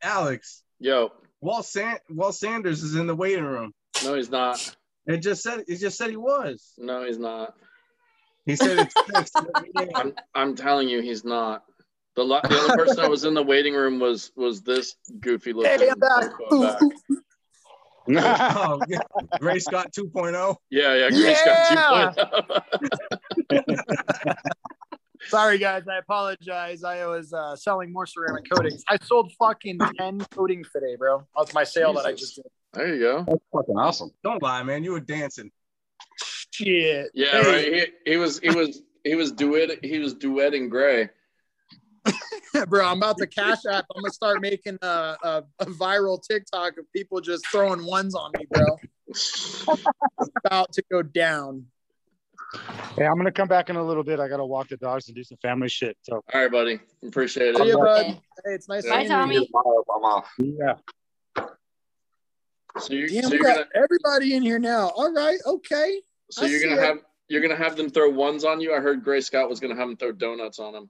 Alex. 0.01 0.63
Yo, 0.79 1.11
Walt 1.41 1.65
San- 1.65 1.97
Walt 2.09 2.33
Sanders 2.35 2.81
is 2.81 2.95
in 2.95 3.07
the 3.07 3.15
waiting 3.15 3.43
room. 3.43 3.73
No, 4.04 4.16
he's 4.16 4.30
not. 4.30 4.60
It 5.08 5.18
just 5.18 5.41
said 5.41 5.64
it 5.68 5.78
just 5.78 5.97
said 5.97 6.10
he 6.10 6.18
was. 6.18 6.74
No, 6.78 7.06
he's 7.06 7.18
not. 7.18 7.56
He 8.45 8.56
said 8.56 8.78
it's 8.78 8.95
fixed. 9.08 9.38
I'm 9.95 10.14
I'm 10.36 10.56
telling 10.56 10.89
you, 10.89 11.02
he's 11.02 11.24
not. 11.24 11.64
The, 12.16 12.24
lo- 12.24 12.41
the 12.43 12.60
only 12.60 12.76
person 12.76 12.97
that 12.97 13.10
was 13.10 13.24
in 13.24 13.34
the 13.34 13.43
waiting 13.43 13.74
room 13.74 13.99
was 13.99 14.32
was 14.36 14.62
this 14.62 14.95
goofy 15.22 15.54
looking. 15.54 15.80
Hey, 15.80 15.89
I'm 15.89 15.99
back. 15.99 16.32
back. 18.10 18.56
oh, 18.56 18.82
yeah. 18.88 18.99
Gray 19.39 19.60
Scott 19.60 19.91
2.0. 19.97 20.56
Yeah, 20.70 20.95
yeah, 20.95 21.10
Grace 21.10 21.41
Yeah! 21.45 22.12
got 22.12 22.64
2.0. 23.52 23.91
Sorry, 25.28 25.58
guys. 25.60 25.88
I 25.88 25.97
apologize. 25.97 26.84
I 26.84 27.06
was 27.06 27.32
uh, 27.32 27.56
selling 27.56 27.93
more 27.93 28.06
ceramic 28.06 28.49
coatings. 28.52 28.84
I 28.89 28.97
sold 29.04 29.32
fucking 29.39 29.80
10 29.97 30.26
coatings 30.32 30.68
today, 30.74 30.95
bro. 30.97 31.26
That's 31.38 31.54
my 31.54 31.64
sale 31.64 31.93
that 31.93 32.06
I 32.06 32.12
just 32.12 32.36
did. 32.36 32.45
There 32.74 32.93
you 32.93 32.99
go. 32.99 33.26
That's 33.28 33.41
fucking 33.53 33.78
awesome. 33.78 34.11
Don't 34.24 34.41
lie, 34.41 34.63
man. 34.63 34.84
You 34.84 34.91
were 34.91 34.99
dancing. 35.01 35.51
Shit. 36.53 37.11
Yeah, 37.13 37.32
Hey, 37.32 37.51
right. 37.51 37.74
He, 38.05 38.11
he 38.11 38.17
was 38.17 38.39
he 38.39 38.49
was 38.49 38.82
he 39.03 39.15
was 39.15 39.32
duet 39.32 39.84
he 39.84 39.99
was 39.99 40.15
duetting 40.15 40.69
Gray. 40.69 41.09
bro, 42.67 42.86
I'm 42.86 42.97
about 42.97 43.17
to 43.17 43.28
cash 43.28 43.59
app. 43.69 43.86
I'm 43.95 44.01
gonna 44.01 44.11
start 44.11 44.41
making 44.41 44.78
a, 44.82 44.88
a, 45.24 45.43
a 45.59 45.65
viral 45.65 46.22
TikTok 46.22 46.78
of 46.78 46.91
people 46.93 47.22
just 47.22 47.45
throwing 47.47 47.86
ones 47.86 48.15
on 48.15 48.32
me, 48.34 48.45
bro. 48.49 48.78
about 50.45 50.72
to 50.74 50.84
go 50.91 51.01
down. 51.01 51.65
Hey, 52.97 53.05
I'm 53.05 53.17
gonna 53.17 53.32
come 53.32 53.47
back 53.47 53.69
in 53.69 53.76
a 53.76 53.84
little 53.84 54.03
bit. 54.03 54.19
I 54.19 54.28
gotta 54.28 54.45
walk 54.45 54.69
the 54.69 54.78
dogs 54.78 55.07
and 55.07 55.15
do 55.15 55.24
some 55.24 55.38
family 55.41 55.69
shit. 55.69 55.97
So 56.01 56.22
All 56.34 56.41
right, 56.41 56.51
buddy. 56.51 56.80
Appreciate 57.05 57.55
it. 57.55 57.57
See 57.57 57.63
it. 57.63 57.67
you, 57.67 57.78
bud. 57.78 58.05
Hey, 58.05 58.53
it's 58.53 58.67
nice 58.67 58.88
Bye, 58.88 58.99
seeing 58.99 59.09
Tommy. 59.09 59.36
you. 59.36 59.47
I'm 59.53 60.03
off. 60.03 60.32
yeah. 60.38 60.76
So 62.80 62.93
you 62.93 63.07
Damn, 63.07 63.24
so 63.24 63.30
we 63.30 63.36
you're 63.38 63.43
got 63.43 63.55
gonna 63.55 63.67
everybody 63.76 64.36
in 64.36 64.43
here 64.43 64.59
now. 64.59 64.89
All 64.95 65.11
right, 65.13 65.39
okay. 65.45 66.01
so 66.30 66.43
I 66.45 66.47
you're 66.47 66.61
gonna 66.61 66.82
it. 66.82 66.86
have 66.86 66.97
you're 67.28 67.41
gonna 67.41 67.55
have 67.55 67.76
them 67.76 67.89
throw 67.89 68.09
ones 68.09 68.43
on 68.43 68.59
you. 68.61 68.74
I 68.74 68.80
heard 68.80 69.03
Gray 69.03 69.22
Scott 69.22 69.49
was 69.49 69.59
gonna 69.59 69.76
have 69.76 69.88
them 69.88 69.97
throw 69.97 70.11
donuts 70.11 70.59
on 70.59 70.76
him. 70.76 70.89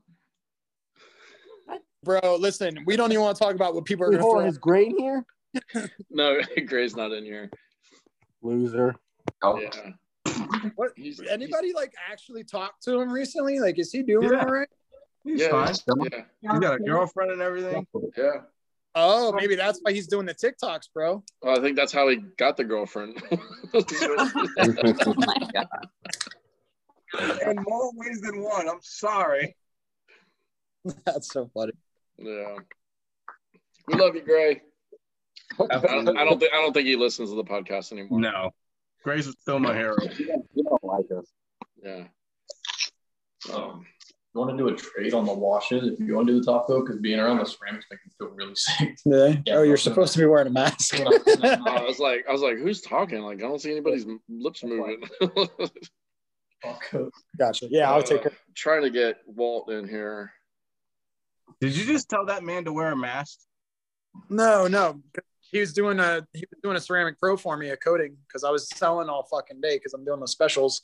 Bro, 2.03 2.37
listen, 2.39 2.79
we 2.85 2.95
don't 2.95 3.11
even 3.11 3.23
want 3.23 3.37
to 3.37 3.43
talk 3.43 3.53
about 3.55 3.75
what 3.75 3.85
people 3.85 4.05
are 4.05 4.09
Wait, 4.09 4.15
going 4.19 4.23
hold 4.23 4.37
on, 4.37 4.43
to 4.43 4.49
is 4.49 4.57
Gray 4.57 4.85
in 4.87 4.97
here? 4.97 5.25
No, 6.09 6.39
Gray's 6.65 6.95
not 6.95 7.11
in 7.11 7.23
here. 7.23 7.49
Loser. 8.41 8.95
Oh, 9.43 9.59
Yeah. 9.59 9.69
What? 10.75 10.91
He's- 10.95 11.19
Anybody 11.29 11.73
like 11.73 11.93
actually 12.11 12.43
talked 12.43 12.83
to 12.83 12.99
him 12.99 13.11
recently? 13.11 13.59
Like, 13.59 13.77
is 13.79 13.91
he 13.91 14.01
doing 14.01 14.31
Yeah. 14.31 14.39
all 14.39 14.45
right? 14.51 14.67
He's 15.23 15.41
Yeah, 15.41 15.49
fine. 15.49 15.75
yeah, 16.11 16.21
He's 16.41 16.59
got 16.59 16.75
a 16.75 16.79
girlfriend 16.79 17.31
and 17.31 17.41
everything. 17.41 17.85
yeah. 18.17 18.41
Oh, 18.93 19.31
maybe 19.31 19.55
that's 19.55 19.79
why 19.81 19.93
he's 19.93 20.07
doing 20.07 20.25
the 20.25 20.33
TikToks, 20.33 20.89
bro. 20.93 21.23
Well, 21.41 21.57
I 21.57 21.61
think 21.61 21.77
that's 21.77 21.93
how 21.93 22.09
he 22.09 22.17
got 22.37 22.57
the 22.57 22.63
girlfriend. 22.63 23.21
Oh 23.73 25.13
my 25.17 25.35
god. 25.53 25.67
In 27.47 27.57
more 27.67 27.91
ways 27.95 28.21
than 28.21 28.41
one. 28.41 28.69
I'm 28.69 28.79
sorry. 28.81 29.55
That's 31.05 31.31
so 31.31 31.49
funny. 31.53 31.73
Yeah. 32.17 32.55
We 33.87 33.95
love 33.95 34.15
you, 34.15 34.21
Gray. 34.21 34.61
I 35.59 35.79
don't, 35.79 36.17
I 36.17 36.23
don't 36.23 36.39
think 36.39 36.53
I 36.53 36.57
don't 36.57 36.73
think 36.73 36.87
he 36.87 36.95
listens 36.95 37.29
to 37.29 37.35
the 37.35 37.43
podcast 37.43 37.91
anymore. 37.91 38.19
No. 38.19 38.51
Gray's 39.03 39.29
still 39.41 39.59
my 39.59 39.73
hero. 39.75 39.95
You 40.17 40.63
don't 40.63 40.83
like 40.83 41.05
us. 41.17 41.25
Yeah. 41.83 42.05
Um, 43.53 43.85
you 44.33 44.39
want 44.39 44.51
to 44.51 44.57
do 44.57 44.69
a 44.69 44.75
trade 44.75 45.13
on 45.13 45.25
the 45.25 45.33
washes 45.33 45.89
if 45.89 45.99
you 45.99 46.15
want 46.15 46.27
to 46.27 46.33
do 46.33 46.39
the 46.39 46.45
top 46.45 46.65
coat 46.67 46.85
because 46.85 47.01
being 47.01 47.19
around 47.19 47.37
the 47.39 47.45
ceramics 47.45 47.85
make 47.91 47.99
me 48.05 48.11
feel 48.17 48.29
really 48.29 48.55
sick. 48.55 48.97
Yeah. 49.05 49.55
Oh, 49.57 49.63
you're 49.63 49.75
supposed 49.77 50.13
to 50.13 50.19
be 50.19 50.25
wearing 50.25 50.47
a 50.47 50.51
mask. 50.51 50.95
I 50.99 51.83
was 51.85 51.99
like, 51.99 52.25
I 52.29 52.31
was 52.31 52.41
like, 52.41 52.57
who's 52.57 52.81
talking? 52.81 53.21
Like, 53.21 53.39
I 53.39 53.41
don't 53.41 53.59
see 53.61 53.71
anybody's 53.71 54.05
lips 54.29 54.63
moving. 54.63 55.03
Gotcha. 57.37 57.67
Yeah, 57.69 57.91
I'll 57.91 58.03
take 58.03 58.25
Uh, 58.25 58.29
it. 58.29 58.33
Trying 58.55 58.83
to 58.83 58.89
get 58.89 59.17
Walt 59.25 59.69
in 59.71 59.87
here. 59.87 60.31
Did 61.59 61.75
you 61.75 61.85
just 61.85 62.09
tell 62.09 62.25
that 62.27 62.43
man 62.43 62.65
to 62.65 62.73
wear 62.73 62.91
a 62.91 62.95
mask? 62.95 63.39
No, 64.29 64.67
no. 64.67 65.01
He 65.41 65.59
was 65.59 65.73
doing 65.73 65.99
a 65.99 66.25
he 66.33 66.45
was 66.49 66.59
doing 66.63 66.77
a 66.77 66.79
ceramic 66.79 67.19
pro 67.19 67.35
for 67.35 67.57
me, 67.57 67.69
a 67.69 67.77
coating, 67.77 68.15
because 68.27 68.43
I 68.43 68.49
was 68.51 68.69
selling 68.69 69.09
all 69.09 69.27
fucking 69.29 69.59
day 69.59 69.75
because 69.77 69.93
I'm 69.93 70.05
doing 70.05 70.19
the 70.21 70.27
specials. 70.27 70.81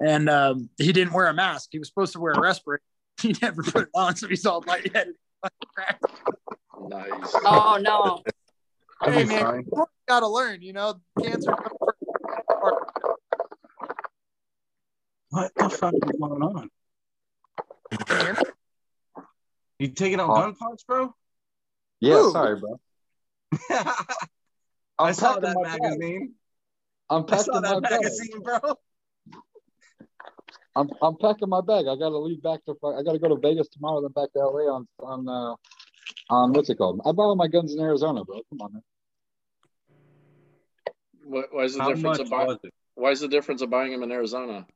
And 0.00 0.28
um, 0.30 0.70
he 0.78 0.92
didn't 0.92 1.12
wear 1.12 1.26
a 1.26 1.34
mask. 1.34 1.68
He 1.72 1.78
was 1.78 1.88
supposed 1.88 2.12
to 2.14 2.20
wear 2.20 2.32
a 2.32 2.40
respirator. 2.40 2.82
He 3.20 3.34
never 3.42 3.62
put 3.62 3.82
it 3.82 3.88
on, 3.94 4.16
so 4.16 4.28
he's 4.28 4.46
all 4.46 4.64
lightheaded. 4.66 5.12
Nice. 6.88 7.34
Oh 7.44 7.78
no. 7.78 8.22
Hey 9.04 9.24
man, 9.26 9.64
you 9.70 9.84
gotta 10.08 10.26
learn, 10.26 10.62
you 10.62 10.72
know, 10.72 10.94
cancer. 11.22 11.54
What 15.28 15.52
the 15.54 15.68
fuck 15.68 15.92
is 15.94 16.18
going 16.18 16.42
on? 16.42 16.70
You 19.78 19.88
taking 19.88 20.18
out 20.18 20.30
Oh. 20.30 20.34
gun 20.40 20.54
parts, 20.54 20.82
bro? 20.84 21.14
Yeah, 22.00 22.14
Ooh. 22.22 22.32
sorry, 22.32 22.58
bro. 22.58 22.80
I 23.70 23.94
I'm 24.98 25.14
saw 25.14 25.38
that 25.40 25.54
my 25.56 25.62
bag. 25.62 25.80
magazine. 25.82 26.34
I'm 27.10 27.24
I 27.28 27.36
saw 27.36 27.60
that 27.60 27.74
my 27.74 27.80
bag. 27.80 28.00
magazine, 28.02 28.40
bro. 28.42 28.58
I'm 30.76 30.88
I'm 31.02 31.16
packing 31.16 31.48
my 31.48 31.60
bag. 31.60 31.86
I 31.86 31.96
gotta 31.96 32.18
leave 32.18 32.42
back 32.42 32.64
to 32.66 32.76
I 32.84 33.02
gotta 33.02 33.18
go 33.18 33.28
to 33.28 33.36
Vegas 33.36 33.68
tomorrow, 33.68 34.02
then 34.02 34.12
back 34.12 34.32
to 34.32 34.38
LA 34.38 34.72
on 34.72 34.86
on 35.00 35.28
uh 35.28 35.54
on 36.32 36.52
what's 36.52 36.70
it 36.70 36.76
called? 36.78 37.00
I 37.04 37.12
borrow 37.12 37.34
my 37.34 37.48
guns 37.48 37.74
in 37.74 37.80
Arizona, 37.80 38.24
bro. 38.24 38.40
Come 38.50 38.60
on, 38.60 38.72
man. 38.74 38.82
What, 41.24 41.46
why 41.52 41.62
is 41.64 41.74
the 41.74 41.82
How 41.82 41.88
difference 41.88 42.18
much 42.18 42.20
of 42.20 42.30
buying? 42.30 42.46
was 42.46 42.58
it? 42.62 42.72
Why 42.94 43.10
is 43.10 43.20
the 43.20 43.28
difference 43.28 43.62
of 43.62 43.70
buying 43.70 43.92
them 43.92 44.02
in 44.02 44.12
Arizona? 44.12 44.66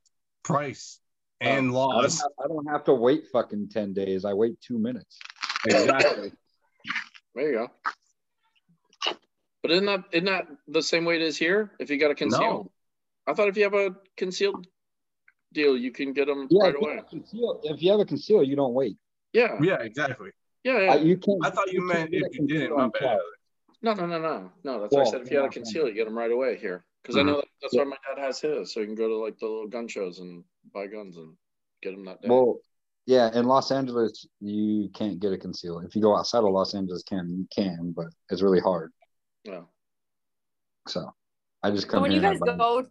Price 0.43 1.01
and 1.41 1.51
I 1.51 1.59
don't, 1.59 1.71
laws. 1.71 2.21
have, 2.21 2.31
I 2.45 2.49
don't 2.49 2.67
have 2.71 2.85
to 2.85 2.95
wait 2.95 3.29
fucking 3.33 3.69
ten 3.71 3.93
days. 3.93 4.25
I 4.25 4.35
wait 4.35 4.61
two 4.61 4.79
minutes. 4.79 5.19
Exactly. 5.67 6.33
There 7.35 7.51
you 7.51 7.55
go. 7.55 7.69
But 9.63 9.71
isn't 9.71 9.87
that 9.87 10.05
isn't 10.13 10.27
that 10.27 10.47
the 10.69 10.83
same 10.83 11.05
way 11.05 11.17
it 11.17 11.23
is 11.23 11.37
here? 11.37 11.73
If 11.79 11.91
you 11.91 11.99
got 11.99 12.11
a 12.11 12.15
concealed, 12.15 12.71
I 13.27 13.33
thought 13.33 13.49
if 13.49 13.57
you 13.57 13.65
have 13.65 13.75
a 13.75 13.97
concealed 14.17 14.67
deal, 15.55 15.77
you 15.77 15.91
can 15.91 16.13
get 16.13 16.27
them 16.27 16.51
Yeah, 16.51 16.65
right 16.65 16.75
if 16.75 16.81
away. 16.81 16.97
have 16.97 17.09
conceal, 17.09 17.61
if 17.65 17.83
you 17.83 17.91
have 17.93 18.01
a 18.01 18.05
conceal, 18.05 18.43
you 18.43 18.57
don't 18.57 18.75
wait. 18.75 18.97
Yeah, 19.33 19.65
Yeah, 19.65 19.79
exactly. 19.81 20.31
yeah, 20.65 20.79
yeah. 20.81 20.91
I, 20.93 20.97
you 20.97 21.17
can't. 21.17 21.41
I 21.45 21.51
thought 21.51 21.73
you 21.73 21.81
can't 21.81 22.11
meant 22.11 22.15
if 22.15 22.35
you 22.39 22.47
didn't. 22.47 22.71
conceal 22.71 22.77
My 22.77 22.89
bad. 22.89 23.19
No, 23.83 23.95
no, 23.95 24.07
no, 24.07 24.19
no, 24.19 24.51
no. 24.65 24.81
That's 24.81 24.95
why 24.95 25.03
I 25.03 25.05
said 25.05 25.21
if 25.23 25.31
you 25.31 25.37
had 25.37 25.47
a 25.47 25.49
yeah, 25.49 25.51
conceal, 25.51 25.89
you 25.89 25.95
get 25.95 26.05
them 26.07 26.17
right 26.19 26.31
away 26.31 26.57
here. 26.57 26.85
Because 27.03 27.17
I 27.17 27.21
Mm-hmm. 27.21 27.29
know 27.29 27.37
that, 27.37 27.49
that's 27.63 27.77
why 27.77 27.85
my 27.85 27.97
dad 28.09 28.21
has 28.21 28.41
his, 28.41 28.73
so 28.73 28.81
you 28.81 28.87
can 28.87 28.95
go 28.95 29.09
to 29.09 29.17
like 29.17 29.39
the 29.39 29.47
little 29.47 29.69
gun 29.69 29.89
shows 29.89 30.21
and 30.21 30.45
buy 30.73 30.87
guns 30.87 31.17
and 31.17 31.37
get 31.83 31.93
them 31.93 32.05
that 32.07 32.23
day. 32.23 32.29
Well, 32.29 32.61
yeah, 33.07 33.31
in 33.39 33.47
Los 33.47 33.71
Angeles, 33.71 34.27
you 34.41 34.89
can't 34.95 35.21
get 35.21 35.33
a 35.33 35.39
conceal. 35.39 35.81
If 35.81 35.95
you 35.95 36.01
go 36.01 36.17
outside 36.17 36.39
of 36.45 36.51
Los 36.51 36.75
Angeles, 36.75 37.03
can 37.03 37.29
you 37.29 37.47
can, 37.55 37.93
but 37.95 38.07
it's 38.31 38.41
really 38.43 38.61
hard. 38.61 38.91
yeah. 39.45 39.63
So 40.89 41.15
I 41.63 41.71
just 41.71 41.89
So 41.89 41.93
come 41.93 42.03
when 42.03 42.13
you 42.13 42.21
guys 42.21 42.41
go 42.41 42.87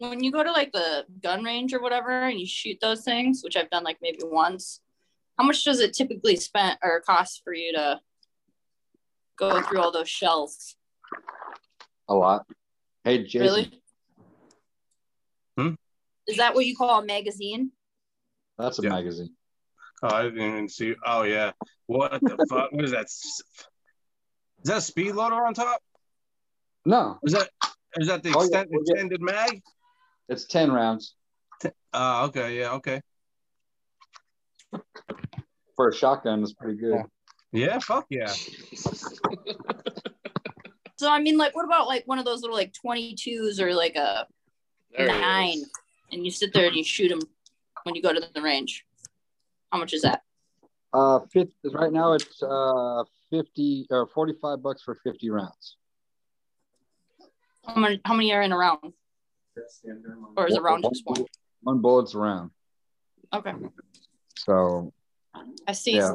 when 0.00 0.24
you 0.24 0.32
go 0.32 0.42
to 0.42 0.50
like 0.50 0.72
the 0.72 1.04
gun 1.22 1.44
range 1.44 1.74
or 1.74 1.80
whatever 1.80 2.22
and 2.22 2.40
you 2.40 2.46
shoot 2.46 2.78
those 2.80 3.02
things, 3.04 3.42
which 3.44 3.54
I've 3.54 3.68
done 3.68 3.84
like 3.84 3.98
maybe 4.00 4.20
once, 4.24 4.80
how 5.38 5.44
much 5.44 5.62
does 5.62 5.78
it 5.80 5.92
typically 5.92 6.36
spend 6.36 6.78
or 6.82 7.00
cost 7.00 7.42
for 7.44 7.52
you 7.52 7.74
to 7.74 8.00
go 9.38 9.60
through 9.62 9.80
all 9.80 9.92
those 9.92 10.08
shells? 10.08 10.74
a 12.08 12.14
lot. 12.14 12.44
Hey, 13.04 13.22
Jason. 13.24 13.40
Really? 13.42 13.82
Hmm? 15.56 15.74
Is 16.26 16.38
that 16.38 16.54
what 16.54 16.64
you 16.66 16.74
call 16.74 17.00
a 17.00 17.04
magazine? 17.04 17.70
That's 18.58 18.78
a 18.78 18.82
Yeah. 18.82 18.88
magazine. 18.88 19.36
Oh, 20.02 20.08
I 20.14 20.22
didn't 20.24 20.40
even 20.40 20.68
see. 20.68 20.94
Oh 21.06 21.22
yeah. 21.24 21.52
What 21.86 22.20
the 22.22 22.36
fuck? 22.50 22.72
What 22.72 22.84
is 22.84 22.90
that? 22.92 23.04
Is 23.04 23.42
that 24.64 24.78
a 24.78 24.80
speed 24.80 25.12
loader 25.12 25.36
on 25.46 25.52
top? 25.54 25.80
No, 26.86 27.18
Is 27.22 27.34
that 27.34 27.50
is 27.98 28.08
that 28.08 28.22
the 28.22 28.30
Oh, 28.30 28.40
yeah, 28.40 28.44
extend, 28.46 28.68
we'll 28.70 28.82
get- 28.84 28.92
extended 28.94 29.20
mag? 29.20 29.62
It's 30.30 30.46
ten 30.46 30.72
rounds 30.72 31.14
Oh, 31.92 32.24
okay, 32.26 32.56
yeah, 32.58 32.72
okay. 32.74 33.02
for 35.76 35.88
a 35.88 35.94
shotgun. 35.94 36.42
It's 36.42 36.52
pretty 36.54 36.78
good. 36.78 37.02
Yeah, 37.52 37.78
fuck 37.80 38.06
yeah. 38.08 38.32
So 40.96 41.10
I 41.10 41.18
mean, 41.18 41.38
like, 41.38 41.56
what 41.56 41.64
about 41.64 41.86
like 41.88 42.06
one 42.06 42.18
of 42.18 42.26
those 42.26 42.42
little 42.42 42.54
like 42.56 42.74
twenty 42.74 43.14
twos 43.14 43.58
or 43.58 43.72
like 43.74 43.96
a 43.96 44.26
There 44.96 45.06
it 45.08 45.18
nine, 45.20 45.56
is. 45.56 45.70
and 46.12 46.24
you 46.26 46.30
sit 46.30 46.52
there 46.52 46.66
and 46.66 46.76
you 46.76 46.84
shoot 46.84 47.08
them 47.08 47.20
when 47.84 47.94
you 47.94 48.02
go 48.02 48.12
to 48.12 48.20
the 48.34 48.42
range? 48.42 48.84
How 49.72 49.78
much 49.78 49.94
is 49.94 50.02
that? 50.02 50.20
Uh, 50.92 51.20
fifth, 51.32 51.54
right 51.72 51.90
now 51.90 52.12
it's 52.12 52.42
uh 52.42 53.02
fifty 53.30 53.86
or 53.90 54.06
forty-five 54.08 54.62
bucks 54.62 54.82
for 54.82 54.94
fifty 55.02 55.30
rounds. 55.30 55.76
How 57.66 57.76
many? 57.76 57.98
How 58.04 58.12
many 58.12 58.30
are 58.34 58.42
in 58.42 58.52
a 58.52 58.58
round? 58.58 58.92
Or 60.36 60.46
is 60.46 60.56
it 60.56 60.62
round 60.62 60.84
just 60.84 61.02
one? 61.04 61.24
One 61.62 61.80
bullet's 61.80 62.14
a 62.14 62.18
round. 62.18 62.50
Okay, 63.32 63.52
So 64.38 64.92
I 65.66 65.72
see. 65.72 65.92
yeah, 65.92 66.14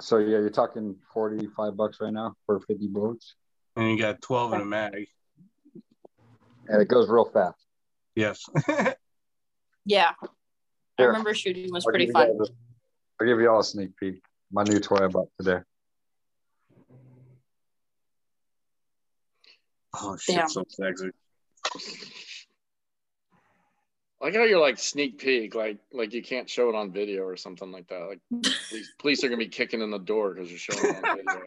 so 0.00 0.18
yeah, 0.18 0.38
you're 0.38 0.50
talking 0.50 0.96
forty-five 1.14 1.76
bucks 1.76 1.98
right 2.00 2.12
now 2.12 2.34
for 2.46 2.60
fifty 2.60 2.88
bullets, 2.88 3.36
And 3.76 3.90
you 3.90 3.98
got 3.98 4.20
12 4.20 4.54
in 4.54 4.60
a 4.60 4.64
mag. 4.64 5.06
and 6.68 6.82
it 6.82 6.88
goes 6.88 7.08
real 7.08 7.24
fast. 7.26 7.58
Yes. 8.14 8.44
Yeah, 9.86 10.12
I 10.98 11.02
remember 11.04 11.32
shooting 11.34 11.72
was 11.72 11.84
I'll 11.86 11.90
pretty 11.90 12.12
fun. 12.12 12.28
guys 12.38 12.48
a- 12.48 12.52
I'll 13.20 13.26
give 13.26 13.40
you 13.40 13.50
all 13.50 13.60
a 13.60 13.64
sneak 13.64 13.96
peek. 13.96 14.22
My 14.52 14.62
new 14.62 14.78
toy 14.78 14.96
I 14.96 15.06
bought 15.08 15.28
today. 15.40 15.60
oh 19.94 20.16
shit, 20.18 20.36
Damn. 20.36 20.48
so 20.48 20.62
sexy. 20.68 21.10
I 24.20 24.26
like 24.26 24.34
how 24.34 24.42
you're 24.44 24.60
like 24.60 24.78
sneak 24.78 25.18
peek, 25.18 25.54
like 25.54 25.78
like 25.92 26.12
you 26.12 26.22
can't 26.22 26.48
show 26.48 26.68
it 26.68 26.74
on 26.74 26.92
video 26.92 27.22
or 27.22 27.36
something 27.36 27.72
like 27.72 27.88
that. 27.88 28.00
Like 28.06 28.20
police, 28.70 28.92
police 28.98 29.24
are 29.24 29.28
gonna 29.28 29.38
be 29.38 29.48
kicking 29.48 29.80
in 29.80 29.90
the 29.90 29.98
door 29.98 30.34
because 30.34 30.50
you're 30.50 30.58
showing 30.58 30.94
it 30.94 31.04
on 31.04 31.16
video. 31.16 31.42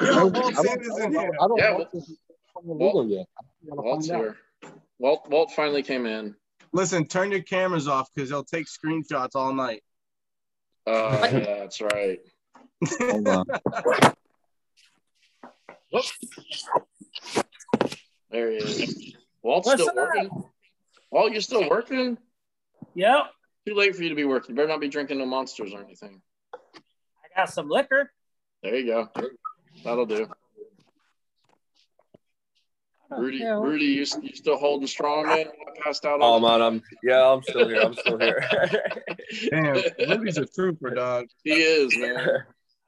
Yo, 0.00 0.26
Walt 0.26 0.34
don't- 0.54 0.66
Sanders 0.66 0.98
I 1.00 1.04
in 1.04 1.12
here. 1.12 1.30
I 1.40 1.46
don't 1.46 1.58
Yeah, 1.58 1.70
know 1.70 1.74
Walt- 1.76 1.86
if 1.86 1.92
this 1.92 2.08
is 2.08 2.18
illegal 2.66 3.06
yet. 3.08 3.26
Walt's 3.62 4.08
find 4.08 4.20
out. 4.20 4.34
here. 4.62 4.72
Walt 4.98 5.28
Walt 5.30 5.52
finally 5.52 5.82
came 5.84 6.06
in. 6.06 6.34
Listen, 6.72 7.06
turn 7.06 7.30
your 7.30 7.42
cameras 7.42 7.86
off 7.86 8.08
because 8.14 8.28
they'll 8.28 8.42
take 8.44 8.66
screenshots 8.66 9.30
all 9.36 9.52
night. 9.54 9.82
Oh 10.86 11.10
yeah, 11.12 11.28
that's 11.60 11.80
right. 11.80 12.18
Hold 13.00 13.28
on. 13.28 13.46
There 18.30 18.50
he 18.50 18.56
is. 18.56 19.14
Walt's 19.42 19.66
What's 19.66 19.82
still 19.82 19.88
up? 19.90 19.94
working. 19.96 20.44
Walt, 21.10 21.32
you're 21.32 21.40
still 21.40 21.68
working? 21.68 22.18
Yep. 22.94 23.30
Too 23.66 23.74
late 23.74 23.96
for 23.96 24.02
you 24.02 24.10
to 24.10 24.14
be 24.14 24.24
working. 24.24 24.50
You 24.50 24.56
better 24.56 24.68
not 24.68 24.80
be 24.80 24.88
drinking 24.88 25.18
no 25.18 25.26
monsters 25.26 25.72
or 25.72 25.82
anything. 25.82 26.20
I 26.54 26.58
got 27.36 27.52
some 27.52 27.68
liquor. 27.68 28.10
There 28.62 28.74
you 28.76 28.86
go. 28.86 29.08
That'll 29.84 30.06
do. 30.06 30.28
Rudy, 33.10 33.38
yeah, 33.38 33.52
well- 33.52 33.62
Rudy, 33.62 33.84
you, 33.86 34.04
you 34.22 34.34
still 34.34 34.58
holding 34.58 34.86
strong, 34.86 35.26
man? 35.26 35.46
I 35.46 35.80
passed 35.82 36.04
out. 36.04 36.18
Oh 36.20 36.38
man, 36.38 36.60
I'm 36.60 36.82
yeah, 37.02 37.26
I'm 37.26 37.42
still 37.42 37.66
here. 37.66 37.80
I'm 37.80 37.94
still 37.94 38.18
here. 38.18 38.46
Damn, 39.50 39.82
Rudy's 40.10 40.36
a 40.36 40.44
trooper, 40.44 40.90
dog. 40.90 41.26
He 41.42 41.52
is, 41.52 41.96
man. 41.96 42.44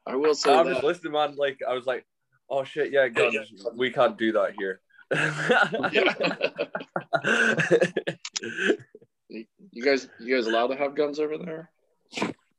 I 0.07 0.17
will 0.17 0.35
say 0.35 0.55
I'm 0.55 0.67
just 0.67 0.83
that. 0.83 0.87
listening, 0.87 1.13
man. 1.15 1.37
Like 1.37 1.61
I 1.67 1.73
was 1.73 1.87
like, 1.87 2.05
oh 2.51 2.65
shit, 2.65 2.93
yeah, 2.93 3.09
guns. 3.09 3.35
We 3.75 3.91
can't 3.91 4.19
do 4.19 4.33
that 4.33 4.55
here. 4.59 4.81
You 9.73 9.85
guys, 9.85 10.09
you 10.19 10.35
guys 10.35 10.47
allowed 10.49 10.69
to 10.69 10.77
have 10.77 10.97
guns 10.97 11.21
over 11.21 11.39
there? 11.39 11.71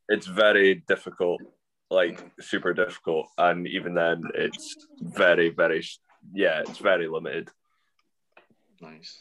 it's 0.07 0.25
very 0.27 0.75
difficult, 0.87 1.41
like 1.89 2.23
super 2.39 2.73
difficult, 2.73 3.27
and 3.37 3.67
even 3.67 3.93
then, 3.93 4.23
it's 4.35 4.87
very, 5.01 5.49
very, 5.49 5.83
yeah, 6.33 6.61
it's 6.61 6.77
very 6.77 7.07
limited. 7.09 7.49
Nice. 8.81 9.19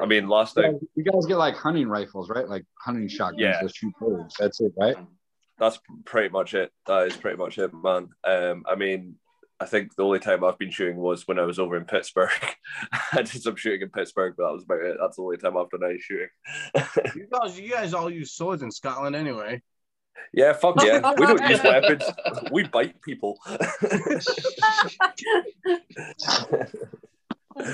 I 0.00 0.06
mean, 0.06 0.28
last 0.28 0.56
You 0.56 0.62
night, 0.62 0.72
guys- 0.72 0.88
you 0.96 1.04
guys 1.04 1.26
get 1.26 1.38
like 1.38 1.54
hunting 1.54 1.88
rifles, 1.88 2.28
right? 2.28 2.48
Like 2.48 2.64
hunting 2.84 3.08
shotguns 3.08 3.40
Yeah. 3.40 3.62
that 3.62 3.74
shoot 3.74 3.92
birds. 4.00 4.34
That's 4.38 4.60
it, 4.60 4.72
right? 4.76 4.96
that's 5.58 5.78
pretty 6.04 6.28
much 6.28 6.54
it. 6.54 6.70
That 6.86 7.06
is 7.08 7.16
pretty 7.16 7.36
much 7.36 7.58
it, 7.58 7.72
man. 7.74 8.08
Um, 8.24 8.64
I 8.68 8.74
mean, 8.76 9.16
I 9.60 9.66
think 9.66 9.96
the 9.96 10.04
only 10.04 10.20
time 10.20 10.44
I've 10.44 10.58
been 10.58 10.70
shooting 10.70 10.98
was 10.98 11.26
when 11.26 11.38
I 11.38 11.42
was 11.42 11.58
over 11.58 11.76
in 11.76 11.84
Pittsburgh. 11.84 12.30
I 13.12 13.22
did 13.22 13.42
some 13.42 13.56
shooting 13.56 13.82
in 13.82 13.90
Pittsburgh, 13.90 14.34
but 14.36 14.46
that 14.46 14.52
was 14.52 14.62
about 14.62 14.82
it. 14.82 14.96
That's 15.00 15.16
the 15.16 15.22
only 15.22 15.36
time 15.36 15.56
I've 15.56 15.70
done 15.70 15.82
any 15.84 15.98
shooting. 15.98 16.28
You 17.16 17.26
guys, 17.32 17.58
you 17.58 17.70
guys 17.70 17.92
all 17.92 18.08
use 18.08 18.32
swords 18.32 18.62
in 18.62 18.70
Scotland 18.70 19.16
anyway. 19.16 19.60
Yeah, 20.32 20.52
fuck 20.52 20.76
yeah. 20.84 21.12
We 21.18 21.26
don't 21.26 21.48
use 21.48 21.62
weapons. 21.62 22.04
We 22.52 22.64
bite 22.64 23.00
people. 23.02 23.38
That's 23.46 24.26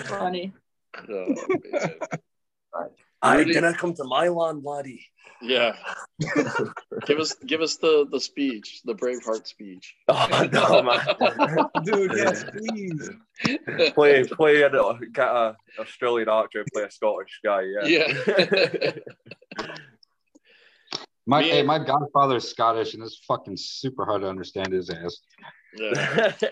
funny. 0.09 0.52
Oh, 1.09 1.35
man. 1.73 1.90
I 3.24 3.38
Rudy- 3.38 3.55
gonna 3.55 3.74
come 3.74 3.94
to 3.94 4.05
my 4.05 4.28
land, 4.28 4.62
laddie. 4.64 5.06
Yeah. 5.42 5.76
give 7.06 7.18
us 7.18 7.34
give 7.46 7.60
us 7.60 7.76
the 7.76 8.06
the 8.10 8.20
speech, 8.20 8.80
the 8.84 8.94
Braveheart 8.94 9.46
speech. 9.46 9.94
Oh 10.09 10.48
no, 10.52 10.82
man. 10.82 11.68
Dude, 11.84 12.12
yes, 12.14 12.44
please. 12.44 13.10
play 13.94 14.24
play 14.24 14.62
an 14.62 14.74
uh, 14.74 14.94
get 15.12 15.28
a 15.28 15.56
Australian 15.78 16.28
actor 16.28 16.60
and 16.60 16.68
play 16.72 16.84
a 16.84 16.90
Scottish 16.90 17.40
guy. 17.44 17.62
Yeah. 17.62 17.86
Yeah. 17.86 18.92
My 21.26 21.40
Me 21.40 21.48
hey, 21.48 21.59
and- 21.60 21.66
my 21.66 21.78
godfather's 21.78 22.48
Scottish, 22.48 22.94
and 22.94 23.02
it's 23.02 23.20
fucking 23.26 23.56
super 23.56 24.05
hard 24.05 24.22
to 24.22 24.28
understand 24.28 24.72
his 24.72 24.90
ass. 24.90 25.18
Yeah. 25.76 26.32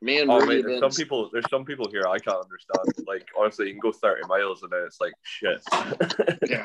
Me 0.00 0.20
and 0.20 0.30
oh 0.30 0.38
Rudy 0.38 0.46
man, 0.46 0.56
have 0.56 0.64
there's 0.66 0.80
some 0.80 1.04
people. 1.04 1.30
There's 1.32 1.48
some 1.48 1.64
people 1.64 1.88
here 1.90 2.06
I 2.06 2.18
can't 2.18 2.36
understand. 2.36 3.06
Like 3.06 3.26
honestly, 3.38 3.68
you 3.68 3.72
can 3.72 3.80
go 3.80 3.90
30 3.90 4.28
miles 4.28 4.62
and 4.62 4.70
then 4.70 4.82
it's 4.86 5.00
like 5.00 5.14
shit. 5.22 5.62
yeah. 6.46 6.62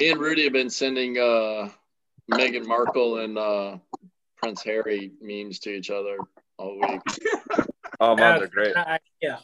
Me 0.00 0.10
and 0.10 0.20
Rudy 0.20 0.42
have 0.44 0.52
been 0.52 0.68
sending 0.68 1.16
uh 1.16 1.68
Meghan 2.32 2.66
Markle 2.66 3.18
and 3.18 3.38
uh 3.38 3.78
Prince 4.36 4.64
Harry 4.64 5.12
memes 5.20 5.60
to 5.60 5.70
each 5.70 5.90
other 5.90 6.18
all 6.58 6.80
week. 6.80 7.00
oh 8.00 8.16
man, 8.16 8.40
they're 8.40 8.48
great. 8.48 8.74
Yeah. 9.22 9.38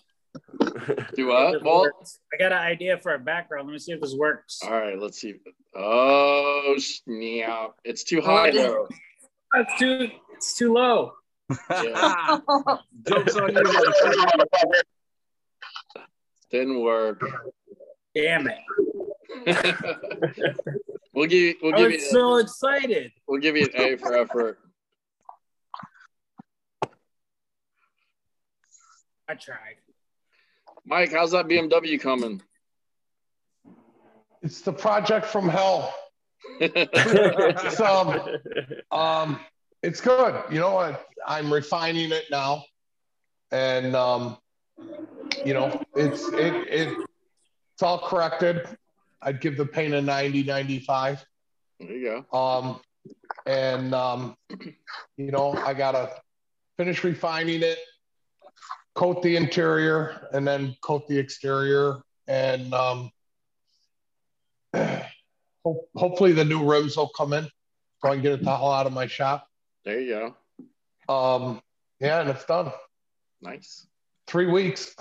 Do 1.14 1.28
what? 1.28 1.62
Well, 1.62 1.90
I 2.32 2.36
got 2.38 2.50
an 2.50 2.58
idea 2.58 2.98
for 2.98 3.14
a 3.14 3.20
background. 3.20 3.68
Let 3.68 3.72
me 3.72 3.78
see 3.78 3.92
if 3.92 4.00
this 4.00 4.16
works. 4.16 4.60
all 4.64 4.72
right, 4.72 4.98
let's 4.98 5.20
see. 5.20 5.34
Oh 5.76 6.74
snap. 6.78 7.74
It's 7.84 8.02
too 8.02 8.20
high 8.20 8.50
though. 8.50 8.88
It's 9.56 9.78
too 9.78 10.10
it's 10.32 10.56
too 10.56 10.72
low. 10.72 11.12
Yeah. 11.70 12.38
Jokes 13.06 13.36
on 13.36 13.54
you. 13.54 13.62
Didn't 16.50 16.80
work. 16.80 17.22
Damn 18.14 18.48
it. 18.48 18.58
we'll 21.12 21.26
give 21.28 21.56
we'll 21.62 21.74
I 21.74 21.78
give 21.78 21.92
was 21.92 22.02
you 22.02 22.10
so 22.10 22.36
excited. 22.36 23.12
we'll 23.26 23.40
give 23.40 23.56
you 23.56 23.64
an 23.74 23.80
A 23.80 23.96
for 23.96 24.14
effort. 24.16 24.58
I 29.28 29.34
tried. 29.34 29.76
Mike, 30.84 31.12
how's 31.12 31.30
that 31.32 31.46
BMW 31.46 31.98
coming? 31.98 32.42
It's 34.42 34.60
the 34.60 34.72
project 34.72 35.26
from 35.26 35.48
hell. 35.48 35.94
it's 36.60 37.80
um, 37.80 38.20
um, 38.90 39.40
it's 39.82 40.00
good. 40.00 40.42
You 40.50 40.60
know 40.60 40.74
what? 40.74 41.06
I'm 41.26 41.52
refining 41.52 42.12
it 42.12 42.24
now, 42.30 42.64
and 43.50 43.94
um, 43.96 44.38
you 45.44 45.54
know, 45.54 45.82
it's 45.94 46.28
it 46.28 46.54
it 46.68 46.96
it's 47.74 47.82
all 47.82 47.98
corrected. 47.98 48.66
I'd 49.20 49.40
give 49.40 49.56
the 49.56 49.66
paint 49.66 49.94
a 49.94 50.02
90, 50.02 50.42
95. 50.42 51.24
There 51.80 51.90
you 51.90 52.24
go. 52.30 52.38
Um, 52.38 52.80
and 53.46 53.94
um, 53.94 54.36
you 55.16 55.32
know, 55.32 55.52
I 55.52 55.74
gotta 55.74 56.10
finish 56.76 57.02
refining 57.04 57.62
it, 57.62 57.78
coat 58.94 59.22
the 59.22 59.36
interior, 59.36 60.28
and 60.32 60.46
then 60.46 60.76
coat 60.82 61.08
the 61.08 61.18
exterior, 61.18 62.02
and 62.26 62.72
um, 62.72 63.10
ho- 65.64 65.84
hopefully 65.96 66.32
the 66.32 66.44
new 66.44 66.64
rims 66.64 66.96
will 66.96 67.08
come 67.08 67.32
in, 67.32 67.44
so 67.98 68.08
I 68.08 68.12
can 68.14 68.22
get 68.22 68.32
it 68.32 68.44
the 68.44 68.56
hell 68.56 68.70
out 68.72 68.86
of 68.86 68.92
my 68.92 69.06
shop. 69.06 69.46
There 69.84 70.00
you 70.00 70.34
go. 71.08 71.14
Um, 71.14 71.60
yeah, 72.00 72.20
and 72.20 72.30
it's 72.30 72.44
done. 72.44 72.72
Nice. 73.42 73.86
Three 74.26 74.46
weeks. 74.46 74.94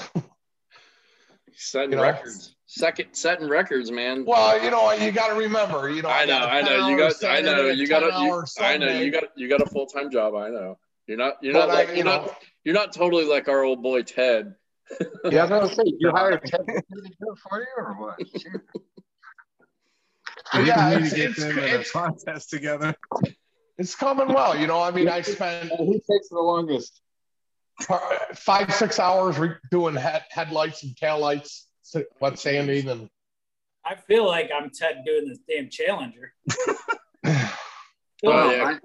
Setting 1.55 1.91
You 1.91 1.97
know? 1.97 2.03
records. 2.03 2.55
Second 2.65 3.09
setting 3.13 3.47
records, 3.47 3.91
man. 3.91 4.25
Well, 4.25 4.61
you 4.63 4.71
know, 4.71 4.91
you 4.93 5.11
got 5.11 5.27
to 5.29 5.35
remember, 5.35 5.89
you 5.91 6.01
know, 6.01 6.09
I 6.09 6.25
know, 6.25 6.39
I 6.39 6.61
know. 6.61 6.87
You 6.89 6.97
got 6.97 7.23
I 7.23 7.39
know 7.41 7.67
you 7.67 7.87
got 7.87 8.01
a 8.01 8.07
you, 8.23 8.43
I 8.59 8.77
know 8.77 8.89
you 8.99 9.11
got 9.11 9.25
you 9.37 9.47
got 9.47 9.61
a 9.61 9.67
full 9.67 9.85
time 9.85 10.09
job, 10.09 10.33
I 10.33 10.49
know. 10.49 10.79
You're 11.05 11.17
not 11.17 11.35
you're 11.43 11.53
But 11.53 11.67
not 11.67 11.69
I- 11.69 11.73
like 11.73 11.89
you 11.89 11.95
you're 11.97 12.05
know- 12.05 12.11
not 12.25 12.35
you're 12.63 12.73
not 12.73 12.91
totally 12.93 13.25
like 13.25 13.47
our 13.47 13.63
old 13.63 13.83
boy 13.83 14.01
Ted. 14.01 14.55
Yeah, 15.29 15.45
I 15.45 15.45
was 15.45 15.49
gonna 15.49 15.75
say, 15.75 15.83
you 15.99 16.09
hired 16.15 16.41
Ted 16.45 16.61
to 16.65 16.81
do 16.91 17.01
it 17.03 17.37
for 17.47 17.59
you 17.59 17.67
or 17.77 17.93
what? 17.93 18.19
We 20.53 20.63
Yeah, 20.67 20.89
need 20.89 20.95
it's- 20.97 21.09
to 21.11 21.15
get 21.15 21.29
it's- 21.31 21.39
them 21.55 21.59
in 21.59 21.81
a 21.81 21.83
contest 21.85 22.49
together. 22.49 22.95
It's 23.77 23.95
coming 23.95 24.27
well, 24.33 24.55
you 24.57 24.67
know. 24.67 24.81
I 24.81 24.91
mean, 24.91 25.09
I 25.09 25.21
spent 25.21 25.71
Who 25.77 25.93
takes 25.93 26.29
the 26.29 26.39
longest? 26.39 26.99
five, 28.35 28.71
six 28.73 28.99
hours 28.99 29.37
re- 29.39 29.55
doing 29.71 29.95
head, 29.95 30.23
headlights 30.29 30.83
and 30.83 30.95
taillights, 30.95 31.63
s- 31.95 32.03
wet 32.19 32.37
sanding, 32.37 32.87
and 32.87 33.09
I 33.83 33.95
feel 33.95 34.27
like 34.27 34.51
I'm 34.55 34.69
Ted 34.69 35.03
doing 35.05 35.27
this 35.27 35.39
damn 35.49 35.69
challenger. 35.69 36.33
Oh, 38.25 38.49
yeah. 38.51 38.77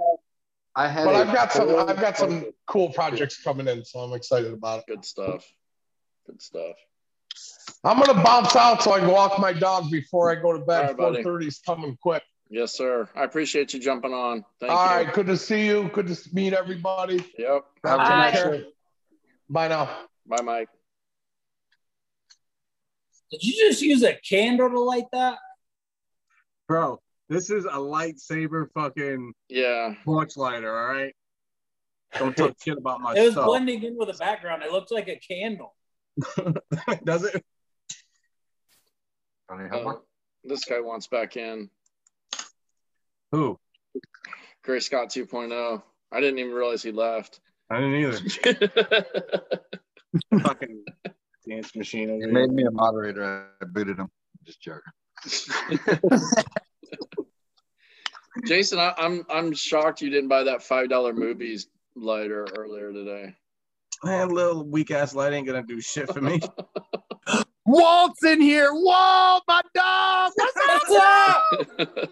I 0.74 0.88
had. 0.88 1.04
but 1.04 1.14
a 1.14 1.18
I've 1.18 1.32
got 1.34 1.52
some, 1.52 1.68
I've 1.76 2.00
got 2.00 2.16
some 2.16 2.46
cool 2.66 2.90
projects 2.90 3.40
coming 3.42 3.68
in, 3.68 3.84
so 3.84 4.00
I'm 4.00 4.12
excited 4.14 4.52
about 4.52 4.80
it. 4.80 4.84
Good 4.88 5.04
stuff. 5.04 5.44
Good 6.26 6.42
stuff. 6.42 6.74
I'm 7.84 8.00
gonna 8.00 8.22
bounce 8.22 8.56
out 8.56 8.82
so 8.82 8.92
I 8.92 9.00
can 9.00 9.08
walk 9.10 9.38
my 9.38 9.52
dog 9.52 9.90
before 9.90 10.30
I 10.30 10.34
go 10.34 10.52
to 10.52 10.58
bed. 10.64 10.96
4:30 10.96 11.46
is 11.46 11.58
coming 11.60 11.96
quick. 12.02 12.22
Yes, 12.50 12.72
sir. 12.76 13.08
I 13.14 13.24
appreciate 13.24 13.74
you 13.74 13.80
jumping 13.80 14.12
on. 14.12 14.44
Thank 14.58 14.72
All 14.72 14.86
you. 14.86 14.92
right, 14.92 15.12
good 15.12 15.26
to 15.26 15.36
see 15.36 15.66
you. 15.66 15.90
Good 15.92 16.06
to 16.08 16.18
meet 16.32 16.54
everybody. 16.54 17.16
Yep. 17.38 17.64
Have 17.84 17.98
Bye. 17.98 18.08
night, 18.16 18.30
Take 18.32 18.40
sir. 18.40 18.50
care. 18.56 18.64
Bye 19.50 19.68
now. 19.68 20.06
Bye, 20.26 20.40
Mike. 20.42 20.68
Did 23.30 23.42
you 23.44 23.68
just 23.68 23.82
use 23.82 24.02
a 24.02 24.14
candle 24.28 24.70
to 24.70 24.80
light 24.80 25.04
that? 25.12 25.38
Bro, 26.66 27.00
this 27.28 27.50
is 27.50 27.64
a 27.66 27.68
lightsaber 27.78 28.66
fucking 28.72 29.32
Yeah. 29.48 29.94
torch 30.04 30.36
lighter, 30.36 30.74
all 30.76 30.94
right? 30.94 31.14
Don't 32.18 32.36
talk 32.36 32.56
shit 32.62 32.78
about 32.78 33.00
my 33.00 33.14
It 33.14 33.20
was 33.20 33.34
blending 33.34 33.82
in 33.82 33.96
with 33.96 34.08
the 34.08 34.14
background. 34.14 34.62
It 34.62 34.72
looked 34.72 34.90
like 34.90 35.08
a 35.08 35.16
candle. 35.16 35.74
Does 37.04 37.24
it? 37.24 37.44
Uh, 39.50 39.94
this 40.44 40.64
guy 40.64 40.80
wants 40.80 41.06
back 41.06 41.36
in. 41.36 41.70
Who? 43.32 43.58
Gray 44.62 44.80
Scott 44.80 45.08
2.0. 45.08 45.82
I 46.12 46.20
didn't 46.20 46.38
even 46.38 46.52
realize 46.52 46.82
he 46.82 46.92
left. 46.92 47.40
I 47.70 47.80
didn't 47.80 47.94
either. 47.94 49.60
fucking 50.40 50.84
dance 51.48 51.76
machine 51.76 52.10
over 52.10 52.26
He 52.26 52.26
made 52.26 52.50
me 52.50 52.64
a 52.64 52.70
moderator. 52.70 53.46
I 53.60 53.64
booted 53.64 53.98
him. 53.98 54.08
Just 54.44 54.60
joking. 54.60 54.82
Jason, 58.46 58.78
I, 58.78 58.94
I'm 58.96 59.26
I'm 59.28 59.52
shocked 59.52 60.00
you 60.00 60.10
didn't 60.10 60.28
buy 60.28 60.44
that 60.44 60.62
five 60.62 60.88
dollar 60.88 61.12
movies 61.12 61.66
lighter 61.96 62.46
earlier 62.56 62.92
today. 62.92 63.34
Man, 64.04 64.28
little 64.28 64.64
weak 64.64 64.90
ass 64.90 65.14
light 65.14 65.32
ain't 65.32 65.46
gonna 65.46 65.62
do 65.62 65.80
shit 65.80 66.12
for 66.12 66.20
me. 66.20 66.40
Walt's 67.66 68.24
in 68.24 68.40
here. 68.40 68.70
Walt, 68.72 69.42
my 69.46 69.60
dog. 69.74 70.32
What's 70.34 70.90
up? 70.90 72.10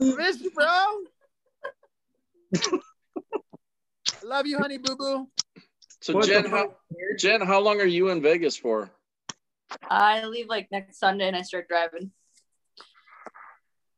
Miss 0.00 0.40
you, 0.40 0.50
bro. 0.50 0.66
Love 4.24 4.46
you, 4.46 4.58
honey 4.58 4.78
boo 4.78 4.96
boo. 4.96 5.28
So 6.00 6.14
What 6.14 6.26
Jen, 6.26 6.44
how, 6.44 6.74
Jen, 7.18 7.40
how 7.40 7.60
long 7.60 7.80
are 7.80 7.86
you 7.86 8.08
in 8.10 8.22
Vegas 8.22 8.56
for? 8.56 8.90
I 9.90 10.24
leave 10.24 10.46
like 10.48 10.68
next 10.70 10.98
Sunday 11.00 11.26
and 11.26 11.36
I 11.36 11.42
start 11.42 11.68
driving. 11.68 12.12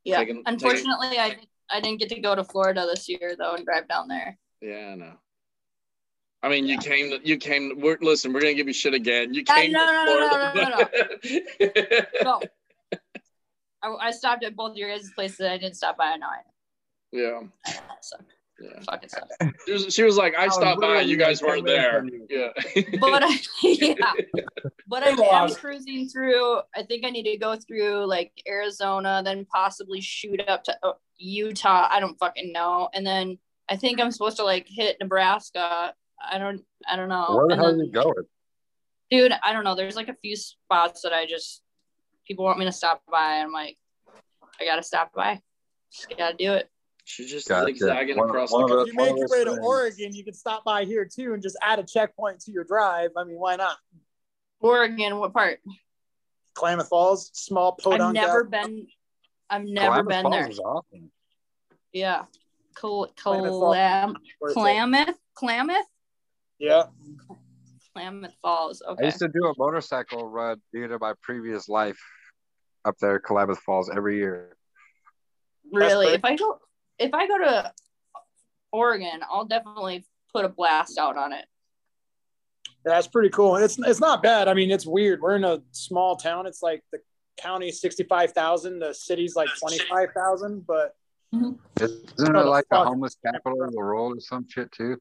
Yeah. 0.04 0.18
Taking- 0.18 0.42
Unfortunately, 0.46 1.18
I 1.18 1.36
I 1.70 1.80
didn't 1.80 2.00
get 2.00 2.08
to 2.10 2.20
go 2.20 2.34
to 2.34 2.44
Florida 2.44 2.86
this 2.92 3.08
year 3.08 3.36
though 3.38 3.54
and 3.54 3.64
drive 3.66 3.86
down 3.88 4.08
there. 4.08 4.38
Yeah, 4.62 4.92
I 4.92 4.94
know. 4.94 5.12
I 6.42 6.48
mean, 6.48 6.66
you 6.66 6.78
came. 6.78 7.10
To, 7.10 7.18
you 7.26 7.36
came. 7.36 7.80
We're, 7.80 7.98
listen, 8.00 8.32
we're 8.32 8.40
gonna 8.40 8.54
give 8.54 8.68
you 8.68 8.72
shit 8.72 8.94
again. 8.94 9.34
You 9.34 9.42
Uh, 9.48 9.54
came. 9.54 9.72
no, 9.72 9.86
to 9.86 9.92
no, 9.92 10.04
no, 10.20 10.52
no, 10.54 10.88
no, 12.22 12.40
no. 12.40 12.40
I, 14.00 14.08
I 14.08 14.10
stopped 14.10 14.44
at 14.44 14.56
both 14.56 14.76
your 14.76 14.88
guys' 14.90 15.10
places. 15.14 15.40
I 15.40 15.58
didn't 15.58 15.76
stop 15.76 15.96
by 15.96 16.06
Hanoi. 16.16 16.42
Yeah. 17.12 17.40
So 18.00 18.16
Yeah. 18.60 18.80
Fucking 18.86 19.08
sucks. 19.08 19.36
She 19.66 19.72
was, 19.72 19.94
she 19.94 20.02
was 20.02 20.16
like, 20.16 20.34
I 20.34 20.46
was 20.46 20.54
stopped 20.54 20.80
by, 20.80 21.00
you 21.02 21.16
guys 21.16 21.40
weren't 21.42 21.64
there. 21.64 22.04
Yeah. 22.28 22.48
But 23.00 23.22
I, 23.24 23.38
yeah, 23.62 23.94
but 24.88 25.02
I 25.04 25.10
am 25.10 25.20
on. 25.20 25.54
cruising 25.54 26.08
through. 26.08 26.58
I 26.76 26.82
think 26.82 27.04
I 27.04 27.10
need 27.10 27.22
to 27.30 27.36
go 27.38 27.56
through 27.56 28.04
like 28.06 28.32
Arizona, 28.48 29.22
then 29.24 29.44
possibly 29.46 30.00
shoot 30.00 30.40
up 30.48 30.64
to 30.64 30.76
uh, 30.82 30.92
Utah. 31.18 31.86
I 31.90 32.00
don't 32.00 32.18
fucking 32.18 32.52
know, 32.52 32.88
and 32.92 33.06
then 33.06 33.38
I 33.68 33.76
think 33.76 34.00
I'm 34.00 34.10
supposed 34.10 34.36
to 34.38 34.44
like 34.44 34.66
hit 34.68 34.96
Nebraska. 35.00 35.94
I 36.20 36.38
don't. 36.38 36.62
I 36.88 36.96
don't 36.96 37.08
know. 37.08 37.26
Where 37.36 37.46
the 37.48 37.52
And 37.54 37.62
hell 37.62 37.74
are 37.74 37.82
you 37.84 37.90
going? 37.90 38.14
dude 39.10 39.32
i 39.42 39.54
don't 39.54 39.64
know 39.64 39.74
there's 39.74 39.96
like 39.96 40.10
a 40.10 40.14
few 40.14 40.36
spots 40.36 41.00
that 41.00 41.14
i 41.14 41.24
just 41.24 41.62
people 42.26 42.44
want 42.44 42.58
me 42.58 42.66
to 42.66 42.72
stop 42.72 43.00
by 43.10 43.38
i'm 43.40 43.50
like 43.50 43.78
i 44.60 44.66
gotta 44.66 44.82
stop 44.82 45.14
by 45.14 45.40
just 45.90 46.10
gotta 46.18 46.36
do 46.36 46.52
it 46.52 46.68
She's 47.06 47.30
just 47.30 47.48
Gotcha. 47.48 47.72
zigzagging 47.72 48.18
One- 48.18 48.28
across 48.28 48.52
one 48.52 48.66
the 48.66 48.76
of 48.76 48.86
If 48.88 48.92
you 48.92 48.98
make 48.98 49.16
your 49.16 49.28
way 49.30 49.44
to. 49.44 49.58
Oregon, 49.62 50.14
you 50.14 50.22
can 50.24 50.34
stop 50.34 50.62
by 50.62 50.84
here 50.84 51.06
too 51.10 51.32
and 51.32 51.42
just 51.42 51.56
add 51.62 51.78
a 51.78 51.82
checkpoint 51.82 52.40
to 52.40 52.50
your 52.52 52.64
drive. 52.64 53.12
I 53.16 53.24
mean, 53.24 53.38
why 53.38 53.56
not? 53.56 53.78
oregon 54.60 55.16
what 55.16 55.32
part 55.32 55.60
Klamath 56.54 56.88
Falls, 56.90 57.30
small 57.32 57.72
podunk. 57.72 58.02
i've 58.02 58.12
never 58.26 58.44
out- 58.44 58.50
been 58.50 58.86
i've 59.48 59.64
never 59.64 60.02
Klamath 60.02 60.08
been 60.08 60.22
Falls 60.24 60.34
there 60.34 60.48
is 60.50 60.58
awesome. 60.58 61.10
yeah 61.94 62.24
Cl- 62.78 63.10
Klamath 63.16 63.48
Falls. 63.48 63.74
Clam- 63.74 64.16
Where 64.40 64.50
it's 64.50 64.58
at. 64.58 64.60
klamath 64.62 65.14
klamath 65.34 65.86
Yeah. 66.58 66.84
klamath 67.94 68.34
falls 68.42 68.82
Okay. 68.86 69.04
I 69.04 69.06
used 69.06 69.18
to 69.20 69.28
do 69.28 69.46
a 69.46 69.54
motorcycle 69.58 70.28
run 70.28 70.60
due 70.72 70.88
to 70.88 70.98
my 70.98 71.14
previous 71.22 71.68
life 71.68 71.98
up 72.84 72.96
there 73.00 73.16
at 73.16 73.22
Klamath 73.22 73.58
Falls 73.60 73.90
every 73.94 74.16
year. 74.16 74.56
really 75.72 76.14
if 76.14 76.24
i 76.24 76.34
go 76.36 76.58
if 76.98 77.12
i 77.12 77.26
go 77.26 77.38
to 77.38 77.72
oregon 78.72 79.20
i'll 79.30 79.44
definitely 79.44 80.06
put 80.32 80.44
a 80.44 80.48
blast 80.48 80.98
out 80.98 81.16
on 81.16 81.32
it 81.32 81.44
That's 82.84 83.08
pretty 83.08 83.28
cool. 83.30 83.56
It's 83.56 83.78
it's 83.78 84.00
not 84.00 84.22
bad. 84.22 84.48
I 84.48 84.54
mean, 84.54 84.70
it's 84.70 84.86
weird. 84.86 85.20
We're 85.20 85.36
in 85.36 85.44
a 85.44 85.60
small 85.72 86.16
town. 86.16 86.46
It's 86.46 86.62
like 86.62 86.82
the 86.92 87.00
county 87.36 87.68
is 87.68 87.80
sixty 87.80 88.04
five 88.04 88.32
thousand. 88.32 88.78
The 88.78 88.94
city's 88.94 89.34
like 89.36 89.48
twenty 89.58 89.78
five 89.78 90.10
thousand. 90.14 90.66
But 90.66 90.94
mm-hmm. 91.34 91.52
Isn't 91.82 92.36
it 92.36 92.46
oh, 92.46 92.48
like 92.48 92.64
the 92.70 92.78
homeless 92.78 93.16
capital 93.24 93.62
of 93.62 93.72
the 93.72 93.78
world 93.78 94.16
or 94.16 94.20
some 94.20 94.46
shit 94.48 94.70
too? 94.72 94.96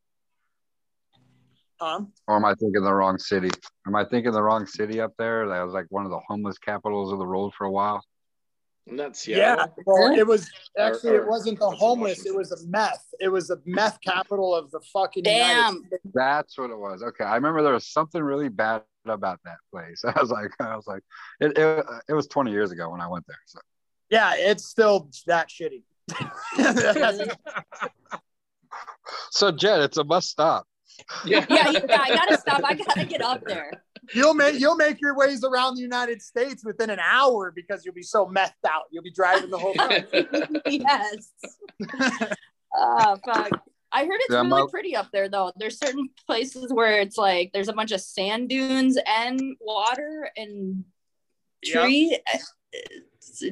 Um, 1.80 2.12
Or 2.28 2.36
am 2.36 2.46
I 2.46 2.54
thinking 2.56 2.84
the 2.84 2.94
wrong 2.94 3.18
city? 3.18 3.50
Am 3.86 3.96
I 3.96 4.06
thinking 4.06 4.32
the 4.32 4.42
wrong 4.42 4.66
city 4.66 5.00
up 5.00 5.14
there? 5.18 5.48
That 5.48 5.62
was 5.64 5.74
like 5.74 5.86
one 5.90 6.06
of 6.06 6.12
the 6.12 6.20
homeless 6.28 6.58
capitals 6.58 7.12
of 7.12 7.20
the 7.20 7.26
world 7.26 7.54
for 7.58 7.66
a 7.66 7.72
while. 7.72 8.04
And 8.88 8.98
that's 8.98 9.28
yeah, 9.28 9.66
well, 9.86 10.18
it 10.18 10.26
was 10.26 10.50
actually 10.80 11.18
or- 11.18 11.24
it 11.24 11.28
wasn't 11.28 11.60
the 11.60 11.70
homeless. 11.70 12.26
It 12.26 12.34
was 12.34 12.50
the 12.50 12.66
meth. 12.68 13.06
It 13.20 13.28
was 13.28 13.50
the 13.50 13.62
meth 13.66 14.00
capital 14.00 14.56
of 14.56 14.72
the 14.72 14.80
fucking 14.94 15.24
Damn. 15.24 15.84
That's 16.14 16.58
what 16.58 16.70
it 16.70 16.78
was. 16.78 17.04
Okay, 17.04 17.26
I 17.26 17.36
remember 17.36 17.64
there 17.64 17.74
was 17.74 17.88
something 17.88 18.24
really 18.24 18.48
bad 18.48 18.84
about 19.06 19.40
that 19.44 19.58
place. 19.74 20.04
I 20.06 20.18
was 20.20 20.32
like, 20.32 20.52
I 20.62 20.76
was 20.76 20.88
like, 20.88 21.04
it, 21.42 21.58
it, 21.58 21.86
it 22.10 22.14
was 22.14 22.28
20 22.28 22.52
years 22.52 22.72
ago 22.72 22.90
when 22.90 23.02
I 23.02 23.10
went 23.10 23.26
there. 23.28 23.38
So 23.46 23.60
Yeah, 24.10 24.36
it's 24.38 24.66
still 24.66 25.10
that 25.28 25.50
shitty. 25.50 25.84
So 29.32 29.52
Jen, 29.52 29.82
it's 29.82 29.98
a 29.98 30.04
must 30.04 30.30
stop. 30.30 30.66
Yeah, 31.26 31.46
yeah, 31.50 31.72
yeah, 31.72 32.02
I 32.02 32.16
gotta 32.16 32.38
stop. 32.38 32.62
I 32.64 32.74
gotta 32.74 33.06
get 33.06 33.22
up 33.22 33.44
there. 33.46 33.72
You'll 34.14 34.34
make 34.34 34.60
you'll 34.60 34.76
make 34.76 35.00
your 35.02 35.16
ways 35.18 35.44
around 35.44 35.76
the 35.76 35.82
United 35.82 36.22
States 36.22 36.64
within 36.64 36.90
an 36.90 37.00
hour 37.00 37.52
because 37.56 37.84
you'll 37.86 37.94
be 37.94 38.04
so 38.04 38.26
methed 38.26 38.54
out. 38.68 38.84
You'll 38.92 39.04
be 39.04 39.12
driving 39.12 39.50
the 39.50 39.58
whole 39.58 39.74
time. 39.76 40.06
yes. 40.66 41.32
Oh 42.76 43.18
fuck. 43.26 43.50
I 43.92 44.06
heard 44.06 44.20
it's 44.20 44.30
Yeah, 44.34 44.38
really 44.42 44.50
my- 44.50 44.68
pretty 44.70 44.96
up 44.96 45.08
there 45.12 45.30
though. 45.30 45.52
There's 45.56 45.80
certain 45.80 46.10
places 46.28 46.72
where 46.72 47.00
it's 47.00 47.18
like 47.18 47.52
there's 47.54 47.70
a 47.70 47.74
bunch 47.74 47.92
of 47.92 48.02
sand 48.02 48.50
dunes 48.50 48.98
and 49.08 49.40
water 49.62 50.30
and 50.36 50.84
Yep. 51.64 51.84
tree. 51.86 52.20
Eh, 52.28 52.38
eh, 52.74 52.78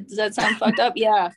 does 0.06 0.16
that 0.16 0.34
sound 0.34 0.58
fucked 0.58 0.78
up? 0.78 0.92
Yeah. 0.96 1.30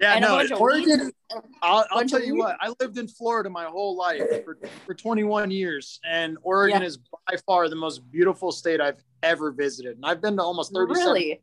Yeah, 0.00 0.14
And 0.16 0.24
a 0.24 0.28
no, 0.28 0.36
bunch 0.36 0.50
of 0.50 0.60
Oregon. 0.60 1.00
weeds. 1.00 1.12
I'll, 1.60 1.84
I'll 1.90 2.06
tell 2.06 2.22
you 2.22 2.34
weeds. 2.34 2.44
what. 2.44 2.56
I 2.60 2.72
lived 2.80 2.98
in 2.98 3.06
Florida 3.08 3.50
my 3.50 3.64
whole 3.64 3.96
life 3.96 4.22
for, 4.44 4.58
for 4.86 4.94
21 4.94 5.50
years, 5.50 6.00
and 6.08 6.38
Oregon 6.42 6.80
Yeah. 6.80 6.86
is 6.88 6.98
by 6.98 7.36
far 7.46 7.68
the 7.68 7.76
most 7.76 8.10
beautiful 8.10 8.52
state 8.52 8.80
I've 8.80 9.02
ever 9.22 9.50
visited. 9.52 9.96
And 9.96 10.06
I've 10.06 10.20
been 10.20 10.36
to 10.36 10.42
almost 10.42 10.72
30. 10.72 10.92
Really? 10.94 11.42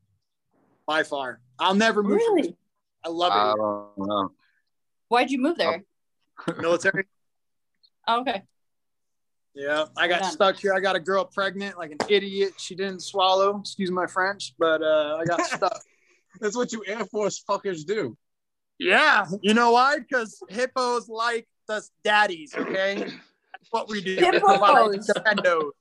by 0.88 1.03
far. 1.03 1.39
I'll 1.59 1.76
never 1.76 2.01
move. 2.01 2.17
Really? 2.17 2.41
here. 2.41 2.53
I 3.05 3.09
love 3.09 3.31
I 3.31 3.51
it. 3.51 3.55
don't 3.57 4.07
know. 4.07 4.31
Why'd 5.09 5.30
you 5.30 5.39
move 5.39 5.57
there? 5.57 5.84
Military. 6.57 7.05
Oh, 8.07 8.21
okay. 8.21 8.41
Yeah, 9.53 9.85
I 9.97 10.07
got 10.07 10.21
Done. 10.21 10.31
stuck 10.31 10.57
here. 10.57 10.73
I 10.73 10.80
got 10.80 10.95
a 10.95 10.99
girl 10.99 11.26
pregnant 11.26 11.77
like 11.77 11.91
an 11.91 11.97
idiot. 12.07 12.53
She 12.57 12.76
didn't 12.76 13.01
swallow. 13.01 13.59
Excuse 13.59 13.91
my 13.91 14.07
French, 14.07 14.53
but 14.57 14.81
uh, 14.81 15.17
I 15.19 15.26
got 15.26 15.41
stuck. 15.45 15.80
That's 16.39 16.55
what 16.55 16.71
you 16.71 16.84
Air 16.88 17.05
Force 17.05 17.43
fuckers 17.47 17.85
do. 17.85 18.17
Yeah, 18.80 19.26
you 19.41 19.53
know 19.53 19.72
why? 19.72 19.99
Because 19.99 20.41
hippos 20.49 21.10
like 21.10 21.47
the 21.68 21.84
daddies. 22.03 22.56
Okay, 22.56 22.95
that's 22.95 23.68
what 23.72 23.89
we 23.89 24.01
do. 24.01 24.15
We 24.15 24.39
provide 24.39 24.93
Hippos. 24.95 25.72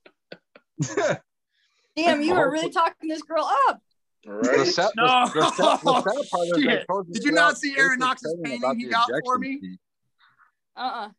Damn, 1.95 2.21
you 2.21 2.33
were 2.35 2.51
really 2.51 2.69
talking 2.69 3.09
this 3.09 3.21
girl 3.23 3.49
up. 3.67 3.81
The 4.25 4.65
sad, 4.65 4.91
No. 4.97 5.27
the, 5.33 5.39
the, 5.39 5.49
sad, 5.51 5.79
the 5.81 6.01
sad 6.01 6.29
part 6.29 6.47
Shit. 6.61 7.13
Did 7.13 7.23
you 7.23 7.31
not 7.31 7.57
see 7.57 7.73
Aaron 7.77 7.91
basic 7.91 7.99
Knox's 7.99 8.35
painting 8.43 8.79
he 8.79 8.85
got 8.87 9.07
for 9.07 9.35
ejection 9.35 9.39
me? 9.41 9.59
seat. 9.61 9.79
Uh-uh. 10.75 11.09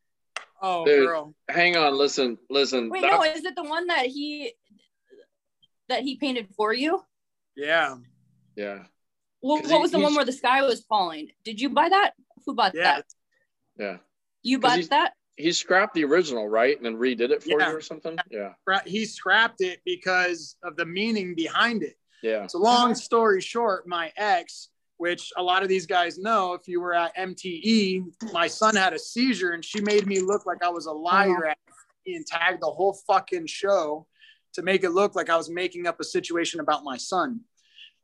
Oh, 0.63 0.85
Dude, 0.85 1.07
girl. 1.09 1.35
hang 1.49 1.77
on, 1.77 1.97
listen, 1.97 2.37
listen. 2.51 2.91
Wait, 2.91 3.01
That- 3.03 3.13
no, 3.13 3.23
is 3.25 3.45
it 3.45 3.57
the 3.57 3.65
one 3.65 3.87
that 3.87 4.07
he 4.07 4.53
that 5.89 6.03
he 6.03 6.17
painted 6.17 6.49
for 6.57 6.73
you? 6.73 7.03
Yeah. 7.57 7.97
yeah, 8.57 8.85
What, 9.41 9.63
'Cause 9.63 9.71
what 9.73 9.81
was 9.81 9.91
the 9.91 10.01
one 10.01 10.15
where 10.15 10.25
the 10.25 10.33
sky 10.33 10.63
was 10.63 10.85
falling? 10.85 11.31
Did 11.45 11.61
you 11.61 11.71
buy 11.71 11.89
that? 11.89 12.13
Who 12.47 12.55
bought 12.55 12.75
Yeah. 12.75 12.97
that? 12.97 13.07
yeah. 13.79 13.99
You 14.43 14.59
bought 14.59 14.83
that? 14.91 15.15
He 15.37 15.53
scrapped 15.53 15.95
the 15.95 16.05
original, 16.05 16.49
right, 16.49 16.77
and 16.77 16.85
then 16.85 16.97
redid 16.97 17.31
it 17.31 17.43
for 17.43 17.59
Yeah. 17.59 17.71
you 17.71 17.77
or 17.77 17.81
something. 17.81 18.19
Yeah, 18.31 18.55
He 18.85 19.07
scrapped 19.07 19.63
it 19.63 19.81
because 19.85 20.57
of 20.63 20.77
the 20.77 20.85
meaning 20.85 21.35
behind 21.35 21.83
it. 21.83 21.97
yeah. 22.23 22.47
So 22.47 22.59
long 22.59 22.95
story 22.95 23.41
short, 23.41 23.87
my 23.87 24.13
ex, 24.17 24.69
which 24.99 25.33
a 25.39 25.43
lot 25.43 25.63
of 25.63 25.71
these 25.71 25.87
guys 25.87 26.19
know, 26.19 26.53
if 26.53 26.69
you 26.69 26.79
were 26.81 26.93
at 26.93 27.17
MTE, 27.17 28.05
my 28.33 28.47
son 28.47 28.77
had 28.77 28.93
a 28.93 28.99
seizure 28.99 29.53
and 29.53 29.65
she 29.65 29.81
made 29.81 30.07
me 30.07 30.21
look 30.21 30.45
like 30.45 30.63
I 30.63 30.69
was 30.69 30.85
a 30.85 30.93
liar 30.93 31.47
at 31.47 31.59
MTE 32.07 32.17
and 32.17 32.27
tagged 32.27 32.61
the 32.61 32.71
whole 32.71 32.93
fucking 33.07 33.47
show 33.47 34.07
to 34.53 34.63
make 34.63 34.85
it 34.85 34.91
look 34.91 35.15
like 35.15 35.31
I 35.31 35.37
was 35.39 35.49
making 35.49 35.87
up 35.87 36.01
a 36.01 36.05
situation 36.05 36.61
about 36.61 36.85
my 36.85 36.99
son. 36.99 37.41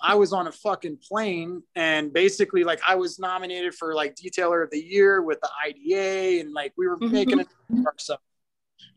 I 0.01 0.14
was 0.14 0.32
on 0.32 0.47
a 0.47 0.52
fucking 0.52 0.98
plane 1.09 1.62
and 1.74 2.12
basically 2.12 2.64
like 2.64 2.81
I 2.86 2.97
was 2.97 3.18
nominated 3.18 3.74
for 3.74 3.94
like 3.94 4.14
detailer 4.14 4.62
of 4.62 4.70
the 4.70 4.82
year 4.82 5.23
with 5.23 5.40
the 5.40 5.48
IDA 5.64 6.40
and 6.40 6.52
like 6.52 6.73
we 6.77 6.86
were 6.86 6.98
mm-hmm. 6.98 7.12
making 7.12 7.40
it 7.40 7.48
ourselves. 7.86 8.23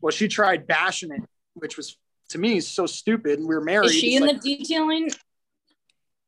Well, 0.00 0.10
she 0.10 0.28
tried 0.28 0.66
bashing 0.66 1.10
it, 1.10 1.22
which 1.54 1.76
was 1.76 1.96
to 2.30 2.38
me 2.38 2.60
so 2.60 2.86
stupid. 2.86 3.38
And 3.38 3.48
we 3.48 3.54
were 3.54 3.60
married. 3.62 3.86
Is 3.86 3.94
she 3.94 4.14
It's 4.14 4.20
in 4.20 4.26
like- 4.28 4.42
the 4.42 4.56
detailing? 4.56 5.10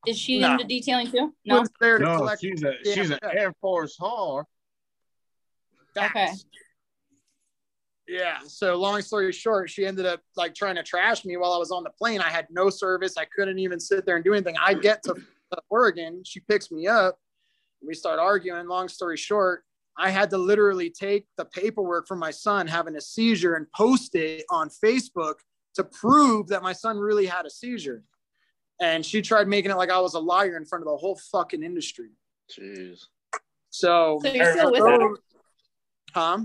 Is 0.07 0.19
she 0.19 0.41
No. 0.41 0.53
into 0.53 0.65
detailing 0.65 1.11
too? 1.11 1.33
No. 1.45 1.61
was 1.61 1.71
there 1.81 1.99
to 1.99 2.05
No, 2.05 2.17
collect 2.17 2.41
she's 2.41 2.63
a 2.65 2.75
she's 2.83 3.11
an. 3.11 3.19
Air 3.23 3.53
Force 3.61 3.97
whore. 4.01 4.45
Okay. 5.97 6.29
Yeah. 8.13 8.41
So 8.47 8.77
long 8.77 9.01
story 9.01 9.33
short, 9.33 9.71
she 9.71 9.87
ended 9.87 10.05
up 10.05 10.21
like 10.37 10.55
trying 10.55 10.75
to 10.75 10.83
trash 10.83 11.25
me 11.25 11.39
while 11.39 11.55
I 11.55 11.57
was 11.57 11.71
on 11.71 11.83
the 11.83 11.89
plane. 11.89 12.21
I 12.21 12.29
had 12.29 12.47
no 12.51 12.69
service. 12.69 13.17
I 13.17 13.25
couldn't 13.25 13.59
even 13.59 13.81
sit 13.81 14.05
there 14.05 14.17
and 14.17 14.25
do 14.25 14.35
anything. 14.35 14.55
I 14.63 14.75
get 14.75 15.03
to 15.05 15.15
Oregon. 15.71 16.23
She 16.23 16.41
picks 16.41 16.71
me 16.71 16.87
up. 16.87 17.19
We 17.87 17.95
start 17.95 18.19
arguing. 18.19 18.69
Long 18.69 18.89
story 18.89 19.17
short, 19.17 19.65
I 19.97 20.11
had 20.11 20.29
to 20.31 20.37
literally 20.37 20.91
take 20.91 21.27
the 21.39 21.47
paperwork 21.47 22.07
from 22.07 22.19
my 22.19 22.31
son 22.31 22.67
having 22.67 22.97
a 22.97 23.01
seizure 23.01 23.55
and 23.55 23.67
post 23.73 24.15
it 24.15 24.45
on 24.51 24.69
Facebook 24.69 25.37
to 25.77 25.85
prove 25.85 26.49
that 26.49 26.63
my 26.63 26.75
son 26.75 26.99
really 26.99 27.25
had 27.25 27.47
a 27.47 27.51
seizure. 27.51 28.05
And 28.79 29.07
she 29.07 29.23
tried 29.23 29.49
making 29.49 29.71
it 29.71 29.79
like 29.79 29.91
I 29.91 30.01
was 30.01 30.13
a 30.13 30.21
liar 30.21 30.59
in 30.59 30.67
front 30.67 30.83
of 30.83 30.87
the 30.87 30.97
whole 30.99 31.19
fucking 31.31 31.63
industry. 31.63 32.11
Jeez. 32.51 33.05
So, 33.71 34.21
So 34.23 34.33
you're 34.33 34.53
still 34.53 34.71
with 34.71 34.83
her? 34.83 35.17
Huh? 36.15 36.39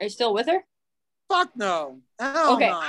Are 0.00 0.04
you 0.04 0.08
still 0.08 0.34
with 0.34 0.48
her? 0.48 0.64
Fuck 1.28 1.50
no. 1.56 2.00
Hell 2.18 2.54
Okay. 2.54 2.68
no. 2.68 2.82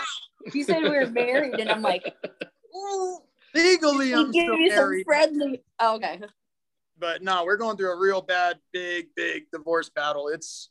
You 0.54 0.64
said 0.64 0.82
we 0.84 0.90
were 0.90 1.08
married, 1.08 1.60
and 1.60 1.70
I'm 1.70 1.82
like, 1.82 2.04
Legally, 3.54 4.14
I'm 4.14 4.32
still 4.32 4.58
married. 4.58 5.06
friendly. 5.06 5.62
Oh, 5.80 5.96
okay. 5.96 6.22
but 6.98 7.22
no, 7.24 7.44
we're 7.46 7.58
going 7.58 7.76
through 7.78 7.92
a 7.92 8.00
real 8.00 8.22
bad, 8.22 8.60
big, 8.72 9.08
big 9.16 9.44
divorce 9.52 9.90
battle. 9.90 10.28
It's 10.30 10.70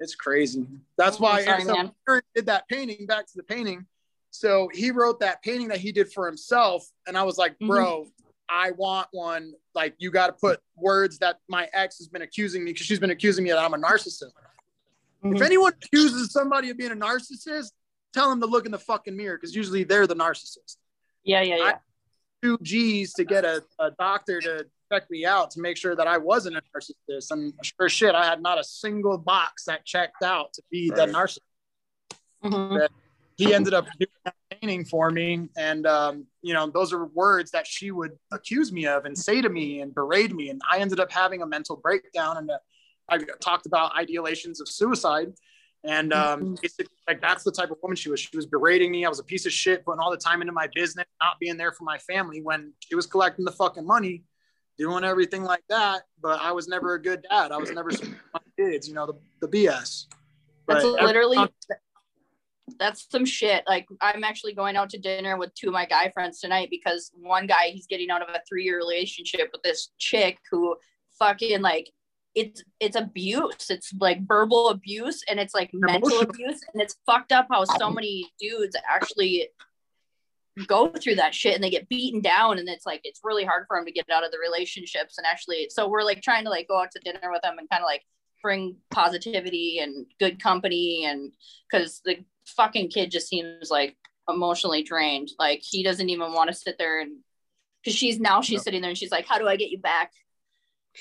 it's 0.00 0.14
crazy. 0.14 0.66
That's 0.98 1.20
why 1.20 1.44
sorry, 1.44 1.62
so. 1.64 1.90
Aaron 2.08 2.22
did 2.34 2.46
that 2.46 2.66
painting. 2.68 3.06
Back 3.06 3.26
to 3.26 3.32
the 3.36 3.42
painting. 3.42 3.86
So 4.30 4.68
he 4.72 4.90
wrote 4.90 5.20
that 5.20 5.42
painting 5.42 5.68
that 5.68 5.78
he 5.78 5.92
did 5.92 6.10
for 6.12 6.26
himself, 6.26 6.84
and 7.06 7.16
I 7.16 7.22
was 7.22 7.36
like, 7.38 7.52
Mm-hmm. 7.54 7.66
bro, 7.68 8.06
I 8.48 8.70
want 8.72 9.08
one. 9.12 9.52
Like, 9.74 9.94
you 9.98 10.10
got 10.10 10.26
to 10.28 10.32
put 10.32 10.60
words 10.76 11.18
that 11.18 11.38
my 11.48 11.68
ex 11.72 11.98
has 11.98 12.08
been 12.08 12.22
accusing 12.22 12.64
me 12.64 12.72
because 12.72 12.86
she's 12.86 12.98
been 12.98 13.10
accusing 13.10 13.44
me 13.44 13.50
that 13.50 13.58
I'm 13.58 13.74
a 13.74 13.78
narcissist. 13.78 14.32
If 15.24 15.42
anyone 15.42 15.72
accuses 15.72 16.32
somebody 16.32 16.70
of 16.70 16.76
being 16.76 16.92
a 16.92 16.96
narcissist, 16.96 17.70
tell 18.12 18.28
them 18.28 18.40
to 18.40 18.46
look 18.46 18.66
in 18.66 18.72
the 18.72 18.78
fucking 18.78 19.16
mirror 19.16 19.36
because 19.36 19.54
usually 19.54 19.84
they're 19.84 20.06
the 20.06 20.16
narcissist. 20.16 20.76
Yeah, 21.24 21.42
yeah, 21.42 21.56
yeah. 21.56 21.72
Two 22.42 22.58
G's 22.60 23.12
to 23.14 23.24
get 23.24 23.44
a, 23.44 23.62
a 23.78 23.92
doctor 23.92 24.40
to 24.40 24.66
check 24.92 25.08
me 25.10 25.24
out 25.24 25.52
to 25.52 25.60
make 25.60 25.76
sure 25.76 25.94
that 25.94 26.08
I 26.08 26.18
wasn't 26.18 26.56
a 26.56 26.62
narcissist. 26.76 27.30
And 27.30 27.54
sure 27.62 27.88
shit, 27.88 28.14
I 28.16 28.24
had 28.24 28.42
not 28.42 28.58
a 28.58 28.64
single 28.64 29.16
box 29.16 29.64
that 29.66 29.84
checked 29.84 30.22
out 30.24 30.52
to 30.54 30.62
be 30.70 30.90
the 30.90 31.06
Right. 31.06 31.08
narcissist. 31.10 31.38
Mhm. 32.44 32.88
He 33.36 33.54
ended 33.54 33.74
up 33.74 33.86
doing 33.98 34.10
that 34.24 34.34
painting 34.50 34.84
for 34.84 35.10
me. 35.10 35.48
And, 35.56 35.86
um, 35.86 36.26
you 36.42 36.52
know, 36.52 36.68
those 36.68 36.92
are 36.92 37.06
words 37.06 37.52
that 37.52 37.66
she 37.66 37.90
would 37.90 38.18
accuse 38.30 38.72
me 38.72 38.86
of 38.86 39.04
and 39.04 39.16
say 39.16 39.40
to 39.40 39.48
me 39.48 39.80
and 39.80 39.94
berate 39.94 40.34
me. 40.34 40.50
And 40.50 40.60
I 40.70 40.78
ended 40.78 41.00
up 41.00 41.10
having 41.10 41.42
a 41.42 41.46
mental 41.46 41.76
breakdown. 41.76 42.36
And 42.36 42.50
uh, 42.50 42.58
I 43.08 43.18
talked 43.40 43.66
about 43.66 43.92
ideations 43.94 44.60
of 44.60 44.68
suicide. 44.68 45.32
And 45.84 46.12
um, 46.12 46.56
basically, 46.62 46.94
like 47.08 47.20
that's 47.20 47.42
the 47.42 47.50
type 47.50 47.72
of 47.72 47.78
woman 47.82 47.96
she 47.96 48.08
was. 48.08 48.20
She 48.20 48.36
was 48.36 48.46
berating 48.46 48.92
me. 48.92 49.04
I 49.04 49.08
was 49.08 49.18
a 49.18 49.24
piece 49.24 49.46
of 49.46 49.52
shit, 49.52 49.84
putting 49.84 50.00
all 50.00 50.12
the 50.12 50.16
time 50.16 50.40
into 50.40 50.52
my 50.52 50.68
business, 50.72 51.06
not 51.20 51.40
being 51.40 51.56
there 51.56 51.72
for 51.72 51.82
my 51.82 51.98
family 51.98 52.40
when 52.40 52.72
she 52.78 52.94
was 52.94 53.06
collecting 53.06 53.44
the 53.44 53.50
fucking 53.50 53.84
money, 53.84 54.22
doing 54.78 55.02
everything 55.02 55.42
like 55.42 55.64
that. 55.68 56.02
But 56.22 56.40
I 56.40 56.52
was 56.52 56.68
never 56.68 56.94
a 56.94 57.02
good 57.02 57.26
dad. 57.28 57.50
I 57.50 57.56
was 57.56 57.72
never 57.72 57.90
my 58.32 58.40
kids. 58.56 58.86
You 58.86 58.94
know 58.94 59.06
the 59.06 59.14
the 59.40 59.48
BS. 59.48 60.06
That's 60.68 60.84
But- 60.84 61.02
literally 61.02 61.38
that's 62.78 63.06
some 63.10 63.24
shit. 63.24 63.64
Like 63.66 63.86
I'm 64.00 64.24
actually 64.24 64.54
going 64.54 64.76
out 64.76 64.90
to 64.90 64.98
dinner 64.98 65.36
with 65.36 65.54
two 65.54 65.68
of 65.68 65.72
my 65.72 65.86
guy 65.86 66.10
friends 66.10 66.40
tonight 66.40 66.68
because 66.70 67.10
one 67.14 67.46
guy 67.46 67.68
he's 67.68 67.86
getting 67.86 68.10
out 68.10 68.22
of 68.22 68.28
a 68.28 68.40
three 68.48 68.64
year 68.64 68.76
relationship 68.76 69.50
with 69.52 69.62
this 69.62 69.90
chick 69.98 70.38
who 70.50 70.76
fucking 71.18 71.60
like 71.60 71.90
it's 72.34 72.62
it's 72.80 72.96
abuse. 72.96 73.70
It's 73.70 73.92
like 73.98 74.26
verbal 74.26 74.70
abuse 74.70 75.22
and 75.28 75.38
it's 75.38 75.54
like 75.54 75.70
mental 75.72 76.08
Emotional. 76.08 76.30
abuse 76.30 76.60
and 76.72 76.82
it's 76.82 76.96
fucked 77.06 77.32
up 77.32 77.48
how 77.50 77.64
so 77.64 77.90
many 77.90 78.30
dudes 78.40 78.76
actually 78.88 79.48
go 80.66 80.88
through 80.88 81.14
that 81.14 81.34
shit 81.34 81.54
and 81.54 81.64
they 81.64 81.70
get 81.70 81.88
beaten 81.88 82.20
down 82.20 82.58
and 82.58 82.68
it's 82.68 82.84
like 82.84 83.00
it's 83.04 83.20
really 83.24 83.44
hard 83.44 83.64
for 83.66 83.76
them 83.76 83.86
to 83.86 83.92
get 83.92 84.04
out 84.10 84.24
of 84.24 84.30
the 84.30 84.38
relationships 84.38 85.16
and 85.16 85.26
actually 85.26 85.66
so 85.70 85.88
we're 85.88 86.02
like 86.02 86.20
trying 86.20 86.44
to 86.44 86.50
like 86.50 86.68
go 86.68 86.78
out 86.78 86.90
to 86.90 87.00
dinner 87.00 87.30
with 87.32 87.40
them 87.40 87.56
and 87.58 87.70
kind 87.70 87.82
of 87.82 87.86
like 87.86 88.02
bring 88.42 88.76
positivity 88.90 89.78
and 89.78 90.04
good 90.18 90.42
company 90.42 91.06
and 91.06 91.32
because 91.70 92.02
the 92.04 92.16
fucking 92.46 92.90
kid 92.90 93.10
just 93.10 93.28
seems 93.28 93.70
like 93.70 93.96
emotionally 94.28 94.82
drained 94.82 95.30
like 95.38 95.62
he 95.62 95.82
doesn't 95.82 96.10
even 96.10 96.34
want 96.34 96.50
to 96.50 96.54
sit 96.54 96.76
there 96.76 97.00
and 97.00 97.20
because 97.82 97.96
she's 97.96 98.20
now 98.20 98.42
she's 98.42 98.62
sitting 98.62 98.82
there 98.82 98.90
and 98.90 98.98
she's 98.98 99.10
like 99.10 99.26
how 99.26 99.38
do 99.38 99.48
i 99.48 99.56
get 99.56 99.70
you 99.70 99.78
back 99.78 100.12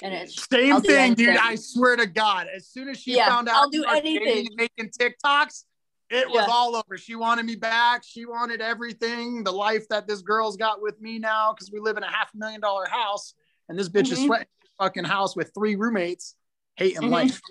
and 0.02 0.14
it's 0.14 0.48
Same 0.50 0.74
I'll 0.74 0.82
thing, 0.82 1.14
dude. 1.14 1.38
I 1.38 1.56
swear 1.56 1.96
to 1.96 2.06
God. 2.08 2.48
As 2.54 2.68
soon 2.68 2.90
as 2.90 3.00
she 3.00 3.14
Yeah, 3.14 3.28
found 3.30 3.50
out 3.50 3.56
I'll 3.56 3.70
do 3.70 3.84
anything. 3.86 4.48
and 4.48 4.56
making 4.56 4.90
TikToks, 4.92 5.66
it 6.10 6.30
was 6.30 6.46
Yeah. 6.48 6.54
all 6.54 6.76
over. 6.76 6.98
She 6.98 7.16
wanted 7.16 7.46
me 7.46 7.56
back. 7.56 8.04
She 8.04 8.26
wanted 8.26 8.62
everything. 8.62 9.44
The 9.44 9.52
life 9.52 9.88
that 9.90 10.08
this 10.08 10.22
girl's 10.22 10.58
got 10.58 10.82
with 10.82 11.00
me 11.02 11.20
now, 11.20 11.54
because 11.54 11.72
we 11.72 11.80
live 11.80 11.98
in 11.98 12.04
a 12.04 12.12
half 12.12 12.34
million 12.34 12.62
dollar 12.62 12.88
house, 12.88 13.34
and 13.70 13.78
this 13.78 13.90
bitch 13.90 14.12
is 14.12 14.20
Mhm. 14.20 14.26
sweating 14.28 14.48
in 14.48 14.68
the 14.68 14.84
fucking 14.84 15.04
house 15.06 15.36
with 15.36 15.54
three 15.54 15.76
roommates, 15.76 16.36
hating 16.76 17.04
Mhm. 17.04 17.10
life. 17.10 17.42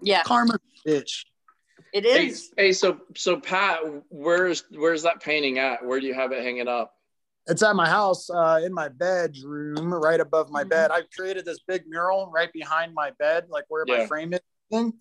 Yeah, 0.00 0.22
Karma, 0.24 0.58
bitch. 0.86 1.24
It 1.92 2.06
is. 2.06 2.50
Hey, 2.56 2.64
hey, 2.66 2.72
so 2.72 3.00
so 3.16 3.38
Pat, 3.38 3.80
where's 4.08 4.64
where's 4.70 5.02
that 5.02 5.20
painting 5.20 5.58
at? 5.58 5.84
Where 5.84 6.00
do 6.00 6.06
you 6.06 6.14
have 6.14 6.32
it 6.32 6.42
hanging 6.42 6.66
up? 6.68 6.96
It's 7.48 7.62
at 7.62 7.74
my 7.74 7.88
house, 7.88 8.30
uh, 8.30 8.60
in 8.64 8.72
my 8.72 8.88
bedroom, 8.88 9.92
right 9.92 10.20
above 10.20 10.46
Mm-hmm. 10.46 10.52
my 10.52 10.64
bed. 10.64 10.90
I've 10.90 11.10
created 11.10 11.44
this 11.44 11.58
big 11.66 11.84
mural 11.88 12.30
right 12.32 12.52
behind 12.52 12.94
my 12.94 13.10
bed, 13.18 13.46
like 13.48 13.64
where 13.68 13.84
my 13.86 14.06
frame 14.06 14.32
is. 14.32 14.40
Thing. 14.70 14.94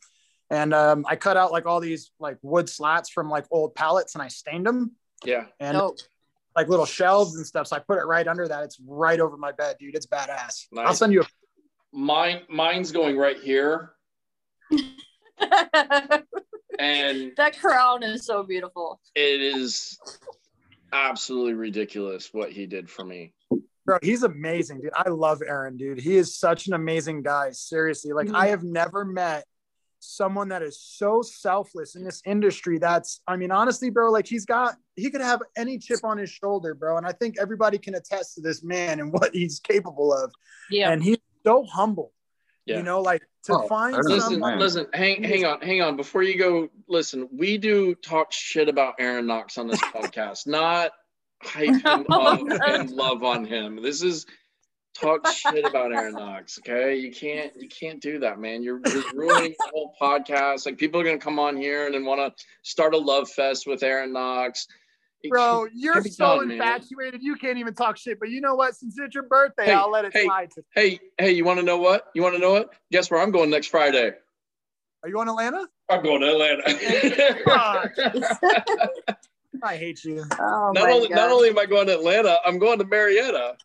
And 0.49 0.73
um, 0.73 1.05
I 1.07 1.15
cut 1.15 1.37
out 1.37 1.51
like 1.53 1.65
all 1.65 1.79
these 1.79 2.11
like 2.19 2.37
wood 2.41 2.67
slats 2.67 3.09
from 3.09 3.29
like 3.29 3.45
old 3.51 3.73
pallets, 3.75 4.15
and 4.15 4.21
I 4.21 4.27
stained 4.27 4.65
them 4.65 4.91
Yeah. 5.23 5.45
and 5.61 5.77
Dope. 5.77 5.99
like 6.55 6.67
little 6.67 6.85
shelves 6.85 7.35
and 7.37 7.45
stuff. 7.47 7.67
So 7.67 7.77
I 7.77 7.79
put 7.79 7.97
it 7.99 8.05
right 8.05 8.27
under 8.27 8.47
that. 8.49 8.63
It's 8.63 8.77
right 8.85 9.19
over 9.21 9.37
my 9.37 9.51
bed, 9.53 9.77
dude. 9.79 9.95
It's 9.95 10.07
badass. 10.07 10.65
I'll 10.77 10.93
send 10.93 11.13
you 11.13 11.21
a 11.21 11.25
Mine 11.93 12.41
mine's 12.49 12.91
going 12.91 13.17
right 13.17 13.37
here, 13.37 13.91
and 16.79 17.31
that 17.37 17.57
crown 17.59 18.01
is 18.03 18.25
so 18.25 18.43
beautiful 18.43 18.99
it 19.15 19.41
is 19.41 19.99
absolutely 20.93 21.53
ridiculous 21.53 22.29
what 22.33 22.51
he 22.51 22.65
did 22.65 22.89
for 22.89 23.03
me. 23.05 23.33
bro. 23.85 23.97
He's 24.03 24.21
amazing, 24.23 24.79
dude. 24.81 24.91
I 24.95 25.09
love 25.09 25.41
Aaron, 25.45 25.75
dude. 25.75 25.99
He 25.99 26.15
is 26.15 26.37
such 26.37 26.67
an 26.67 26.73
amazing 26.73 27.23
guy. 27.23 27.49
Seriously, 27.51 28.13
like 28.13 28.27
Mhm. 28.27 28.35
I 28.35 28.47
have 28.47 28.63
never 28.63 29.03
met 29.03 29.45
someone 29.99 30.49
that 30.49 30.61
is 30.61 30.79
so 30.79 31.21
selfless 31.21 31.95
in 31.95 32.03
this 32.03 32.21
industry. 32.25 32.77
That's, 32.79 33.21
I 33.27 33.37
mean, 33.37 33.51
honestly, 33.51 33.89
bro, 33.89 34.11
like 34.11 34.27
he's 34.27 34.45
got, 34.45 34.75
he 34.95 35.09
could 35.11 35.21
have 35.21 35.41
any 35.57 35.77
chip 35.79 35.99
on 36.03 36.17
his 36.17 36.29
shoulder, 36.29 36.73
bro. 36.73 36.97
And 36.97 37.05
I 37.05 37.11
think 37.11 37.37
everybody 37.39 37.77
can 37.77 37.95
attest 37.95 38.35
to 38.35 38.41
this 38.41 38.63
man 38.63 38.99
and 38.99 39.11
what 39.13 39.33
he's 39.33 39.59
capable 39.59 40.13
of. 40.13 40.31
yeah 40.69 40.91
And 40.91 41.03
he's 41.03 41.17
so 41.45 41.63
humble. 41.65 42.13
Yeah. 42.65 42.77
You 42.77 42.83
know, 42.83 43.01
like 43.01 43.21
to 43.45 43.53
Oh, 43.53 43.67
find 43.67 43.95
Listen, 43.95 44.33
someone. 44.33 44.59
listen, 44.59 44.85
hang, 44.93 45.23
hang 45.23 45.45
on, 45.45 45.61
hang 45.61 45.81
on. 45.81 45.97
Before 45.97 46.21
you 46.21 46.37
go, 46.37 46.69
listen, 46.87 47.27
we 47.35 47.57
do 47.57 47.95
talk 47.95 48.31
shit 48.31 48.69
about 48.69 48.95
Aaron 48.99 49.25
Knox 49.25 49.57
on 49.57 49.67
this 49.67 49.81
podcast, 49.95 50.45
not 50.47 50.91
hype 51.41 51.83
him 51.83 52.05
up 52.11 52.39
and 52.67 52.91
love 52.91 53.23
on 53.23 53.45
him. 53.45 53.81
This 53.81 54.03
is 54.03 54.27
talk 54.93 55.27
shit 55.31 55.65
about 55.65 55.91
Aaron 55.91 56.13
Knox. 56.13 56.59
Okay, 56.59 56.97
you 56.97 57.11
can't, 57.11 57.51
you 57.59 57.67
can't 57.67 57.99
do 57.99 58.19
that, 58.19 58.39
man. 58.39 58.61
You're, 58.61 58.79
you're 58.87 59.03
ruining 59.15 59.55
the 59.57 59.71
whole 59.73 59.95
podcast. 59.99 60.67
Like 60.67 60.77
people 60.77 61.01
are 61.01 61.03
gonna 61.03 61.17
come 61.17 61.39
on 61.39 61.57
here 61.57 61.85
and 61.87 61.95
then 61.95 62.05
want 62.05 62.19
to 62.37 62.43
start 62.61 62.93
a 62.93 62.97
love 62.97 63.27
fest 63.29 63.65
with 63.65 63.81
Aaron 63.81 64.13
Knox. 64.13 64.67
It 65.23 65.29
Bro, 65.29 65.67
you're 65.73 65.93
can't 65.93 66.05
be 66.05 66.09
so 66.09 66.39
done, 66.39 66.47
man. 66.47 66.57
infatuated. 66.57 67.21
You 67.21 67.35
can't 67.35 67.57
even 67.59 67.75
talk 67.75 67.95
shit. 67.97 68.19
But 68.19 68.29
you 68.29 68.41
know 68.41 68.55
what? 68.55 68.75
Since 68.75 68.97
it's 68.97 69.13
your 69.13 69.25
birthday, 69.25 69.65
Hey, 69.65 69.73
I'll 69.73 69.91
let 69.91 70.05
it 70.05 70.13
hey. 70.13 70.23
slide. 70.25 70.49
To- 70.51 70.63
Hey, 70.73 70.99
hey, 71.19 71.31
you 71.31 71.45
want 71.45 71.59
to 71.59 71.65
know 71.65 71.77
what? 71.77 72.05
You 72.15 72.23
want 72.23 72.33
to 72.35 72.41
know 72.41 72.53
what? 72.53 72.73
Guess 72.91 73.11
where 73.11 73.21
I'm 73.21 73.29
going 73.31 73.49
next 73.51 73.67
Friday? 73.67 74.13
Are 75.03 75.09
you 75.09 75.21
in 75.21 75.27
Atlanta? 75.27 75.67
I'm 75.89 76.01
going 76.03 76.21
to 76.21 76.31
Atlanta. 76.31 76.63
I 79.63 79.75
hate 79.77 80.03
you. 80.03 80.23
oh 80.39 80.71
not 80.73 80.89
only 80.89 81.09
God. 81.09 81.15
not 81.15 81.31
only 81.31 81.49
am 81.49 81.59
I 81.59 81.65
going 81.65 81.87
to 81.87 81.93
Atlanta, 81.93 82.37
I'm 82.45 82.57
going 82.57 82.79
to 82.79 82.85
Marietta, 82.85 83.55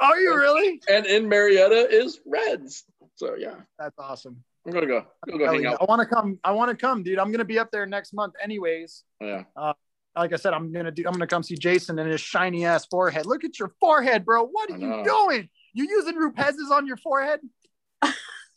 Are 0.00 0.20
you 0.20 0.36
really? 0.36 0.80
and 0.88 1.06
in 1.06 1.28
Marietta 1.28 1.88
is 1.90 2.20
Reds. 2.26 2.84
So 3.16 3.34
yeah, 3.36 3.54
That's 3.78 3.98
awesome. 3.98 4.42
I'm 4.66 4.72
gonna 4.72 4.86
go. 4.86 4.98
I'm 4.98 5.04
gonna 5.30 5.38
go 5.44 5.52
hang 5.52 5.62
yeah. 5.62 5.72
out. 5.72 5.78
I 5.80 5.84
want 5.84 6.00
to 6.00 6.06
come. 6.06 6.38
I 6.44 6.52
want 6.52 6.70
to 6.70 6.76
come, 6.76 7.02
dude. 7.02 7.18
I'm 7.18 7.32
gonna 7.32 7.44
be 7.44 7.58
up 7.58 7.70
there 7.70 7.86
next 7.86 8.12
month, 8.12 8.34
anyways. 8.42 9.02
Yeah. 9.20 9.44
Uh, 9.56 9.72
Like 10.16 10.32
I 10.32 10.36
said, 10.36 10.52
I'm 10.52 10.72
gonna 10.72 10.90
do. 10.90 11.04
I'm 11.06 11.12
gonna 11.12 11.26
come 11.26 11.42
see 11.42 11.54
Jason 11.56 11.98
and 11.98 12.10
his 12.10 12.20
shiny 12.20 12.64
ass 12.64 12.86
forehead. 12.86 13.26
Look 13.26 13.44
at 13.44 13.58
your 13.58 13.72
forehead, 13.80 14.24
bro. 14.24 14.44
What 14.46 14.70
are 14.70 14.76
you 14.78 15.02
doing? 15.04 15.48
You 15.74 15.84
using 15.88 16.16
Rupes's 16.16 16.70
on 16.72 16.86
your 16.86 16.96
forehead? 16.96 17.40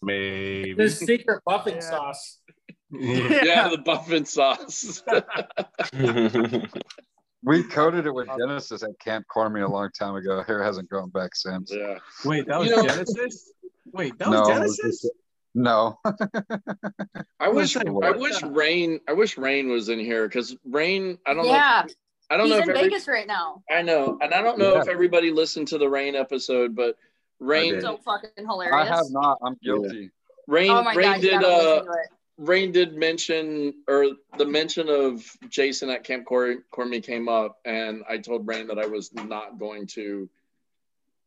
Maybe. 0.02 0.74
This 0.74 0.98
secret 1.00 1.42
buffing 1.48 1.76
Yeah. 1.76 1.80
sauce. 1.82 2.38
Yeah, 2.94 3.70
the 3.70 3.78
buffing 3.78 4.28
sauce. 4.28 5.02
We 7.44 7.64
coated 7.64 8.06
it 8.06 8.14
with 8.14 8.28
Genesis 8.38 8.84
at 8.84 8.92
Camp 9.00 9.26
Cormy 9.28 9.62
a 9.62 9.68
long 9.68 9.90
time 9.98 10.14
ago. 10.16 10.44
Hair 10.44 10.62
hasn't 10.64 10.88
grown 10.90 11.10
back 11.10 11.36
since. 11.36 11.72
yeah. 11.74 11.98
Wait, 12.24 12.46
that 12.48 12.60
was 12.60 12.70
You 12.70 12.76
know- 12.76 12.84
Genesis? 12.84 13.52
Wait, 13.94 14.16
that 14.20 14.30
no, 14.30 14.42
was 14.42 14.50
it 14.50 14.60
was 14.60 14.78
Genesis? 14.78 15.10
Just- 15.54 15.56
no. 15.56 16.00
I 17.40 17.50
wish 17.50 17.76
I 17.78 18.12
wish 18.12 18.42
Rain 18.44 19.00
I 19.08 19.14
wish 19.14 19.38
Rain 19.38 19.70
was 19.70 19.90
in 19.90 20.00
here 20.00 20.28
because 20.28 20.56
Rain 20.66 21.18
I 21.26 21.34
don't 21.34 21.46
yeah 21.46 21.84
know 21.88 21.94
I 22.30 22.38
don't 22.38 22.46
he's 22.48 22.52
know 22.52 22.58
in 22.58 22.64
if 22.64 22.70
every, 22.70 22.82
vegas 22.90 23.08
right 23.08 23.28
now 23.28 23.62
I 23.70 23.82
know 23.82 24.18
and 24.22 24.34
I 24.34 24.42
don't 24.42 24.58
know 24.58 24.76
Yeah. 24.76 24.82
if 24.82 24.88
everybody 24.88 25.32
listened 25.32 25.68
to 25.70 25.78
the 25.78 25.90
Rain 25.90 26.16
episode 26.16 26.76
but 26.76 26.96
Rain 27.40 27.74
did. 27.74 27.82
so 27.82 27.98
fucking 27.98 28.30
hilarious. 28.38 28.76
I 28.76 28.86
have 28.86 29.06
not. 29.10 29.40
I'm 29.44 29.58
guilty. 29.64 30.12
Rain 30.48 30.70
oh 30.72 30.84
Rain 30.94 31.12
god 31.14 31.22
did 31.22 31.34
uh 31.34 31.48
listen 31.48 31.86
to 31.86 31.92
it 31.92 32.08
Rain 32.38 32.72
did 32.72 32.96
mention, 32.96 33.72
or 33.88 34.06
the 34.40 34.46
mention 34.46 34.90
of 34.90 35.24
Jason 35.50 35.92
at 35.92 36.04
Camp 36.04 36.26
Cor- 36.26 36.64
Cormy 36.72 37.00
came 37.00 37.30
up, 37.30 37.60
and 37.66 38.02
I 38.10 38.18
told 38.18 38.48
Rain 38.48 38.66
that 38.68 38.80
I 38.80 38.88
was 38.88 39.14
not 39.14 39.60
going 39.60 39.86
to 39.88 40.28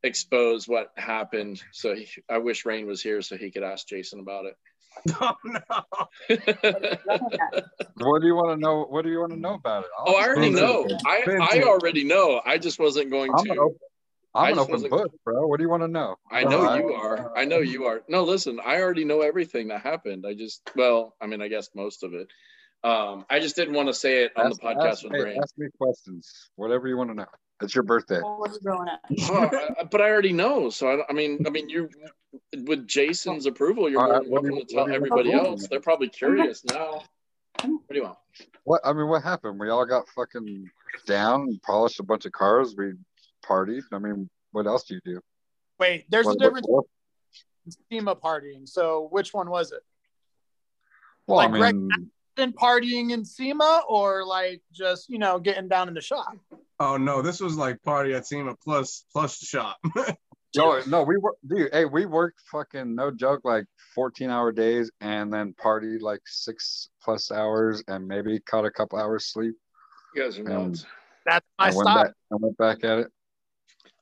expose 0.04 0.68
what 0.68 0.90
happened. 0.96 1.60
So 1.72 1.94
he, 1.94 2.06
I 2.30 2.38
wish 2.38 2.64
Rain 2.64 2.86
was 2.86 3.02
here 3.02 3.22
so 3.22 3.36
he 3.36 3.50
could 3.50 3.64
ask 3.64 3.88
Jason 3.88 4.20
about 4.20 4.46
it. 4.46 4.56
Oh, 5.20 5.34
no. 5.44 5.60
it. 6.28 7.00
What 7.96 8.20
do 8.20 8.26
you 8.28 8.36
want 8.36 8.50
to 8.50 8.56
know? 8.56 8.84
What 8.84 9.02
do 9.04 9.10
you 9.10 9.18
want 9.18 9.32
to 9.32 9.38
know 9.40 9.54
about 9.54 9.82
it? 9.84 9.90
I'll 9.98 10.14
oh, 10.14 10.16
I 10.16 10.28
already 10.28 10.50
know. 10.50 10.86
I, 11.04 11.24
I 11.52 11.62
already 11.64 12.04
know. 12.04 12.40
I 12.44 12.58
just 12.58 12.78
wasn't 12.78 13.10
going 13.10 13.32
I'm 13.36 13.50
an 13.50 13.56
to. 13.56 13.60
open, 13.62 13.78
I'm 14.36 14.52
an 14.52 14.58
open 14.60 14.88
book, 14.88 15.10
bro. 15.24 15.46
What 15.48 15.56
do 15.58 15.64
you 15.64 15.68
want 15.68 15.82
to 15.82 15.88
know? 15.88 16.16
I 16.30 16.44
know 16.44 16.64
Uh, 16.68 16.76
you 16.76 16.92
are. 16.94 17.36
I 17.36 17.44
know 17.44 17.58
you 17.58 17.86
are. 17.86 18.02
No, 18.08 18.22
listen, 18.22 18.60
I 18.64 18.80
already 18.82 19.04
know 19.04 19.20
everything 19.22 19.68
that 19.68 19.80
happened. 19.82 20.24
I 20.28 20.34
just, 20.34 20.62
well, 20.76 21.14
I 21.20 21.26
mean, 21.26 21.42
I 21.42 21.48
guess 21.48 21.70
most 21.74 22.04
of 22.04 22.14
it. 22.14 22.28
Um, 22.84 23.24
I 23.30 23.40
just 23.40 23.56
didn't 23.56 23.74
want 23.74 23.88
to 23.88 23.94
say 23.94 24.24
it 24.24 24.32
on 24.36 24.46
Ask, 24.46 24.60
the 24.60 24.66
podcast 24.66 24.86
ask, 24.90 25.02
with 25.04 25.12
hey, 25.12 25.24
Rain. 25.24 25.38
ask 25.42 25.56
me 25.58 25.68
questions. 25.78 26.50
Whatever 26.56 26.86
you 26.86 26.96
want 26.96 27.10
to 27.10 27.14
know. 27.16 27.26
It's 27.64 27.74
your 27.74 27.82
birthday. 27.84 28.20
What 28.20 28.38
was 28.38 28.58
you 28.62 28.70
going 28.70 28.88
at? 28.88 29.00
Well, 29.30 29.50
but 29.90 30.00
I 30.00 30.10
already 30.10 30.32
know. 30.32 30.70
So 30.70 30.88
I, 30.88 31.04
I 31.08 31.12
mean, 31.12 31.44
I 31.46 31.50
mean, 31.50 31.68
you 31.68 31.88
with 32.64 32.86
Jason's 32.86 33.46
approval, 33.46 33.88
you're 33.88 34.00
uh, 34.00 34.08
right, 34.08 34.22
than 34.22 34.30
what 34.30 34.42
do 34.44 34.50
welcome 34.52 34.58
you- 34.58 34.64
to 34.66 34.74
tell 34.74 34.82
what 34.82 34.86
do 34.86 34.90
you 34.92 34.96
everybody 34.96 35.28
want? 35.30 35.46
else. 35.46 35.68
They're 35.68 35.80
probably 35.80 36.08
curious 36.08 36.64
now. 36.64 37.02
What 37.62 37.88
do 37.88 37.94
you 37.96 38.02
want? 38.02 38.18
What 38.64 38.80
I 38.84 38.92
mean, 38.92 39.08
what 39.08 39.22
happened? 39.22 39.58
We 39.58 39.70
all 39.70 39.86
got 39.86 40.08
fucking 40.10 40.70
down, 41.06 41.58
polished 41.64 42.00
a 42.00 42.02
bunch 42.02 42.26
of 42.26 42.32
cars. 42.32 42.74
We 42.76 42.92
partied. 43.44 43.82
I 43.92 43.98
mean, 43.98 44.28
what 44.52 44.66
else 44.66 44.84
do 44.84 44.94
you 44.94 45.00
do? 45.04 45.20
Wait, 45.78 46.04
there's 46.10 46.26
What- 46.26 46.36
a 46.36 46.38
difference 46.38 46.66
what- 46.68 46.84
in 47.66 47.72
SEMA 48.00 48.16
partying. 48.16 48.68
So 48.68 49.08
which 49.10 49.32
one 49.32 49.48
was 49.48 49.72
it? 49.72 49.80
Well, 51.26 51.38
like 51.38 51.50
I 51.50 51.72
mean, 51.72 52.10
Atherton 52.36 52.52
partying 52.52 53.12
in 53.12 53.24
SEMA 53.24 53.82
or 53.88 54.24
like 54.24 54.62
just, 54.72 55.08
you 55.08 55.18
know, 55.18 55.38
getting 55.38 55.68
down 55.68 55.88
in 55.88 55.94
the 55.94 56.00
shop? 56.00 56.36
Oh 56.80 56.96
no, 56.96 57.22
this 57.22 57.40
was 57.40 57.56
like 57.56 57.82
party 57.82 58.14
at 58.14 58.26
SEMA 58.26 58.54
plus 58.62 59.04
plus 59.12 59.38
shop. 59.38 59.78
no, 60.56 60.80
no, 60.86 61.02
we 61.02 61.16
were, 61.16 61.36
dude. 61.46 61.72
Hey, 61.72 61.84
we 61.84 62.06
worked 62.06 62.40
fucking 62.50 62.94
no 62.94 63.10
joke, 63.10 63.42
like 63.44 63.66
fourteen 63.94 64.30
hour 64.30 64.52
days, 64.52 64.90
and 65.00 65.32
then 65.32 65.54
party 65.54 65.98
like 65.98 66.20
six 66.26 66.88
plus 67.02 67.30
hours, 67.30 67.82
and 67.88 68.06
maybe 68.06 68.40
caught 68.40 68.64
a 68.64 68.70
couple 68.70 68.98
hours 68.98 69.26
sleep. 69.26 69.54
You 70.14 70.22
guys 70.22 70.38
are 70.38 70.44
nuts. 70.44 70.86
That's 71.26 71.46
I 71.58 71.70
my 71.70 71.76
went 71.76 71.88
style. 71.88 72.04
back. 72.04 72.12
I 72.32 72.36
went 72.36 72.56
back 72.56 72.84
at 72.84 72.98
it. 72.98 73.06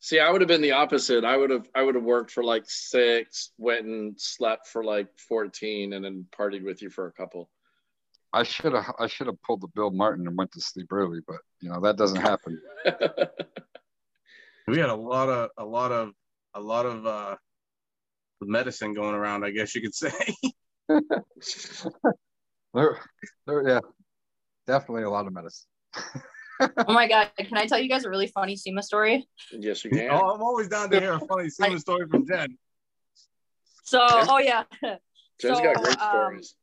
See, 0.01 0.19
I 0.19 0.31
would 0.31 0.41
have 0.41 0.49
been 0.49 0.63
the 0.63 0.73
opposite. 0.73 1.25
I 1.25 1.37
would 1.37 1.51
have 1.51 1.69
I 1.75 1.83
would 1.83 1.95
have 1.95 2.05
worked 2.05 2.31
for 2.31 2.43
like 2.43 2.65
six, 2.67 3.51
went 3.59 3.87
and 3.87 4.19
slept 4.19 4.67
for 4.67 4.83
like 4.83 5.09
fourteen, 5.19 5.93
and 5.93 6.05
then 6.05 6.27
partied 6.37 6.65
with 6.65 6.83
you 6.83 6.89
for 6.91 7.07
a 7.07 7.13
couple. 7.13 7.51
I 8.33 8.43
should 8.45 8.73
have. 8.73 8.95
I 8.99 9.07
should 9.07 9.27
have 9.27 9.41
pulled 9.43 9.61
the 9.61 9.69
Bill 9.69 9.91
Martin 9.91 10.27
and 10.27 10.37
went 10.37 10.53
to 10.53 10.61
sleep 10.61 10.93
early, 10.93 11.21
but 11.27 11.37
you 11.61 11.69
know 11.69 11.81
that 11.81 11.97
doesn't 11.97 12.21
happen. 12.21 12.61
we 14.67 14.79
had 14.79 14.89
a 14.89 14.95
lot 14.95 15.29
of 15.29 15.51
a 15.59 15.65
lot 15.65 15.93
of 15.93 16.13
a 16.55 16.61
lot 16.61 16.87
of 16.87 17.07
uh 17.07 17.37
medicine 18.41 18.95
going 18.95 19.15
around, 19.15 19.45
I 19.45 19.51
guess 19.51 19.75
you 19.75 19.83
could 19.83 19.95
say. 19.95 20.13
There, 22.75 22.99
there, 23.47 23.69
yeah, 23.69 23.81
definitely 24.67 25.03
a 25.03 25.11
lot 25.11 25.27
of 25.27 25.33
medicine. 25.33 25.69
Oh 26.61 26.93
my 26.93 27.09
god! 27.09 27.29
Can 27.37 27.57
I 27.57 27.67
tell 27.67 27.81
you 27.81 27.89
guys 27.89 28.05
a 28.05 28.11
really 28.11 28.29
funny 28.29 28.55
SEMA 28.55 28.85
story? 28.85 29.27
Yes, 29.51 29.85
you 29.85 29.91
can. 29.91 30.11
Oh, 30.13 30.31
I'm 30.31 30.43
always 30.43 30.69
down 30.69 30.91
to 30.91 31.01
hear 31.01 31.15
a 31.15 31.19
funny 31.19 31.49
SEMA 31.49 31.81
story 31.81 32.07
from 32.09 32.25
Jen. 32.25 32.57
So, 33.83 33.99
oh 34.01 34.39
yeah. 34.39 34.63
Jen's 34.81 35.59
so, 35.59 35.61
got 35.61 35.75
great 35.83 36.01
um, 36.01 36.09
stories. 36.09 36.55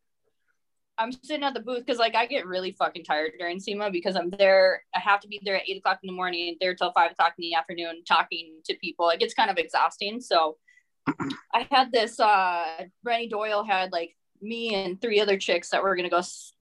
I'm 1.00 1.12
sitting 1.14 1.44
at 1.44 1.54
the 1.54 1.62
booth 1.62 1.86
because 1.86 1.98
like 1.98 2.14
I 2.14 2.26
get 2.26 2.46
really 2.46 2.74
fucking 2.74 3.06
tired 3.06 3.32
during 3.40 3.60
SEMA 3.60 3.90
because 3.90 4.16
I'm 4.18 4.30
there. 4.32 4.84
I 4.94 5.00
have 5.00 5.22
to 5.22 5.28
be 5.30 5.40
there 5.44 5.56
at 5.56 5.68
eight 5.68 5.78
o'clock 5.78 6.00
in 6.04 6.08
the 6.08 6.14
morning, 6.14 6.58
there 6.60 6.76
till 6.76 6.92
five 6.92 7.12
o'clock 7.12 7.34
in 7.38 7.44
the 7.44 7.56
afternoon, 7.56 8.04
talking 8.06 8.60
to 8.66 8.76
people. 8.76 9.10
It 9.10 9.22
gets 9.22 9.34
kind 9.34 9.50
of 9.50 9.58
exhausting. 9.58 10.20
So 10.20 10.58
I 11.54 11.66
had 11.72 11.92
this. 11.94 12.20
uh 12.20 12.84
Renny 13.04 13.30
Doyle 13.30 13.64
had 13.64 13.92
like 13.94 14.16
me 14.42 14.76
and 14.76 15.02
three 15.02 15.22
other 15.22 15.38
chicks 15.38 15.70
that 15.70 15.82
were 15.82 15.96
gonna 15.96 16.10
go 16.10 16.18
s- 16.18 16.54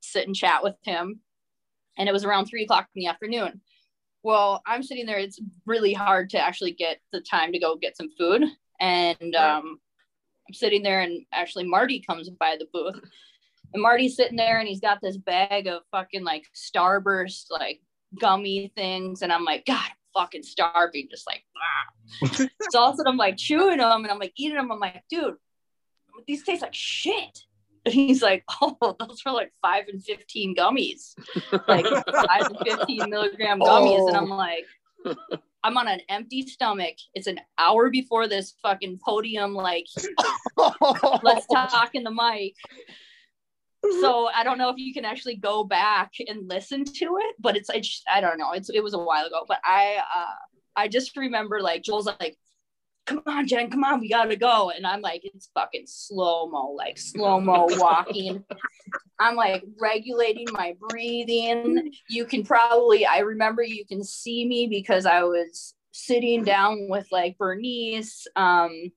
sit 0.00 0.26
and 0.26 0.36
chat 0.36 0.62
with 0.62 0.76
him, 0.82 1.20
and 1.96 2.08
it 2.08 2.12
was 2.12 2.24
around 2.24 2.46
three 2.46 2.64
o'clock 2.64 2.86
in 2.94 3.00
the 3.00 3.08
afternoon. 3.08 3.62
Well, 4.22 4.62
I'm 4.66 4.82
sitting 4.82 5.06
there. 5.06 5.18
It's 5.18 5.40
really 5.64 5.94
hard 5.94 6.28
to 6.30 6.38
actually 6.38 6.72
get 6.72 7.00
the 7.12 7.22
time 7.22 7.52
to 7.52 7.58
go 7.58 7.76
get 7.76 7.96
some 7.96 8.10
food, 8.18 8.44
and 8.78 9.34
um, 9.34 9.80
I'm 10.46 10.54
sitting 10.54 10.82
there, 10.82 11.00
and 11.00 11.24
actually 11.32 11.64
Marty 11.66 12.00
comes 12.00 12.28
by 12.28 12.56
the 12.58 12.66
booth, 12.72 13.00
and 13.72 13.82
Marty's 13.82 14.16
sitting 14.16 14.36
there, 14.36 14.58
and 14.58 14.68
he's 14.68 14.80
got 14.80 15.00
this 15.00 15.16
bag 15.16 15.66
of 15.66 15.82
fucking 15.90 16.24
like 16.24 16.46
Starburst 16.54 17.46
like 17.50 17.80
gummy 18.18 18.72
things, 18.74 19.22
and 19.22 19.32
I'm 19.32 19.44
like, 19.44 19.66
God, 19.66 19.80
I'm 19.80 20.22
fucking 20.22 20.42
starving, 20.42 21.08
just 21.10 21.26
like. 21.26 21.44
ah. 22.22 22.46
so 22.70 22.80
all 22.80 22.88
of 22.88 22.94
a 22.94 22.96
sudden 22.98 23.12
I'm 23.12 23.16
like 23.16 23.36
chewing 23.36 23.78
them, 23.78 24.02
and 24.02 24.10
I'm 24.10 24.18
like 24.18 24.32
eating 24.36 24.56
them. 24.56 24.70
I'm 24.72 24.80
like, 24.80 25.02
dude, 25.08 25.34
these 26.26 26.42
taste 26.42 26.62
like 26.62 26.74
shit. 26.74 27.44
And 27.84 27.94
he's 27.94 28.20
like, 28.22 28.44
oh, 28.60 28.96
those 28.98 29.22
were 29.24 29.32
like 29.32 29.52
five 29.62 29.84
and 29.88 30.02
fifteen 30.02 30.54
gummies, 30.54 31.14
like 31.68 31.86
five 31.86 32.46
and 32.46 32.58
fifteen 32.64 33.08
milligram 33.08 33.60
gummies, 33.60 34.08
and 34.08 34.16
I'm 34.16 34.28
like. 34.28 34.66
I'm 35.62 35.76
on 35.76 35.88
an 35.88 36.00
empty 36.08 36.42
stomach. 36.46 36.96
It's 37.14 37.26
an 37.26 37.38
hour 37.58 37.90
before 37.90 38.26
this 38.26 38.54
fucking 38.62 39.00
podium, 39.04 39.54
like 39.54 39.86
let's 41.22 41.46
talk 41.46 41.90
in 41.94 42.02
the 42.02 42.10
mic. 42.10 42.54
So 44.00 44.28
I 44.28 44.44
don't 44.44 44.58
know 44.58 44.68
if 44.68 44.76
you 44.78 44.92
can 44.92 45.04
actually 45.04 45.36
go 45.36 45.64
back 45.64 46.12
and 46.26 46.48
listen 46.48 46.84
to 46.84 47.18
it, 47.18 47.36
but 47.38 47.56
it's 47.56 47.70
I, 47.70 47.80
just, 47.80 48.04
I 48.12 48.20
don't 48.20 48.38
know. 48.38 48.52
It's 48.52 48.68
it 48.70 48.82
was 48.82 48.94
a 48.94 48.98
while 48.98 49.26
ago, 49.26 49.44
but 49.48 49.58
I 49.64 49.98
uh 49.98 50.34
I 50.76 50.88
just 50.88 51.16
remember 51.16 51.60
like 51.60 51.82
Joel's 51.82 52.06
like, 52.06 52.36
"Come 53.06 53.22
on, 53.26 53.46
Jen, 53.46 53.70
come 53.70 53.84
on, 53.84 54.00
we 54.00 54.08
gotta 54.08 54.36
go," 54.36 54.70
and 54.70 54.86
I'm 54.86 55.00
like, 55.00 55.22
it's 55.24 55.50
fucking 55.54 55.84
slow 55.86 56.48
mo, 56.48 56.74
like 56.76 56.98
slow 56.98 57.40
mo 57.40 57.66
walking. 57.70 58.44
I'm 59.18 59.36
like 59.36 59.64
regulating 59.78 60.46
my 60.52 60.74
breathing. 60.88 61.92
You 62.08 62.24
can 62.24 62.44
probably, 62.44 63.04
I 63.04 63.18
remember 63.18 63.62
you 63.62 63.84
can 63.84 64.02
see 64.02 64.46
me 64.46 64.66
because 64.66 65.04
I 65.04 65.22
was 65.24 65.74
sitting 65.92 66.44
down 66.44 66.86
with 66.88 67.06
like 67.10 67.36
Bernice, 67.36 68.26
um, 68.36 68.90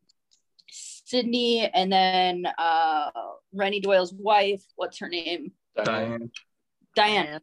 Sydney, 1.13 1.69
and 1.71 1.93
then 1.93 2.47
uh, 2.57 3.11
Renny 3.53 3.79
Doyle's 3.79 4.11
wife. 4.11 4.63
What's 4.75 4.97
her 4.97 5.07
name? 5.07 5.51
Diane. 5.83 6.31
Diane. 6.95 7.39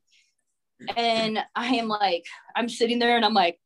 And 0.97 1.39
I 1.55 1.67
am 1.77 1.87
like, 1.87 2.25
I'm 2.57 2.69
sitting 2.69 2.99
there 2.99 3.15
and 3.15 3.25
I'm 3.25 3.35
like, 3.35 3.61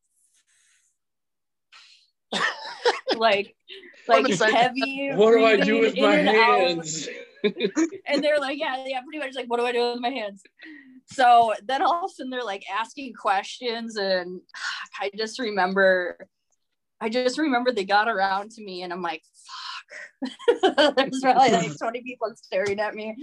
like, 3.17 3.55
like 4.07 4.27
What 4.27 4.53
heavy. 4.53 5.11
What 5.15 5.31
do 5.31 5.43
I 5.43 5.55
do 5.57 5.79
with 5.79 5.97
my 5.97 6.17
and 6.17 6.27
hands? 6.27 7.07
and 8.05 8.23
they're 8.23 8.39
like, 8.39 8.59
yeah, 8.59 8.83
yeah, 8.85 9.01
pretty 9.01 9.17
much 9.17 9.33
like, 9.33 9.47
what 9.47 9.59
do 9.59 9.65
I 9.65 9.71
do 9.71 9.93
with 9.93 10.01
my 10.01 10.09
hands? 10.09 10.43
So 11.07 11.53
then 11.63 11.81
all 11.81 12.05
of 12.05 12.11
a 12.11 12.13
sudden 12.13 12.29
they're 12.29 12.43
like 12.43 12.63
asking 12.71 13.13
questions, 13.13 13.95
and 13.95 14.41
I 15.01 15.09
just 15.17 15.39
remember, 15.39 16.27
I 17.01 17.09
just 17.09 17.39
remember 17.39 17.71
they 17.71 17.85
got 17.85 18.07
around 18.07 18.51
to 18.51 18.63
me, 18.63 18.83
and 18.83 18.93
I'm 18.93 19.01
like, 19.01 19.23
fuck. 19.23 19.74
There's 20.95 21.21
probably 21.21 21.51
like 21.51 21.77
20 21.79 22.01
people 22.01 22.31
staring 22.35 22.79
at 22.79 22.95
me. 22.95 23.15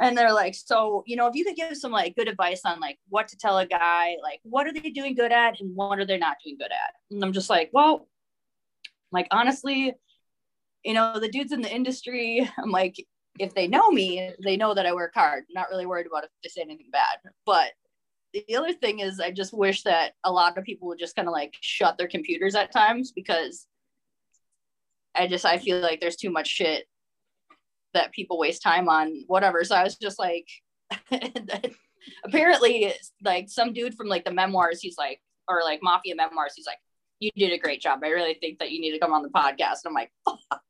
And 0.00 0.16
they're 0.16 0.32
like, 0.32 0.54
so, 0.54 1.04
you 1.06 1.16
know, 1.16 1.26
if 1.26 1.34
you 1.34 1.44
could 1.44 1.56
give 1.56 1.76
some 1.76 1.92
like 1.92 2.16
good 2.16 2.28
advice 2.28 2.62
on 2.64 2.80
like 2.80 2.98
what 3.08 3.28
to 3.28 3.36
tell 3.36 3.58
a 3.58 3.66
guy, 3.66 4.16
like 4.22 4.40
what 4.42 4.66
are 4.66 4.72
they 4.72 4.90
doing 4.90 5.14
good 5.14 5.32
at 5.32 5.60
and 5.60 5.76
what 5.76 5.98
are 5.98 6.06
they 6.06 6.18
not 6.18 6.38
doing 6.44 6.56
good 6.58 6.72
at? 6.72 6.94
And 7.10 7.22
I'm 7.22 7.32
just 7.32 7.50
like, 7.50 7.70
well, 7.72 8.08
like 9.10 9.28
honestly, 9.30 9.94
you 10.82 10.94
know, 10.94 11.20
the 11.20 11.28
dudes 11.28 11.52
in 11.52 11.62
the 11.62 11.72
industry, 11.72 12.50
I'm 12.58 12.70
like, 12.70 12.96
if 13.38 13.54
they 13.54 13.66
know 13.66 13.90
me, 13.90 14.32
they 14.42 14.56
know 14.56 14.74
that 14.74 14.86
I 14.86 14.92
work 14.92 15.12
hard. 15.14 15.44
Not 15.50 15.68
really 15.70 15.86
worried 15.86 16.06
about 16.06 16.24
if 16.24 16.30
they 16.42 16.48
say 16.48 16.62
anything 16.62 16.88
bad. 16.90 17.18
But 17.46 17.70
the 18.32 18.56
other 18.56 18.72
thing 18.72 19.00
is, 19.00 19.20
I 19.20 19.30
just 19.30 19.52
wish 19.52 19.82
that 19.82 20.12
a 20.24 20.32
lot 20.32 20.56
of 20.56 20.64
people 20.64 20.88
would 20.88 20.98
just 20.98 21.16
kind 21.16 21.28
of 21.28 21.32
like 21.32 21.54
shut 21.60 21.98
their 21.98 22.08
computers 22.08 22.54
at 22.54 22.72
times 22.72 23.12
because 23.12 23.66
I 25.14 25.26
just 25.26 25.44
I 25.44 25.58
feel 25.58 25.80
like 25.80 26.00
there's 26.00 26.16
too 26.16 26.30
much 26.30 26.48
shit 26.48 26.84
that 27.94 28.12
people 28.12 28.38
waste 28.38 28.62
time 28.62 28.88
on 28.88 29.24
whatever. 29.26 29.64
So 29.64 29.76
I 29.76 29.82
was 29.82 29.96
just 29.96 30.18
like, 30.18 30.46
apparently, 32.24 32.92
like 33.22 33.48
some 33.48 33.72
dude 33.72 33.94
from 33.94 34.08
like 34.08 34.24
the 34.24 34.32
memoirs, 34.32 34.80
he's 34.80 34.96
like, 34.98 35.20
or 35.48 35.62
like 35.64 35.80
mafia 35.82 36.14
memoirs, 36.14 36.54
he's 36.56 36.66
like, 36.66 36.78
you 37.20 37.30
did 37.36 37.52
a 37.52 37.58
great 37.58 37.80
job. 37.80 38.00
I 38.02 38.08
really 38.08 38.34
think 38.34 38.58
that 38.58 38.72
you 38.72 38.80
need 38.80 38.92
to 38.92 38.98
come 38.98 39.12
on 39.12 39.22
the 39.22 39.28
podcast. 39.28 39.84
And 39.84 39.88
I'm 39.88 39.94
like, 39.94 40.10
fuck. 40.24 40.62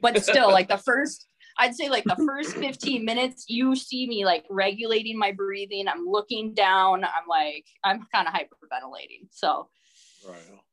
But 0.00 0.22
still, 0.22 0.50
like 0.50 0.68
the 0.68 0.78
first, 0.78 1.26
I'd 1.58 1.74
say 1.74 1.88
like 1.88 2.04
the 2.04 2.16
first 2.16 2.56
15 2.56 3.04
minutes, 3.04 3.46
you 3.48 3.74
see 3.76 4.06
me 4.06 4.24
like 4.24 4.44
regulating 4.48 5.18
my 5.18 5.32
breathing. 5.32 5.88
I'm 5.88 6.06
looking 6.06 6.54
down. 6.54 7.04
I'm 7.04 7.28
like, 7.28 7.66
I'm 7.84 8.06
kind 8.14 8.28
of 8.28 8.34
hyperventilating. 8.34 9.28
So 9.30 9.68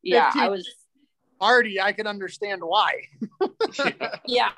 yeah, 0.03 0.31
I 0.35 0.49
was 0.49 0.67
Marty, 1.39 1.79
I 1.81 1.91
can 1.91 2.07
understand 2.07 2.61
why. 2.63 3.03
yeah. 4.25 4.51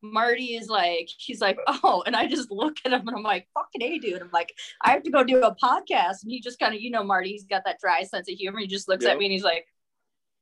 Marty 0.00 0.54
is 0.54 0.68
like, 0.68 1.08
he's 1.16 1.40
like, 1.40 1.58
oh, 1.66 2.02
and 2.06 2.14
I 2.14 2.26
just 2.28 2.50
look 2.52 2.76
at 2.84 2.92
him 2.92 3.08
and 3.08 3.16
I'm 3.16 3.22
like, 3.22 3.48
fucking 3.54 3.80
hey, 3.80 3.98
dude. 3.98 4.22
I'm 4.22 4.30
like, 4.32 4.54
I 4.80 4.92
have 4.92 5.02
to 5.02 5.10
go 5.10 5.24
do 5.24 5.42
a 5.42 5.54
podcast. 5.56 6.22
And 6.22 6.30
he 6.30 6.40
just 6.40 6.58
kind 6.60 6.74
of, 6.74 6.80
you 6.80 6.90
know, 6.90 7.02
Marty, 7.02 7.30
he's 7.30 7.44
got 7.44 7.62
that 7.64 7.80
dry 7.80 8.04
sense 8.04 8.30
of 8.30 8.36
humor. 8.36 8.60
He 8.60 8.66
just 8.68 8.88
looks 8.88 9.04
Yep. 9.04 9.14
at 9.14 9.18
me 9.18 9.24
and 9.26 9.32
he's 9.32 9.42
like, 9.42 9.66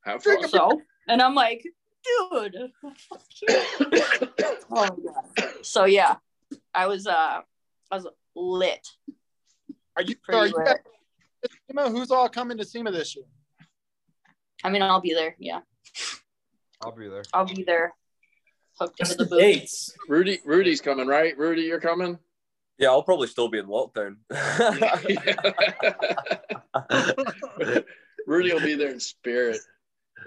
Have 0.05 0.23
"Well, 0.25 0.41
fun. 0.41 0.49
so, 0.49 0.81
and 1.07 1.21
I'm 1.21 1.33
like, 1.33 1.63
dude. 2.31 2.55
oh 4.71 4.89
god. 5.35 5.49
So 5.61 5.85
yeah, 5.85 6.15
I 6.73 6.87
was 6.87 7.07
uh, 7.07 7.41
I 7.91 7.95
was 7.95 8.07
lit. 8.35 8.87
Are 9.95 10.03
you? 10.03 10.15
Pretty 10.23 10.37
Are 10.39 10.47
you 10.47 10.53
lit. 11.75 11.91
Who's 11.91 12.11
all 12.11 12.29
coming 12.29 12.57
to 12.57 12.65
SEMA 12.65 12.91
this 12.91 13.15
year? 13.15 13.25
I 14.63 14.69
mean, 14.69 14.81
I'll 14.81 15.01
be 15.01 15.13
there. 15.13 15.35
Yeah, 15.39 15.61
I'll 16.81 16.91
be 16.91 17.07
there. 17.07 17.23
I'll 17.33 17.45
be 17.45 17.63
there. 17.63 17.93
Hooked 18.79 18.99
into 18.99 19.15
the 19.15 19.25
booth. 19.25 19.39
Dates. 19.39 19.93
Rudy, 20.07 20.39
Rudy's 20.45 20.81
coming, 20.81 21.07
right? 21.07 21.35
Rudy, 21.37 21.63
you're 21.63 21.79
coming. 21.79 22.19
Yeah, 22.77 22.89
I'll 22.89 23.03
probably 23.03 23.27
still 23.27 23.49
be 23.49 23.57
in 23.57 23.65
lockdown. 23.65 24.17
Rudy 28.27 28.53
will 28.53 28.61
be 28.61 28.75
there 28.75 28.91
in 28.91 28.99
spirit. 28.99 29.57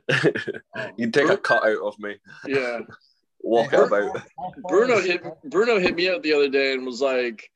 you 0.97 1.11
take 1.11 1.29
a 1.29 1.37
cut 1.37 1.65
out 1.65 1.79
of 1.79 1.99
me. 2.01 2.17
Yeah. 2.47 2.81
Walk 3.43 3.73
it 3.73 3.81
about. 3.81 4.23
Bruno 4.69 5.01
hit 5.01 5.23
Bruno 5.45 5.79
hit 5.79 5.95
me 5.95 6.09
up 6.09 6.23
the 6.23 6.35
other 6.35 6.49
day 6.49 6.73
and 6.73 6.85
was 6.85 7.01
like, 7.01 7.51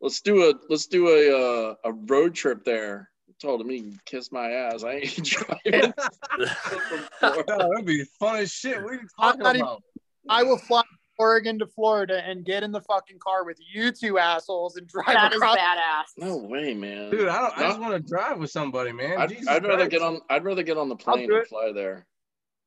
"Let's 0.00 0.20
do 0.20 0.50
a 0.50 0.54
let's 0.70 0.86
do 0.86 1.08
a 1.08 1.36
uh, 1.36 1.74
a 1.84 1.92
road 1.92 2.34
trip 2.34 2.64
there." 2.64 3.10
I 3.42 3.46
told 3.48 3.60
him 3.60 3.70
he 3.70 3.80
can 3.80 4.00
kiss 4.04 4.30
my 4.30 4.50
ass. 4.50 4.84
I 4.84 4.92
ain't 4.94 5.16
driving. 5.24 5.92
that'd 7.20 7.84
be 7.86 8.04
fun 8.18 8.36
as 8.40 8.52
shit. 8.52 8.82
What 8.82 8.92
are 8.92 8.94
you 8.94 9.00
I'm 9.18 9.32
talking 9.38 9.42
not 9.42 9.56
even- 9.56 9.66
about? 9.66 9.82
I 10.28 10.44
will 10.44 10.56
fly 10.58 10.82
from 10.82 10.98
Oregon 11.18 11.58
to 11.58 11.66
Florida 11.66 12.22
and 12.24 12.44
get 12.44 12.62
in 12.62 12.70
the 12.70 12.80
fucking 12.80 13.18
car 13.18 13.44
with 13.44 13.58
you 13.74 13.90
two 13.90 14.18
assholes 14.18 14.76
and 14.76 14.86
drive 14.86 15.06
That 15.08 15.32
is 15.32 15.36
across. 15.38 15.56
badass. 15.56 16.04
No 16.16 16.36
way, 16.36 16.74
man. 16.74 17.10
Dude, 17.10 17.26
I, 17.28 17.40
don't, 17.40 17.58
I 17.58 17.62
just 17.68 17.80
want 17.80 17.94
to 17.94 18.08
drive 18.08 18.38
with 18.38 18.50
somebody, 18.50 18.92
man. 18.92 19.18
I'd, 19.18 19.30
Jesus 19.30 19.48
I'd 19.48 19.64
rather 19.64 19.76
Christ. 19.78 19.90
get 19.90 20.02
on. 20.02 20.20
I'd 20.30 20.44
rather 20.44 20.62
get 20.62 20.78
on 20.78 20.88
the 20.88 20.94
plane 20.96 21.30
and 21.32 21.46
fly 21.48 21.72
there. 21.72 22.06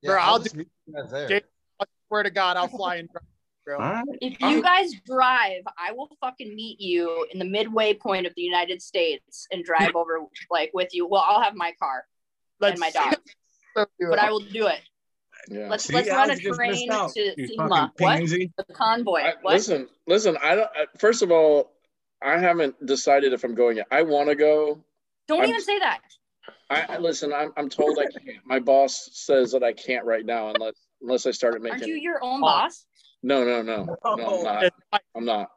Bro, 0.03 0.17
I'll 0.19 0.39
just 0.39 0.53
do- 0.55 0.59
meet 0.59 0.67
there. 1.09 1.27
Jake, 1.29 1.45
I 1.79 1.85
swear 2.09 2.23
to 2.23 2.29
God, 2.29 2.57
I'll 2.57 2.67
fly 2.67 2.97
and 2.97 3.07
drive, 3.09 3.23
bro. 3.65 3.77
All 3.77 3.81
right. 3.81 4.05
If 4.21 4.39
you 4.39 4.61
guys 4.61 4.93
drive, 5.05 5.63
I 5.77 5.91
will 5.91 6.09
fucking 6.21 6.55
meet 6.55 6.79
you 6.79 7.27
in 7.33 7.39
the 7.39 7.45
midway 7.45 7.93
point 7.93 8.27
of 8.27 8.33
the 8.35 8.41
United 8.41 8.81
States 8.81 9.47
and 9.51 9.63
drive 9.63 9.95
over 9.95 10.19
like 10.49 10.71
with 10.73 10.93
you. 10.93 11.07
Well, 11.07 11.23
I'll 11.27 11.41
have 11.41 11.55
my 11.55 11.73
car 11.79 12.05
and 12.61 12.79
my 12.79 12.89
dog, 12.91 13.15
but 13.75 14.19
I 14.19 14.29
will 14.31 14.39
do 14.39 14.67
it. 14.67 14.81
Yeah. 15.49 15.67
Let's 15.69 15.85
See, 15.85 15.93
let's 15.93 16.09
run 16.09 16.17
a 16.29 16.33
Alex 16.33 16.39
just 16.41 16.59
missed 16.59 16.87
train 16.87 16.89
to 17.35 17.41
you 17.41 17.47
SEMA. 17.47 17.91
What? 17.97 18.19
pansy. 18.19 18.51
The 18.57 18.73
convoy. 18.73 19.19
I- 19.19 19.33
what? 19.41 19.53
listen, 19.55 19.87
listen. 20.07 20.37
I 20.41 20.55
don't. 20.55 20.69
I, 20.75 20.85
first 20.97 21.21
of 21.21 21.31
all, 21.31 21.71
I 22.23 22.39
haven't 22.39 22.83
decided 22.85 23.33
if 23.33 23.43
I'm 23.43 23.53
going 23.55 23.77
yet. 23.77 23.87
I 23.91 24.01
want 24.03 24.29
to 24.29 24.35
go. 24.35 24.83
Don't 25.27 25.41
I'm- 25.41 25.49
even 25.49 25.61
say 25.61 25.77
that. 25.79 25.99
I 26.69 26.85
I- 26.89 26.97
listen. 26.97 27.31
I'm 27.33 27.51
I'm 27.57 27.69
told 27.69 27.99
I 27.99 28.05
can't. 28.05 28.37
My 28.45 28.59
boss 28.59 29.09
says 29.13 29.51
that 29.51 29.63
I 29.63 29.73
can't 29.73 30.05
right 30.05 30.25
now 30.25 30.49
unless 30.49 30.73
unless 31.01 31.25
I 31.27 31.31
started 31.31 31.61
making. 31.61 31.81
Aren't 31.81 31.87
you 31.87 31.95
your 31.95 32.23
own 32.23 32.41
boss? 32.41 32.85
No, 33.25 33.43
no, 33.43 33.63
no, 33.63 33.83
no. 33.83 33.97
I'm 34.05 34.43
not. 34.43 34.73
I'm 35.15 35.25
not. 35.25 35.49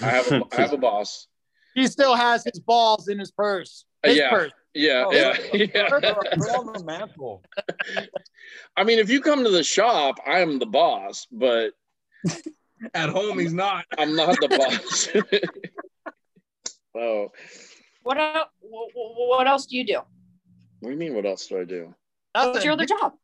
I 0.00 0.04
have 0.10 0.30
a, 0.30 0.42
I 0.52 0.60
have 0.60 0.72
a 0.72 0.76
boss. 0.78 1.26
He 1.74 1.88
still 1.88 2.14
has 2.14 2.44
his 2.44 2.60
balls 2.60 3.08
in 3.08 3.18
his 3.18 3.32
purse. 3.32 3.84
Uh, 4.04 4.08
His 4.10 4.18
yeah, 4.18 4.30
purse. 4.30 4.52
yeah, 4.74 5.04
Oh, 5.06 5.12
yeah, 5.12 5.32
they're- 5.32 5.56
yeah. 5.64 5.88
they're- 5.88 6.00
they're 6.00 6.56
on 6.56 6.72
the 6.72 6.84
mantle. 6.84 7.42
I 8.76 8.84
mean, 8.84 9.00
if 9.00 9.10
you 9.10 9.20
come 9.20 9.42
to 9.42 9.50
the 9.50 9.64
shop, 9.64 10.20
I 10.24 10.38
am 10.38 10.60
the 10.60 10.66
boss, 10.66 11.26
but 11.32 11.72
At 12.94 13.08
home, 13.08 13.40
he's 13.40 13.52
not. 13.52 13.84
I'm 13.98 14.14
not 14.14 14.36
the 14.40 14.48
boss. 14.48 15.08
oh, 16.96 17.32
What 18.04 18.18
else? 18.18 18.48
What 18.60 19.48
else 19.48 19.66
do 19.66 19.76
you 19.76 19.84
do? 19.84 19.94
what 20.78 20.90
do 20.90 20.90
you 20.90 20.96
mean? 20.96 21.14
What 21.14 21.26
else 21.26 21.48
do 21.48 21.58
I 21.58 21.64
do? 21.64 21.92
What's 22.34 22.64
your 22.64 22.74
other 22.74 22.86
job? 22.86 23.14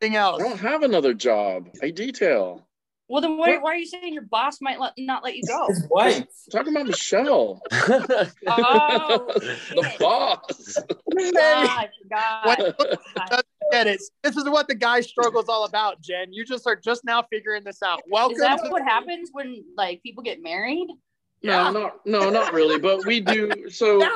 Thing 0.00 0.16
I 0.16 0.38
don't 0.38 0.60
have 0.60 0.82
another 0.84 1.14
job. 1.14 1.68
I 1.82 1.90
detail. 1.90 2.64
Well, 3.10 3.20
then 3.20 3.36
why, 3.36 3.58
why 3.58 3.72
are 3.72 3.76
you 3.76 3.86
saying 3.86 4.14
your 4.14 4.22
boss 4.22 4.60
might 4.60 4.78
let, 4.78 4.92
not 4.96 5.24
let 5.24 5.34
you 5.34 5.42
go? 5.42 5.66
His 5.66 5.84
wife. 5.90 6.22
Talking 6.52 6.76
about 6.76 6.86
Michelle, 6.86 7.60
Oh, 8.46 9.32
the 9.34 9.94
boss. 9.98 10.76
God, 11.34 11.88
God. 12.08 12.74
What- 12.78 13.00
Let's 13.30 13.48
get 13.72 13.86
it. 13.88 14.00
This 14.22 14.36
is 14.36 14.48
what 14.48 14.68
the 14.68 14.76
guy 14.76 15.00
struggle's 15.00 15.48
all 15.48 15.64
about, 15.64 16.00
Jen. 16.00 16.32
You 16.32 16.44
just 16.44 16.66
are 16.68 16.76
just 16.76 17.04
now 17.04 17.22
figuring 17.30 17.64
this 17.64 17.82
out. 17.82 18.00
Welcome. 18.08 18.34
Is 18.36 18.40
that 18.42 18.62
to- 18.62 18.70
what 18.70 18.82
happens 18.82 19.30
when 19.32 19.64
like 19.76 20.02
people 20.04 20.22
get 20.22 20.40
married? 20.42 20.86
No, 21.42 21.70
not 21.72 22.06
no, 22.06 22.30
not 22.30 22.52
really. 22.52 22.78
But 22.78 23.04
we 23.06 23.20
do. 23.20 23.68
So, 23.70 24.00
Yeah. 24.00 24.10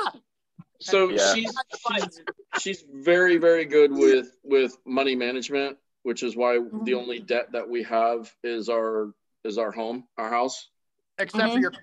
so 0.79 1.09
Yeah. 1.09 1.33
she's, 1.33 1.53
she's 1.91 2.21
she's 2.59 2.85
very 2.93 3.37
very 3.37 3.65
good 3.65 3.91
with 3.91 4.37
with 4.43 4.77
money 4.85 5.15
management, 5.15 5.77
which 6.05 6.21
is 6.21 6.35
why 6.35 6.59
the 6.83 6.93
only 6.93 7.19
debt 7.19 7.51
that 7.51 7.67
we 7.67 7.81
have 7.81 8.31
is 8.43 8.69
our 8.69 9.11
is 9.43 9.57
our 9.57 9.71
home, 9.71 10.03
our 10.19 10.29
house. 10.29 10.69
Except 11.17 11.53
for 11.53 11.59
your 11.59 11.73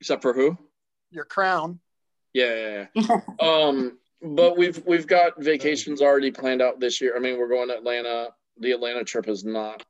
Except 0.00 0.22
for 0.22 0.32
who? 0.32 0.56
your 1.10 1.24
crown. 1.24 1.80
Yeah, 2.32 2.54
yeah, 2.54 2.86
yeah. 2.94 3.20
um, 3.40 3.98
but 4.22 4.56
we've 4.56 4.80
we've 4.86 5.08
got 5.08 5.42
vacations 5.42 6.00
already 6.00 6.30
planned 6.30 6.62
out 6.62 6.78
this 6.78 7.00
year. 7.00 7.16
I 7.16 7.18
mean, 7.18 7.38
we're 7.38 7.48
going 7.48 7.68
to 7.68 7.76
Atlanta. 7.76 8.28
The 8.60 8.70
Atlanta 8.70 9.02
trip 9.02 9.28
is 9.28 9.44
not 9.44 9.82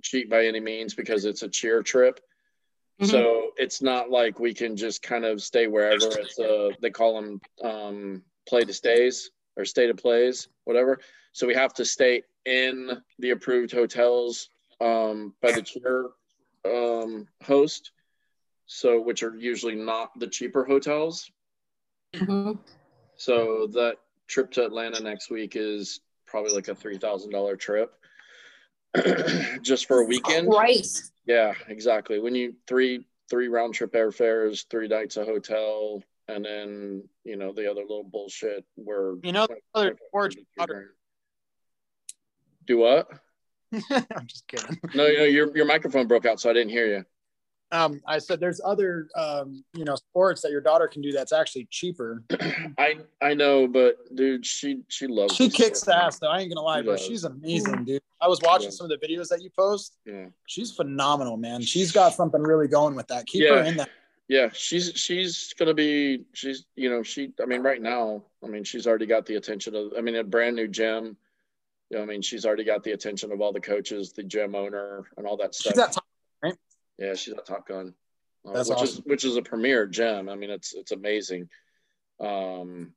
cheap 0.00 0.30
by 0.30 0.46
any 0.46 0.60
means 0.60 0.94
because 0.94 1.26
it's 1.26 1.42
a 1.42 1.48
cheer 1.48 1.82
trip. 1.82 2.20
So 3.02 3.50
it's 3.58 3.82
not 3.82 4.08
like 4.08 4.40
we 4.40 4.54
can 4.54 4.74
just 4.74 5.02
kind 5.02 5.26
of 5.26 5.42
stay 5.42 5.66
wherever. 5.66 6.06
It's 6.18 6.38
uh 6.38 6.70
they 6.80 6.88
call 6.88 7.20
them 7.20 7.40
um, 7.62 8.22
play 8.48 8.64
to 8.64 8.72
stays 8.72 9.30
or 9.56 9.64
state 9.64 9.90
of 9.90 9.96
plays, 9.96 10.48
whatever. 10.64 11.00
So 11.32 11.46
we 11.46 11.54
have 11.54 11.74
to 11.74 11.84
stay 11.84 12.22
in 12.44 13.02
the 13.18 13.30
approved 13.30 13.72
hotels 13.72 14.50
um, 14.80 15.34
by 15.40 15.52
the 15.52 15.62
cheer 15.62 16.10
um, 16.64 17.26
host. 17.44 17.92
So 18.66 19.00
which 19.00 19.22
are 19.22 19.36
usually 19.36 19.76
not 19.76 20.18
the 20.18 20.26
cheaper 20.26 20.64
hotels. 20.64 21.30
So 23.16 23.68
that 23.68 23.96
trip 24.26 24.50
to 24.52 24.64
Atlanta 24.64 25.00
next 25.00 25.30
week 25.30 25.54
is 25.54 26.00
probably 26.26 26.52
like 26.52 26.68
a 26.68 26.74
three 26.74 26.98
thousand 26.98 27.30
dollar 27.30 27.56
trip, 27.56 27.94
just 29.62 29.86
for 29.86 30.00
a 30.00 30.04
weekend. 30.04 30.48
Right. 30.48 30.86
Yeah, 31.26 31.54
exactly. 31.68 32.18
When 32.18 32.34
you 32.34 32.54
three 32.66 33.06
three 33.30 33.48
round 33.48 33.74
trip 33.74 33.92
airfares, 33.92 34.66
three 34.68 34.88
nights 34.88 35.16
a 35.16 35.24
hotel, 35.24 36.02
and 36.28 36.44
then 36.44 37.08
you 37.24 37.36
know 37.36 37.52
the 37.52 37.70
other 37.70 37.82
little 37.82 38.04
bullshit 38.04 38.64
where 38.76 39.14
You 39.22 39.32
know, 39.32 39.46
the 39.46 39.56
other 39.74 39.96
sports. 40.08 40.36
do 42.66 42.78
what? 42.78 43.08
I'm 43.90 44.26
just 44.26 44.46
kidding. 44.48 44.78
No, 44.94 45.04
no, 45.06 45.24
your 45.24 45.54
your 45.56 45.66
microphone 45.66 46.06
broke 46.06 46.26
out, 46.26 46.40
so 46.40 46.50
I 46.50 46.52
didn't 46.52 46.70
hear 46.70 46.86
you. 46.86 47.04
Um, 47.72 48.00
I 48.06 48.18
said 48.18 48.38
there's 48.38 48.60
other 48.64 49.08
um, 49.16 49.64
you 49.74 49.84
know 49.84 49.96
sports 49.96 50.40
that 50.42 50.52
your 50.52 50.60
daughter 50.60 50.86
can 50.86 51.02
do 51.02 51.10
that's 51.10 51.32
actually 51.32 51.66
cheaper. 51.70 52.22
I 52.78 52.98
I 53.20 53.34
know, 53.34 53.66
but 53.66 53.96
dude, 54.14 54.46
she 54.46 54.82
she 54.88 55.08
loves. 55.08 55.34
She 55.34 55.48
kicks 55.50 55.80
sport. 55.80 55.96
ass 55.96 56.18
though. 56.20 56.28
I 56.28 56.38
ain't 56.40 56.50
gonna 56.54 56.64
lie, 56.64 56.78
She 56.80 56.84
bro. 56.84 56.96
does. 56.96 57.04
She's 57.06 57.24
amazing, 57.24 57.84
dude. 57.84 58.00
I 58.20 58.28
was 58.28 58.40
watching 58.42 58.66
Yeah. 58.68 58.70
some 58.70 58.88
of 58.90 58.98
the 59.00 59.04
videos 59.06 59.28
that 59.28 59.42
you 59.42 59.50
post. 59.50 59.96
Yeah. 60.06 60.26
She's 60.46 60.70
phenomenal, 60.70 61.36
man. 61.36 61.60
She's 61.60 61.90
got 61.90 62.14
something 62.14 62.40
really 62.40 62.68
going 62.68 62.94
with 62.94 63.08
that. 63.08 63.26
Keep 63.26 63.48
her 63.48 63.62
in 63.64 63.76
that. 63.78 63.90
Yeah, 64.28 64.48
she's 64.52 64.92
she's 64.96 65.54
gonna 65.56 65.74
be 65.74 66.24
she's 66.32 66.66
you 66.74 66.90
know 66.90 67.02
she 67.02 67.32
I 67.40 67.46
mean 67.46 67.62
right 67.62 67.80
now 67.80 68.24
I 68.42 68.48
mean 68.48 68.64
she's 68.64 68.86
already 68.86 69.06
got 69.06 69.24
the 69.24 69.36
attention 69.36 69.76
of 69.76 69.92
I 69.96 70.00
mean 70.00 70.16
a 70.16 70.24
brand 70.24 70.56
new 70.56 70.66
gym. 70.66 71.16
You 71.90 71.98
know, 71.98 72.02
I 72.02 72.06
mean 72.06 72.22
she's 72.22 72.44
already 72.44 72.64
got 72.64 72.82
the 72.82 72.92
attention 72.92 73.30
of 73.30 73.40
all 73.40 73.52
the 73.52 73.60
coaches, 73.60 74.12
the 74.12 74.24
gym 74.24 74.56
owner, 74.56 75.04
and 75.16 75.26
all 75.26 75.36
that 75.36 75.54
stuff. 75.54 75.74
She's 75.74 75.78
at 75.78 75.92
top, 75.92 76.04
right? 76.42 76.56
Yeah, 76.98 77.14
she's 77.14 77.34
at 77.34 77.46
Top 77.46 77.68
Gun, 77.68 77.94
uh, 78.46 78.52
That's 78.52 78.70
which 78.70 78.82
is 78.82 78.92
awesome. 78.94 79.04
which 79.06 79.24
is 79.24 79.36
a 79.36 79.42
premier 79.42 79.86
gym. 79.86 80.28
I 80.28 80.34
mean, 80.34 80.50
it's 80.50 80.74
it's 80.74 80.92
amazing. 80.92 81.48
Um, 82.18 82.94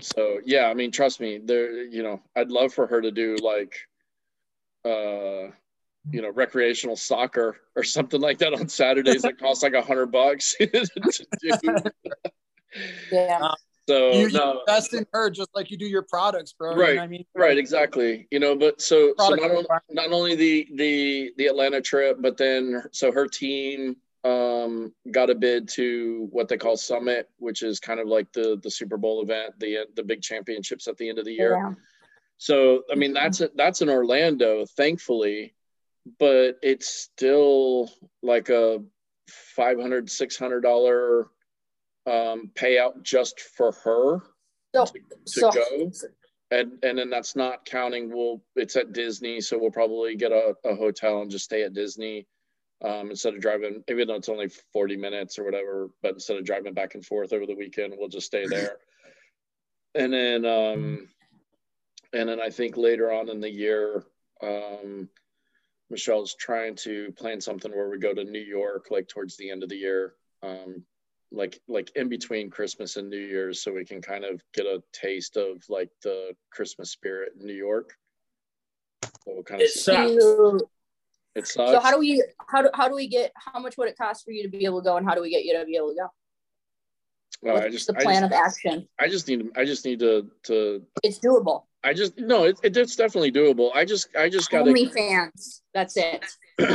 so 0.00 0.40
yeah, 0.44 0.66
I 0.66 0.74
mean, 0.74 0.90
trust 0.90 1.20
me, 1.20 1.40
there. 1.44 1.84
You 1.84 2.02
know, 2.02 2.22
I'd 2.34 2.50
love 2.50 2.72
for 2.72 2.86
her 2.86 3.02
to 3.02 3.10
do 3.10 3.36
like, 3.42 3.76
uh, 4.84 5.50
you 6.10 6.22
know, 6.22 6.30
recreational 6.30 6.96
soccer 6.96 7.56
or 7.76 7.82
something 7.82 8.20
like 8.20 8.38
that 8.38 8.52
on 8.54 8.68
Saturdays 8.68 9.22
that 9.22 9.38
costs 9.38 9.62
like 9.62 9.74
a 9.74 9.82
hundred 9.82 10.06
bucks 10.12 10.54
to 10.60 10.66
do. 11.42 11.76
Yeah. 13.10 13.52
So 13.86 14.12
you, 14.12 14.28
you 14.28 14.38
no, 14.38 14.60
invest 14.60 14.94
in 14.94 15.06
her 15.12 15.28
just 15.30 15.50
like 15.54 15.70
you 15.70 15.76
do 15.76 15.86
your 15.86 16.02
products, 16.02 16.52
bro. 16.52 16.70
You 16.70 16.76
know 16.76 16.82
right 16.82 16.98
I 16.98 17.06
mean, 17.06 17.24
right 17.34 17.58
exactly 17.58 18.26
you 18.30 18.38
know 18.40 18.56
but 18.56 18.80
so 18.80 19.12
so 19.18 19.34
not, 19.34 19.50
only 19.50 19.66
not 19.90 20.12
only 20.12 20.34
the 20.34 20.68
the 20.74 21.32
the 21.36 21.46
atlanta 21.46 21.80
trip 21.82 22.16
but 22.20 22.36
then 22.38 22.82
so 22.92 23.12
her 23.12 23.26
team 23.26 23.96
um 24.24 24.90
got 25.10 25.28
a 25.28 25.34
bid 25.34 25.68
to 25.68 26.28
what 26.30 26.48
they 26.48 26.56
call 26.56 26.78
summit 26.78 27.28
which 27.38 27.62
is 27.62 27.78
kind 27.78 28.00
of 28.00 28.08
like 28.08 28.32
the 28.32 28.58
the 28.62 28.70
super 28.70 28.96
bowl 28.96 29.22
event 29.22 29.52
the 29.60 29.80
the 29.96 30.02
big 30.02 30.22
championships 30.22 30.88
at 30.88 30.96
the 30.96 31.06
end 31.06 31.18
of 31.18 31.26
the 31.26 31.32
year 31.32 31.54
Yeah. 31.54 31.74
so 32.38 32.82
i 32.90 32.94
mean 32.94 33.12
that's 33.12 33.42
a, 33.42 33.50
that's 33.54 33.82
in 33.82 33.90
orlando 33.90 34.64
thankfully 34.64 35.54
but 36.18 36.58
it's 36.62 36.88
still 36.88 37.90
like 38.22 38.48
a 38.50 38.82
500 39.28 40.10
600 40.10 40.60
dollar 40.60 41.28
um 42.06 42.50
payout 42.54 43.02
just 43.02 43.40
for 43.40 43.72
her 43.72 44.20
So, 44.74 44.84
to 44.86 45.00
so 45.24 45.50
go. 45.50 45.90
And 46.50 46.72
and 46.84 46.98
then 46.98 47.08
that's 47.08 47.34
not 47.36 47.64
counting 47.64 48.10
we'll 48.14 48.42
it's 48.54 48.76
at 48.76 48.92
disney 48.92 49.40
so 49.40 49.58
we'll 49.58 49.70
probably 49.70 50.14
get 50.14 50.30
a, 50.30 50.54
a 50.64 50.74
hotel 50.74 51.22
and 51.22 51.30
just 51.30 51.46
stay 51.46 51.62
at 51.62 51.72
disney 51.72 52.26
um, 52.84 53.08
instead 53.10 53.32
of 53.34 53.40
driving 53.40 53.82
even 53.88 54.06
though 54.08 54.16
it's 54.16 54.28
only 54.28 54.48
40 54.74 54.96
minutes 54.98 55.38
or 55.38 55.44
whatever 55.44 55.88
but 56.02 56.12
instead 56.14 56.36
of 56.36 56.44
driving 56.44 56.74
back 56.74 56.94
and 56.94 57.06
forth 57.06 57.32
over 57.32 57.46
the 57.46 57.54
weekend 57.54 57.94
we'll 57.96 58.08
just 58.08 58.26
stay 58.26 58.46
there. 58.46 58.76
And 59.96 60.12
then 60.12 60.44
um 60.44 61.08
and 62.12 62.28
then 62.28 62.40
i 62.40 62.50
think 62.50 62.76
later 62.76 63.12
on 63.12 63.28
in 63.28 63.40
the 63.40 63.48
year 63.50 64.04
um 64.42 65.08
michelle's 65.90 66.34
trying 66.38 66.74
to 66.74 67.12
plan 67.18 67.40
something 67.40 67.70
where 67.72 67.88
we 67.90 67.98
go 67.98 68.14
to 68.14 68.24
new 68.24 68.38
york 68.40 68.86
like 68.90 69.06
towards 69.08 69.36
the 69.36 69.50
end 69.50 69.62
of 69.62 69.68
the 69.68 69.76
year 69.76 70.14
um 70.42 70.82
like 71.32 71.58
like 71.66 71.90
in 71.96 72.08
between 72.08 72.48
Christmas 72.48 72.96
and 72.96 73.10
New 73.10 73.18
Year's, 73.18 73.60
so 73.60 73.72
we 73.72 73.84
can 73.84 74.00
kind 74.00 74.24
of 74.24 74.40
get 74.52 74.66
a 74.66 74.80
taste 74.92 75.36
of 75.36 75.64
like 75.68 75.90
the 76.04 76.32
Christmas 76.52 76.92
spirit 76.92 77.32
in 77.40 77.44
New 77.44 77.54
York. 77.54 77.90
So 79.02 79.10
we'll 79.26 79.42
kind 79.42 79.60
of 79.60 79.66
It 79.66 79.70
sucks. 79.72 80.12
It 81.34 81.46
sucks. 81.48 81.72
So 81.72 81.80
how 81.80 81.90
do 81.90 81.98
we 81.98 82.22
how 82.46 82.62
do 82.62 82.68
how 82.72 82.88
do 82.88 82.94
we 82.94 83.08
get 83.08 83.32
how 83.34 83.58
much 83.58 83.76
would 83.76 83.88
it 83.88 83.98
cost 83.98 84.24
for 84.24 84.30
you 84.30 84.44
to 84.44 84.48
be 84.48 84.64
able 84.64 84.80
to 84.80 84.84
go 84.84 84.96
and 84.96 85.04
how 85.04 85.16
do 85.16 85.22
we 85.22 85.30
get 85.30 85.44
you 85.44 85.58
to 85.58 85.64
be 85.64 85.76
able 85.76 85.88
to 85.88 85.96
go? 85.96 86.08
Well, 87.42 87.56
I 87.56 87.60
What's 87.64 87.72
just 87.72 87.86
the 87.88 87.96
I 87.98 88.02
plan 88.04 88.22
just- 88.22 88.32
of 88.32 88.32
action? 88.32 88.88
I 89.00 89.08
just 89.08 89.26
need 89.26 89.46
I 89.56 89.64
just 89.64 89.84
need 89.84 89.98
to 90.00 90.30
to 90.44 90.82
It's 91.02 91.18
doable. 91.18 91.64
I 91.82 91.94
just 91.94 92.16
no 92.16 92.44
it, 92.44 92.60
it, 92.62 92.76
it's 92.76 92.94
definitely 92.94 93.32
doable. 93.32 93.70
I 93.74 93.84
just 93.84 94.06
I 94.16 94.28
just 94.28 94.50
got 94.50 94.68
Only 94.68 94.86
fans. 94.86 95.62
That's 95.74 95.96
it. 95.96 96.24
hey, 96.58 96.66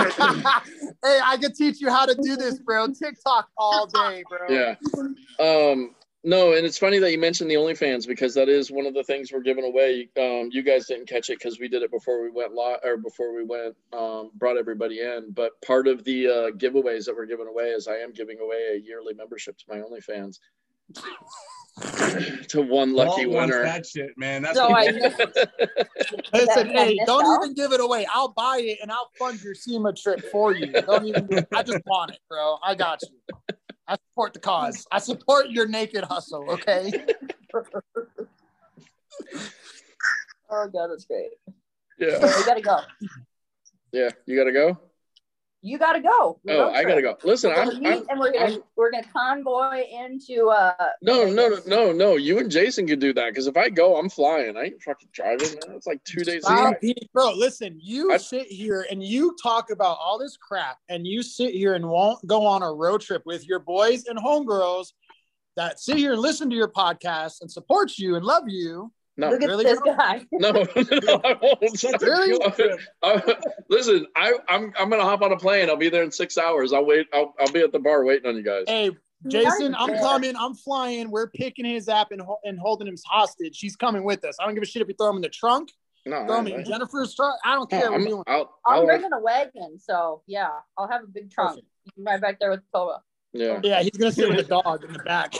I 1.03 1.37
can 1.41 1.53
teach 1.53 1.79
you 1.79 1.89
how 1.89 2.05
to 2.05 2.13
do 2.15 2.35
this, 2.35 2.59
bro. 2.59 2.87
TikTok 2.87 3.47
all 3.57 3.87
day, 3.87 4.23
bro. 4.29 4.47
yeah. 4.49 4.75
Um 5.39 5.95
no, 6.23 6.51
and 6.51 6.65
it's 6.65 6.77
funny 6.77 6.99
that 6.99 7.11
you 7.13 7.17
mentioned 7.17 7.49
the 7.49 7.55
OnlyFans 7.55 8.05
because 8.05 8.33
that 8.33 8.49
is 8.49 8.69
one 8.69 8.85
of 8.85 8.93
the 8.93 9.03
things 9.03 9.31
we're 9.31 9.39
giving 9.39 9.63
away. 9.63 10.09
Um, 10.19 10.49
you 10.51 10.63
guys 10.63 10.85
didn't 10.85 11.07
catch 11.07 11.29
it 11.29 11.39
because 11.39 11.61
we 11.61 11.69
did 11.69 11.81
it 11.81 11.91
before 11.91 12.21
we 12.21 12.29
went 12.29 12.53
live 12.53 12.79
or 12.83 12.97
before 12.97 13.33
we 13.33 13.45
went 13.45 13.73
um, 13.93 14.31
brought 14.35 14.57
everybody 14.57 14.99
in. 14.99 15.31
But 15.33 15.51
part 15.65 15.87
of 15.87 16.03
the 16.03 16.27
uh, 16.27 16.57
giveaways 16.57 17.05
that 17.05 17.15
we're 17.15 17.25
giving 17.25 17.47
away 17.47 17.69
is 17.69 17.87
I 17.87 17.95
am 17.95 18.11
giving 18.11 18.39
away 18.41 18.73
a 18.73 18.79
yearly 18.79 19.13
membership 19.13 19.57
to 19.59 19.65
my 19.69 19.77
OnlyFans 19.77 20.39
to 22.49 22.61
one 22.61 22.93
lucky 22.93 23.25
Walt 23.25 23.35
wants 23.37 23.53
winner. 23.55 23.63
that 23.63 23.85
shit, 23.85 24.09
man. 24.17 24.41
That's 24.41 24.57
So 24.57 24.69
what 24.69 24.87
I 24.87 24.91
he- 24.91 24.99
missed, 24.99 25.17
Listen, 25.27 25.47
That- 26.33 26.45
that 26.55 26.67
hey, 26.67 26.95
missed 26.95 27.07
don't 27.07 27.25
out? 27.25 27.43
even 27.43 27.53
give 27.53 27.71
it 27.71 27.79
away. 27.79 28.05
I'll 28.13 28.29
buy 28.33 28.59
it 28.63 28.79
and 28.81 28.91
I'll 28.91 29.09
fund 29.17 29.41
your 29.41 29.53
SEMA 29.55 29.93
trip 29.93 30.19
for 30.31 30.53
you. 30.53 30.71
Don't 30.73 31.05
even. 31.05 31.27
do 31.27 31.37
it. 31.37 31.47
I 31.55 31.63
just 31.63 31.85
want 31.85 32.11
it, 32.11 32.19
bro. 32.29 32.57
I 32.63 32.75
got 32.75 33.01
you. 33.03 33.09
I 33.87 33.95
support 33.95 34.33
the 34.33 34.39
cause. 34.39 34.85
I 34.91 34.99
support 34.99 35.49
your 35.51 35.67
naked 35.67 36.03
hustle. 36.03 36.49
Okay. 36.51 36.91
oh 40.49 40.67
god, 40.67 40.87
that's 40.89 41.05
great. 41.05 41.29
Yeah. 41.97 42.19
So 42.19 42.27
we 42.39 42.45
gotta 42.45 42.61
go. 42.61 42.79
Yeah, 43.91 44.09
you 44.25 44.37
gotta 44.37 44.51
go. 44.51 44.77
You 45.61 45.77
gotta 45.77 45.99
go. 45.99 46.39
We're 46.45 46.55
Oh, 46.55 46.71
I 46.71 46.83
gotta 46.83 47.01
go. 47.01 47.17
Listen, 47.23 47.51
We're 47.51 47.57
I'm, 47.61 47.67
gonna 47.69 47.79
meet 47.79 47.87
I'm 47.89 48.05
and 48.09 48.19
we're 48.19 48.31
gonna 48.31 48.45
I'm- 48.51 48.63
we're 48.77 48.91
gonna 48.91 49.07
convoy 49.11 49.83
into 49.91 50.47
uh 50.47 50.73
no, 51.01 51.25
no, 51.25 51.49
no, 51.49 51.57
no, 51.67 51.91
no. 51.91 52.15
You 52.15 52.39
and 52.39 52.49
Jason 52.49 52.87
could 52.87 52.99
do 52.99 53.11
that 53.13 53.31
because 53.31 53.47
if 53.47 53.57
I 53.57 53.69
go, 53.69 53.97
I'm 53.97 54.09
flying. 54.09 54.55
I 54.55 54.63
ain't 54.65 54.81
fucking 54.81 55.09
driving. 55.11 55.49
Man. 55.67 55.75
It's 55.75 55.85
like 55.87 56.01
two 56.05 56.23
days. 56.23 56.43
Stop 56.43 56.75
away. 56.81 56.93
bro, 57.13 57.33
listen, 57.33 57.77
you 57.81 58.17
sit 58.19 58.47
here 58.47 58.87
and 58.89 59.03
you 59.03 59.35
talk 59.41 59.69
about 59.69 59.97
all 60.01 60.17
this 60.17 60.37
crap 60.37 60.77
and 60.87 61.05
you 61.05 61.21
sit 61.21 61.53
here 61.53 61.73
and 61.73 61.89
won't 61.89 62.25
go 62.25 62.45
on 62.45 62.63
a 62.63 62.71
road 62.71 63.01
trip 63.01 63.23
with 63.25 63.45
your 63.45 63.59
boys 63.59 64.05
and 64.05 64.17
homegirls 64.17 64.93
that 65.57 65.79
sit 65.79 65.97
here 65.97 66.13
and 66.13 66.21
listen 66.21 66.49
to 66.49 66.55
your 66.55 66.69
podcast 66.71 67.41
and 67.41 67.51
support 67.51 67.97
you 67.97 68.15
and 68.15 68.23
love 68.23 68.43
you. 68.47 68.93
No. 69.19 69.31
Look 69.31 69.41
at 69.43 69.49
Really, 69.49 69.63
this 69.65 69.79
bro? 69.81 69.95
guy. 69.95 70.25
No, 70.31 70.51
no, 70.51 70.61
I 71.25 71.35
won't. 71.41 72.01
Really? 72.01 72.77
Uh, 73.03 73.19
listen, 73.69 74.05
I, 74.15 74.33
I'm 74.47 74.71
I'm 74.79 74.89
gonna 74.89 75.03
hop 75.03 75.21
on 75.21 75.31
a 75.33 75.37
plane. 75.37 75.69
I'll 75.69 75.75
be 75.75 75.89
there 75.89 76.03
in 76.03 76.11
six 76.11 76.37
hours. 76.37 76.71
I'll 76.71 76.85
wait. 76.85 77.07
I'll, 77.13 77.33
I'll 77.39 77.51
be 77.51 77.59
at 77.61 77.71
the 77.73 77.79
bar 77.79 78.05
waiting 78.05 78.29
on 78.29 78.35
you 78.37 78.43
guys. 78.43 78.63
Hey, 78.67 78.91
Jason, 79.27 79.75
I'm 79.75 79.93
coming. 79.97 80.35
I'm 80.37 80.53
flying. 80.55 81.11
We're 81.11 81.27
picking 81.29 81.65
his 81.65 81.89
up 81.89 82.11
and, 82.13 82.21
and 82.45 82.57
holding 82.57 82.87
him 82.87 82.95
hostage. 83.05 83.59
He's 83.59 83.75
coming 83.75 84.03
with 84.05 84.23
us. 84.23 84.37
I 84.39 84.45
don't 84.45 84.53
give 84.53 84.63
a 84.63 84.65
shit 84.65 84.81
if 84.81 84.87
you 84.87 84.95
throw 84.97 85.09
him 85.09 85.17
in 85.17 85.21
the 85.21 85.29
trunk, 85.29 85.71
No, 86.05 86.25
throw 86.25 86.39
him 86.39 86.47
I- 86.47 86.51
in 86.59 86.65
Jennifer's 86.65 87.13
truck. 87.13 87.35
I 87.43 87.55
don't 87.55 87.69
care. 87.69 87.89
We're 87.91 87.95
I'm, 87.97 88.05
doing. 88.05 88.23
I'll, 88.27 88.57
I'm 88.65 88.79
I'll, 88.79 88.85
bringing 88.85 89.11
a 89.11 89.19
wagon, 89.19 89.77
so 89.79 90.21
yeah, 90.27 90.49
I'll 90.77 90.87
have 90.87 91.03
a 91.03 91.07
big 91.07 91.29
trunk. 91.29 91.57
You 91.83 91.91
can 91.93 92.03
ride 92.05 92.21
back 92.21 92.39
there 92.39 92.51
with 92.51 92.61
Koa. 92.73 93.01
yeah. 93.33 93.59
Yeah, 93.63 93.81
he's 93.81 93.91
gonna 93.91 94.11
sit 94.13 94.29
with 94.29 94.47
the 94.47 94.61
dog 94.63 94.85
in 94.85 94.93
the 94.93 94.99
back. 94.99 95.33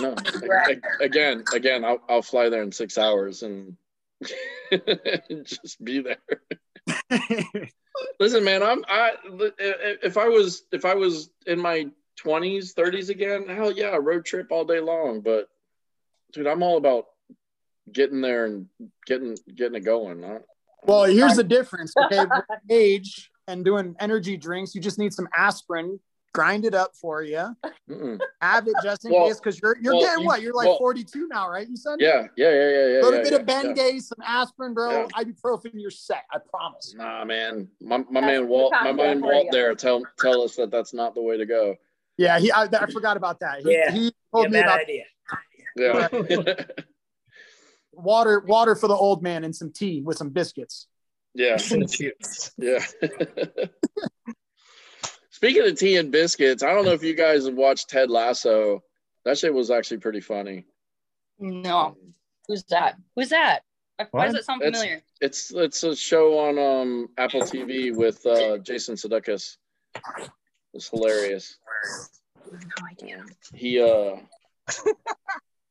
No, 0.00 0.14
a- 0.42 0.72
a- 0.72 1.04
again, 1.04 1.44
again, 1.54 1.84
I'll, 1.84 2.00
I'll 2.08 2.22
fly 2.22 2.48
there 2.48 2.62
in 2.62 2.72
six 2.72 2.98
hours 2.98 3.42
and 3.42 3.76
just 5.44 5.82
be 5.82 6.00
there. 6.00 6.18
Listen, 8.18 8.42
man, 8.44 8.62
I'm 8.62 8.84
I 8.88 9.12
if 9.24 10.16
I 10.16 10.28
was 10.28 10.62
if 10.72 10.84
I 10.84 10.94
was 10.94 11.30
in 11.46 11.58
my 11.60 11.88
twenties, 12.16 12.72
thirties 12.72 13.10
again, 13.10 13.46
hell 13.48 13.70
yeah, 13.70 13.96
road 14.00 14.24
trip 14.24 14.48
all 14.50 14.64
day 14.64 14.80
long. 14.80 15.20
But 15.20 15.48
dude, 16.32 16.46
I'm 16.46 16.62
all 16.62 16.78
about 16.78 17.06
getting 17.92 18.20
there 18.22 18.46
and 18.46 18.66
getting 19.06 19.36
getting 19.54 19.76
it 19.76 19.84
going. 19.84 20.22
Huh? 20.22 20.38
Well, 20.84 21.04
here's 21.04 21.36
the 21.36 21.44
difference. 21.44 21.92
Okay, 21.96 22.24
age 22.70 23.30
and 23.46 23.64
doing 23.64 23.94
energy 24.00 24.36
drinks, 24.36 24.74
you 24.74 24.80
just 24.80 24.98
need 24.98 25.12
some 25.12 25.28
aspirin. 25.36 26.00
Grind 26.34 26.64
it 26.64 26.74
up 26.74 26.96
for 26.96 27.22
you. 27.22 27.54
Mm-mm. 27.90 28.18
Have 28.40 28.66
it 28.66 28.74
just 28.82 29.04
in 29.04 29.12
Well- 29.12 29.26
case, 29.28 29.36
because 29.38 29.60
you're 29.60 29.76
you're 29.82 29.92
well, 29.92 30.02
getting 30.02 30.22
you- 30.22 30.26
what? 30.26 30.40
You're 30.40 30.54
like 30.54 30.66
well- 30.68 30.78
42 30.78 31.28
now, 31.28 31.48
right? 31.50 31.68
You 31.68 31.76
said. 31.76 31.96
Yeah, 32.00 32.26
yeah, 32.36 32.50
yeah, 32.50 32.52
yeah, 32.52 32.86
yeah. 32.86 33.00
A 33.00 33.02
little 33.02 33.14
yeah, 33.14 33.22
bit 33.22 33.32
yeah, 33.32 33.38
of 33.38 33.48
yeah. 33.48 33.72
Bengay, 33.74 34.00
some 34.00 34.18
aspirin, 34.24 34.72
bro. 34.72 34.90
Yeah. 34.90 35.06
Ibuprofen, 35.24 35.72
you're 35.74 35.90
set. 35.90 36.24
I 36.30 36.38
promise. 36.38 36.94
Nah, 36.96 37.24
man, 37.26 37.68
my, 37.82 37.98
my 37.98 38.04
That's 38.04 38.26
man 38.26 38.48
Walt, 38.48 38.72
my 38.72 38.78
cocktail 38.78 38.94
man 38.96 39.20
Walt 39.20 39.48
there 39.50 39.74
tell 39.74 40.02
tell 40.18 40.40
us 40.42 40.56
that 40.56 40.70
that's 40.70 40.94
not 40.94 41.14
the 41.14 41.20
way 41.22 41.36
to 41.36 41.44
go. 41.44 41.76
Yeah, 42.16 42.38
he. 42.38 42.50
I, 42.50 42.62
I 42.64 42.90
forgot 42.90 43.16
about 43.18 43.40
that. 43.40 43.60
He, 43.60 43.72
Yeah. 43.72 43.90
he 43.90 44.12
told 44.34 44.44
Yeah, 44.44 44.48
me 44.50 44.60
bad 44.60 44.64
about 44.64 44.80
idea. 44.80 45.04
Yeah, 45.76 46.54
water, 47.92 48.40
water 48.40 48.74
for 48.74 48.88
the 48.88 48.94
old 48.94 49.22
man, 49.22 49.44
and 49.44 49.54
some 49.54 49.70
tea 49.70 50.00
with 50.02 50.16
some 50.16 50.30
biscuits. 50.30 50.86
yeah, 51.34 51.58
yeah. 52.58 52.84
Speaking 55.42 55.66
of 55.68 55.76
tea 55.76 55.96
and 55.96 56.12
biscuits, 56.12 56.62
I 56.62 56.72
don't 56.72 56.84
know 56.84 56.92
if 56.92 57.02
you 57.02 57.14
guys 57.16 57.46
have 57.46 57.56
watched 57.56 57.90
Ted 57.90 58.10
Lasso. 58.10 58.80
That 59.24 59.36
shit 59.36 59.52
was 59.52 59.72
actually 59.72 59.96
pretty 59.96 60.20
funny. 60.20 60.66
No. 61.40 61.96
Who's 62.46 62.62
that? 62.70 62.94
Who's 63.16 63.30
that? 63.30 63.64
Why 64.12 64.26
does 64.26 64.36
it 64.36 64.44
sound 64.44 64.62
It's- 64.62 64.80
familiar? 64.80 65.02
It's 65.20 65.52
it's 65.52 65.82
a 65.82 65.96
show 65.96 66.38
on 66.38 66.58
um 66.60 67.08
Apple 67.18 67.40
TV 67.42 67.92
with 67.94 68.24
uh, 68.24 68.58
Jason 68.58 68.94
Sudeikis. 68.94 69.56
It's 70.74 70.88
hilarious. 70.88 71.58
No 72.52 72.86
idea. 72.88 73.24
He 73.52 73.80
uh 73.80 74.16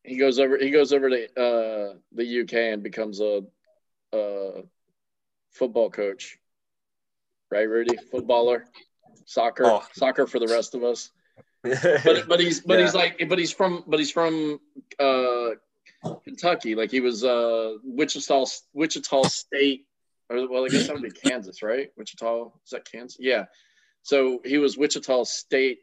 he 0.03 0.17
goes 0.17 0.37
over 0.39 0.57
he 0.57 0.69
goes 0.69 0.91
over 0.91 1.09
to 1.09 1.23
uh 1.41 1.93
the 2.13 2.41
UK 2.41 2.53
and 2.73 2.83
becomes 2.83 3.21
a 3.21 3.41
uh 4.13 4.61
football 5.51 5.89
coach. 5.89 6.37
Right, 7.49 7.67
Rudy? 7.69 7.97
Footballer, 8.11 8.65
soccer, 9.25 9.65
Oh. 9.65 9.83
soccer 9.93 10.27
for 10.27 10.39
the 10.39 10.47
rest 10.47 10.75
of 10.75 10.83
us. 10.83 11.11
But 11.63 12.27
but 12.27 12.39
he's 12.39 12.59
but 12.61 12.79
he's 12.79 12.95
like 12.95 13.21
but 13.29 13.37
he's 13.37 13.51
from 13.51 13.83
but 13.87 13.99
he's 13.99 14.11
from 14.11 14.59
uh 14.99 15.49
Kentucky. 16.23 16.75
Like 16.75 16.89
he 16.91 16.99
was 16.99 17.23
uh 17.23 17.75
Wichita 17.83 18.45
Wichita 18.73 19.23
State 19.23 19.85
or 20.29 20.49
well 20.49 20.65
I 20.65 20.69
guess 20.69 20.87
that 20.87 20.93
would 20.93 21.03
be 21.03 21.11
Kansas, 21.11 21.61
right? 21.61 21.91
Wichita 21.97 22.45
is 22.65 22.71
that 22.71 22.89
Kansas? 22.91 23.17
Yeah. 23.19 23.45
So 24.03 24.41
he 24.43 24.57
was 24.57 24.77
Wichita 24.77 25.23
State 25.25 25.79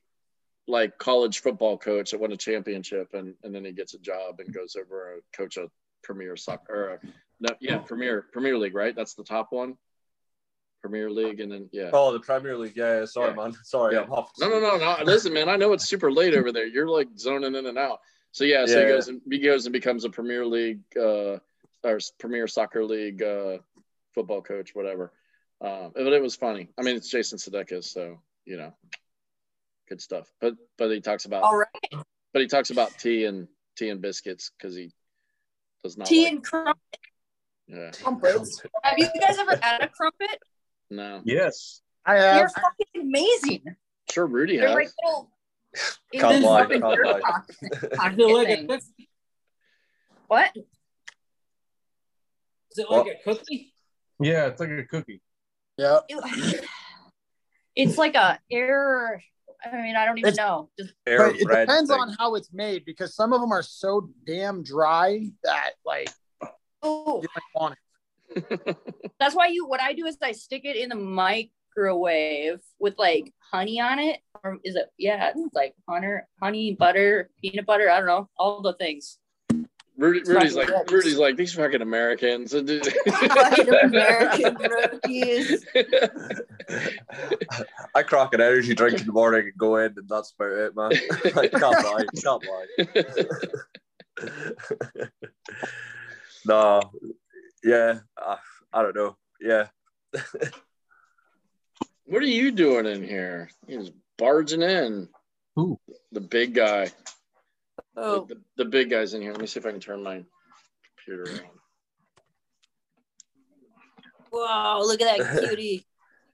like 0.66 0.98
college 0.98 1.38
football 1.40 1.78
coach 1.78 2.10
that 2.10 2.20
won 2.20 2.32
a 2.32 2.36
championship 2.36 3.14
and 3.14 3.34
and 3.44 3.54
then 3.54 3.64
he 3.64 3.72
gets 3.72 3.94
a 3.94 3.98
job 3.98 4.40
and 4.40 4.52
goes 4.52 4.76
over 4.76 5.16
to 5.16 5.38
coach 5.38 5.56
a 5.56 5.70
premier 6.02 6.36
soccer 6.36 6.74
or 6.74 6.94
a, 6.94 6.98
no, 7.40 7.48
yeah 7.60 7.78
premier 7.78 8.26
premier 8.32 8.58
league 8.58 8.74
right 8.74 8.94
that's 8.96 9.14
the 9.14 9.24
top 9.24 9.48
one 9.50 9.76
premier 10.80 11.10
league 11.10 11.40
and 11.40 11.50
then 11.50 11.68
yeah 11.72 11.90
Oh, 11.92 12.12
the 12.12 12.20
Premier 12.20 12.56
League. 12.56 12.76
Yeah, 12.76 13.00
yeah, 13.00 13.04
sorry, 13.04 13.30
Yeah. 13.30 13.36
man. 13.44 13.52
Sorry, 13.64 13.94
yeah. 13.94 14.02
I'm 14.02 14.12
off. 14.12 14.30
No, 14.38 14.48
no, 14.48 14.60
no, 14.60 14.76
no. 14.76 14.96
Listen, 15.04 15.32
man, 15.32 15.48
I 15.48 15.56
know 15.56 15.72
it's 15.72 15.88
super 15.88 16.10
late 16.12 16.34
over 16.34 16.52
there. 16.52 16.66
You're 16.66 16.88
like 16.88 17.08
zoning 17.16 17.54
in 17.54 17.66
and 17.66 17.78
out. 17.78 17.98
So 18.32 18.44
yeah, 18.44 18.64
so 18.66 18.72
Yeah, 18.72 18.78
he 18.78 18.82
yeah. 18.90 18.94
goes 18.96 19.08
and 19.08 19.20
he 19.30 19.38
goes 19.38 19.66
and 19.66 19.72
becomes 19.72 20.04
a 20.04 20.10
Premier 20.10 20.46
League 20.46 20.80
uh, 20.96 21.38
or 21.84 21.98
Premier 22.18 22.46
Soccer 22.46 22.84
League 22.84 23.22
uh, 23.22 23.58
football 24.14 24.42
coach, 24.42 24.74
whatever. 24.74 25.12
Um, 25.60 25.90
but 25.94 26.12
it 26.12 26.22
was 26.22 26.36
funny. 26.36 26.68
I 26.78 26.82
mean, 26.82 26.96
it's 26.96 27.08
Jason 27.10 27.38
Sudeikis, 27.38 27.84
so 27.84 28.18
you 28.44 28.56
know, 28.58 28.72
good 29.88 30.00
stuff. 30.00 30.30
But 30.40 30.54
but 30.76 30.90
he 30.90 31.00
talks 31.00 31.24
about 31.24 31.42
All 31.42 31.56
right. 31.56 32.04
but 32.32 32.40
he 32.42 32.46
talks 32.48 32.70
about 32.70 32.96
tea 32.98 33.24
and 33.24 33.48
tea 33.76 33.88
and 33.88 34.00
biscuits 34.00 34.52
because 34.56 34.76
he 34.76 34.92
does 35.82 35.96
not 35.96 36.06
Tea 36.06 36.24
like 36.24 36.32
and 36.34 36.44
crum- 36.44 36.74
yeah 37.66 37.90
crumpets. 38.02 38.62
Have 38.84 38.98
you 38.98 39.08
guys 39.20 39.38
ever 39.38 39.58
had 39.60 39.82
a 39.82 39.88
crumpet? 39.88 40.38
No 40.90 41.20
Yes. 41.24 41.82
I 42.06 42.14
have. 42.16 42.36
You're 42.38 42.48
fucking 42.48 43.02
amazing. 43.08 43.64
sure 44.10 44.26
Rudy 44.26 44.56
They're 44.56 44.68
has 44.68 44.74
like 44.76 44.88
little. 45.04 45.30
Can't 46.14 46.36
in 46.36 46.42
lie, 46.42 46.62
fucking 46.62 46.80
can't 46.80 46.96
dirt 46.96 47.06
lie. 47.06 47.20
pocket- 47.20 47.56
Is 47.60 47.68
pocket 47.98 48.18
it 48.18 48.32
like 48.32 48.48
a 48.48 48.66
cookie? 48.66 49.08
What? 50.28 50.50
Is 50.56 50.64
it 52.78 52.90
like 52.90 53.06
a 53.06 53.22
cookie? 53.24 53.72
Yeah, 54.20 54.46
it's 54.46 54.60
like 54.60 54.70
a 54.70 54.84
cookie. 54.84 55.20
Yeah. 55.76 55.98
It's 57.76 57.96
like 57.96 58.16
a 58.16 58.40
air. 58.50 59.22
I 59.64 59.76
mean, 59.82 59.94
I 59.94 60.04
don't 60.04 60.18
even 60.18 60.32
It's- 60.32 60.44
know. 60.44 60.68
Just 60.78 60.94
Air 61.06 61.18
But 61.30 61.36
it 61.36 61.46
depends 61.46 61.90
thing. 61.90 62.00
on 62.00 62.12
how 62.18 62.34
it's 62.34 62.52
made 62.52 62.84
because 62.84 63.14
some 63.14 63.32
of 63.32 63.40
them 63.40 63.52
are 63.52 63.62
so 63.62 64.10
damn 64.26 64.64
dry 64.64 65.30
that 65.44 65.70
like 65.86 66.08
oh, 66.82 67.22
you 67.22 67.28
don't 67.28 67.44
want 67.54 67.74
it. 67.74 67.78
That's 69.18 69.34
why 69.34 69.48
you. 69.48 69.66
What 69.66 69.80
I 69.80 69.92
do 69.92 70.06
is 70.06 70.16
I 70.22 70.32
stick 70.32 70.62
it 70.64 70.76
in 70.76 70.88
the 70.88 70.94
microwave 70.94 72.60
with 72.78 72.94
like 72.98 73.32
honey 73.52 73.80
on 73.80 73.98
it, 73.98 74.20
or 74.44 74.58
is 74.64 74.76
it? 74.76 74.90
Yeah, 74.98 75.32
it's 75.34 75.54
like 75.54 75.74
honey, 75.88 76.18
honey 76.40 76.74
butter, 76.74 77.30
peanut 77.40 77.66
butter. 77.66 77.90
I 77.90 77.98
don't 77.98 78.06
know, 78.06 78.28
all 78.36 78.62
the 78.62 78.74
things. 78.74 79.18
Rudy, 79.98 80.22
Rudy's 80.30 80.54
like 80.54 80.68
Fucking 80.68 80.94
Rudy's 80.94 81.18
like 81.18 81.36
these 81.36 81.52
fucking 81.54 81.82
Americans. 81.82 82.52
Fucking 83.08 83.68
American 83.82 84.54
rookies. 84.54 85.66
I 87.96 88.04
crack 88.04 88.32
an 88.32 88.40
energy 88.40 88.76
drink 88.76 89.00
in 89.00 89.06
the 89.06 89.12
morning 89.12 89.46
and 89.46 89.58
go 89.58 89.76
in, 89.76 89.92
and 89.96 90.08
that's 90.08 90.32
about 90.38 90.52
it, 90.52 90.76
man. 90.76 90.92
I 91.36 91.48
can't 91.48 91.62
lie. 91.62 92.06
Can't 92.22 92.44
lie. 92.46 92.70
no, 96.46 96.80
yeah, 97.64 97.98
uh, 98.20 98.36
I 98.72 98.82
don't 98.82 98.96
know. 98.96 99.16
Yeah, 99.40 99.68
What 102.06 102.22
are 102.22 102.26
you 102.26 102.50
doing 102.50 102.86
in 102.86 103.02
here? 103.02 103.50
He's 103.66 103.90
barging 104.16 104.62
in. 104.62 105.08
Who? 105.56 105.78
The 106.12 106.20
big 106.22 106.54
guy. 106.54 106.90
Oh, 107.96 108.24
The, 108.24 108.40
the 108.56 108.64
big 108.64 108.88
guy's 108.90 109.12
in 109.12 109.20
here. 109.20 109.32
Let 109.32 109.40
me 109.40 109.46
see 109.46 109.60
if 109.60 109.66
I 109.66 109.72
can 109.72 109.80
turn 109.80 110.02
my 110.02 110.24
computer 110.96 111.30
on. 111.30 111.40
wow! 114.32 114.80
Look 114.82 115.02
at 115.02 115.18
that 115.18 115.40
cutie. 115.48 115.84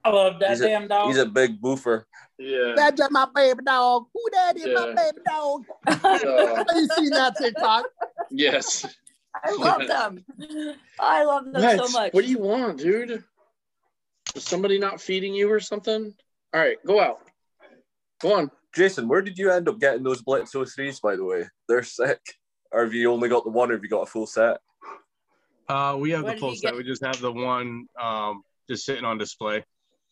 I 0.05 0.11
love 0.11 0.39
that 0.41 0.51
he's 0.51 0.61
damn 0.61 0.85
a, 0.85 0.89
dog. 0.89 1.09
he's 1.09 1.17
a 1.19 1.27
big 1.27 1.61
boofer. 1.61 2.05
Yeah. 2.39 2.75
That's 2.77 2.99
just 2.99 3.11
my 3.11 3.27
baby 3.35 3.61
dog. 3.65 4.05
Who 4.13 4.21
that 4.33 4.57
is 4.57 4.67
my 4.67 4.95
baby 4.95 5.19
dog? 5.27 5.65
Uh, 6.05 6.65
you 6.75 6.89
seen 6.97 7.11
that 7.11 7.35
TikTok? 7.39 7.87
yes. 8.31 8.85
I 9.45 9.53
love 9.59 9.87
them. 9.87 10.25
I 10.99 11.25
love 11.25 11.45
them 11.53 11.63
What? 11.63 11.87
so 11.87 11.99
much. 11.99 12.13
What 12.13 12.25
do 12.25 12.31
you 12.31 12.39
want, 12.39 12.79
dude? 12.79 13.23
Is 14.35 14.43
somebody 14.45 14.79
not 14.79 15.01
feeding 15.01 15.35
you 15.35 15.51
or 15.53 15.61
something? 15.61 16.15
All 16.53 16.61
right, 16.61 16.77
go 16.87 17.01
out. 17.01 17.21
Go 18.21 18.35
on. 18.35 18.51
Jason, 18.75 19.07
where 19.07 19.23
did 19.23 19.39
you 19.39 19.51
end 19.51 19.69
up 19.69 19.79
getting 19.79 20.03
those 20.03 20.23
Blitz 20.23 20.53
03s, 20.55 21.01
by 21.01 21.15
the 21.17 21.25
way? 21.25 21.45
They're 21.69 21.83
sick. 21.83 22.21
Or 22.73 22.83
have 22.85 22.95
you 22.95 23.13
only 23.13 23.29
got 23.29 23.45
the 23.45 23.51
one, 23.51 23.71
or 23.71 23.75
have 23.75 23.83
you 23.85 23.89
got 23.89 24.03
a 24.03 24.07
full 24.07 24.27
set? 24.27 24.59
Uh, 25.69 25.97
we 25.99 26.11
have 26.11 26.25
Where 26.25 26.35
the 26.35 26.41
full 26.41 26.55
set. 26.57 26.71
get- 26.73 26.77
We 26.77 26.83
just 26.85 27.05
have 27.05 27.21
the 27.21 27.31
one 27.33 27.87
um 28.01 28.43
just 28.69 28.85
sitting 28.85 29.05
on 29.05 29.19
display. 29.19 29.65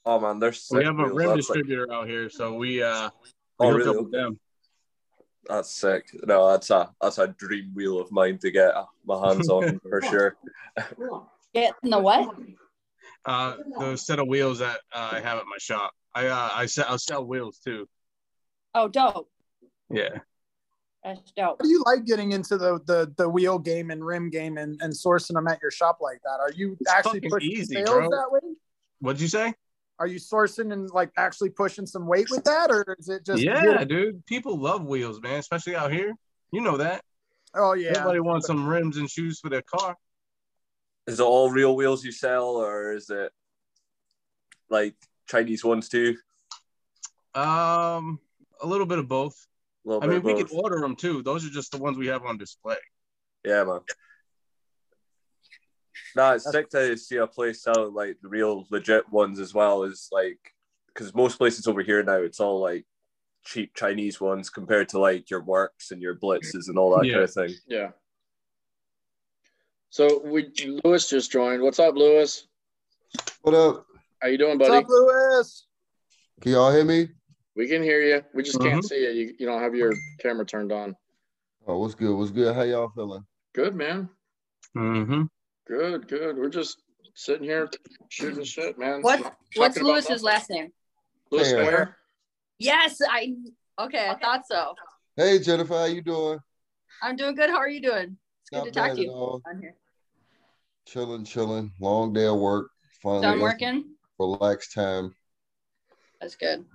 Oh 0.05 0.21
man, 0.21 0.39
they're 0.39 0.53
sick. 0.53 0.79
we 0.79 0.85
have 0.85 0.99
a 0.99 1.07
rim 1.13 1.29
That's 1.37 1.49
like- 1.51 1.59
distributor 1.59 1.93
out 1.93 2.07
here, 2.09 2.29
so 2.31 2.55
we 2.55 2.83
uh 2.83 3.11
we 3.59 3.67
Oh, 3.67 3.71
hook 3.71 3.79
really? 3.79 3.91
up 3.99 4.03
with 4.05 4.13
them. 4.13 4.39
That's 5.49 5.71
sick. 5.71 6.09
No, 6.25 6.51
that's 6.51 6.71
a 6.71 6.91
that's 7.01 7.19
a 7.19 7.29
dream 7.29 7.73
wheel 7.75 8.01
of 8.01 8.13
mine 8.13 8.39
to 8.39 8.51
get 8.51 8.75
my 9.05 9.29
hands 9.29 9.49
on 9.49 9.81
for 9.89 10.01
sure. 10.03 10.37
Getting 11.55 11.91
the 11.91 11.99
what? 11.99 12.35
Uh, 13.25 13.57
the 13.79 13.97
set 13.97 14.19
of 14.19 14.29
wheels 14.29 14.61
that 14.61 14.81
uh, 14.93 15.11
I 15.13 15.21
have 15.21 15.39
at 15.39 15.47
my 15.47 15.59
shop. 15.59 15.93
I 16.15 16.27
uh, 16.27 16.51
I 16.53 16.67
sell 16.67 16.87
I 16.89 16.97
sell 16.97 17.25
wheels 17.25 17.59
too. 17.59 17.89
Oh, 18.75 18.89
dope. 18.89 19.29
Yeah. 19.91 20.19
That's 21.05 21.33
dope. 21.33 21.59
How 21.61 21.65
do 21.65 21.69
you 21.69 21.83
like 21.85 22.05
getting 22.05 22.33
into 22.33 22.57
the 22.57 22.81
the, 22.87 23.13
the 23.17 23.29
wheel 23.29 23.59
game 23.59 23.91
and 23.91 24.05
rim 24.05 24.31
game 24.31 24.57
and, 24.57 24.81
and 24.81 24.93
sourcing 24.93 25.35
them 25.35 25.49
at 25.49 25.61
your 25.61 25.71
shop 25.71 25.99
like 26.01 26.21
that? 26.23 26.39
Are 26.41 26.53
you 26.53 26.77
It's 26.81 26.91
actually 26.91 27.21
fucking 27.21 27.31
pushing 27.31 27.51
easy, 27.51 27.75
sales 27.75 27.89
bro. 27.91 28.11
that 28.11 28.31
way? 28.31 28.41
What'd 29.01 29.21
you 29.21 29.29
say? 29.29 29.55
Are 29.99 30.07
you 30.07 30.19
sourcing 30.19 30.73
and 30.73 30.91
like 30.91 31.11
actually 31.17 31.51
pushing 31.51 31.87
some 31.87 32.07
weight 32.07 32.31
with 32.31 32.45
that, 32.45 32.71
or 32.71 32.97
is 32.99 33.09
it 33.09 33.25
just 33.25 33.43
yeah, 33.43 33.85
dude. 33.85 34.25
People 34.27 34.59
love 34.59 34.85
wheels, 34.85 35.21
man, 35.21 35.39
especially 35.39 35.77
out 35.77 35.93
here. 35.93 36.15
You 36.51 36.61
know 36.61 36.79
that. 36.79 37.05
Oh 37.55 37.75
yeah. 37.75 37.91
Everybody 37.91 38.21
wants 38.21 38.47
some 38.47 38.67
rims 38.67 38.97
and 38.97 39.09
shoes 39.09 39.39
for 39.41 39.49
their 39.49 39.63
car. 39.63 39.97
Is 41.07 41.21
it 41.21 41.23
all 41.23 41.51
real 41.51 41.77
wheels 41.77 42.05
you 42.05 42.13
sell, 42.13 42.57
or 42.57 42.93
is 42.93 43.11
it 43.11 43.33
like 44.71 44.95
Chinese 45.29 45.65
ones 45.65 45.89
too? 45.89 46.17
Um, 47.35 48.19
a 48.61 48.67
little 48.67 48.87
bit 48.87 48.99
of 48.99 49.09
both. 49.09 49.47
A 49.85 49.89
little 49.89 50.03
I 50.03 50.07
bit 50.07 50.11
mean, 50.11 50.19
of 50.19 50.25
we 50.25 50.43
both. 50.43 50.51
can 50.51 50.59
order 50.59 50.81
them 50.81 50.97
too. 50.97 51.23
Those 51.23 51.47
are 51.47 51.51
just 51.51 51.73
the 51.73 51.79
ones 51.79 51.99
we 51.99 52.07
have 52.09 52.25
on 52.25 52.39
display. 52.39 52.77
Yeah, 53.45 53.65
man. 53.65 53.81
Nah, 56.15 56.33
it's 56.33 56.51
sick 56.51 56.69
to 56.71 56.97
see 56.97 57.17
a 57.17 57.27
place 57.27 57.63
sell 57.63 57.91
like 57.91 58.19
the 58.23 58.29
real 58.29 58.67
legit 58.71 59.11
ones 59.11 59.39
as 59.41 59.55
well. 59.55 59.83
Is 59.85 60.09
like 60.13 60.39
because 60.89 61.15
most 61.15 61.39
places 61.39 61.67
over 61.67 61.83
here 61.83 62.03
now 62.03 62.17
it's 62.17 62.41
all 62.41 62.61
like 62.61 62.85
cheap 63.45 63.75
Chinese 63.75 64.21
ones 64.21 64.51
compared 64.51 64.89
to 64.91 64.99
like 64.99 65.31
your 65.31 65.43
works 65.43 65.91
and 65.91 66.03
your 66.03 66.15
blitzes 66.17 66.69
and 66.69 66.79
all 66.79 66.97
that 66.97 67.07
Yeah. 67.07 67.13
kind 67.15 67.25
of 67.25 67.33
thing. 67.33 67.55
Yeah. 67.67 67.91
So 69.91 70.21
we 70.25 70.51
Lewis 70.85 71.09
just 71.09 71.31
joined. 71.31 71.63
What's 71.63 71.79
up, 71.79 71.95
Lewis? 71.97 72.47
What 73.43 73.55
up? 73.55 73.87
How 74.21 74.29
you 74.29 74.39
doing, 74.39 74.59
What's 74.59 74.71
buddy? 74.71 74.85
up, 74.85 74.89
Lewis? 74.89 75.67
Can 76.41 76.53
y'all 76.53 76.73
hear 76.73 76.85
me? 76.85 77.09
We 77.57 77.69
can 77.69 77.83
hear 77.83 78.01
you. 78.01 78.23
We 78.33 78.43
just 78.43 78.61
can't 78.61 78.83
Mhm. 78.83 78.89
see 78.89 79.03
you. 79.03 79.11
you. 79.11 79.35
You 79.39 79.47
don't 79.47 79.61
have 79.61 79.75
your 79.75 79.93
camera 80.21 80.47
turned 80.47 80.73
on. 80.73 80.97
Oh, 81.67 81.79
what's 81.79 81.95
good? 81.95 82.15
What's 82.17 82.31
good? 82.31 82.55
How 82.55 82.63
y'all 82.63 82.91
feeling? 82.95 83.27
Good, 83.55 83.75
man. 83.75 84.09
Mm-hmm. 84.77 85.25
Good, 85.73 86.07
good. 86.07 86.37
We're 86.37 86.51
just 86.51 86.83
sitting 87.15 87.45
here 87.45 87.67
shooting 88.11 88.45
shit, 88.45 88.79
man. 88.79 89.01
What? 89.01 89.23
Talking 89.23 89.33
What's 89.57 89.81
Lewis's 89.81 90.11
nothing. 90.11 90.25
last 90.25 90.51
name? 90.51 90.73
Lewis 91.31 91.51
Fair. 91.51 91.63
Uh, 91.63 91.65
Fair. 91.65 91.97
Yes, 92.59 93.01
I. 93.09 93.35
Okay, 93.81 94.07
I 94.11 94.15
thought 94.17 94.43
so. 94.47 94.75
Hey 95.17 95.39
Jennifer, 95.39 95.73
how 95.73 95.85
you 95.87 96.03
doing? 96.03 96.39
I'm 97.03 97.17
doing 97.17 97.35
good. 97.35 97.49
How 97.49 97.57
are 97.57 97.71
you 97.71 97.81
doing? 97.81 98.19
It's 98.43 98.51
good 98.51 98.57
Not 98.59 98.65
to 98.67 98.71
talk 98.73 98.93
to 98.97 99.01
you 99.01 99.11
all. 99.13 99.41
on 99.49 99.63
here. 99.63 99.75
Chilling, 100.87 101.25
chilling. 101.25 101.73
Long 101.81 102.13
day 102.13 102.27
of 102.27 102.39
work. 102.39 102.69
Finally, 103.03 103.23
Done 103.23 103.39
got 103.39 103.43
working. 103.43 103.81
some 103.81 103.97
Relaxed 104.19 104.75
time. 104.75 105.15
That's 106.21 106.37
good. 106.37 106.67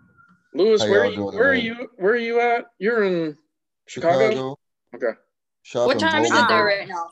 Lewis, 0.56 0.82
How 0.82 0.90
where 0.90 1.02
are 1.02 1.06
y'all 1.06 1.12
you? 1.12 1.18
doing 1.18 1.36
Where 1.38 1.50
are 1.52 1.54
you? 1.54 1.90
Where 1.98 2.14
are 2.14 2.18
you 2.18 2.40
at? 2.40 2.66
You're 2.80 3.04
in 3.04 3.38
Chicago. 3.86 4.30
Chicago. 4.32 4.60
Okay. 4.96 5.18
Shop 5.62 5.86
What 5.86 5.98
in 5.98 6.00
time 6.02 6.24
is 6.26 6.32
it 6.32 6.48
there 6.48 6.66
right 6.66 6.88
now? 6.88 7.12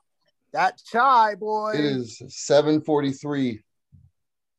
That 0.56 0.82
chai 0.90 1.36
boy. 1.36 1.74
It 1.74 1.84
is 1.84 2.18
743. 2.30 3.62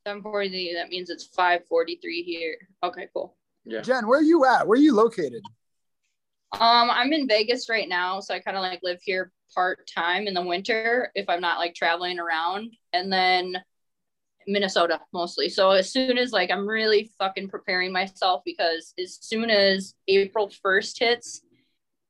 743. 0.07 0.75
That 0.75 0.91
means 0.91 1.09
it's 1.09 1.27
5:43 1.35 2.23
here. 2.23 2.59
Okay, 2.83 3.09
cool. 3.15 3.35
Yeah. 3.65 3.81
Jen, 3.81 4.07
where 4.07 4.19
are 4.19 4.23
you 4.23 4.45
at? 4.45 4.69
Where 4.69 4.79
are 4.79 4.83
you 4.83 4.95
located? 4.95 5.41
Um, 6.53 6.91
I'm 6.91 7.15
in 7.15 7.27
Vegas 7.27 7.71
right 7.71 7.89
now, 7.89 8.21
so 8.21 8.35
I 8.35 8.41
kind 8.41 8.59
of 8.59 8.63
like 8.63 8.81
live 8.83 9.01
here 9.01 9.33
part 9.55 9.89
time 9.89 10.27
in 10.27 10.35
the 10.35 10.43
winter 10.43 11.11
if 11.15 11.31
I'm 11.31 11.41
not 11.41 11.59
like 11.59 11.75
traveling 11.75 12.19
around, 12.19 12.75
and 12.93 13.11
then 13.11 13.57
Minnesota 14.47 15.01
mostly. 15.15 15.49
So 15.49 15.71
as 15.71 15.91
soon 15.91 16.19
as 16.19 16.31
like 16.31 16.51
I'm 16.51 16.69
really 16.69 17.11
fucking 17.19 17.49
preparing 17.49 17.91
myself 17.91 18.43
because 18.45 18.93
as 19.03 19.17
soon 19.23 19.49
as 19.49 19.95
April 20.09 20.51
1st 20.63 20.99
hits, 20.99 21.41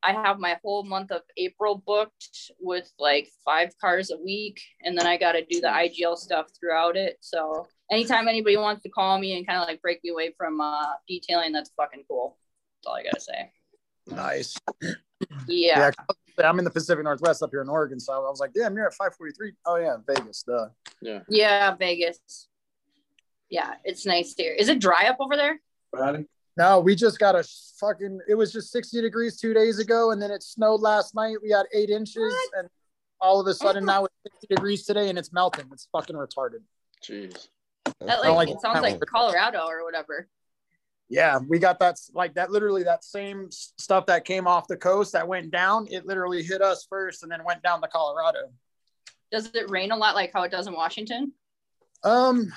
I 0.06 0.12
have 0.12 0.38
my 0.38 0.56
whole 0.62 0.84
month 0.84 1.10
of 1.10 1.22
April 1.36 1.82
booked 1.84 2.52
with 2.60 2.90
like 2.98 3.28
five 3.44 3.76
cars 3.80 4.12
a 4.12 4.16
week, 4.16 4.60
and 4.82 4.96
then 4.96 5.06
I 5.06 5.16
got 5.16 5.32
to 5.32 5.44
do 5.44 5.60
the 5.60 5.66
IGL 5.66 6.16
stuff 6.16 6.46
throughout 6.58 6.96
it. 6.96 7.16
So 7.20 7.66
anytime 7.90 8.28
anybody 8.28 8.56
wants 8.56 8.82
to 8.84 8.88
call 8.88 9.18
me 9.18 9.36
and 9.36 9.46
kind 9.46 9.60
of 9.60 9.66
like 9.66 9.82
break 9.82 10.00
me 10.04 10.10
away 10.10 10.32
from 10.38 10.60
uh, 10.60 10.92
detailing, 11.08 11.52
that's 11.52 11.70
fucking 11.76 12.04
cool. 12.08 12.38
That's 12.78 12.86
all 12.86 12.94
I 12.94 13.02
gotta 13.02 13.20
say. 13.20 13.52
Nice. 14.06 14.56
Yeah. 15.48 15.90
Yeah, 16.38 16.48
I'm 16.48 16.58
in 16.58 16.64
the 16.64 16.70
Pacific 16.70 17.02
Northwest 17.02 17.42
up 17.42 17.50
here 17.50 17.62
in 17.62 17.68
Oregon, 17.68 17.98
so 17.98 18.12
I 18.12 18.18
was 18.18 18.38
like, 18.38 18.52
damn, 18.52 18.76
you're 18.76 18.86
at 18.86 18.94
543. 18.94 19.52
Oh 19.66 19.76
yeah, 19.76 19.96
Vegas. 20.06 20.42
Duh. 20.42 20.68
Yeah. 21.00 21.20
Yeah, 21.28 21.74
Vegas. 21.74 22.48
Yeah, 23.48 23.74
it's 23.84 24.06
nice 24.06 24.34
here. 24.36 24.52
Is 24.52 24.68
it 24.68 24.78
dry 24.78 25.06
up 25.08 25.16
over 25.18 25.36
there? 25.36 25.60
No, 26.56 26.80
we 26.80 26.94
just 26.94 27.18
got 27.18 27.34
a 27.34 27.44
fucking. 27.78 28.20
It 28.28 28.34
was 28.34 28.52
just 28.52 28.72
60 28.72 29.02
degrees 29.02 29.38
two 29.38 29.52
days 29.52 29.78
ago, 29.78 30.10
and 30.10 30.20
then 30.20 30.30
it 30.30 30.42
snowed 30.42 30.80
last 30.80 31.14
night. 31.14 31.36
We 31.42 31.50
got 31.50 31.66
eight 31.74 31.90
inches, 31.90 32.34
and 32.56 32.68
all 33.20 33.40
of 33.40 33.46
a 33.46 33.54
sudden 33.54 33.84
now 33.84 34.04
it's 34.06 34.14
60 34.40 34.54
degrees 34.54 34.84
today, 34.84 35.08
and 35.10 35.18
it's 35.18 35.32
melting. 35.32 35.66
It's 35.72 35.88
fucking 35.92 36.16
retarded. 36.16 36.62
Jeez. 37.04 37.48
That 38.00 38.20
like, 38.20 38.32
like 38.32 38.48
it 38.48 38.60
sounds 38.60 38.80
like 38.80 39.00
Colorado 39.06 39.66
or 39.66 39.84
whatever. 39.84 40.28
Yeah, 41.08 41.38
we 41.46 41.58
got 41.58 41.78
that 41.80 41.98
like 42.14 42.34
that. 42.34 42.50
Literally, 42.50 42.82
that 42.82 43.04
same 43.04 43.48
stuff 43.50 44.06
that 44.06 44.24
came 44.24 44.46
off 44.46 44.66
the 44.66 44.76
coast 44.76 45.12
that 45.12 45.28
went 45.28 45.50
down. 45.50 45.86
It 45.90 46.06
literally 46.06 46.42
hit 46.42 46.62
us 46.62 46.86
first, 46.88 47.22
and 47.22 47.30
then 47.30 47.44
went 47.44 47.62
down 47.62 47.80
to 47.82 47.88
Colorado. 47.88 48.50
Does 49.30 49.50
it 49.54 49.70
rain 49.70 49.92
a 49.92 49.96
lot 49.96 50.14
like 50.14 50.32
how 50.32 50.42
it 50.42 50.50
does 50.50 50.66
in 50.66 50.72
Washington? 50.72 51.32
Um, 52.02 52.52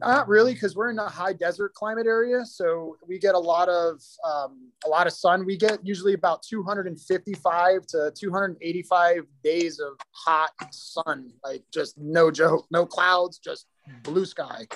not 0.00 0.28
really, 0.28 0.54
because 0.54 0.76
we're 0.76 0.90
in 0.90 0.98
a 0.98 1.08
high 1.08 1.32
desert 1.32 1.74
climate 1.74 2.06
area, 2.06 2.44
so 2.44 2.96
we 3.06 3.18
get 3.18 3.34
a 3.34 3.38
lot 3.38 3.68
of 3.68 4.02
um, 4.24 4.70
a 4.84 4.88
lot 4.88 5.06
of 5.06 5.12
sun. 5.12 5.44
We 5.44 5.56
get 5.56 5.84
usually 5.84 6.14
about 6.14 6.42
255 6.42 7.86
to 7.86 8.12
285 8.14 9.24
days 9.42 9.80
of 9.80 9.92
hot 10.10 10.52
sun, 10.70 11.32
like 11.42 11.62
just 11.72 11.98
no 11.98 12.30
joke, 12.30 12.66
no 12.70 12.86
clouds, 12.86 13.38
just 13.38 13.66
blue 14.02 14.24
sky. 14.24 14.66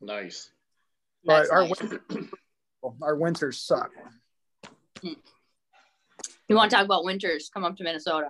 Nice. 0.00 0.50
But 1.24 1.38
That's 1.38 1.50
our 1.50 1.68
nice. 1.68 1.80
winter, 1.80 2.02
our 3.02 3.16
winters 3.16 3.60
suck. 3.60 3.90
You 5.02 6.54
want 6.54 6.70
to 6.70 6.76
talk 6.76 6.84
about 6.84 7.04
winters? 7.04 7.50
Come 7.52 7.64
up 7.64 7.76
to 7.76 7.84
Minnesota. 7.84 8.28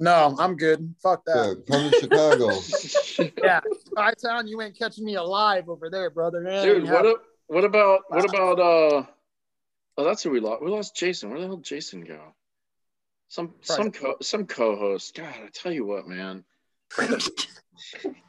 No, 0.00 0.34
I'm 0.38 0.56
good. 0.56 0.94
Fuck 1.02 1.22
Yeah, 1.28 1.34
that. 1.54 1.66
come 1.68 1.90
to 1.90 1.96
Chicago. 1.96 2.62
Yeah, 3.42 3.60
I 3.96 4.12
town 4.14 4.48
you 4.48 4.60
ain't 4.62 4.78
catching 4.78 5.04
me 5.04 5.14
alive 5.14 5.68
over 5.68 5.90
there, 5.90 6.10
brother. 6.10 6.42
That 6.42 6.62
Dude, 6.62 6.84
what 6.90 7.04
a, 7.04 7.16
what 7.46 7.64
about 7.64 8.02
what 8.08 8.24
about 8.24 8.58
uh 8.58 9.02
Oh, 9.98 10.04
that's 10.04 10.22
who 10.22 10.30
we 10.30 10.40
lost. 10.40 10.62
We 10.62 10.70
lost 10.70 10.96
Jason. 10.96 11.30
Where 11.30 11.38
the 11.38 11.46
hell 11.46 11.56
did 11.56 11.64
Jason 11.66 12.02
go? 12.02 12.34
Some 13.28 13.54
some 13.60 13.92
co- 13.92 14.16
some 14.22 14.46
co-host. 14.46 15.14
God, 15.14 15.26
I 15.28 15.48
tell 15.52 15.72
you 15.72 15.84
what, 15.84 16.08
man. 16.08 16.44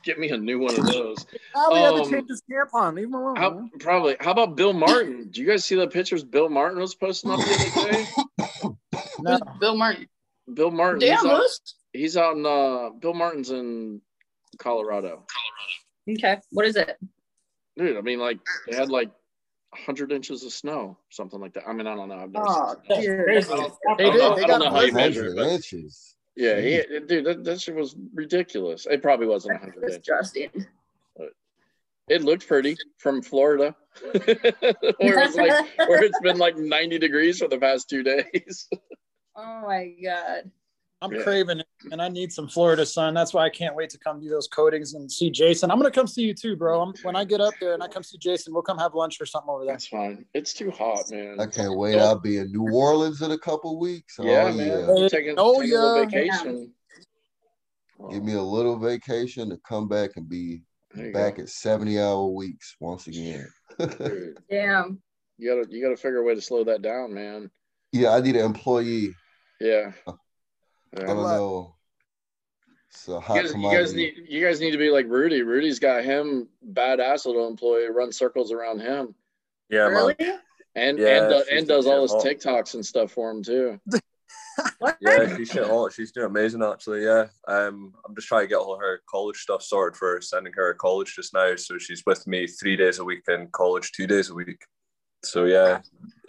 Get 0.03 0.19
me 0.19 0.29
a 0.29 0.37
new 0.37 0.59
one 0.59 0.75
of 0.75 0.85
those. 0.85 1.25
Oh, 1.55 1.73
we 1.73 1.79
have 1.81 1.95
to 1.95 2.01
Um, 2.01 2.09
change 2.09 2.27
his 2.29 2.43
tampon. 2.51 2.95
Leave 2.95 3.05
him 3.07 3.13
alone. 3.13 3.37
How, 3.37 3.69
probably. 3.79 4.17
How 4.19 4.31
about 4.31 4.55
Bill 4.57 4.73
Martin? 4.73 5.29
Do 5.29 5.41
you 5.41 5.47
guys 5.47 5.63
see 5.63 5.75
the 5.75 5.87
pictures 5.87 6.23
Bill 6.23 6.49
Martin 6.49 6.79
was 6.79 6.95
posting 6.95 7.31
up 7.31 7.39
the 7.39 7.55
other 7.55 7.69
day? 7.87 8.07
No. 9.19 9.39
Bill 9.59 9.75
Martin. 9.77 10.07
Bill 10.53 10.71
Martin. 10.71 10.99
Damn, 10.99 11.17
he's 11.19 11.25
out, 11.25 11.41
he's 11.93 12.17
out 12.17 12.35
in 12.37 12.45
uh 12.45 12.89
Bill 12.99 13.13
Martin's 13.13 13.49
in 13.51 14.01
Colorado. 14.57 15.25
Okay. 16.09 16.37
What 16.51 16.65
is 16.65 16.75
it? 16.75 16.97
Dude, 17.77 17.97
I 17.97 18.01
mean 18.01 18.19
like 18.19 18.39
they 18.69 18.75
had 18.75 18.89
like 18.89 19.11
hundred 19.73 20.11
inches 20.11 20.43
of 20.43 20.51
snow, 20.51 20.97
something 21.09 21.39
like 21.39 21.53
that. 21.53 21.63
I 21.67 21.73
mean, 21.73 21.87
I 21.87 21.95
don't 21.95 22.09
know. 22.09 22.15
I've 22.17 22.31
never 22.31 22.45
Oh, 22.47 22.75
seen 22.89 22.97
it. 22.97 23.01
dear. 23.01 23.29
I 23.29 23.39
don't, 23.41 23.73
They 23.97 24.11
did. 24.11 24.35
They 24.35 24.45
got 24.45 24.65
how 24.65 24.81
you 24.81 24.91
measure 24.91 25.25
it, 25.27 25.35
100 25.35 25.53
inches. 25.53 26.15
yeah, 26.35 26.59
he, 26.59 26.83
dude, 27.07 27.25
that, 27.25 27.43
that 27.45 27.61
shit 27.61 27.75
was 27.75 27.95
ridiculous. 28.13 28.85
It 28.89 29.01
probably 29.01 29.27
wasn't 29.27 29.59
hundred 29.59 29.83
inches. 29.83 29.97
Disgusting. 29.99 30.49
It 32.09 32.23
looked 32.23 32.45
pretty 32.47 32.75
from 32.97 33.21
Florida, 33.21 33.73
where 34.01 34.33
it's 34.99 35.35
like 35.35 35.65
where 35.87 36.03
it's 36.03 36.19
been 36.19 36.37
like 36.37 36.57
ninety 36.57 36.99
degrees 36.99 37.37
for 37.39 37.47
the 37.47 37.57
past 37.57 37.89
two 37.89 38.03
days. 38.03 38.67
Oh 39.35 39.61
my 39.65 39.93
god. 40.03 40.51
I'm 41.03 41.11
Yeah. 41.11 41.23
craving 41.23 41.59
it, 41.61 41.67
and 41.91 41.99
I 41.99 42.09
need 42.09 42.31
some 42.31 42.47
Florida 42.47 42.85
sun. 42.85 43.15
That's 43.15 43.33
why 43.33 43.43
I 43.43 43.49
can't 43.49 43.75
wait 43.75 43.89
to 43.89 43.97
come 43.97 44.19
do 44.21 44.29
those 44.29 44.47
coatings 44.47 44.93
and 44.93 45.11
see 45.11 45.31
Jason. 45.31 45.71
I'm 45.71 45.79
gonna 45.79 45.89
come 45.89 46.05
see 46.05 46.21
you 46.21 46.35
too, 46.35 46.55
bro. 46.55 46.79
I'm, 46.79 46.93
when 47.01 47.15
I 47.15 47.23
get 47.23 47.41
up 47.41 47.55
there 47.59 47.73
and 47.73 47.81
I 47.81 47.87
come 47.87 48.03
see 48.03 48.19
Jason, 48.19 48.53
we'll 48.53 48.61
come 48.61 48.77
have 48.77 48.93
lunch 48.93 49.19
or 49.19 49.25
something 49.25 49.49
over 49.49 49.65
there. 49.65 49.73
That's 49.73 49.87
fine. 49.87 50.25
It's 50.35 50.53
too 50.53 50.69
hot, 50.69 51.09
man. 51.09 51.39
I 51.39 51.47
can't 51.47 51.75
wait. 51.75 51.97
I'll 51.97 52.19
be 52.19 52.37
in 52.37 52.51
New 52.51 52.71
Orleans 52.71 53.23
in 53.23 53.31
a 53.31 53.37
couple 53.37 53.79
weeks. 53.79 54.17
Yeah, 54.21 54.51
oh, 54.51 54.53
man. 54.53 54.67
yeah. 54.97 55.07
Taking, 55.07 55.35
Oh, 55.39 55.59
taking 55.61 55.75
a 55.75 55.81
little 55.81 55.95
yeah. 55.97 56.05
vacation. 56.05 56.73
Give 58.11 58.23
me 58.23 58.33
a 58.33 58.41
little 58.41 58.77
vacation 58.77 59.49
to 59.49 59.57
come 59.67 59.87
back 59.87 60.11
and 60.17 60.29
be 60.29 60.61
back 61.13 61.37
go. 61.37 61.43
at 61.43 61.49
70 61.49 61.99
hour 61.99 62.27
weeks 62.27 62.75
once 62.79 63.07
again. 63.07 63.47
Dude, 63.79 64.37
Damn. 64.51 65.01
you 65.39 65.49
gotta 65.49 65.67
you 65.71 65.81
gotta 65.83 65.97
figure 65.97 66.17
a 66.19 66.23
way 66.23 66.35
to 66.35 66.41
slow 66.41 66.63
that 66.65 66.81
down, 66.83 67.11
man. 67.13 67.49
yeah, 67.91 68.11
I 68.13 68.21
need 68.21 68.35
an 68.35 68.45
employee. 68.45 69.15
Yeah. 69.61 69.91
I 70.07 71.03
don't 71.03 71.17
know. 71.17 71.75
It's 72.89 73.07
a 73.07 73.11
You 73.13 73.21
guys, 73.41 73.53
you 73.55 73.71
guys 73.71 73.93
need 73.93 74.13
you 74.27 74.45
guys 74.45 74.59
need 74.59 74.71
to 74.71 74.77
be 74.77 74.89
like 74.89 75.05
Rudy. 75.07 75.43
Rudy's 75.43 75.79
got 75.79 76.03
him 76.03 76.49
badass 76.73 77.25
little 77.25 77.47
employee 77.47 77.87
run 77.89 78.11
circles 78.11 78.51
around 78.51 78.81
him, 78.81 79.15
Yeah, 79.69 79.87
Really? 79.87 80.15
and 80.75 80.97
Yeah, 80.99 81.23
and 81.23 81.33
uh, 81.33 81.43
she's 81.45 81.59
and 81.59 81.67
does 81.67 81.87
all 81.87 82.01
his 82.01 82.11
hot. 82.11 82.25
TikToks 82.25 82.73
and 82.73 82.85
stuff 82.85 83.11
for 83.11 83.31
him 83.31 83.43
too. 83.43 83.79
Yeah, 84.99 85.35
she's 85.37 85.49
doing 85.49 85.69
hot. 85.69 85.93
She's 85.93 86.11
doing 86.11 86.27
amazing 86.27 86.61
actually. 86.61 87.05
Yeah. 87.05 87.27
Um, 87.47 87.93
I'm 88.05 88.13
just 88.13 88.27
trying 88.27 88.43
to 88.43 88.47
get 88.47 88.57
all 88.57 88.77
her 88.77 89.01
college 89.09 89.37
stuff 89.37 89.63
sorted 89.63 89.97
for 89.97 90.19
sending 90.21 90.51
her 90.53 90.73
to 90.73 90.77
college 90.77 91.15
just 91.15 91.33
now. 91.33 91.55
So 91.55 91.77
she's 91.77 92.03
with 92.05 92.27
me 92.27 92.47
three 92.47 92.75
days 92.75 92.99
a 92.99 93.03
week 93.03 93.21
in 93.29 93.47
college, 93.53 93.91
two 93.93 94.05
days 94.07 94.29
a 94.29 94.33
week. 94.35 94.61
So 95.23 95.45
yeah, 95.45 95.79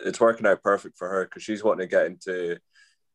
it's 0.07 0.21
working 0.21 0.47
out 0.47 0.63
perfect 0.63 0.97
for 0.97 1.09
her 1.09 1.25
because 1.25 1.43
she's 1.43 1.65
wanting 1.65 1.89
to 1.89 1.91
get 1.91 2.07
into 2.07 2.57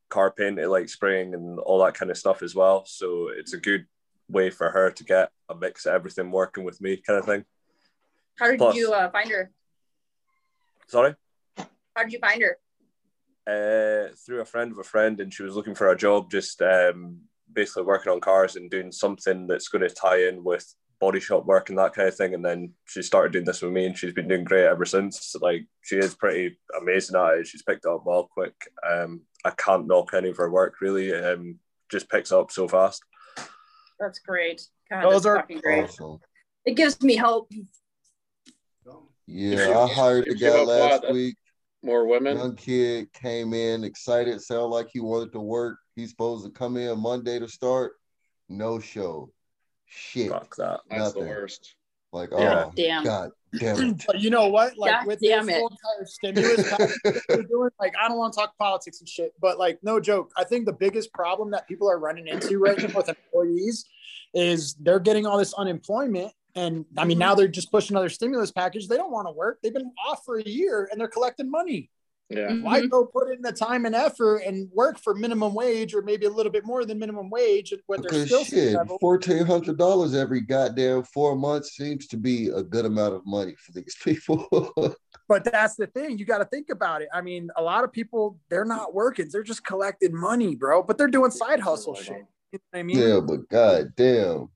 car 0.08 0.30
painting, 0.30 0.68
like 0.68 0.88
spraying 0.88 1.34
and 1.34 1.58
all 1.60 1.82
that 1.84 1.94
kind 1.94 2.10
of 2.10 2.18
stuff 2.18 2.42
as 2.42 2.54
well. 2.54 2.84
So 2.86 3.28
it's 3.36 3.52
a 3.52 3.58
good 3.58 3.86
way 4.28 4.50
for 4.50 4.70
her 4.70 4.90
to 4.90 5.04
get 5.04 5.30
a 5.48 5.54
mix 5.54 5.86
of 5.86 5.94
everything 5.94 6.30
working 6.30 6.64
with 6.64 6.80
me, 6.80 6.96
kind 6.96 7.18
of 7.18 7.24
thing. 7.24 7.44
How 8.38 8.50
did 8.50 8.58
Plus- 8.58 8.76
you 8.76 8.92
uh, 8.92 9.10
find 9.10 9.30
her? 9.30 9.50
Sorry. 10.86 11.14
How 11.56 12.04
did 12.04 12.12
you 12.12 12.18
find 12.20 12.40
her? 12.42 12.58
uh, 13.48 14.08
through 14.26 14.42
a 14.42 14.44
friend 14.44 14.72
of 14.72 14.78
a 14.78 14.84
friend, 14.84 15.20
and 15.20 15.32
she 15.32 15.42
was 15.42 15.56
looking 15.56 15.74
for 15.74 15.88
a 15.88 15.96
job, 15.96 16.30
just 16.30 16.60
um, 16.60 17.18
basically 17.50 17.84
working 17.84 18.12
on 18.12 18.20
cars 18.20 18.56
and 18.56 18.70
doing 18.70 18.92
something 18.92 19.46
that's 19.46 19.68
going 19.68 19.88
to 19.88 19.94
tie 19.94 20.28
in 20.28 20.44
with 20.44 20.66
body 21.00 21.20
shop 21.20 21.46
work 21.46 21.70
and 21.70 21.78
that 21.78 21.94
kind 21.94 22.08
of 22.08 22.14
thing. 22.14 22.34
And 22.34 22.44
then 22.44 22.74
she 22.84 23.00
started 23.02 23.32
doing 23.32 23.46
this 23.46 23.62
with 23.62 23.72
me, 23.72 23.86
and 23.86 23.96
she's 23.96 24.12
been 24.12 24.28
doing 24.28 24.44
great 24.44 24.66
ever 24.66 24.84
since. 24.84 25.34
Like 25.40 25.66
she 25.82 25.96
is 25.96 26.14
pretty 26.14 26.58
amazing 26.78 27.16
at 27.16 27.38
it. 27.38 27.46
She's 27.46 27.62
picked 27.62 27.86
up 27.86 28.02
well 28.04 28.28
quick. 28.30 28.54
Um, 28.86 29.22
I 29.48 29.52
can't 29.52 29.86
knock 29.86 30.12
any 30.14 30.30
of 30.30 30.36
her 30.36 30.50
work 30.50 30.80
really. 30.80 31.12
Um, 31.12 31.58
just 31.90 32.08
picks 32.08 32.32
up 32.32 32.50
so 32.50 32.68
fast. 32.68 33.02
That's 33.98 34.18
great. 34.18 34.62
God, 34.90 35.04
Those 35.04 35.22
that's 35.22 35.26
are 35.26 35.36
fucking 35.36 35.60
great. 35.60 35.84
Awesome. 35.84 36.18
It 36.64 36.74
gives 36.74 37.00
me 37.02 37.16
hope. 37.16 37.50
Yeah, 39.26 39.78
I 39.78 39.86
hired 39.86 40.28
a 40.28 40.34
guy 40.34 40.62
last 40.62 41.02
what? 41.02 41.12
week. 41.12 41.36
More 41.82 42.06
women. 42.06 42.38
Young 42.38 42.56
kid 42.56 43.12
came 43.12 43.52
in 43.52 43.84
excited, 43.84 44.40
sounded 44.40 44.66
like 44.66 44.88
he 44.90 45.00
wanted 45.00 45.32
to 45.32 45.40
work. 45.40 45.78
He's 45.94 46.10
supposed 46.10 46.44
to 46.44 46.50
come 46.50 46.76
in 46.76 46.98
Monday 46.98 47.38
to 47.38 47.46
start. 47.46 47.92
No 48.48 48.80
show. 48.80 49.30
Shit. 49.86 50.30
Fuck 50.30 50.56
that. 50.56 50.80
That's 50.90 51.12
the 51.12 51.20
worst. 51.20 51.74
Like, 52.12 52.30
Yeah. 52.30 52.66
oh, 52.66 52.72
Damn. 52.74 53.04
God 53.04 53.30
damn 53.58 53.90
it. 53.90 54.02
But 54.06 54.20
you 54.20 54.30
know 54.30 54.48
what? 54.48 54.76
Like 54.76 54.92
God 54.92 55.06
with 55.06 55.20
damn 55.20 55.46
this 55.46 55.56
it. 55.56 55.58
whole 55.58 55.68
entire 55.68 56.06
stimulus 56.06 56.70
package 56.70 57.22
they're 57.28 57.42
doing, 57.42 57.70
like 57.80 57.94
I 58.00 58.08
don't 58.08 58.18
want 58.18 58.32
to 58.34 58.40
talk 58.40 58.56
politics 58.58 59.00
and 59.00 59.08
shit, 59.08 59.32
but 59.40 59.58
like 59.58 59.78
no 59.82 60.00
joke. 60.00 60.32
I 60.36 60.44
think 60.44 60.66
the 60.66 60.72
biggest 60.72 61.12
problem 61.12 61.50
that 61.52 61.66
people 61.68 61.90
are 61.90 61.98
running 61.98 62.28
into 62.28 62.58
right 62.58 62.78
now 62.78 62.94
with 62.94 63.08
employees 63.08 63.84
is 64.34 64.74
they're 64.74 65.00
getting 65.00 65.26
all 65.26 65.38
this 65.38 65.54
unemployment. 65.54 66.32
And 66.54 66.84
I 66.96 67.04
mean, 67.04 67.14
mm-hmm. 67.14 67.20
now 67.20 67.34
they're 67.34 67.48
just 67.48 67.70
pushing 67.70 67.94
another 67.94 68.08
stimulus 68.08 68.50
package. 68.50 68.88
They 68.88 68.96
don't 68.96 69.12
want 69.12 69.28
to 69.28 69.32
work. 69.32 69.58
They've 69.62 69.72
been 69.72 69.92
off 70.06 70.24
for 70.24 70.38
a 70.38 70.44
year 70.44 70.88
and 70.90 71.00
they're 71.00 71.08
collecting 71.08 71.50
money. 71.50 71.90
Yeah. 72.30 72.48
Mhm. 72.50 72.62
Why 72.62 72.84
go 72.86 73.06
put 73.06 73.30
in 73.30 73.40
the 73.40 73.52
time 73.52 73.86
and 73.86 73.94
effort 73.94 74.38
and 74.46 74.70
work 74.72 74.98
for 74.98 75.14
minimum 75.14 75.54
wage 75.54 75.94
or 75.94 76.02
maybe 76.02 76.26
a 76.26 76.30
little 76.30 76.52
bit 76.52 76.66
more 76.66 76.84
than 76.84 76.98
minimum 76.98 77.30
wage 77.30 77.72
with 77.88 78.02
their 78.02 78.10
Because 78.10 78.26
skill 78.26 78.44
shit, 78.44 78.72
set 78.72 78.78
level? 78.78 78.98
fourteen 79.00 79.46
hundred 79.46 79.78
dollars 79.78 80.14
every 80.14 80.42
goddamn 80.42 81.04
four 81.04 81.36
months 81.36 81.74
seems 81.76 82.06
to 82.08 82.16
be 82.18 82.48
a 82.48 82.62
good 82.62 82.84
amount 82.84 83.14
of 83.14 83.22
money 83.24 83.54
for 83.58 83.72
these 83.72 83.96
people. 84.04 84.46
But 85.26 85.44
that's 85.44 85.76
the 85.76 85.86
thing. 85.86 86.18
You 86.18 86.24
got 86.26 86.38
to 86.38 86.44
think 86.46 86.68
about 86.70 87.02
it. 87.02 87.08
I 87.12 87.20
mean, 87.22 87.50
a 87.56 87.62
lot 87.62 87.84
of 87.84 87.92
people, 87.92 88.38
they're 88.50 88.64
not 88.64 88.94
working. 88.94 89.28
They're 89.30 89.42
just 89.42 89.64
collecting 89.64 90.14
money, 90.14 90.54
bro. 90.56 90.82
But 90.82 90.96
they're 90.98 91.08
doing 91.08 91.30
side 91.30 91.60
hustle 91.60 91.94
shit. 91.94 92.24
You 92.52 92.58
know 92.58 92.60
what 92.70 92.78
I 92.78 92.82
mean? 92.82 92.98
yeah, 92.98 93.20
but 93.20 93.48
goddamn. 93.50 94.48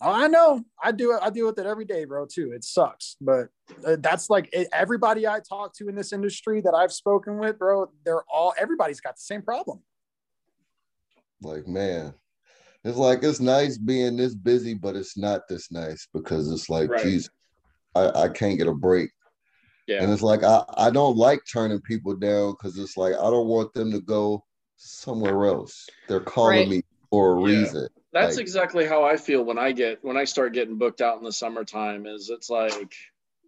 Oh, 0.00 0.12
I 0.12 0.26
know. 0.28 0.62
I 0.82 0.92
do 0.92 1.12
it. 1.12 1.20
I 1.22 1.30
deal 1.30 1.46
with 1.46 1.58
it 1.58 1.64
every 1.66 1.86
day, 1.86 2.04
bro. 2.04 2.26
Too. 2.26 2.52
It 2.52 2.64
sucks, 2.64 3.16
but 3.20 3.48
uh, 3.86 3.96
that's 4.00 4.28
like 4.28 4.50
it, 4.52 4.68
everybody 4.72 5.26
I 5.26 5.40
talk 5.40 5.74
to 5.76 5.88
in 5.88 5.94
this 5.94 6.12
industry 6.12 6.60
that 6.60 6.74
I've 6.74 6.92
spoken 6.92 7.38
with, 7.38 7.58
bro. 7.58 7.90
They're 8.04 8.22
all 8.30 8.52
everybody's 8.58 9.00
got 9.00 9.16
the 9.16 9.22
same 9.22 9.40
problem. 9.42 9.80
Like, 11.40 11.66
man, 11.66 12.12
it's 12.84 12.98
like 12.98 13.22
it's 13.22 13.40
nice 13.40 13.78
being 13.78 14.16
this 14.16 14.34
busy, 14.34 14.74
but 14.74 14.96
it's 14.96 15.16
not 15.16 15.42
this 15.48 15.72
nice 15.72 16.06
because 16.12 16.50
it's 16.52 16.68
like, 16.68 16.90
Right. 16.90 17.02
geez, 17.02 17.30
I, 17.94 18.24
I 18.24 18.28
can't 18.28 18.58
get 18.58 18.68
a 18.68 18.74
break. 18.74 19.10
Yeah. 19.86 20.02
And 20.02 20.12
it's 20.12 20.22
like 20.22 20.42
I, 20.42 20.62
I 20.76 20.90
don't 20.90 21.16
like 21.16 21.40
turning 21.50 21.80
people 21.80 22.14
down 22.16 22.52
because 22.52 22.76
it's 22.78 22.98
like 22.98 23.14
I 23.14 23.30
don't 23.30 23.46
want 23.46 23.72
them 23.72 23.90
to 23.92 24.00
go 24.00 24.44
somewhere 24.76 25.46
else. 25.46 25.88
They're 26.06 26.20
calling 26.20 26.56
Right. 26.56 26.68
me 26.68 26.82
for 27.08 27.32
a 27.32 27.40
Yeah. 27.40 27.60
reason. 27.60 27.88
That's 28.16 28.36
Like- 28.36 28.42
exactly 28.44 28.86
how 28.86 29.04
I 29.04 29.18
feel 29.18 29.44
when 29.44 29.58
I 29.58 29.72
get 29.72 30.02
when 30.02 30.16
I 30.16 30.24
start 30.24 30.54
getting 30.54 30.78
booked 30.78 31.02
out 31.02 31.18
in 31.18 31.24
the 31.24 31.30
summertime. 31.32 32.06
Is 32.06 32.30
it's 32.30 32.48
like 32.48 32.94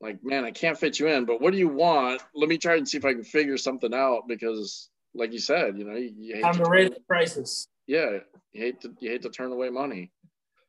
like 0.02 0.22
man, 0.22 0.44
I 0.44 0.50
can't 0.50 0.78
fit 0.78 1.00
you 1.00 1.08
in, 1.08 1.24
but 1.24 1.40
what 1.40 1.52
do 1.54 1.58
you 1.58 1.68
want? 1.68 2.20
Let 2.34 2.50
me 2.50 2.58
try 2.58 2.76
and 2.76 2.86
see 2.86 2.98
if 2.98 3.04
I 3.06 3.14
can 3.14 3.24
figure 3.24 3.56
something 3.56 3.94
out 3.94 4.28
because, 4.28 4.90
like 5.14 5.32
you 5.32 5.38
said, 5.38 5.78
you 5.78 5.84
know, 5.84 5.94
you, 5.96 6.12
you 6.18 6.34
hate 6.34 6.42
Time 6.42 6.52
to 6.58 6.64
to 6.64 6.70
raise 6.70 6.90
the 6.90 7.00
prices. 7.08 7.66
yeah, 7.86 8.18
you 8.52 8.60
hate 8.62 8.82
to 8.82 8.94
you 9.00 9.08
hate 9.08 9.22
to 9.22 9.30
turn 9.30 9.52
away 9.52 9.70
money. 9.70 10.12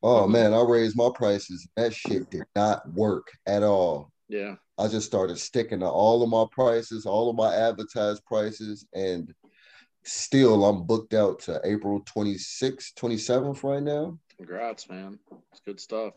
Oh 0.02 0.26
Mhm. 0.26 0.32
man, 0.32 0.54
I 0.54 0.62
raised 0.62 0.96
my 0.96 1.10
prices. 1.14 1.68
That 1.76 1.94
shit 1.94 2.30
did 2.30 2.46
not 2.56 2.90
work 2.94 3.28
at 3.48 3.64
all. 3.64 4.14
Yeah, 4.30 4.56
I 4.78 4.88
just 4.88 5.08
started 5.08 5.38
sticking 5.40 5.82
to 5.82 5.90
all 5.90 6.24
of 6.24 6.30
my 6.30 6.46
prices, 6.52 7.06
all 7.06 7.30
of 7.30 7.36
my 7.36 7.54
advertised 7.54 8.24
prices, 8.24 8.86
and 8.94 9.34
still 10.12 10.66
I'm 10.66 10.84
booked 10.86 11.14
out 11.14 11.40
to 11.42 11.62
April 11.64 12.02
26th, 12.04 12.94
27th 12.96 13.64
right 13.64 13.84
now. 13.84 14.18
congrats, 14.38 14.90
man. 14.90 15.20
It's 15.52 15.62
good 15.66 15.80
stuff. 15.80 16.14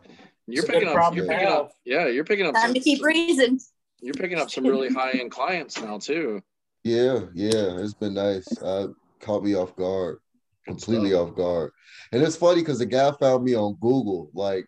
You're 0.47 0.65
It's 0.65 0.71
picking 0.73 0.89
up. 0.89 1.15
You're 1.15 1.27
picking 1.27 1.47
up. 1.49 1.73
Yeah, 1.85 2.07
you're 2.09 2.25
picking 2.25 2.47
up. 2.47 2.55
Time 2.55 2.67
Some, 2.67 2.75
to 2.75 2.81
keep 2.81 3.03
raising. 3.05 3.59
you're 4.01 4.15
picking 4.15 4.39
up 4.39 4.51
some 4.51 4.65
really 4.65 4.89
high 4.93 5.13
end 5.13 5.31
clients 5.31 5.81
now 5.81 5.99
too. 5.99 6.43
Yeah, 6.85 7.21
yeah, 7.35 7.79
it's 7.79 7.95
been 7.95 8.15
nice. 8.15 8.47
Uh, 8.61 8.89
caught 9.21 9.45
me 9.45 9.55
off 9.55 9.77
guard, 9.77 10.19
Good 10.67 10.73
completely 10.73 11.11
stuff. 11.11 11.31
off 11.31 11.37
guard. 11.37 11.71
And 12.11 12.23
it's 12.23 12.37
funny 12.37 12.61
because 12.61 12.79
the 12.81 12.87
guy 12.87 13.13
found 13.21 13.45
me 13.45 13.55
on 13.55 13.75
Google. 13.81 14.31
Like 14.35 14.67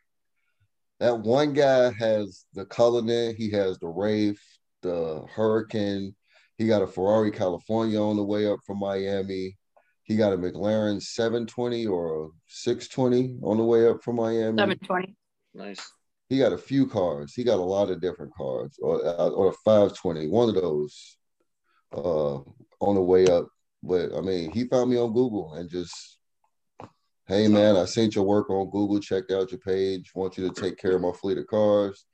that 1.01 1.19
one 1.19 1.53
guy 1.55 1.91
has 1.93 2.45
the 2.55 2.65
Cullinan, 2.67 3.35
he 3.37 3.51
has 3.51 3.79
the 3.79 3.89
Wraith, 3.89 4.41
the 4.83 5.25
Huracán, 5.35 6.15
he 6.59 6.67
got 6.67 6.83
a 6.83 6.87
Ferrari 6.87 7.31
California 7.31 8.01
on 8.01 8.17
the 8.17 8.25
way 8.25 8.47
up 8.47 8.59
from 8.67 8.79
Miami. 8.79 9.57
He 10.05 10.17
got 10.17 10.33
a 10.33 10.37
McLaren 10.37 11.01
720 11.03 11.87
or 11.87 12.27
a 12.27 12.29
620 12.47 13.39
on 13.43 13.57
the 13.57 13.65
way 13.65 13.89
up 13.89 14.03
from 14.03 14.17
Miami. 14.17 14.59
Seven 14.59 14.79
twenty. 14.79 15.17
Nice. 15.55 15.91
He 16.29 16.39
got 16.39 16.53
a 16.53 16.59
few 16.59 16.87
cars. 16.87 17.33
He 17.35 17.45
got 17.45 17.59
a 17.59 17.63
lot 17.63 17.91
of 17.91 18.01
different 18.01 18.33
cars, 18.35 18.77
or 18.81 19.05
uh, 19.07 19.29
or 19.31 19.49
a 19.49 19.53
520, 19.65 20.29
one 20.29 20.49
of 20.49 20.55
those. 20.57 21.17
uh, 21.95 22.37
on 22.81 22.95
the 22.97 23.01
way 23.03 23.27
up. 23.27 23.47
But 23.83 24.15
I 24.17 24.21
mean, 24.21 24.51
he 24.53 24.65
found 24.67 24.91
me 24.91 24.99
on 24.99 25.13
Google 25.13 25.55
and 25.55 25.71
just, 25.71 26.19
hey 27.29 27.49
man, 27.49 27.77
I 27.77 27.85
seen 27.85 28.11
your 28.11 28.25
work 28.25 28.51
on 28.51 28.71
Google, 28.71 29.01
checked 29.01 29.31
out 29.31 29.53
your 29.53 29.61
page. 29.61 30.11
Want 30.15 30.37
you 30.37 30.49
to 30.49 30.61
take 30.61 30.77
care 30.79 30.97
of 30.97 31.03
my 31.03 31.13
fleet 31.13 31.39
of 31.39 31.47
cars. 31.47 32.05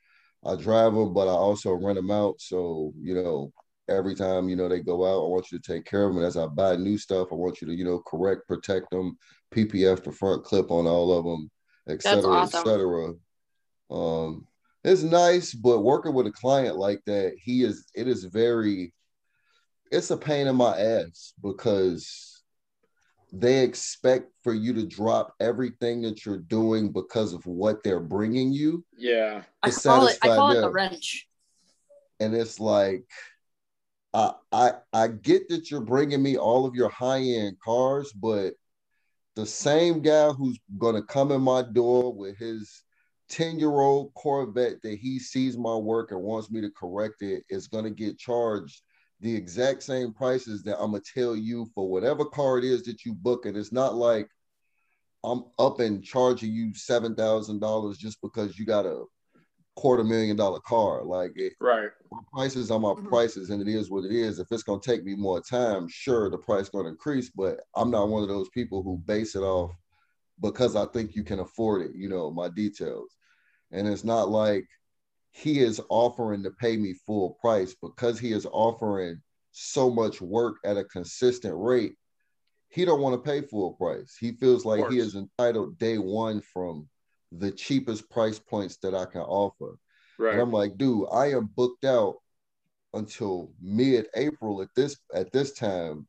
I 0.44 0.56
drive 0.56 0.94
them, 0.94 1.12
but 1.14 1.28
I 1.28 1.32
also 1.32 1.72
rent 1.72 1.96
them 1.96 2.10
out. 2.10 2.34
So 2.40 2.92
you 3.00 3.14
know, 3.14 3.52
every 3.90 4.14
time 4.14 4.48
you 4.48 4.56
know 4.56 4.68
they 4.68 4.80
go 4.80 5.04
out, 5.04 5.24
I 5.24 5.28
want 5.28 5.50
you 5.50 5.58
to 5.58 5.72
take 5.72 5.84
care 5.84 6.04
of 6.04 6.10
them. 6.10 6.18
And 6.18 6.26
as 6.26 6.36
I 6.36 6.46
buy 6.46 6.76
new 6.76 6.96
stuff, 6.96 7.28
I 7.30 7.34
want 7.34 7.60
you 7.60 7.66
to 7.68 7.74
you 7.74 7.84
know 7.84 7.98
correct, 8.00 8.46
protect 8.48 8.90
them, 8.90 9.18
PPF 9.54 10.04
the 10.04 10.12
front 10.12 10.44
clip 10.44 10.70
on 10.70 10.86
all 10.86 11.12
of 11.16 11.24
them, 11.24 11.50
etc., 11.88 12.14
That's 12.14 12.24
cetera, 12.24 12.36
et 12.36 12.42
awesome. 12.42 12.64
cetera. 12.64 13.14
Um, 13.90 14.46
it's 14.84 15.02
nice, 15.02 15.52
but 15.52 15.80
working 15.80 16.14
with 16.14 16.26
a 16.26 16.32
client 16.32 16.76
like 16.76 17.02
that, 17.06 17.34
he 17.42 17.64
is. 17.64 17.86
It 17.94 18.08
is 18.08 18.24
very. 18.24 18.92
It's 19.92 20.10
a 20.12 20.16
pain 20.16 20.46
in 20.46 20.54
my 20.54 20.78
ass 20.78 21.32
because 21.42 22.42
they 23.32 23.62
expect 23.64 24.30
for 24.42 24.54
you 24.54 24.72
to 24.74 24.86
drop 24.86 25.34
everything 25.40 26.02
that 26.02 26.24
you're 26.24 26.38
doing 26.38 26.92
because 26.92 27.32
of 27.32 27.44
what 27.46 27.82
they're 27.82 28.00
bringing 28.00 28.52
you 28.52 28.84
Yeah. 28.96 29.42
I 29.62 29.70
to 29.70 29.80
call 29.80 30.06
it 30.06 30.18
I 30.22 30.26
satisfy 30.28 30.36
call 30.36 30.50
it 30.50 30.54
the 30.54 30.60
them. 30.62 30.72
wrench. 30.72 31.28
and 32.20 32.34
it's 32.34 32.58
like 32.60 33.04
I, 34.12 34.32
I 34.52 34.72
I 34.92 35.08
get 35.08 35.48
that 35.48 35.70
you're 35.70 35.80
bringing 35.80 36.22
me 36.22 36.36
all 36.36 36.66
of 36.66 36.74
your 36.74 36.88
high 36.88 37.20
end 37.20 37.58
cars, 37.64 38.12
but 38.12 38.54
the 39.36 39.46
same 39.46 40.00
guy 40.02 40.30
who's 40.30 40.58
gonna 40.78 41.02
come 41.02 41.30
in 41.32 41.42
my 41.42 41.62
door 41.62 42.12
with 42.12 42.36
his 42.36 42.82
10 43.28 43.58
year 43.58 43.80
old 43.80 44.12
Corvette 44.14 44.82
that 44.82 44.98
he 44.98 45.18
sees 45.18 45.56
my 45.56 45.76
work 45.76 46.10
and 46.10 46.20
wants 46.20 46.50
me 46.50 46.60
to 46.60 46.70
correct 46.70 47.22
it 47.22 47.44
is 47.48 47.68
gonna 47.68 47.90
get 47.90 48.18
charged 48.18 48.82
the 49.20 49.34
exact 49.34 49.82
same 49.82 50.12
prices 50.12 50.62
that 50.64 50.78
I'm 50.80 50.92
gonna 50.92 51.02
tell 51.14 51.36
you 51.36 51.66
for 51.74 51.88
whatever 51.88 52.24
car 52.24 52.58
it 52.58 52.64
is 52.64 52.82
that 52.84 53.04
you 53.04 53.14
book. 53.14 53.46
And 53.46 53.56
it's 53.56 53.72
not 53.72 53.94
like 53.94 54.28
I'm 55.22 55.44
up 55.58 55.80
and 55.80 56.02
charging 56.02 56.52
you 56.52 56.74
seven 56.74 57.14
thousand 57.14 57.60
dollars 57.60 57.98
just 57.98 58.20
because 58.22 58.58
you 58.58 58.66
got 58.66 58.86
a 58.86 59.04
quarter 59.80 60.04
million 60.04 60.36
dollar 60.36 60.60
car. 60.60 61.02
Like 61.02 61.32
it, 61.36 61.54
Right. 61.58 61.88
my 62.12 62.20
prices 62.34 62.70
are 62.70 62.78
my 62.78 62.90
mm-hmm. 62.90 63.08
prices, 63.08 63.48
and 63.48 63.62
it 63.62 63.68
is 63.68 63.90
what 63.90 64.04
it 64.04 64.12
is. 64.12 64.38
If 64.38 64.48
it's 64.52 64.62
gonna 64.62 64.80
take 64.80 65.04
me 65.04 65.14
more 65.16 65.40
time, 65.40 65.88
sure, 65.88 66.28
the 66.28 66.36
price 66.36 66.68
gonna 66.68 66.90
increase. 66.90 67.30
But 67.30 67.60
I'm 67.74 67.90
not 67.90 68.10
one 68.10 68.22
of 68.22 68.28
those 68.28 68.50
people 68.50 68.82
who 68.82 68.98
base 68.98 69.34
it 69.34 69.40
off 69.40 69.72
because 70.42 70.76
I 70.76 70.84
think 70.86 71.16
you 71.16 71.24
can 71.24 71.40
afford 71.40 71.80
it. 71.80 71.92
You 71.94 72.10
know, 72.10 72.30
my 72.30 72.50
details, 72.50 73.16
and 73.72 73.88
it's 73.88 74.04
not 74.04 74.28
like 74.28 74.66
he 75.30 75.60
is 75.60 75.80
offering 75.88 76.42
to 76.42 76.50
pay 76.50 76.76
me 76.76 76.92
full 76.92 77.38
price 77.40 77.74
because 77.80 78.18
he 78.18 78.32
is 78.32 78.46
offering 78.52 79.22
so 79.52 79.90
much 79.90 80.20
work 80.20 80.56
at 80.64 80.76
a 80.76 80.84
consistent 80.84 81.54
rate. 81.56 81.94
He 82.68 82.84
don't 82.84 83.00
want 83.00 83.14
to 83.14 83.30
pay 83.30 83.40
full 83.40 83.72
price. 83.72 84.14
He 84.20 84.32
feels 84.32 84.66
like 84.66 84.90
he 84.90 84.98
is 84.98 85.14
entitled 85.14 85.78
day 85.78 85.96
one 85.96 86.42
from 86.42 86.86
the 87.32 87.50
cheapest 87.50 88.10
price 88.10 88.38
points 88.38 88.76
that 88.78 88.94
I 88.94 89.04
can 89.04 89.22
offer. 89.22 89.76
Right. 90.18 90.32
And 90.32 90.42
I'm 90.42 90.52
like, 90.52 90.76
dude, 90.76 91.08
I 91.12 91.32
am 91.32 91.50
booked 91.54 91.84
out 91.84 92.16
until 92.92 93.52
mid-April 93.60 94.62
at 94.62 94.68
this 94.74 94.96
at 95.14 95.32
this 95.32 95.52
time 95.52 96.06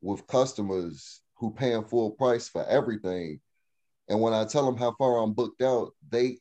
with 0.00 0.26
customers 0.26 1.20
who 1.36 1.52
paying 1.52 1.84
full 1.84 2.12
price 2.12 2.48
for 2.48 2.66
everything. 2.66 3.40
And 4.08 4.20
when 4.20 4.32
I 4.32 4.44
tell 4.44 4.64
them 4.66 4.76
how 4.76 4.94
far 4.98 5.18
I'm 5.18 5.32
booked 5.32 5.62
out, 5.62 5.90
they 6.10 6.38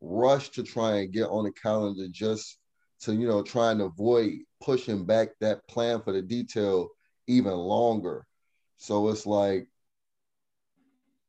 rush 0.00 0.50
to 0.50 0.62
try 0.62 0.96
and 0.96 1.12
get 1.12 1.28
on 1.28 1.44
the 1.44 1.52
calendar 1.52 2.06
just 2.10 2.58
to, 3.00 3.14
you 3.14 3.26
know, 3.26 3.42
try 3.42 3.72
and 3.72 3.82
avoid 3.82 4.32
pushing 4.62 5.04
back 5.04 5.28
that 5.40 5.66
plan 5.68 6.02
for 6.02 6.12
the 6.12 6.22
detail 6.22 6.88
even 7.26 7.52
longer. 7.52 8.26
So 8.76 9.08
it's 9.08 9.26
like 9.26 9.66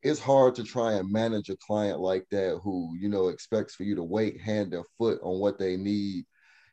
it's 0.05 0.19
hard 0.19 0.53
to 0.53 0.63
try 0.63 0.93
and 0.93 1.11
manage 1.11 1.49
a 1.49 1.57
client 1.57 1.99
like 1.99 2.27
that 2.29 2.59
who 2.63 2.95
you 2.99 3.09
know 3.09 3.29
expects 3.29 3.73
for 3.73 3.81
you 3.81 3.95
to 3.95 4.03
wait 4.03 4.39
hand 4.39 4.71
and 4.75 4.85
foot 4.99 5.19
on 5.23 5.39
what 5.39 5.57
they 5.57 5.75
need. 5.75 6.25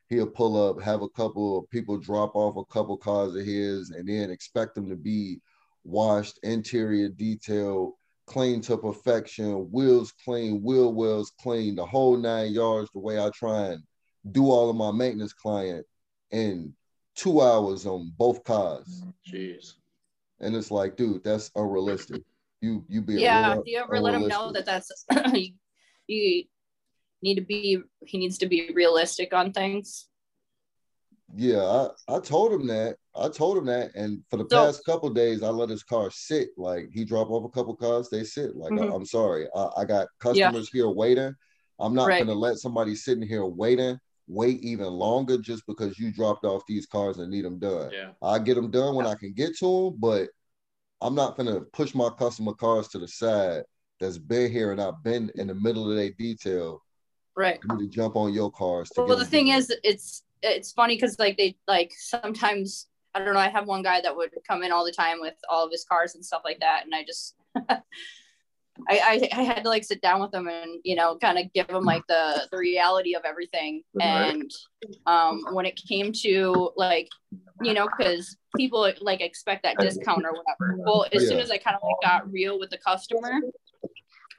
He'll 0.07 0.27
pull 0.27 0.69
up 0.69 0.79
have 0.83 1.01
a 1.01 1.09
couple 1.09 1.57
of 1.57 1.69
people 1.71 1.97
drop 1.97 2.35
off 2.35 2.57
a 2.57 2.71
couple 2.71 2.95
cars 2.95 3.35
of 3.35 3.43
his 3.43 3.89
and 3.89 4.07
then 4.07 4.29
expect 4.29 4.75
them 4.75 4.87
to 4.87 4.95
be 4.95 5.41
washed 5.83 6.39
interior 6.43 7.09
detail 7.09 7.97
clean 8.27 8.61
to 8.61 8.77
perfection 8.77 9.67
wheels 9.71 10.13
clean 10.23 10.61
wheel 10.61 10.93
wells 10.93 11.33
clean 11.41 11.75
the 11.75 11.85
whole 11.85 12.15
nine 12.15 12.53
yards 12.53 12.89
the 12.93 12.99
way 12.99 13.19
i 13.19 13.29
try 13.31 13.65
and 13.65 13.83
do 14.31 14.45
all 14.45 14.69
of 14.69 14.77
my 14.77 14.91
maintenance 14.91 15.33
client 15.33 15.85
in 16.31 16.73
two 17.15 17.41
hours 17.41 17.85
on 17.85 18.13
both 18.17 18.41
cars. 18.45 19.03
Mm-hmm. 19.03 19.35
Jeez. 19.35 19.73
and 20.39 20.55
it's 20.55 20.71
like 20.71 20.95
dude 20.95 21.21
that's 21.23 21.51
unrealistic 21.55 22.21
you 22.63 22.85
you 22.87 23.01
be 23.01 23.15
yeah 23.15 23.53
real 23.53 23.63
do 23.63 23.71
you 23.71 23.77
ever 23.77 23.99
let 23.99 24.13
him 24.15 24.27
know 24.27 24.51
that 24.51 24.65
that's 24.65 24.89
you, 25.33 25.51
you 26.07 26.43
need 27.21 27.35
to 27.35 27.41
be 27.41 27.79
he 28.05 28.17
needs 28.17 28.37
to 28.37 28.47
be 28.47 28.71
realistic 28.73 29.33
on 29.33 29.51
things 29.51 30.07
Yeah, 31.35 31.63
I, 31.79 32.15
I 32.15 32.19
told 32.19 32.53
him 32.53 32.67
that. 32.67 32.97
I 33.15 33.27
told 33.29 33.57
him 33.57 33.65
that, 33.65 33.87
and 33.95 34.21
for 34.29 34.37
the 34.37 34.45
So- 34.49 34.65
past 34.65 34.85
couple 34.85 35.09
days, 35.09 35.41
I 35.41 35.49
let 35.49 35.69
his 35.69 35.83
car 35.83 36.11
sit. 36.11 36.49
Like 36.57 36.89
he 36.93 37.01
drop 37.05 37.29
off 37.31 37.43
a 37.45 37.49
couple 37.49 37.75
cars, 37.75 38.07
they 38.09 38.23
sit. 38.23 38.55
Like 38.55 38.71
Mhm. 38.73 38.91
I, 38.91 38.95
am 38.95 39.05
sorry, 39.05 39.47
I, 39.55 39.63
I 39.79 39.83
got 39.85 40.07
customers 40.19 40.69
here 40.69 40.89
waiting. 40.89 41.33
I'm 41.79 41.95
not 41.95 42.07
Right. 42.07 42.21
gonna 42.23 42.37
let 42.47 42.57
somebody 42.57 42.93
sitting 42.95 43.27
here 43.27 43.45
waiting 43.45 43.97
wait 44.27 44.61
even 44.61 44.87
longer 44.87 45.37
just 45.37 45.63
because 45.67 45.99
you 45.99 46.11
dropped 46.19 46.45
off 46.45 46.61
these 46.67 46.85
cars 46.85 47.17
and 47.17 47.29
need 47.31 47.45
them 47.45 47.59
done. 47.59 47.89
Yeah. 47.91 48.11
I 48.21 48.37
get 48.39 48.55
them 48.55 48.69
done 48.71 48.93
when 48.95 49.07
I 49.07 49.15
can 49.15 49.33
get 49.33 49.57
to 49.57 49.69
them, 49.89 49.95
but 49.99 50.29
I'm 51.03 51.15
not 51.15 51.37
gonna 51.37 51.61
push 51.61 51.93
my 51.93 52.09
customer 52.09 52.53
cars 52.53 52.87
to 52.89 52.99
the 52.99 53.07
side 53.07 53.63
that's 53.99 54.17
been 54.17 54.51
here 54.51 54.71
and 54.71 54.81
I've 54.81 55.03
been 55.03 55.31
in 55.35 55.47
the 55.47 55.55
middle 55.55 55.89
of 55.89 55.97
their 55.97 56.11
detail 56.11 56.81
right 57.35 57.59
for 57.61 57.75
me 57.75 57.85
to 57.85 57.89
jump 57.89 58.15
on 58.15 58.33
your 58.33 58.51
cars. 58.51 58.89
To 58.91 59.03
well 59.03 59.17
the 59.17 59.25
thing 59.25 59.47
done. 59.47 59.57
is 59.57 59.73
it's 59.83 60.23
it's 60.41 60.71
funny 60.71 60.95
because 60.95 61.17
like 61.19 61.37
they 61.37 61.55
like 61.67 61.91
sometimes 61.97 62.87
i 63.15 63.19
don't 63.19 63.33
know 63.33 63.39
i 63.39 63.49
have 63.49 63.65
one 63.65 63.81
guy 63.81 64.01
that 64.01 64.15
would 64.15 64.31
come 64.47 64.63
in 64.63 64.71
all 64.71 64.85
the 64.85 64.91
time 64.91 65.19
with 65.21 65.35
all 65.49 65.65
of 65.65 65.71
his 65.71 65.85
cars 65.85 66.15
and 66.15 66.25
stuff 66.25 66.41
like 66.43 66.59
that 66.59 66.83
and 66.83 66.93
i 66.93 67.03
just 67.03 67.35
I, 68.89 68.97
I 68.99 69.29
I 69.31 69.43
had 69.43 69.63
to 69.63 69.69
like 69.69 69.83
sit 69.83 70.01
down 70.01 70.19
with 70.19 70.33
him 70.33 70.47
and 70.47 70.81
you 70.83 70.95
know 70.95 71.15
kind 71.17 71.37
of 71.37 71.53
give 71.53 71.69
him 71.69 71.83
like 71.83 72.05
the 72.07 72.47
the 72.51 72.57
reality 72.57 73.15
of 73.15 73.21
everything 73.23 73.83
and 74.01 74.51
um 75.05 75.45
when 75.51 75.67
it 75.67 75.75
came 75.75 76.11
to 76.23 76.71
like 76.75 77.07
you 77.61 77.73
know 77.73 77.87
because 77.97 78.37
people 78.55 78.91
like 79.01 79.21
expect 79.21 79.63
that 79.63 79.77
discount 79.77 80.25
or 80.25 80.31
whatever. 80.31 80.77
Well 80.85 81.05
as 81.13 81.27
soon 81.27 81.39
as 81.39 81.51
i 81.51 81.57
kind 81.57 81.75
of 81.75 81.81
like 81.83 81.95
got 82.01 82.31
real 82.31 82.59
with 82.59 82.69
the 82.69 82.77
customer 82.77 83.39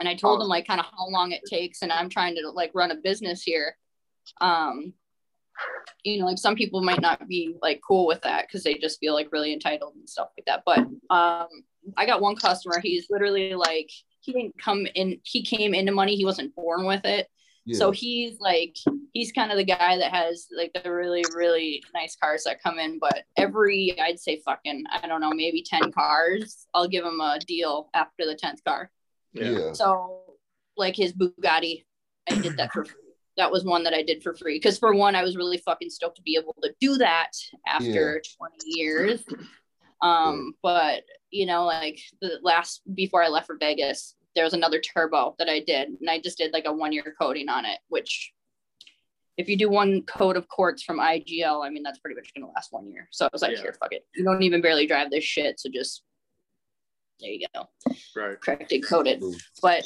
and 0.01 0.09
i 0.09 0.15
told 0.15 0.41
him 0.41 0.49
like 0.49 0.67
kind 0.67 0.81
of 0.81 0.87
how 0.87 1.09
long 1.09 1.33
it 1.33 1.43
takes 1.49 1.83
and 1.83 1.93
i'm 1.93 2.09
trying 2.09 2.35
to 2.35 2.51
like 2.51 2.71
run 2.75 2.91
a 2.91 2.97
business 2.97 3.43
here 3.43 3.77
um 4.41 4.93
you 6.03 6.19
know 6.19 6.27
like 6.27 6.39
some 6.39 6.57
people 6.57 6.83
might 6.83 7.01
not 7.01 7.27
be 7.29 7.55
like 7.63 7.81
cool 7.87 8.07
with 8.07 8.21
that 8.23 8.47
because 8.47 8.65
they 8.65 8.75
just 8.75 8.99
feel 8.99 9.15
like 9.15 9.33
really 9.33 9.53
entitled 9.53 9.95
and 9.95 10.09
stuff 10.09 10.29
like 10.37 10.47
that. 10.47 10.63
But 10.67 10.79
um 11.15 11.49
i 11.97 12.07
got 12.07 12.21
one 12.21 12.35
customer 12.35 12.81
he's 12.83 13.07
literally 13.11 13.55
like 13.55 13.91
he 14.21 14.33
didn't 14.33 14.59
come 14.59 14.87
in 14.95 15.21
he 15.23 15.45
came 15.45 15.75
into 15.75 15.93
money 15.93 16.17
he 16.17 16.25
wasn't 16.25 16.55
born 16.55 16.87
with 16.87 17.05
it 17.05 17.29
so 17.73 17.91
he's 17.91 18.39
like 18.41 18.77
he's 19.13 19.33
kind 19.33 19.51
of 19.51 19.57
the 19.57 19.65
guy 19.65 19.97
that 19.97 20.13
has 20.13 20.49
like 20.55 20.71
the 20.75 20.91
really 20.91 21.25
really 21.35 21.83
nice 21.95 22.15
cars 22.17 22.45
that 22.45 22.63
come 22.63 22.79
in 22.79 22.99
but 22.99 23.23
every 23.37 23.99
i'd 24.03 24.19
say 24.19 24.41
fucking 24.45 24.85
i 24.93 25.07
don't 25.07 25.21
know 25.21 25.31
maybe 25.31 25.63
10 25.63 25.93
cars 25.93 26.67
i'll 26.75 26.89
give 26.89 27.05
him 27.05 27.21
a 27.21 27.39
deal 27.47 27.89
after 27.95 28.27
the 28.27 28.37
10th 28.37 28.63
car. 28.67 28.91
Yeah. 29.33 29.73
so 29.73 30.21
like 30.77 30.95
his 30.95 31.13
bugatti 31.13 31.85
i 32.31 32.35
did 32.35 32.57
that 32.59 32.73
for 32.73 32.85
free. 32.85 33.01
That 33.37 33.51
was 33.51 33.65
one 33.65 33.83
that 33.85 33.95
i 33.95 34.03
did 34.03 34.23
for 34.23 34.35
free 34.35 34.57
because 34.57 34.79
for 34.79 34.95
one 34.95 35.17
i 35.17 35.23
was 35.23 35.37
really 35.37 35.59
fucking 35.59 35.91
stoked 35.91 36.17
to 36.17 36.23
be 36.23 36.39
able 36.41 36.55
to 36.63 36.73
do 36.81 36.99
that 36.99 37.31
after 37.67 38.23
20 38.39 38.57
years. 38.67 39.25
Um 40.03 40.55
but 40.63 41.03
you 41.31 41.47
know 41.47 41.65
like 41.65 41.99
the 42.21 42.39
last 42.43 42.83
before 42.95 43.25
i 43.25 43.29
left 43.29 43.47
for 43.47 43.57
vegas 43.57 44.15
there 44.35 44.45
was 44.45 44.55
another 44.55 44.81
turbo 44.81 45.35
that 45.39 45.49
i 45.49 45.61
did 45.61 45.89
and 46.01 46.11
i 46.11 46.19
just 46.21 46.39
did 46.39 46.53
like 46.53 46.65
a 46.67 46.73
one 46.73 46.93
year 46.93 47.15
coating 47.21 47.49
on 47.49 47.65
it 47.65 47.79
which 47.89 48.33
if 49.37 49.49
you 49.49 49.57
do 49.57 49.69
one 49.69 50.03
coat 50.03 50.37
of 50.37 50.49
quartz 50.49 50.83
from 50.83 50.99
igl 50.99 51.65
i 51.67 51.71
mean 51.71 51.83
that's 51.83 51.99
pretty 51.99 52.15
much 52.17 52.33
going 52.35 52.47
to 52.47 52.53
last 52.55 52.73
one 52.73 52.87
year. 52.91 53.09
So 53.11 53.27
i 53.27 53.31
was 53.33 53.43
like 53.43 53.53
Yeah. 53.53 53.63
here 53.63 53.77
fuck 53.79 53.93
it. 53.93 54.07
You 54.15 54.25
don't 54.25 54.43
even 54.43 54.61
barely 54.61 54.87
drive 54.87 55.11
this 55.11 55.25
shit 55.25 55.59
so 55.61 55.69
just 55.73 56.03
there 57.21 57.31
you 57.31 57.47
go. 57.55 57.69
Right. 58.17 58.41
corrected 58.41 58.85
coated 58.87 59.23
but 59.63 59.85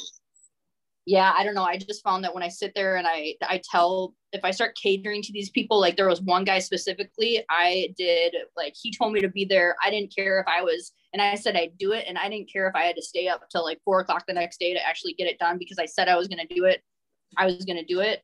yeah 1.07 1.33
i 1.37 1.45
don't 1.45 1.55
know. 1.55 1.65
I 1.65 1.77
just 1.79 2.03
found 2.03 2.25
that 2.25 2.35
when 2.35 2.43
i 2.43 2.49
sit 2.49 2.73
there 2.75 2.97
and 2.97 3.07
i 3.07 3.35
i 3.43 3.61
tell 3.71 4.15
if 4.33 4.45
i 4.45 4.51
start 4.51 4.77
catering 4.83 5.23
to 5.23 5.33
these 5.33 5.49
people 5.51 5.81
like 5.81 5.97
there 5.97 6.09
was 6.09 6.21
one 6.21 6.45
guy 6.45 6.59
specifically 6.59 7.43
i 7.51 7.95
did 7.97 8.35
like 8.57 8.75
he 8.81 8.93
told 8.95 9.13
me 9.13 9.21
to 9.21 9.29
be 9.29 9.45
there. 9.45 9.77
I 9.85 9.91
didn't 9.91 10.15
care 10.15 10.41
if 10.41 10.47
i 10.49 10.63
was 10.63 10.93
and 11.13 11.23
i 11.23 11.35
said 11.35 11.57
i'd 11.57 11.77
do 11.79 11.93
it 11.93 12.05
and 12.09 12.19
i 12.19 12.29
didn't 12.29 12.51
care 12.51 12.69
if 12.69 12.75
i 12.75 12.85
had 12.85 12.97
to 12.97 13.03
stay 13.03 13.29
up 13.29 13.43
till 13.51 13.65
like 13.65 13.81
four 13.85 14.01
o'clock 14.01 14.25
the 14.27 14.33
next 14.33 14.61
day 14.61 14.75
to 14.75 14.87
actually 14.87 15.15
get 15.15 15.29
it 15.29 15.39
done 15.39 15.59
because 15.59 15.79
i 15.79 15.87
said 15.87 16.09
i 16.09 16.17
was 16.17 16.29
going 16.29 16.47
to 16.47 16.55
do 16.55 16.65
it 16.65 16.83
i 17.37 17.45
was 17.45 17.65
going 17.65 17.79
to 17.79 17.85
do 17.85 18.01
it 18.01 18.23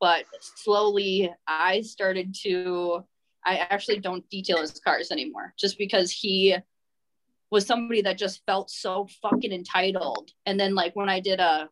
but 0.00 0.24
slowly 0.56 1.32
i 1.46 1.80
started 1.80 2.34
to 2.42 3.04
I 3.44 3.56
actually 3.56 4.00
don't 4.00 4.28
detail 4.30 4.60
his 4.60 4.80
cars 4.80 5.10
anymore 5.10 5.52
just 5.58 5.78
because 5.78 6.10
he 6.10 6.56
was 7.50 7.66
somebody 7.66 8.02
that 8.02 8.18
just 8.18 8.44
felt 8.46 8.70
so 8.70 9.06
fucking 9.22 9.52
entitled. 9.52 10.30
And 10.46 10.58
then 10.58 10.74
like 10.74 10.96
when 10.96 11.08
I 11.08 11.20
did 11.20 11.40
a 11.40 11.68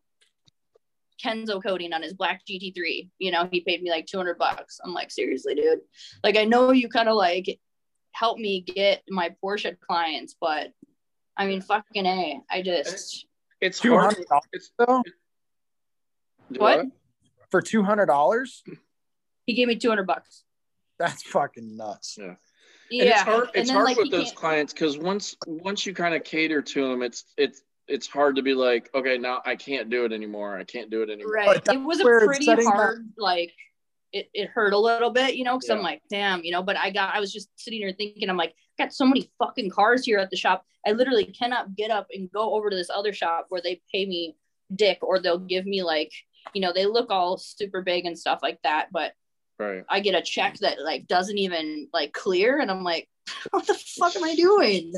Kenzo 1.23 1.61
coating 1.61 1.93
on 1.93 2.03
his 2.03 2.13
black 2.13 2.41
GT3, 2.49 3.09
you 3.17 3.31
know, 3.31 3.49
he 3.51 3.61
paid 3.61 3.81
me 3.81 3.89
like 3.89 4.05
200 4.05 4.37
bucks. 4.37 4.79
I'm 4.83 4.93
like, 4.93 5.11
seriously, 5.11 5.55
dude. 5.55 5.79
Like 6.23 6.37
I 6.37 6.45
know 6.45 6.71
you 6.71 6.89
kind 6.89 7.09
of 7.09 7.15
like 7.15 7.59
help 8.13 8.37
me 8.37 8.61
get 8.61 9.03
my 9.09 9.35
Porsche 9.43 9.77
clients, 9.79 10.35
but 10.39 10.71
I 11.35 11.45
mean, 11.47 11.61
fucking 11.61 12.05
a. 12.05 12.39
I 12.49 12.61
just 12.61 13.25
It's 13.59 13.79
Two 13.79 13.91
hard. 13.91 14.13
hundred 14.13 14.27
dollars 14.27 14.71
though 14.77 15.03
what 16.57 16.85
for 17.49 17.61
two 17.61 17.83
hundred 17.83 18.05
dollars. 18.07 18.63
he 19.45 19.53
gave 19.53 19.67
me 19.67 19.75
200 19.75 20.05
bucks. 20.05 20.43
That's 20.99 21.23
fucking 21.23 21.75
nuts. 21.75 22.17
Yeah. 22.19 22.35
Yeah, 22.91 23.03
it's 23.05 23.21
hard. 23.21 23.43
and 23.47 23.55
It's 23.55 23.69
then, 23.69 23.75
hard 23.75 23.87
like, 23.87 23.97
with 23.97 24.11
those 24.11 24.25
can't- 24.25 24.35
clients 24.35 24.73
because 24.73 24.97
once 24.97 25.35
once 25.47 25.85
you 25.85 25.93
kind 25.95 26.13
of 26.13 26.23
cater 26.23 26.61
to 26.61 26.87
them, 26.89 27.01
it's 27.01 27.23
it's 27.37 27.61
it's 27.87 28.07
hard 28.07 28.35
to 28.35 28.41
be 28.43 28.53
like, 28.53 28.89
okay, 28.93 29.17
now 29.17 29.41
I 29.45 29.55
can't 29.55 29.89
do 29.89 30.05
it 30.05 30.13
anymore. 30.13 30.57
I 30.57 30.63
can't 30.63 30.89
do 30.91 31.01
it 31.01 31.09
anymore. 31.09 31.33
Right. 31.33 31.61
It 31.67 31.77
was 31.81 31.99
a 31.99 32.03
pretty 32.03 32.45
setting 32.45 32.65
that- 32.65 32.73
hard, 32.75 33.09
like 33.17 33.51
it, 34.13 34.29
it 34.33 34.49
hurt 34.49 34.73
a 34.73 34.77
little 34.77 35.09
bit, 35.09 35.35
you 35.35 35.43
know, 35.43 35.57
because 35.57 35.69
I'm 35.69 35.81
like, 35.81 36.01
damn, 36.09 36.43
you 36.43 36.51
know, 36.51 36.63
but 36.63 36.77
I 36.77 36.91
got 36.91 37.13
I 37.15 37.19
was 37.19 37.33
just 37.33 37.49
sitting 37.55 37.81
there 37.81 37.91
thinking, 37.91 38.29
I'm 38.29 38.37
like, 38.37 38.53
I 38.79 38.83
got 38.85 38.93
so 38.93 39.05
many 39.05 39.29
fucking 39.39 39.71
cars 39.71 40.05
here 40.05 40.19
at 40.19 40.29
the 40.29 40.37
shop. 40.37 40.65
I 40.85 40.91
literally 40.91 41.25
cannot 41.25 41.75
get 41.75 41.91
up 41.91 42.07
and 42.13 42.31
go 42.31 42.53
over 42.53 42.69
to 42.69 42.75
this 42.75 42.89
other 42.89 43.13
shop 43.13 43.47
where 43.49 43.61
they 43.61 43.81
pay 43.91 44.05
me 44.05 44.35
dick 44.75 44.99
or 45.01 45.19
they'll 45.19 45.39
give 45.39 45.65
me 45.65 45.83
like, 45.83 46.11
you 46.53 46.61
know, 46.61 46.71
they 46.73 46.85
look 46.85 47.09
all 47.09 47.37
super 47.37 47.81
big 47.81 48.05
and 48.05 48.17
stuff 48.17 48.39
like 48.41 48.59
that, 48.63 48.89
but 48.91 49.13
Right. 49.59 49.83
I 49.89 49.99
get 49.99 50.15
a 50.15 50.21
check 50.21 50.57
that 50.59 50.81
like 50.81 51.07
doesn't 51.07 51.37
even 51.37 51.87
like 51.93 52.13
clear 52.13 52.59
and 52.59 52.71
I'm 52.71 52.83
like, 52.83 53.07
what 53.51 53.65
the 53.67 53.75
fuck 53.75 54.15
am 54.15 54.23
I 54.23 54.35
doing? 54.35 54.93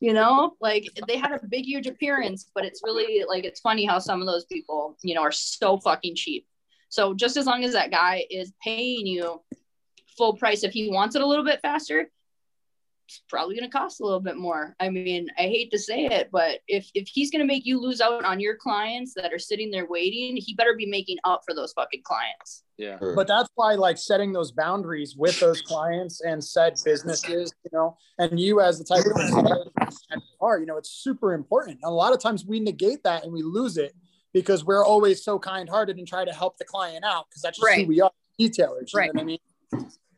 You 0.00 0.12
know, 0.12 0.56
like 0.60 0.86
they 1.08 1.16
had 1.16 1.32
a 1.32 1.46
big 1.46 1.64
huge 1.64 1.86
appearance, 1.86 2.50
but 2.54 2.64
it's 2.64 2.82
really 2.84 3.24
like 3.26 3.44
it's 3.44 3.60
funny 3.60 3.84
how 3.86 3.98
some 3.98 4.20
of 4.20 4.26
those 4.26 4.44
people, 4.44 4.96
you 5.02 5.14
know, 5.14 5.22
are 5.22 5.32
so 5.32 5.78
fucking 5.78 6.16
cheap. 6.16 6.46
So 6.94 7.12
just 7.12 7.36
as 7.36 7.44
long 7.44 7.64
as 7.64 7.72
that 7.72 7.90
guy 7.90 8.24
is 8.30 8.52
paying 8.62 9.04
you 9.04 9.42
full 10.16 10.36
price, 10.36 10.62
if 10.62 10.72
he 10.72 10.88
wants 10.88 11.16
it 11.16 11.22
a 11.22 11.26
little 11.26 11.44
bit 11.44 11.60
faster, 11.60 12.08
it's 13.08 13.20
probably 13.28 13.56
going 13.56 13.68
to 13.68 13.76
cost 13.76 14.00
a 14.00 14.04
little 14.04 14.20
bit 14.20 14.36
more. 14.36 14.76
I 14.78 14.90
mean, 14.90 15.26
I 15.36 15.42
hate 15.42 15.72
to 15.72 15.78
say 15.78 16.06
it, 16.06 16.28
but 16.30 16.60
if 16.68 16.88
if 16.94 17.08
he's 17.08 17.32
going 17.32 17.40
to 17.40 17.52
make 17.52 17.66
you 17.66 17.80
lose 17.80 18.00
out 18.00 18.24
on 18.24 18.38
your 18.38 18.54
clients 18.54 19.12
that 19.14 19.32
are 19.32 19.40
sitting 19.40 19.72
there 19.72 19.86
waiting, 19.86 20.36
he 20.36 20.54
better 20.54 20.76
be 20.76 20.86
making 20.86 21.18
up 21.24 21.42
for 21.44 21.52
those 21.52 21.72
fucking 21.72 22.02
clients. 22.04 22.62
Yeah. 22.78 22.98
But 23.00 23.26
that's 23.26 23.50
why 23.56 23.74
like 23.74 23.98
setting 23.98 24.32
those 24.32 24.52
boundaries 24.52 25.16
with 25.16 25.40
those 25.40 25.62
clients 25.62 26.20
and 26.20 26.42
said 26.42 26.74
businesses, 26.84 27.52
you 27.64 27.70
know, 27.72 27.96
and 28.20 28.38
you 28.38 28.60
as 28.60 28.78
the 28.78 28.84
type 28.84 29.04
of 29.04 29.12
person 29.14 29.46
you 30.12 30.20
are, 30.40 30.60
you 30.60 30.66
know, 30.66 30.76
it's 30.76 30.90
super 30.90 31.34
important. 31.34 31.80
A 31.82 31.90
lot 31.90 32.12
of 32.12 32.20
times 32.20 32.46
we 32.46 32.60
negate 32.60 33.02
that 33.02 33.24
and 33.24 33.32
we 33.32 33.42
lose 33.42 33.78
it 33.78 33.96
because 34.34 34.64
we're 34.64 34.84
always 34.84 35.24
so 35.24 35.38
kind-hearted 35.38 35.96
and 35.96 36.06
try 36.06 36.26
to 36.26 36.32
help 36.32 36.58
the 36.58 36.64
client 36.64 37.04
out 37.04 37.26
because 37.30 37.40
that's 37.40 37.56
just 37.56 37.66
who 37.72 37.80
Right. 37.80 37.88
we 37.88 38.00
are, 38.02 38.10
detailers. 38.38 38.92
You 38.92 38.98
Right. 38.98 39.14
know 39.14 39.20
what 39.20 39.22
I 39.22 39.24
mean? 39.24 39.38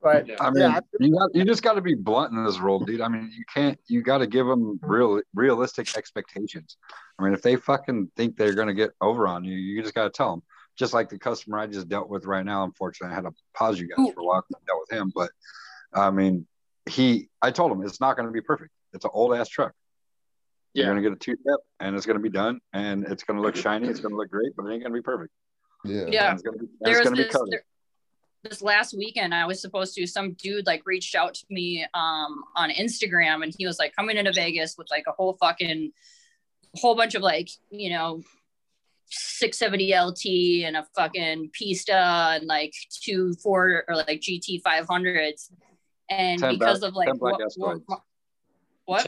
But 0.02 0.40
I 0.40 0.50
mean, 0.50 0.62
yeah, 0.62 0.80
you 1.00 1.12
got 1.18 1.34
you 1.34 1.44
just 1.44 1.62
got 1.62 1.74
to 1.74 1.80
be 1.80 1.94
blunt 1.94 2.32
in 2.32 2.44
this 2.44 2.58
role, 2.58 2.78
dude. 2.78 3.00
I 3.00 3.08
mean, 3.08 3.30
you 3.36 3.44
can't. 3.52 3.78
You 3.86 4.02
got 4.02 4.18
to 4.18 4.26
give 4.26 4.46
them 4.46 4.78
real 4.82 5.20
realistic 5.34 5.96
expectations. 5.96 6.76
I 7.18 7.24
mean, 7.24 7.32
if 7.32 7.42
they 7.42 7.56
fucking 7.56 8.12
think 8.14 8.36
they're 8.36 8.54
gonna 8.54 8.74
get 8.74 8.92
over 9.00 9.26
on 9.26 9.44
you, 9.44 9.56
you 9.56 9.82
just 9.82 9.94
got 9.94 10.04
to 10.04 10.10
tell 10.10 10.30
them. 10.30 10.42
Just 10.76 10.92
like 10.92 11.08
the 11.08 11.18
customer 11.18 11.58
I 11.58 11.66
just 11.66 11.88
dealt 11.88 12.08
with 12.08 12.24
right 12.26 12.44
now. 12.44 12.62
Unfortunately, 12.62 13.12
I 13.12 13.16
had 13.16 13.24
to 13.24 13.32
pause 13.54 13.80
you 13.80 13.88
guys 13.88 14.12
for 14.14 14.20
a 14.20 14.24
while. 14.24 14.44
I 14.54 14.58
dealt 14.66 14.80
with 14.88 14.96
him, 14.96 15.12
but 15.14 15.30
I 15.92 16.10
mean, 16.10 16.46
he. 16.88 17.28
I 17.42 17.50
told 17.50 17.72
him 17.72 17.82
it's 17.82 18.00
not 18.00 18.16
gonna 18.16 18.30
be 18.30 18.42
perfect. 18.42 18.70
It's 18.92 19.04
an 19.04 19.10
old 19.12 19.34
ass 19.34 19.48
truck. 19.48 19.72
You're 20.84 20.94
gonna 20.94 21.02
get 21.02 21.12
a 21.12 21.16
two 21.16 21.36
step, 21.40 21.58
and 21.80 21.96
it's 21.96 22.06
gonna 22.06 22.18
be 22.20 22.28
done, 22.30 22.60
and 22.72 23.04
it's 23.06 23.22
gonna 23.24 23.40
look 23.40 23.56
shiny. 23.56 23.88
It's 23.88 24.00
gonna 24.00 24.16
look 24.16 24.30
great, 24.30 24.52
but 24.56 24.66
it 24.66 24.74
ain't 24.74 24.82
gonna 24.82 24.94
be 24.94 25.02
perfect. 25.02 25.32
Yeah. 25.84 26.04
Yeah. 26.08 26.30
And 26.30 26.34
it's 26.34 26.42
gonna 26.42 26.58
be, 26.58 26.66
and 26.66 26.70
there 26.80 26.98
was 26.98 27.08
gonna 27.08 27.16
this 27.22 27.32
covered. 27.32 27.48
there- 27.50 27.64
this 28.42 28.62
last 28.62 28.94
weekend 28.96 29.34
i 29.34 29.44
was 29.44 29.60
supposed 29.60 29.92
to 29.94 30.06
some 30.06 30.34
dude 30.34 30.66
like 30.66 30.80
reached 30.86 31.16
out 31.16 31.34
to 31.34 31.44
me 31.50 31.84
um 31.94 32.44
on 32.54 32.70
instagram 32.70 33.42
and 33.42 33.52
he 33.58 33.66
was 33.66 33.76
like 33.80 33.92
coming 33.96 34.16
into 34.16 34.32
vegas 34.32 34.76
with 34.78 34.86
like 34.88 35.02
a 35.08 35.12
whole 35.12 35.36
fucking 35.40 35.90
whole 36.76 36.94
bunch 36.94 37.16
of 37.16 37.22
like 37.22 37.48
you 37.70 37.90
know 37.90 38.22
670 39.08 39.92
lt 39.94 40.64
and 40.64 40.76
a 40.76 40.86
fucking 40.94 41.50
pista 41.52 42.36
and 42.38 42.46
like 42.46 42.72
two 43.02 43.34
four 43.42 43.84
or 43.88 43.96
like 43.96 44.20
gt 44.20 44.62
500s 44.62 45.50
and 46.08 46.40
because 46.40 46.80
black- 46.80 46.88
of 46.88 46.94
like 46.94 47.08
what, 47.14 47.40
what, 47.40 47.40
Escalades. 47.40 47.98
What? 48.86 49.04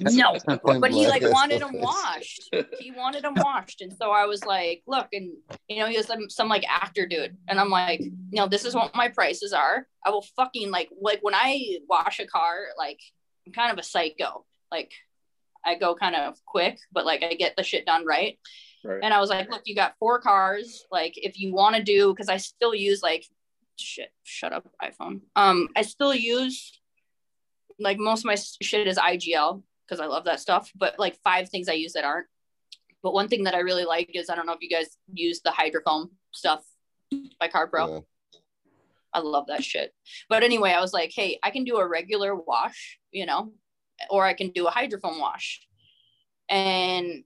No, 0.00 0.36
but 0.80 0.92
he 0.92 1.08
like 1.08 1.22
wanted 1.22 1.60
them 1.60 1.80
washed. 1.80 2.48
He 2.78 2.92
wanted 2.92 3.24
them 3.24 3.34
washed, 3.36 3.80
and 3.80 3.92
so 3.92 4.10
I 4.10 4.26
was 4.26 4.44
like, 4.44 4.82
"Look," 4.86 5.08
and 5.12 5.32
you 5.68 5.80
know, 5.80 5.86
he 5.86 5.96
was 5.96 6.06
some, 6.06 6.30
some 6.30 6.48
like 6.48 6.64
actor 6.68 7.06
dude, 7.06 7.36
and 7.48 7.58
I'm 7.58 7.68
like, 7.68 8.00
"You 8.00 8.12
know, 8.32 8.46
this 8.46 8.64
is 8.64 8.74
what 8.74 8.94
my 8.94 9.08
prices 9.08 9.52
are. 9.52 9.86
I 10.06 10.10
will 10.10 10.24
fucking 10.36 10.70
like 10.70 10.88
like 11.00 11.18
when 11.22 11.34
I 11.34 11.78
wash 11.88 12.20
a 12.20 12.26
car, 12.26 12.66
like 12.78 13.00
I'm 13.46 13.52
kind 13.52 13.72
of 13.72 13.78
a 13.78 13.82
psycho. 13.82 14.44
Like 14.70 14.92
I 15.64 15.74
go 15.74 15.94
kind 15.96 16.14
of 16.14 16.36
quick, 16.46 16.78
but 16.92 17.04
like 17.04 17.24
I 17.24 17.34
get 17.34 17.56
the 17.56 17.64
shit 17.64 17.84
done 17.84 18.06
right." 18.06 18.38
Right. 18.84 19.00
And 19.02 19.12
I 19.12 19.18
was 19.18 19.30
like, 19.30 19.50
"Look, 19.50 19.62
you 19.64 19.74
got 19.74 19.96
four 19.98 20.20
cars. 20.20 20.86
Like 20.92 21.14
if 21.16 21.40
you 21.40 21.52
want 21.52 21.74
to 21.74 21.82
do, 21.82 22.12
because 22.12 22.28
I 22.28 22.36
still 22.36 22.74
use 22.74 23.02
like 23.02 23.24
shit. 23.76 24.12
Shut 24.22 24.52
up, 24.52 24.68
iPhone. 24.80 25.22
Um, 25.34 25.68
I 25.76 25.82
still 25.82 26.14
use." 26.14 26.78
Like 27.82 27.98
most 27.98 28.20
of 28.20 28.26
my 28.26 28.36
shit 28.62 28.86
is 28.86 28.98
IGL 28.98 29.62
because 29.86 30.00
I 30.00 30.06
love 30.06 30.24
that 30.24 30.40
stuff, 30.40 30.70
but 30.74 30.98
like 30.98 31.18
five 31.22 31.48
things 31.48 31.68
I 31.68 31.74
use 31.74 31.92
that 31.94 32.04
aren't. 32.04 32.26
But 33.02 33.12
one 33.12 33.28
thing 33.28 33.44
that 33.44 33.54
I 33.54 33.58
really 33.58 33.84
like 33.84 34.10
is 34.14 34.30
I 34.30 34.36
don't 34.36 34.46
know 34.46 34.52
if 34.52 34.62
you 34.62 34.70
guys 34.70 34.96
use 35.12 35.40
the 35.40 35.50
hydrofoam 35.50 36.10
stuff 36.30 36.64
by 37.40 37.48
CarPro. 37.48 37.88
Yeah. 37.88 38.00
I 39.14 39.20
love 39.20 39.46
that 39.48 39.62
shit. 39.62 39.92
But 40.28 40.42
anyway, 40.42 40.70
I 40.70 40.80
was 40.80 40.92
like, 40.92 41.12
hey, 41.14 41.38
I 41.42 41.50
can 41.50 41.64
do 41.64 41.76
a 41.76 41.86
regular 41.86 42.34
wash, 42.34 42.98
you 43.10 43.26
know, 43.26 43.52
or 44.08 44.24
I 44.24 44.32
can 44.32 44.50
do 44.50 44.66
a 44.66 44.70
hydrofoam 44.70 45.20
wash. 45.20 45.60
And 46.48 47.24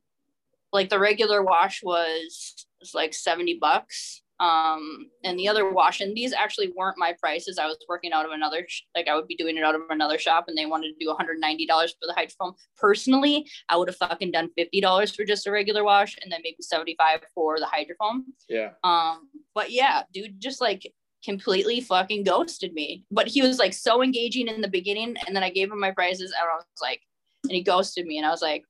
like 0.73 0.89
the 0.89 0.99
regular 0.99 1.43
wash 1.43 1.83
was, 1.83 2.67
was 2.81 2.95
like 2.95 3.15
70 3.15 3.59
bucks. 3.61 4.23
Um, 4.39 5.11
and 5.25 5.39
the 5.39 5.49
other 5.49 5.73
wash, 5.73 6.01
and 6.01 6.15
these 6.15 6.33
actually 6.33 6.73
weren't 6.77 6.99
my 6.99 7.15
prices. 7.19 7.59
I 7.59 7.67
was 7.67 7.79
working 7.89 8.13
out 8.13 8.27
of 8.27 8.33
another, 8.33 8.67
like 8.95 9.09
I 9.09 9.15
would 9.15 9.27
be 9.27 9.37
doing 9.37 9.57
it 9.57 9.65
out 9.65 9.75
of 9.75 9.83
another 9.89 10.19
shop, 10.19 10.45
and 10.49 10.57
they 10.57 10.67
wanted 10.67 10.89
to 10.89 11.05
do 11.05 11.11
$190 11.11 11.67
for 11.67 12.07
the 12.07 12.15
hydrofoam. 12.17 12.55
Personally, 12.77 13.49
I 13.69 13.77
would 13.77 13.89
have 13.89 13.97
fucking 13.97 14.33
done 14.33 14.51
$50 14.59 15.17
for 15.17 15.25
just 15.25 15.47
a 15.47 15.51
regular 15.51 15.85
wash, 15.85 16.17
and 16.23 16.31
then 16.31 16.41
maybe 16.43 16.59
75 16.61 17.21
for 17.35 17.59
the 17.59 17.67
hydrofoam. 17.67 18.25
Yeah. 18.49 18.71
Um, 18.85 19.29
but 19.55 19.71
yeah, 19.71 20.03
dude 20.13 20.39
just 20.39 20.61
like 20.61 20.93
completely 21.25 21.81
fucking 21.81 22.25
ghosted 22.25 22.73
me. 22.73 23.05
But 23.11 23.27
he 23.27 23.43
was 23.43 23.59
like 23.59 23.73
so 23.73 24.03
engaging 24.03 24.49
in 24.49 24.61
the 24.61 24.69
beginning, 24.69 25.17
and 25.27 25.35
then 25.35 25.43
I 25.43 25.51
gave 25.51 25.71
him 25.71 25.81
my 25.81 25.91
prices, 25.91 26.33
and 26.33 26.49
I 26.49 26.55
was 26.55 26.65
like, 26.83 27.01
and 27.45 27.53
he 27.53 27.63
ghosted 27.63 28.07
me, 28.07 28.19
and 28.19 28.27
I 28.27 28.31
was 28.31 28.43
like, 28.43 28.65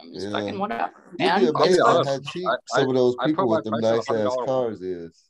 I'm 0.00 0.12
just 0.12 0.26
Yeah. 0.26 0.32
fucking 0.32 0.58
whatever, 0.58 0.92
You'd 1.12 1.18
man. 1.18 1.40
be 1.40 1.46
It's 1.46 1.58
amazed 1.58 1.80
fine. 1.80 2.00
at 2.00 2.06
how 2.06 2.18
cheap 2.20 2.48
some 2.66 2.88
of 2.88 2.94
those 2.94 3.16
people 3.24 3.48
with 3.48 3.64
them 3.64 3.80
nice 3.80 4.08
ass 4.10 4.36
cars 4.46 4.80
is. 4.82 5.24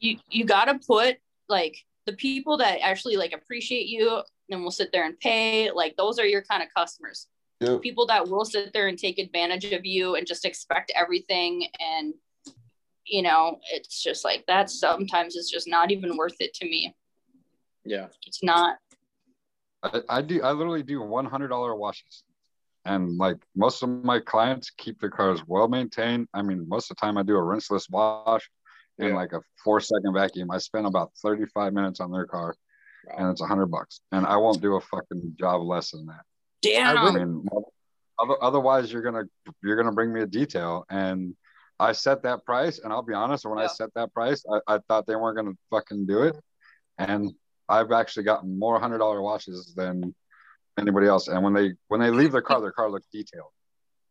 you 0.00 0.18
you 0.30 0.44
gotta 0.44 0.78
put 0.86 1.16
like 1.48 1.76
the 2.06 2.12
people 2.14 2.56
that 2.58 2.80
actually 2.82 3.16
like 3.16 3.32
appreciate 3.32 3.86
you 3.86 4.22
and 4.50 4.62
will 4.62 4.70
sit 4.70 4.90
there 4.92 5.04
and 5.06 5.18
pay 5.20 5.70
like 5.70 5.96
those 5.96 6.18
are 6.18 6.26
your 6.26 6.42
kind 6.42 6.62
of 6.62 6.68
customers 6.74 7.26
Yep. 7.60 7.80
people 7.80 8.06
that 8.08 8.28
will 8.28 8.44
sit 8.44 8.72
there 8.72 8.88
and 8.88 8.98
take 8.98 9.18
advantage 9.20 9.64
of 9.72 9.84
you 9.86 10.16
and 10.16 10.26
just 10.26 10.44
expect 10.44 10.90
everything 10.96 11.66
and 11.78 12.12
you 13.06 13.22
know 13.22 13.58
it's 13.72 14.02
just 14.02 14.24
like 14.24 14.44
that 14.46 14.68
sometimes 14.68 15.36
it's 15.36 15.50
just 15.50 15.68
not 15.68 15.90
even 15.92 16.16
worth 16.16 16.34
it 16.40 16.54
to 16.54 16.64
me 16.64 16.94
Yeah. 17.84 18.08
it's 18.26 18.42
not 18.42 18.78
I, 19.84 20.00
I 20.08 20.22
do. 20.22 20.40
I 20.42 20.52
literally 20.52 20.84
do 20.84 21.02
one 21.02 21.24
hundred 21.26 21.48
dollar 21.48 21.74
washes, 21.74 22.22
and 22.84 23.16
like 23.16 23.36
most 23.54 23.82
of 23.82 23.88
my 23.88 24.18
clients 24.18 24.70
keep 24.70 25.00
their 25.00 25.10
cars 25.10 25.40
well 25.46 25.68
maintained. 25.68 26.28
I 26.34 26.42
mean, 26.42 26.68
most 26.68 26.90
of 26.90 26.96
the 26.96 27.00
time 27.00 27.16
I 27.18 27.22
do 27.22 27.36
a 27.36 27.40
rinseless 27.42 27.88
wash 27.90 28.48
and 28.98 29.10
Yeah. 29.10 29.14
like 29.14 29.32
a 29.32 29.40
four 29.64 29.80
second 29.80 30.12
vacuum. 30.14 30.50
I 30.50 30.58
spend 30.58 30.86
about 30.86 31.12
thirty 31.22 31.46
five 31.46 31.72
minutes 31.72 32.00
on 32.00 32.10
their 32.10 32.26
car, 32.26 32.54
and 33.16 33.30
it's 33.30 33.40
a 33.40 33.46
hundred 33.46 33.66
bucks. 33.66 34.00
And 34.10 34.26
I 34.26 34.36
won't 34.36 34.60
do 34.60 34.76
a 34.76 34.80
fucking 34.80 35.36
job 35.38 35.62
less 35.62 35.92
than 35.92 36.06
that. 36.06 36.22
damn 36.62 36.96
I 36.98 37.10
mean, 37.12 37.44
otherwise 38.40 38.92
you're 38.92 39.02
gonna 39.02 39.24
you're 39.62 39.76
gonna 39.76 39.92
bring 39.92 40.12
me 40.12 40.22
a 40.22 40.26
detail, 40.26 40.84
and 40.90 41.34
I 41.80 41.92
set 41.92 42.22
that 42.22 42.44
price. 42.44 42.78
And 42.78 42.92
I'll 42.92 43.02
be 43.02 43.14
honest, 43.14 43.44
when 43.46 43.58
I 43.58 43.66
set 43.66 43.92
that 43.94 44.12
price, 44.14 44.44
I, 44.50 44.74
I 44.74 44.78
thought 44.88 45.06
they 45.06 45.16
weren't 45.16 45.36
gonna 45.36 45.56
fucking 45.70 46.06
do 46.06 46.22
it, 46.24 46.36
and 46.98 47.32
I've 47.68 47.92
actually 47.92 48.24
gotten 48.24 48.58
more 48.58 48.78
hundred 48.78 48.98
dollar 48.98 49.22
watches 49.22 49.72
than 49.76 50.14
anybody 50.78 51.06
else. 51.06 51.28
And 51.28 51.42
when 51.42 51.52
they 51.52 51.72
when 51.88 52.00
they 52.00 52.10
leave 52.10 52.32
their 52.32 52.42
car, 52.42 52.60
their 52.60 52.72
car 52.72 52.90
looks 52.90 53.06
detailed. 53.12 53.50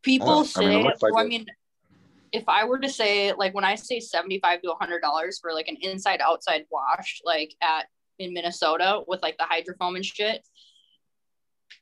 people 0.02 0.40
I 0.40 0.44
say 0.44 0.80
it 0.80 0.84
looks 0.84 1.02
like 1.02 1.14
well, 1.14 1.24
i 1.24 1.28
mean 1.28 1.46
if 2.32 2.44
i 2.48 2.64
were 2.64 2.78
to 2.78 2.88
say 2.88 3.32
like 3.32 3.54
when 3.54 3.64
i 3.64 3.74
say 3.74 4.00
75 4.00 4.62
to 4.62 4.68
100 4.68 5.00
dollars 5.00 5.38
for 5.40 5.52
like 5.52 5.68
an 5.68 5.76
inside 5.82 6.20
outside 6.20 6.64
wash 6.70 7.20
like 7.24 7.54
at 7.60 7.86
in 8.18 8.32
Minnesota 8.32 9.02
with 9.06 9.22
like 9.22 9.36
the 9.38 9.44
hydrofoam 9.44 9.96
and 9.96 10.04
shit. 10.04 10.46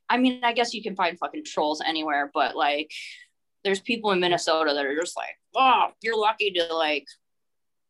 I 0.08 0.16
mean, 0.16 0.40
I 0.42 0.52
guess 0.52 0.74
you 0.74 0.82
can 0.82 0.96
find 0.96 1.18
fucking 1.18 1.44
trolls 1.44 1.82
anywhere, 1.84 2.30
but 2.32 2.56
like 2.56 2.90
there's 3.62 3.80
people 3.80 4.10
in 4.12 4.20
Minnesota 4.20 4.72
that 4.74 4.84
are 4.84 4.98
just 4.98 5.16
like, 5.16 5.36
oh, 5.54 5.88
you're 6.02 6.18
lucky 6.18 6.50
to 6.52 6.74
like 6.74 7.06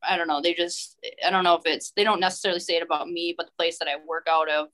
I 0.03 0.17
don't 0.17 0.27
know. 0.27 0.41
They 0.41 0.55
just, 0.55 0.97
I 1.23 1.29
don't 1.29 1.43
know 1.43 1.53
if 1.53 1.61
it's, 1.65 1.91
they 1.91 2.03
don't 2.03 2.19
necessarily 2.19 2.59
say 2.59 2.77
it 2.77 2.81
about 2.81 3.07
me, 3.07 3.35
but 3.37 3.45
the 3.45 3.51
place 3.55 3.77
that 3.77 3.87
I 3.87 3.97
work 4.07 4.25
out 4.27 4.49
of, 4.49 4.67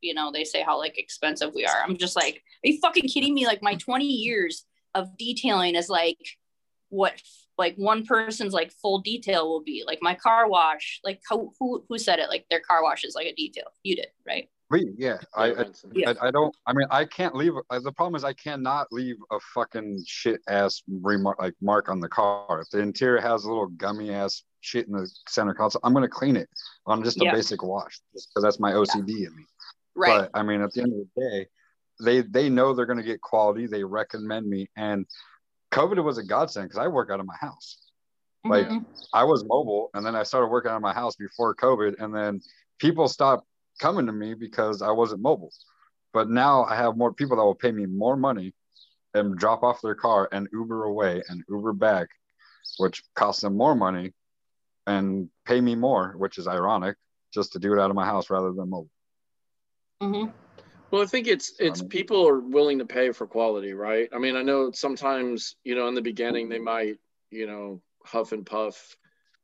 you 0.00 0.14
know, 0.14 0.30
they 0.32 0.44
say 0.44 0.62
how 0.62 0.78
like 0.78 0.98
expensive 0.98 1.52
we 1.54 1.66
are. 1.66 1.82
I'm 1.84 1.96
just 1.96 2.16
like, 2.16 2.42
are 2.64 2.68
you 2.68 2.78
fucking 2.80 3.08
kidding 3.08 3.34
me? 3.34 3.46
Like 3.46 3.62
my 3.62 3.74
20 3.74 4.04
years 4.04 4.64
of 4.94 5.16
detailing 5.18 5.74
is 5.76 5.88
like 5.88 6.18
what 6.88 7.20
like 7.58 7.76
one 7.76 8.04
person's 8.06 8.52
like 8.54 8.72
full 8.72 8.98
detail 9.00 9.48
will 9.48 9.62
be. 9.62 9.84
Like 9.86 9.98
my 10.02 10.14
car 10.14 10.48
wash, 10.48 11.00
like 11.04 11.20
who 11.28 11.52
who, 11.58 11.84
who 11.88 11.98
said 11.98 12.18
it? 12.18 12.28
Like 12.28 12.46
their 12.50 12.60
car 12.60 12.82
wash 12.82 13.04
is 13.04 13.14
like 13.14 13.26
a 13.26 13.34
detail. 13.34 13.66
You 13.82 13.96
did, 13.96 14.08
right? 14.26 14.48
We, 14.70 14.92
yeah, 14.96 15.18
I, 15.34 15.46
I, 15.46 15.64
Yeah. 15.92 16.12
I, 16.22 16.28
I 16.28 16.30
don't. 16.30 16.54
I 16.64 16.72
mean, 16.72 16.86
I 16.92 17.04
can't 17.04 17.34
leave. 17.34 17.52
uh, 17.70 17.80
The 17.80 17.90
problem 17.90 18.14
is, 18.14 18.22
I 18.22 18.32
cannot 18.34 18.86
leave 18.92 19.16
a 19.32 19.40
fucking 19.52 20.04
shit 20.06 20.40
ass 20.48 20.80
remark 20.88 21.40
like 21.40 21.54
mark 21.60 21.88
on 21.88 21.98
the 21.98 22.08
car. 22.08 22.60
If 22.60 22.70
the 22.70 22.78
interior 22.78 23.20
has 23.20 23.44
a 23.44 23.48
little 23.48 23.66
gummy 23.66 24.12
ass 24.12 24.44
shit 24.60 24.86
in 24.86 24.92
the 24.92 25.10
center 25.28 25.54
console, 25.54 25.80
I'm 25.82 25.92
gonna 25.92 26.06
clean 26.08 26.36
it 26.36 26.48
on 26.86 27.02
just 27.02 27.20
a 27.20 27.24
Yeah. 27.24 27.32
basic 27.34 27.64
wash 27.64 28.00
because 28.12 28.28
that's 28.42 28.60
my 28.60 28.72
OCD 28.72 29.26
in 29.26 29.34
me. 29.34 29.44
Right. 29.94 30.28
But 30.32 30.38
I 30.38 30.42
mean, 30.42 30.62
at 30.62 30.72
the 30.72 30.82
end 30.82 30.92
of 30.92 30.98
the 30.98 31.20
day, 31.20 31.46
they 32.00 32.20
they 32.22 32.48
know 32.48 32.72
they're 32.72 32.86
gonna 32.86 33.02
get 33.02 33.20
quality. 33.20 33.66
They 33.66 33.84
recommend 33.84 34.48
me, 34.48 34.68
and 34.76 35.06
COVID 35.72 36.02
was 36.02 36.18
a 36.18 36.24
godsend 36.24 36.68
because 36.68 36.78
I 36.78 36.88
work 36.88 37.10
out 37.10 37.20
of 37.20 37.26
my 37.26 37.36
house. 37.36 37.78
Like 38.44 38.68
Mhm. 38.68 38.86
I 39.12 39.24
was 39.24 39.44
mobile, 39.44 39.90
and 39.94 40.04
then 40.04 40.16
I 40.16 40.22
started 40.22 40.48
working 40.48 40.70
out 40.70 40.76
of 40.76 40.82
my 40.82 40.94
house 40.94 41.16
before 41.16 41.54
COVID, 41.54 41.96
and 41.98 42.14
then 42.14 42.40
people 42.78 43.06
stopped 43.08 43.46
coming 43.78 44.06
to 44.06 44.12
me 44.12 44.34
because 44.34 44.82
I 44.82 44.90
wasn't 44.90 45.22
mobile. 45.22 45.52
But 46.12 46.28
now 46.28 46.64
I 46.64 46.74
have 46.76 46.96
more 46.96 47.12
people 47.12 47.36
that 47.36 47.44
will 47.44 47.54
pay 47.54 47.72
me 47.72 47.86
more 47.86 48.16
money 48.16 48.54
and 49.14 49.36
drop 49.36 49.62
off 49.62 49.80
their 49.82 49.94
car 49.94 50.28
and 50.32 50.48
Uber 50.52 50.84
away 50.84 51.22
and 51.28 51.44
Uber 51.48 51.72
back, 51.72 52.08
which 52.78 53.02
costs 53.14 53.42
them 53.42 53.56
more 53.56 53.74
money 53.74 54.12
and 54.86 55.30
pay 55.44 55.60
me 55.60 55.74
more, 55.74 56.12
which 56.16 56.38
is 56.38 56.48
ironic, 56.48 56.96
just 57.32 57.52
to 57.52 57.58
do 57.58 57.72
it 57.72 57.78
out 57.78 57.90
of 57.90 57.96
my 57.96 58.06
house 58.06 58.30
rather 58.30 58.52
than 58.52 58.70
mobile. 58.70 58.90
Mm-hmm. 60.02 60.30
Well, 60.90 61.02
I 61.02 61.06
think 61.06 61.28
it's 61.28 61.52
it's 61.60 61.82
people 61.82 62.26
are 62.26 62.40
willing 62.40 62.78
to 62.78 62.84
pay 62.84 63.12
for 63.12 63.26
quality, 63.26 63.74
right? 63.74 64.08
I 64.12 64.18
mean, 64.18 64.34
I 64.34 64.42
know 64.42 64.72
sometimes, 64.72 65.56
you 65.62 65.74
know, 65.76 65.86
in 65.88 65.94
the 65.94 66.02
beginning 66.02 66.48
they 66.48 66.58
might, 66.58 66.98
you 67.30 67.46
know, 67.46 67.80
huff 68.04 68.32
and 68.32 68.44
puff 68.44 68.96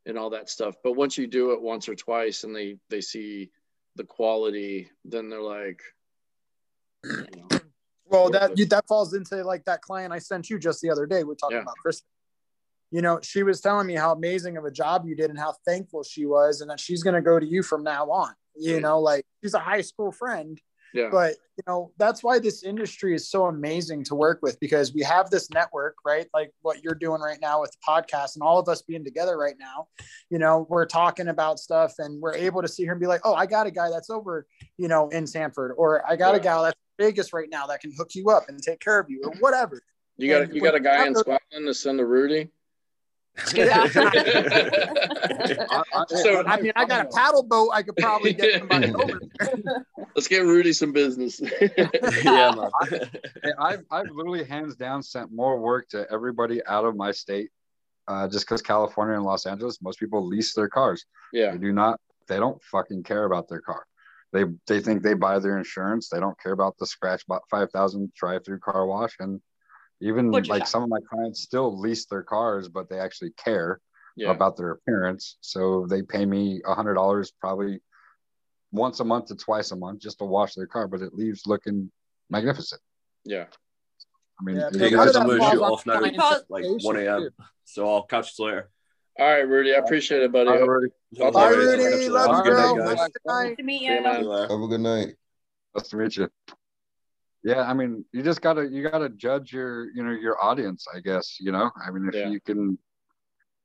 and 0.05 0.17
all 0.17 0.31
that 0.31 0.49
stuff, 0.49 0.75
but 0.83 0.93
once 0.93 1.17
you 1.17 1.27
do 1.27 1.51
it 1.51 1.61
once 1.61 1.87
or 1.87 1.95
twice 1.95 2.43
and 2.43 2.55
they 2.55 2.77
they 2.89 3.01
see 3.01 3.49
the 3.95 4.03
quality, 4.03 4.89
then 5.05 5.29
they're 5.29 5.41
like, 5.41 5.81
Well, 8.05 8.29
that 8.31 8.57
you, 8.57 8.65
that 8.65 8.87
falls 8.87 9.13
into 9.13 9.43
like 9.43 9.63
that 9.65 9.81
client 9.81 10.11
I 10.11 10.19
sent 10.19 10.49
you 10.49 10.59
just 10.59 10.81
the 10.81 10.89
other 10.89 11.05
day. 11.05 11.23
We're 11.23 11.35
talking 11.35 11.57
Yeah. 11.57 11.63
about 11.63 11.75
Chris. 11.81 12.01
You 12.89 13.01
know, 13.01 13.19
she 13.21 13.43
was 13.43 13.59
telling 13.59 13.85
me 13.85 13.95
how 13.95 14.13
amazing 14.13 14.55
of 14.55 14.63
a 14.63 14.71
job 14.71 15.05
you 15.05 15.15
did 15.15 15.29
and 15.29 15.37
how 15.37 15.55
thankful 15.65 16.03
she 16.03 16.25
was, 16.25 16.61
and 16.61 16.69
that 16.69 16.79
she's 16.79 17.03
going 17.03 17.15
to 17.15 17.21
go 17.21 17.37
to 17.37 17.45
you 17.45 17.61
from 17.61 17.83
now 17.83 18.09
on. 18.09 18.33
You 18.59 18.79
know, 18.79 18.99
like 18.99 19.25
she's 19.43 19.53
a 19.53 19.59
high 19.59 19.81
school 19.81 20.11
friend, 20.11 20.59
yeah, 20.93 21.09
but 21.11 21.35
you 21.57 21.63
know 21.67 21.91
that's 21.97 22.23
why 22.23 22.39
this 22.39 22.63
industry 22.63 23.13
is 23.13 23.29
so 23.29 23.47
amazing 23.47 24.03
to 24.05 24.15
work 24.15 24.39
with 24.41 24.59
because 24.59 24.93
we 24.93 25.01
have 25.01 25.29
this 25.29 25.49
network 25.51 25.95
right? 26.05 26.27
Like 26.33 26.51
what 26.61 26.83
you're 26.83 26.95
doing 26.95 27.21
right 27.21 27.39
now 27.41 27.61
with 27.61 27.71
the 27.71 27.77
podcast 27.87 28.35
and 28.35 28.43
all 28.43 28.59
of 28.59 28.69
us 28.69 28.81
being 28.81 29.03
together 29.03 29.37
right 29.37 29.55
now 29.59 29.87
you 30.29 30.37
know 30.37 30.67
we're 30.69 30.85
talking 30.85 31.29
about 31.29 31.59
stuff 31.59 31.93
and 31.97 32.21
we're 32.21 32.35
able 32.35 32.61
to 32.61 32.67
see 32.67 32.85
her 32.85 32.91
and 32.91 33.01
be 33.01 33.07
like 33.07 33.21
oh 33.23 33.33
i 33.33 33.45
got 33.45 33.65
a 33.65 33.71
guy 33.71 33.89
that's 33.89 34.09
over 34.09 34.45
you 34.77 34.87
know 34.87 35.09
in 35.09 35.25
sanford 35.25 35.73
or 35.77 36.07
i 36.09 36.15
got 36.15 36.35
a 36.35 36.39
gal 36.39 36.63
that's 36.63 36.77
vegas 36.97 37.33
right 37.33 37.49
now 37.49 37.65
that 37.67 37.79
can 37.79 37.91
hook 37.91 38.15
you 38.15 38.29
up 38.29 38.49
and 38.49 38.61
take 38.61 38.79
care 38.79 38.99
of 38.99 39.09
you 39.09 39.21
or 39.23 39.33
whatever. 39.39 39.81
You 40.17 40.29
got 40.29 40.43
And 40.43 40.55
you 40.55 40.61
got 40.61 40.75
a 40.75 40.79
guy 40.79 41.05
in 41.05 41.15
Scotland 41.15 41.67
to 41.67 41.73
send 41.73 41.99
to 41.99 42.05
Rudy. 42.05 42.49
So 43.45 43.61
i 46.47 46.59
mean 46.59 46.71
i 46.75 46.85
got 46.85 47.05
a 47.05 47.09
paddle 47.15 47.43
boat 47.43 47.69
i 47.73 47.83
could 47.83 47.95
probably 47.95 48.33
get 48.33 48.59
somebody 48.59 48.91
over 48.93 49.19
Let's 50.17 50.27
get 50.27 50.45
Rudy 50.45 50.73
some 50.73 50.93
business. 50.93 51.39
yeah, 51.39 52.51
man. 52.55 52.71
Hey, 53.43 53.51
I've, 53.59 53.83
I've 53.91 54.09
literally 54.09 54.43
hands 54.43 54.75
down 54.75 55.03
sent 55.03 55.31
more 55.31 55.59
work 55.59 55.89
to 55.89 56.07
everybody 56.11 56.59
out 56.65 56.85
of 56.85 56.95
my 56.95 57.11
state 57.11 57.51
uh, 58.07 58.27
just 58.27 58.47
because 58.47 58.63
California 58.63 59.13
and 59.13 59.23
Los 59.23 59.45
Angeles, 59.45 59.79
most 59.79 59.99
people 59.99 60.25
lease 60.25 60.55
their 60.55 60.69
cars. 60.69 61.05
Yeah. 61.31 61.51
They 61.51 61.59
do 61.59 61.71
not, 61.71 61.99
they 62.27 62.37
don't 62.37 62.59
fucking 62.63 63.03
care 63.03 63.25
about 63.25 63.47
their 63.47 63.61
car. 63.61 63.85
They, 64.33 64.45
they 64.65 64.79
think 64.79 65.03
they 65.03 65.13
buy 65.13 65.37
their 65.37 65.59
insurance. 65.59 66.09
They 66.09 66.19
don't 66.19 66.39
care 66.41 66.53
about 66.53 66.79
the 66.79 66.87
scratch 66.87 67.23
5,000 67.51 68.11
drive 68.15 68.43
through 68.43 68.59
car 68.59 68.87
wash. 68.87 69.17
And 69.19 69.39
even 70.01 70.31
Which- 70.31 70.47
like 70.49 70.67
some 70.67 70.83
of 70.83 70.89
my 70.89 70.99
clients 71.09 71.41
still 71.41 71.77
lease 71.79 72.05
their 72.05 72.23
cars, 72.23 72.67
but 72.69 72.89
they 72.89 72.99
actually 72.99 73.31
care 73.31 73.79
Yeah. 74.15 74.31
about 74.31 74.57
their 74.57 74.71
appearance. 74.71 75.37
So 75.41 75.85
they 75.87 76.01
pay 76.01 76.25
me 76.25 76.61
a 76.65 76.73
hundred 76.75 76.95
dollars 76.95 77.31
probably 77.31 77.81
once 78.71 78.99
a 78.99 79.03
month 79.05 79.27
to 79.27 79.35
twice 79.35 79.71
a 79.71 79.75
month 79.75 79.99
just 80.01 80.19
to 80.19 80.25
wash 80.25 80.53
their 80.55 80.67
car, 80.67 80.87
but 80.87 81.01
it 81.01 81.13
leaves 81.13 81.43
looking 81.47 81.91
magnificent. 82.29 82.81
Yeah. 83.23 83.45
I 84.39 84.43
mean, 84.43 84.57
Yeah, 84.57 84.67
it- 84.67 84.75
Hey 84.75 84.89
guys, 84.91 85.13
did 85.13 85.15
I'm 85.21 85.27
gonna 85.27 85.49
shoot 85.51 85.61
off 85.61 85.85
now. 85.85 85.99
like 86.49 86.63
1 86.83 86.95
a.m. 86.97 87.29
So 87.63 87.89
I'll 87.91 88.03
catch 88.03 88.37
you 88.37 88.45
later. 88.45 88.69
All 89.19 89.25
right, 89.25 89.47
Rudy, 89.47 89.73
I 89.73 89.79
appreciate 89.79 90.21
it, 90.21 90.31
buddy. 90.31 90.47
All 90.49 90.59
right, 90.59 90.67
Rudy. 90.67 90.93
I'll 91.19 91.31
Bye, 91.31 91.49
talk 91.49 91.53
to 91.53 91.57
you 91.61 91.69
Rudy. 91.71 91.83
later. 91.83 92.11
Love 92.11 92.27
Have 92.27 92.39
a 92.39 92.43
good 92.43 92.53
night, 92.57 92.97
guys. 92.97 93.09
Nice 93.25 93.57
to 93.57 93.63
meet 93.63 93.81
you, 93.81 93.91
you. 93.93 94.03
Have 94.03 94.51
a 94.61 94.67
good 94.67 94.81
night. 94.81 95.15
Nice 95.75 95.87
to 95.89 95.97
meet 95.97 96.17
you. 96.17 96.29
Yeah, 97.43 97.61
I 97.61 97.73
mean, 97.73 98.03
you 98.11 98.23
just 98.23 98.41
gotta 98.41 98.67
you 98.67 98.83
gotta 98.89 99.09
judge 99.09 99.53
your 99.53 99.89
you 99.91 100.03
know 100.03 100.11
your 100.11 100.43
audience, 100.43 100.85
I 100.93 100.99
guess. 100.99 101.37
You 101.39 101.51
know, 101.51 101.71
I 101.85 101.91
mean, 101.91 102.07
if 102.07 102.15
Yeah. 102.15 102.29
you 102.29 102.41
can 102.41 102.77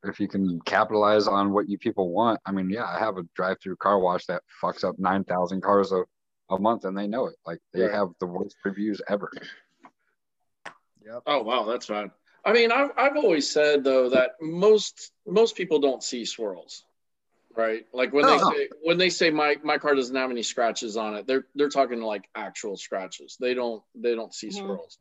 if 0.04 0.20
you 0.20 0.28
can 0.28 0.60
capitalize 0.62 1.26
on 1.26 1.52
what 1.52 1.68
you 1.68 1.78
people 1.78 2.10
want, 2.10 2.40
I 2.44 2.52
mean, 2.52 2.68
yeah, 2.70 2.84
I 2.84 2.98
have 2.98 3.18
a 3.18 3.22
drive-through 3.34 3.76
car 3.76 3.98
wash 4.00 4.26
that 4.26 4.42
fucks 4.62 4.84
up 4.84 4.98
nine 4.98 5.24
thousand 5.24 5.62
cars 5.62 5.92
a, 5.92 6.04
a 6.50 6.58
month, 6.58 6.84
and 6.84 6.96
they 6.96 7.06
know 7.06 7.26
it. 7.26 7.36
Like 7.46 7.60
they 7.72 7.82
Right. 7.82 7.92
have 7.92 8.08
the 8.20 8.26
worst 8.26 8.56
reviews 8.64 9.00
ever. 9.08 9.30
Oh 11.26 11.42
wow, 11.42 11.64
that's 11.64 11.86
fine. 11.86 12.10
I 12.44 12.52
mean, 12.52 12.72
I've 12.72 12.90
I've 12.96 13.16
always 13.16 13.48
said 13.50 13.84
though 13.84 14.10
that 14.10 14.32
most 14.40 15.12
most 15.26 15.56
people 15.56 15.78
don't 15.78 16.02
see 16.02 16.24
swirls, 16.24 16.84
right? 17.56 17.84
Like 17.92 18.12
when 18.12 18.26
No, 18.26 18.32
they 18.32 18.38
say 18.38 18.68
when 18.82 18.98
they 18.98 19.10
say 19.10 19.30
my 19.30 19.56
my 19.62 19.78
car 19.78 19.94
doesn't 19.94 20.14
have 20.14 20.30
any 20.30 20.42
scratches 20.42 20.96
on 20.96 21.14
it, 21.14 21.26
they're 21.26 21.46
they're 21.54 21.68
talking 21.68 22.00
like 22.00 22.28
actual 22.34 22.76
scratches. 22.76 23.36
They 23.40 23.54
don't 23.54 23.82
they 23.94 24.14
don't 24.14 24.34
see 24.34 24.48
Mhm. 24.48 24.60
swirls, 24.60 24.98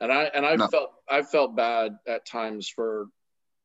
and 0.00 0.12
I 0.12 0.24
and 0.24 0.44
I 0.46 0.56
No. 0.56 0.68
felt 0.68 0.90
I 1.08 1.22
felt 1.22 1.56
bad 1.56 1.98
at 2.06 2.26
times 2.26 2.68
for 2.68 3.06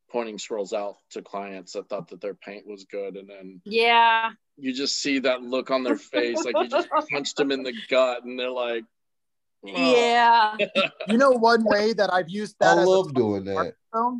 pointing 0.09 0.37
swirls 0.37 0.71
out 0.71 0.97
to 1.11 1.21
clients 1.21 1.73
that 1.73 1.89
thought 1.89 2.09
that 2.09 2.21
their 2.21 2.35
paint 2.35 2.65
was 2.67 2.85
good, 2.85 3.17
and 3.17 3.29
then 3.29 3.61
Yeah. 3.65 4.31
you 4.57 4.71
just 4.73 5.01
see 5.01 5.19
that 5.19 5.41
look 5.41 5.71
on 5.71 5.83
their 5.83 5.97
face, 5.97 6.45
like 6.45 6.55
you 6.59 6.69
just 6.69 6.89
punched 7.11 7.35
them 7.37 7.51
in 7.51 7.63
the 7.63 7.73
gut, 7.89 8.23
and 8.23 8.39
they're 8.39 8.49
like, 8.51 8.85
Yeah. 9.65 10.57
you 11.07 11.17
know 11.17 11.31
one 11.31 11.63
way 11.63 11.93
that 11.93 12.11
i've 12.13 12.29
used 12.29 12.55
that 12.59 12.77
I 12.77 12.83
love 12.83 13.13
doing 13.13 13.43
that. 13.45 13.73
film. 13.93 14.19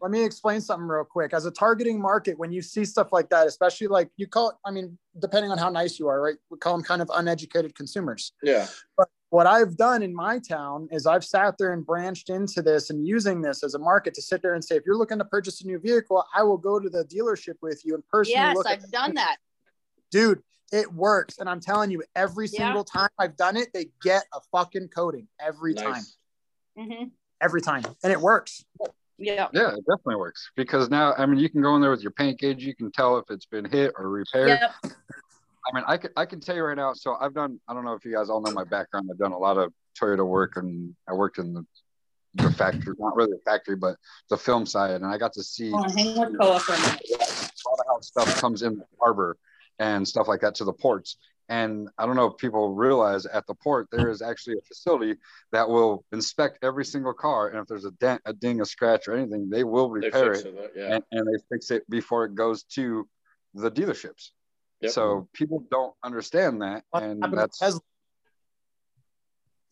Let 0.00 0.10
me 0.10 0.24
explain 0.24 0.60
something 0.60 0.86
real 0.86 1.04
quick. 1.04 1.32
As 1.32 1.46
a 1.46 1.50
targeting 1.50 2.00
market, 2.00 2.38
when 2.38 2.52
you 2.52 2.62
see 2.62 2.84
stuff 2.84 3.08
like 3.12 3.28
that, 3.30 3.46
especially 3.46 3.88
like 3.88 4.10
you 4.16 4.26
call 4.26 4.50
it, 4.50 4.56
I 4.64 4.70
mean, 4.70 4.98
depending 5.18 5.50
on 5.50 5.58
how 5.58 5.70
nice 5.70 5.98
you 5.98 6.06
are, 6.08 6.20
right? 6.20 6.36
We 6.50 6.58
call 6.58 6.74
them 6.74 6.84
kind 6.84 7.02
of 7.02 7.10
uneducated 7.14 7.74
consumers. 7.74 8.32
yeah, 8.42 8.66
But 8.96 9.08
what 9.30 9.46
I've 9.46 9.76
done 9.76 10.02
in 10.02 10.14
my 10.14 10.38
town 10.38 10.88
is 10.92 11.06
I've 11.06 11.24
sat 11.24 11.56
there 11.58 11.72
and 11.72 11.84
branched 11.84 12.30
into 12.30 12.62
this 12.62 12.90
and 12.90 13.06
using 13.06 13.40
this 13.40 13.64
as 13.64 13.74
a 13.74 13.78
market 13.78 14.14
to 14.14 14.22
sit 14.22 14.42
there 14.42 14.54
and 14.54 14.64
say, 14.64 14.76
if 14.76 14.84
you're 14.86 14.96
looking 14.96 15.18
to 15.18 15.24
purchase 15.24 15.62
a 15.62 15.66
new 15.66 15.78
vehicle, 15.78 16.24
I 16.34 16.42
will 16.42 16.58
go 16.58 16.78
to 16.78 16.88
the 16.88 17.04
dealership 17.04 17.54
with 17.62 17.82
you 17.84 17.94
and 17.94 18.06
personally 18.08 18.40
Yes, 18.40 18.56
look 18.56 18.66
I've 18.66 18.90
done 18.90 19.14
that. 19.14 19.36
dude 20.10 20.42
it 20.72 20.92
works 20.92 21.38
and 21.38 21.48
i'm 21.48 21.60
telling 21.60 21.90
you 21.90 22.02
every 22.14 22.46
Yeah. 22.46 22.66
single 22.66 22.84
time 22.84 23.08
i've 23.18 23.36
done 23.36 23.56
it 23.56 23.68
they 23.72 23.86
get 24.02 24.24
a 24.34 24.40
fucking 24.52 24.88
coating 24.88 25.28
every 25.40 25.74
time 25.74 25.92
nice. 25.92 26.16
hmm 26.76 27.04
every 27.40 27.60
time 27.60 27.84
and 28.02 28.12
it 28.12 28.20
works 28.20 28.64
Yeah. 29.18 29.48
Yeah, 29.52 29.68
it 29.70 29.84
definitely 29.88 30.16
works 30.16 30.50
because 30.56 30.90
now, 30.90 31.14
I 31.16 31.24
mean, 31.24 31.38
you 31.38 31.48
can 31.48 31.62
go 31.62 31.74
in 31.74 31.80
there 31.80 31.90
with 31.90 32.02
your 32.02 32.10
paint 32.10 32.38
gauge. 32.38 32.62
You 32.62 32.74
can 32.74 32.92
tell 32.92 33.16
if 33.16 33.24
it's 33.30 33.46
been 33.46 33.64
hit 33.64 33.92
or 33.96 34.10
repaired. 34.10 34.58
Yep. 34.60 34.74
I 35.66 35.74
mean, 35.74 35.84
I 35.86 35.96
can 35.96 36.10
I 36.16 36.26
can 36.26 36.38
tell 36.38 36.54
you 36.54 36.62
right 36.62 36.76
now. 36.76 36.92
So 36.92 37.16
I've 37.18 37.32
done. 37.32 37.58
I 37.66 37.72
don't 37.72 37.84
know 37.86 37.94
if 37.94 38.04
you 38.04 38.12
guys 38.12 38.28
all 38.28 38.42
know 38.42 38.50
my 38.50 38.64
background. 38.64 39.08
I've 39.10 39.16
done 39.18 39.32
a 39.32 39.38
lot 39.38 39.56
of 39.56 39.72
Toyota 39.98 40.26
work, 40.26 40.56
and 40.56 40.94
I 41.08 41.14
worked 41.14 41.38
in 41.38 41.54
the 41.54 41.64
the 42.34 42.50
factory, 42.50 42.94
not 42.98 43.16
really 43.16 43.32
the 43.32 43.40
factory, 43.46 43.76
but 43.76 43.96
the 44.28 44.36
film 44.36 44.66
side, 44.66 44.90
and 45.00 45.06
I 45.06 45.16
got 45.16 45.32
to 45.32 45.42
see 45.42 45.70
Hold 45.70 45.86
on, 45.86 45.96
hang 45.96 46.18
with 46.18 46.38
Koa 46.38 46.60
for 46.60 46.74
a 46.74 46.78
minute. 46.78 47.00
a 47.10 47.14
lot 47.70 47.78
of 47.80 47.86
how 47.88 48.00
stuff 48.00 48.38
comes 48.38 48.60
in 48.62 48.76
the 48.76 48.84
harbor 49.00 49.38
and 49.78 50.06
stuff 50.06 50.28
like 50.28 50.40
that 50.40 50.54
to 50.56 50.64
the 50.64 50.72
ports. 50.72 51.16
And 51.48 51.88
I 51.96 52.06
don't 52.06 52.16
know 52.16 52.26
if 52.26 52.38
people 52.38 52.74
realize 52.74 53.24
at 53.24 53.46
the 53.46 53.54
port 53.54 53.88
there 53.92 54.10
is 54.10 54.20
actually 54.20 54.56
a 54.58 54.62
facility 54.62 55.14
that 55.52 55.68
will 55.68 56.04
inspect 56.12 56.58
every 56.62 56.84
single 56.84 57.12
car, 57.12 57.48
and 57.48 57.60
if 57.60 57.66
there's 57.68 57.84
a 57.84 57.92
dent, 57.92 58.20
a 58.24 58.32
ding, 58.32 58.60
a 58.60 58.64
scratch, 58.66 59.06
or 59.06 59.14
anything, 59.14 59.48
they 59.48 59.62
will 59.62 59.88
repair 59.88 60.34
fix 60.34 60.44
it, 60.44 60.54
it, 60.54 60.72
yeah. 60.74 60.94
and, 60.94 61.04
and 61.12 61.26
they 61.26 61.40
fix 61.48 61.70
it 61.70 61.88
before 61.88 62.24
it 62.24 62.34
goes 62.34 62.64
to 62.64 63.08
the 63.54 63.70
dealerships. 63.70 64.30
So 64.88 65.28
people 65.32 65.64
don't 65.70 65.94
understand 66.04 66.62
that, 66.62 66.84
and 66.92 67.22
that's 67.32 67.58
Tesla. 67.58 67.80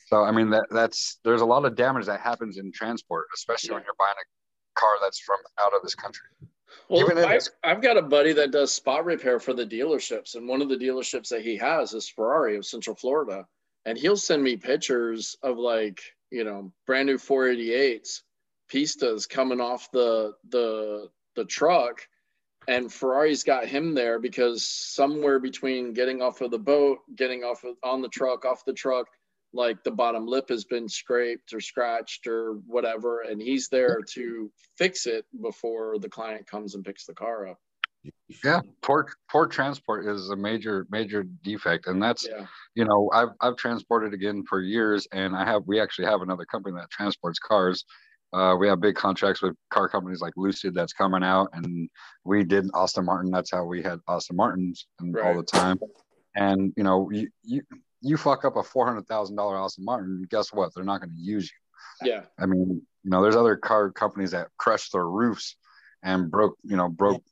so. 0.07 0.23
I 0.23 0.31
mean, 0.31 0.51
that 0.51 0.67
that's 0.71 1.19
there's 1.25 1.41
a 1.41 1.47
lot 1.47 1.65
of 1.65 1.77
damage 1.77 2.07
that 2.07 2.21
happens 2.21 2.57
in 2.57 2.73
transport, 2.73 3.27
especially 3.35 3.75
when 3.75 3.83
you're 3.83 3.95
buying 3.99 4.15
a 4.15 4.81
car 4.81 4.97
that's 5.03 5.19
from 5.19 5.39
out 5.61 5.75
of 5.75 5.83
this 5.83 5.95
country. 5.95 6.29
Well, 6.89 7.27
I, 7.27 7.41
I've 7.63 7.83
got 7.83 7.97
a 7.97 8.03
buddy 8.03 8.33
that 8.35 8.51
does 8.51 8.73
spot 8.73 9.05
repair 9.05 9.41
for 9.41 9.55
the 9.55 9.67
dealerships, 9.67 10.35
and 10.35 10.47
one 10.47 10.61
of 10.61 10.69
the 10.69 10.77
dealerships 10.77 11.29
that 11.29 11.43
he 11.43 11.57
has 11.57 11.95
is 11.95 12.09
Ferrari 12.09 12.57
of 12.57 12.67
Central 12.67 12.95
Florida, 12.95 13.47
and 13.87 13.97
he'll 13.97 14.17
send 14.17 14.43
me 14.43 14.57
pictures 14.57 15.37
of 15.43 15.59
like 15.59 16.01
you 16.31 16.45
know 16.45 16.73
brand 16.87 17.07
new 17.07 17.17
488s, 17.17 18.23
pistas 18.71 19.29
coming 19.29 19.61
off 19.61 19.91
the 19.93 20.35
the 20.51 21.09
the 21.37 21.45
truck, 21.45 22.07
and 22.69 22.93
Ferrari's 22.93 23.45
got 23.45 23.67
him 23.67 23.95
there 23.95 24.19
because 24.19 24.65
somewhere 24.65 25.39
between 25.39 25.93
getting 25.93 26.23
off 26.23 26.41
of 26.41 26.51
the 26.51 26.59
boat, 26.59 26.99
getting 27.17 27.43
off 27.45 27.65
of, 27.65 27.77
on 27.83 28.03
the 28.03 28.09
truck, 28.09 28.45
off 28.45 28.65
the 28.65 28.73
truck, 28.73 29.09
like 29.55 29.83
the 29.85 29.91
bottom 29.91 30.27
lip 30.27 30.49
has 30.49 30.65
been 30.65 30.89
scraped 30.89 31.55
or 31.55 31.61
scratched 31.61 32.27
or 32.27 32.55
whatever, 32.67 33.21
and 33.23 33.41
he's 33.41 33.69
there 33.69 34.01
to 34.11 34.51
fix 34.77 35.07
it 35.07 35.25
before 35.41 35.99
the 35.99 36.09
client 36.09 36.47
comes 36.47 36.75
and 36.75 36.85
picks 36.85 37.07
the 37.07 37.15
car 37.15 37.49
up. 37.49 37.59
Yeah, 38.45 38.61
poor 38.83 39.07
poor 39.31 39.47
transport 39.47 40.07
is 40.07 40.29
a 40.29 40.37
major 40.37 40.87
major 40.91 41.23
defect, 41.43 41.87
and 41.87 42.03
that's 42.03 42.27
Yeah. 42.29 42.47
you 42.75 42.85
know 42.85 43.09
I've 43.15 43.31
I've 43.41 43.57
transported 43.57 44.13
again 44.13 44.45
for 44.47 44.61
years, 44.61 45.09
and 45.13 45.35
I 45.35 45.45
have 45.47 45.63
we 45.67 45.81
actually 45.81 46.07
have 46.07 46.21
another 46.21 46.45
company 46.45 46.77
that 46.79 46.91
transports 46.91 47.39
cars. 47.39 47.85
Uh, 48.35 48.57
we 48.59 48.67
have 48.67 48.81
big 48.81 48.97
contracts 48.97 49.41
with 49.41 49.55
car 49.71 49.89
companies 49.89 50.21
like 50.21 50.33
Lucid 50.37 50.75
that's 50.75 50.93
coming 50.93 51.23
out, 51.23 51.49
and 51.53 51.89
we 52.25 52.43
did 52.45 52.67
Aston 52.75 53.05
Martin. 53.07 53.31
That's 53.31 53.53
how 53.53 53.65
we 53.65 53.81
had 53.83 54.01
Aston 54.09 54.37
Martins 54.37 54.87
and 54.99 55.17
all 55.17 55.23
Right. 55.23 55.37
the 55.37 55.45
time. 55.45 55.79
And 56.35 56.75
you 56.77 56.83
know 56.83 57.09
you 57.11 57.31
you, 57.43 57.63
you 58.05 58.17
fuck 58.17 58.45
up 58.45 58.57
a 58.57 58.63
four 58.63 58.87
hundred 58.87 59.07
thousand 59.07 59.37
dollar 59.37 59.57
Aston 59.57 59.85
Martin, 59.85 60.27
guess 60.31 60.53
what? 60.53 60.75
They're 60.75 60.85
not 60.85 61.01
going 61.01 61.11
to 61.11 61.23
use 61.23 61.51
you. 61.51 62.11
Yeah. 62.11 62.23
I 62.39 62.47
mean, 62.47 62.83
you 63.03 63.11
know, 63.11 63.23
there's 63.23 63.37
other 63.37 63.57
car 63.57 63.91
companies 63.91 64.33
that 64.33 64.49
crushed 64.59 64.93
their 64.93 65.09
roofs 65.09 65.57
and 66.03 66.31
broke, 66.31 66.57
you 66.63 66.77
know, 66.77 66.89
broke 66.89 67.23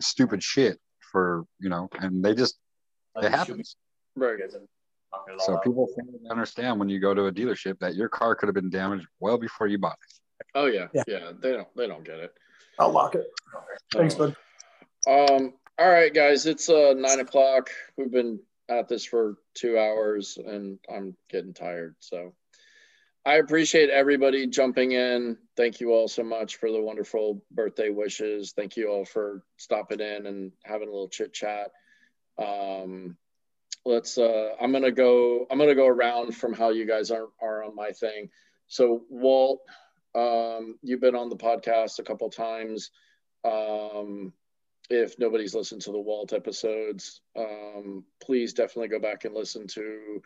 stupid 0.00 0.42
shit 0.42 0.78
for, 1.12 1.44
you 1.60 1.68
know, 1.68 1.88
and 2.00 2.24
they 2.24 2.34
just 2.34 2.58
it 3.16 3.30
happens. 3.30 3.76
Right. 4.16 4.38
So 5.38 5.58
people 5.58 5.86
fail 5.88 6.06
to 6.06 6.30
understand 6.30 6.80
when 6.80 6.88
you 6.88 6.98
go 6.98 7.14
to 7.14 7.26
a 7.26 7.32
dealership 7.32 7.78
that 7.80 7.94
your 7.94 8.08
car 8.08 8.34
could 8.34 8.46
have 8.46 8.54
been 8.54 8.70
damaged 8.70 9.06
well 9.20 9.38
before 9.38 9.66
you 9.66 9.78
bought 9.78 9.98
it. 10.02 10.46
Oh 10.54 10.66
yeah. 10.66 10.88
yeah. 11.06 11.32
They 11.40 11.52
don't 11.52 11.68
they 11.76 11.86
don't 11.86 12.04
get 12.04 12.18
it. 12.18 12.32
I'll 12.78 12.90
lock 12.90 13.14
it. 13.14 13.26
Thanks, 13.92 14.14
bud. 14.14 14.34
Um, 15.06 15.54
all 15.78 15.90
right, 15.90 16.12
guys, 16.12 16.46
it's 16.46 16.68
uh 16.68 16.94
nine 16.96 17.20
o'clock. 17.20 17.70
We've 17.96 18.10
been 18.10 18.40
at 18.68 18.88
this 18.88 19.04
for 19.04 19.36
two 19.54 19.78
hours 19.78 20.38
and 20.44 20.78
I'm 20.92 21.16
getting 21.28 21.54
tired. 21.54 21.96
So 22.00 22.34
I 23.24 23.34
appreciate 23.36 23.90
everybody 23.90 24.46
jumping 24.46 24.92
in. 24.92 25.36
Thank 25.56 25.80
you 25.80 25.92
all 25.92 26.08
so 26.08 26.24
much 26.24 26.56
for 26.56 26.70
the 26.70 26.80
wonderful 26.80 27.42
birthday 27.50 27.90
wishes. 27.90 28.52
Thank 28.52 28.76
you 28.76 28.88
all 28.88 29.04
for 29.04 29.44
stopping 29.56 30.00
in 30.00 30.26
and 30.26 30.52
having 30.64 30.88
a 30.88 30.90
little 30.92 31.08
chit 31.08 31.32
chat. 31.32 31.70
Um, 32.38 33.16
let's 33.84 34.16
uh 34.16 34.50
I'm 34.60 34.72
gonna 34.72 34.92
go 34.92 35.46
I'm 35.50 35.58
gonna 35.58 35.74
go 35.74 35.86
around 35.86 36.36
from 36.36 36.52
how 36.52 36.70
you 36.70 36.86
guys 36.86 37.10
are 37.10 37.28
are 37.40 37.64
on 37.64 37.74
my 37.74 37.90
thing. 37.90 38.30
So 38.68 39.02
Walt, 39.10 39.60
um, 40.14 40.78
you've 40.82 41.00
been 41.00 41.16
on 41.16 41.28
the 41.28 41.36
podcast 41.36 41.98
a 41.98 42.04
couple 42.04 42.30
times. 42.30 42.90
Um, 43.44 44.32
if 44.90 45.18
nobody's 45.18 45.54
listened 45.54 45.82
to 45.82 45.92
the 45.92 46.00
Walt 46.00 46.32
episodes, 46.32 47.20
um, 47.36 48.04
please 48.22 48.52
definitely 48.52 48.88
go 48.88 48.98
back 48.98 49.24
and 49.24 49.34
listen 49.34 49.66
to, 49.68 50.22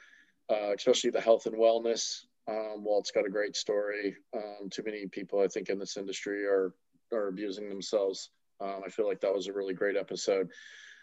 uh, 0.50 0.72
especially 0.74 1.10
the 1.10 1.20
health 1.20 1.46
and 1.46 1.56
wellness. 1.56 2.24
Um, 2.48 2.84
Walt's 2.84 3.10
got 3.10 3.26
a 3.26 3.30
great 3.30 3.56
story. 3.56 4.16
Um, 4.34 4.70
too 4.70 4.82
many 4.84 5.06
people, 5.06 5.40
I 5.40 5.48
think, 5.48 5.68
in 5.68 5.78
this 5.78 5.96
industry 5.96 6.44
are 6.44 6.74
are 7.12 7.28
abusing 7.28 7.68
themselves. 7.68 8.30
Um, 8.60 8.82
I 8.84 8.88
feel 8.88 9.06
like 9.06 9.20
that 9.20 9.34
was 9.34 9.46
a 9.46 9.52
really 9.52 9.74
great 9.74 9.96
episode. 9.96 10.50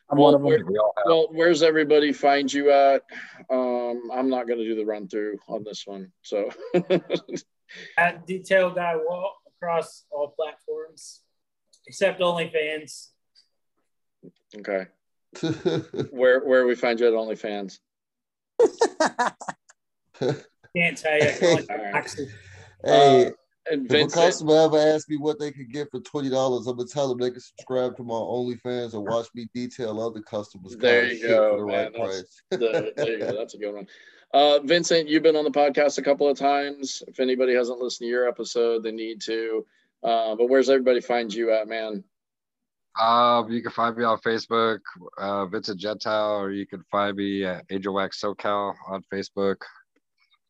I'm 0.09 0.17
one 0.17 0.34
of 0.34 0.41
them. 0.41 0.47
Where, 0.47 0.59
well, 1.05 1.27
where's 1.31 1.63
everybody 1.63 2.11
find 2.11 2.51
you 2.51 2.71
at? 2.71 3.03
Um, 3.49 4.09
I'm 4.13 4.30
not 4.30 4.47
going 4.47 4.59
to 4.59 4.65
do 4.65 4.75
the 4.75 4.85
run 4.85 5.07
through 5.07 5.39
on 5.47 5.63
this 5.63 5.84
one. 5.85 6.11
So, 6.23 6.49
At 7.97 8.27
Detail 8.27 8.71
Guy 8.71 8.95
Walt 8.97 9.34
across 9.47 10.05
all 10.11 10.34
platforms, 10.35 11.21
except 11.88 12.19
OnlyFans. 12.19 13.07
Okay. 14.59 14.88
where 16.11 16.41
where 16.41 16.65
we 16.65 16.75
find 16.75 16.99
you 16.99 17.07
at 17.07 17.13
OnlyFans? 17.13 17.80
Can't 20.75 20.97
tell 20.97 21.17
you. 21.17 21.65
I 21.69 22.01
can 22.01 22.27
Hey, 22.84 23.27
Uh, 23.27 23.31
and 23.71 23.89
if 23.89 24.07
a 24.07 24.13
customer 24.13 24.57
ever 24.65 24.77
asks 24.77 25.07
me 25.09 25.15
what 25.17 25.39
they 25.39 25.51
could 25.51 25.71
get 25.71 25.89
for 25.89 26.01
twenty 26.01 26.30
dollars, 26.30 26.67
I'm 26.67 26.75
gonna 26.75 26.88
tell 26.88 27.07
them 27.07 27.19
they 27.19 27.31
can 27.31 27.39
subscribe 27.39 27.95
to 27.97 28.03
my 28.03 28.13
OnlyFans 28.13 28.93
and 28.93 29.05
watch 29.05 29.27
me 29.34 29.47
detail 29.53 30.01
other 30.01 30.21
customers' 30.21 30.75
There 30.77 31.05
you 31.05 31.27
go, 31.27 31.57
for 31.57 31.61
the 31.61 31.67
man. 31.67 31.75
right 31.75 31.93
That's, 31.93 32.41
price. 32.49 32.59
the, 32.59 32.93
there 32.97 33.11
you 33.13 33.19
go. 33.19 33.34
That's 33.38 33.53
a 33.53 33.57
good 33.57 33.73
one. 33.73 33.88
Uh, 34.34 34.59
Vincent, 34.63 35.07
you've 35.07 35.23
been 35.23 35.35
on 35.35 35.45
the 35.45 35.51
podcast 35.51 35.97
a 35.97 36.01
couple 36.01 36.27
of 36.27 36.38
times. 36.38 37.03
If 37.07 37.19
anybody 37.19 37.53
hasn't 37.53 37.80
listened 37.80 38.07
to 38.07 38.11
your 38.11 38.27
episode, 38.27 38.84
they 38.84 38.91
need 38.91 39.21
to. 39.21 39.65
Uh, 40.03 40.35
but 40.35 40.49
where's 40.49 40.69
everybody 40.69 40.99
find 40.99 41.34
you 41.34 41.51
at, 41.51 41.67
man? 41.67 42.03
Uh, 42.99 43.44
you 43.49 43.61
can 43.61 43.72
find 43.72 43.98
me 43.98 44.03
on 44.03 44.20
Facebook, 44.20 44.80
uh, 45.18 45.45
Vincent 45.48 45.80
Gentile, 45.80 46.40
or 46.40 46.52
you 46.52 46.68
can 46.68 46.84
find 46.91 47.18
me 47.18 47.44
at 47.44 47.68
Angelwax 47.70 48.24
SoCal 48.24 48.76
on 48.88 49.03
Facebook, 49.11 49.57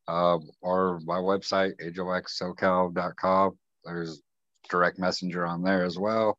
um, 0.08 0.50
or 0.62 1.00
my 1.06 1.18
website, 1.18 1.74
angelwaxsocal.com. 1.82 3.58
There's 3.86 4.22
direct 4.70 5.00
messenger 5.00 5.46
on 5.46 5.64
there 5.64 5.86
as 5.86 5.98
well. 5.98 6.38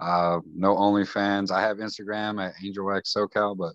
Uh, 0.00 0.40
no 0.54 0.74
OnlyFans. 0.74 1.50
I 1.50 1.62
have 1.62 1.78
Instagram 1.78 2.44
at 2.44 2.54
Angelwax 2.62 3.14
SoCal, 3.16 3.56
but 3.56 3.74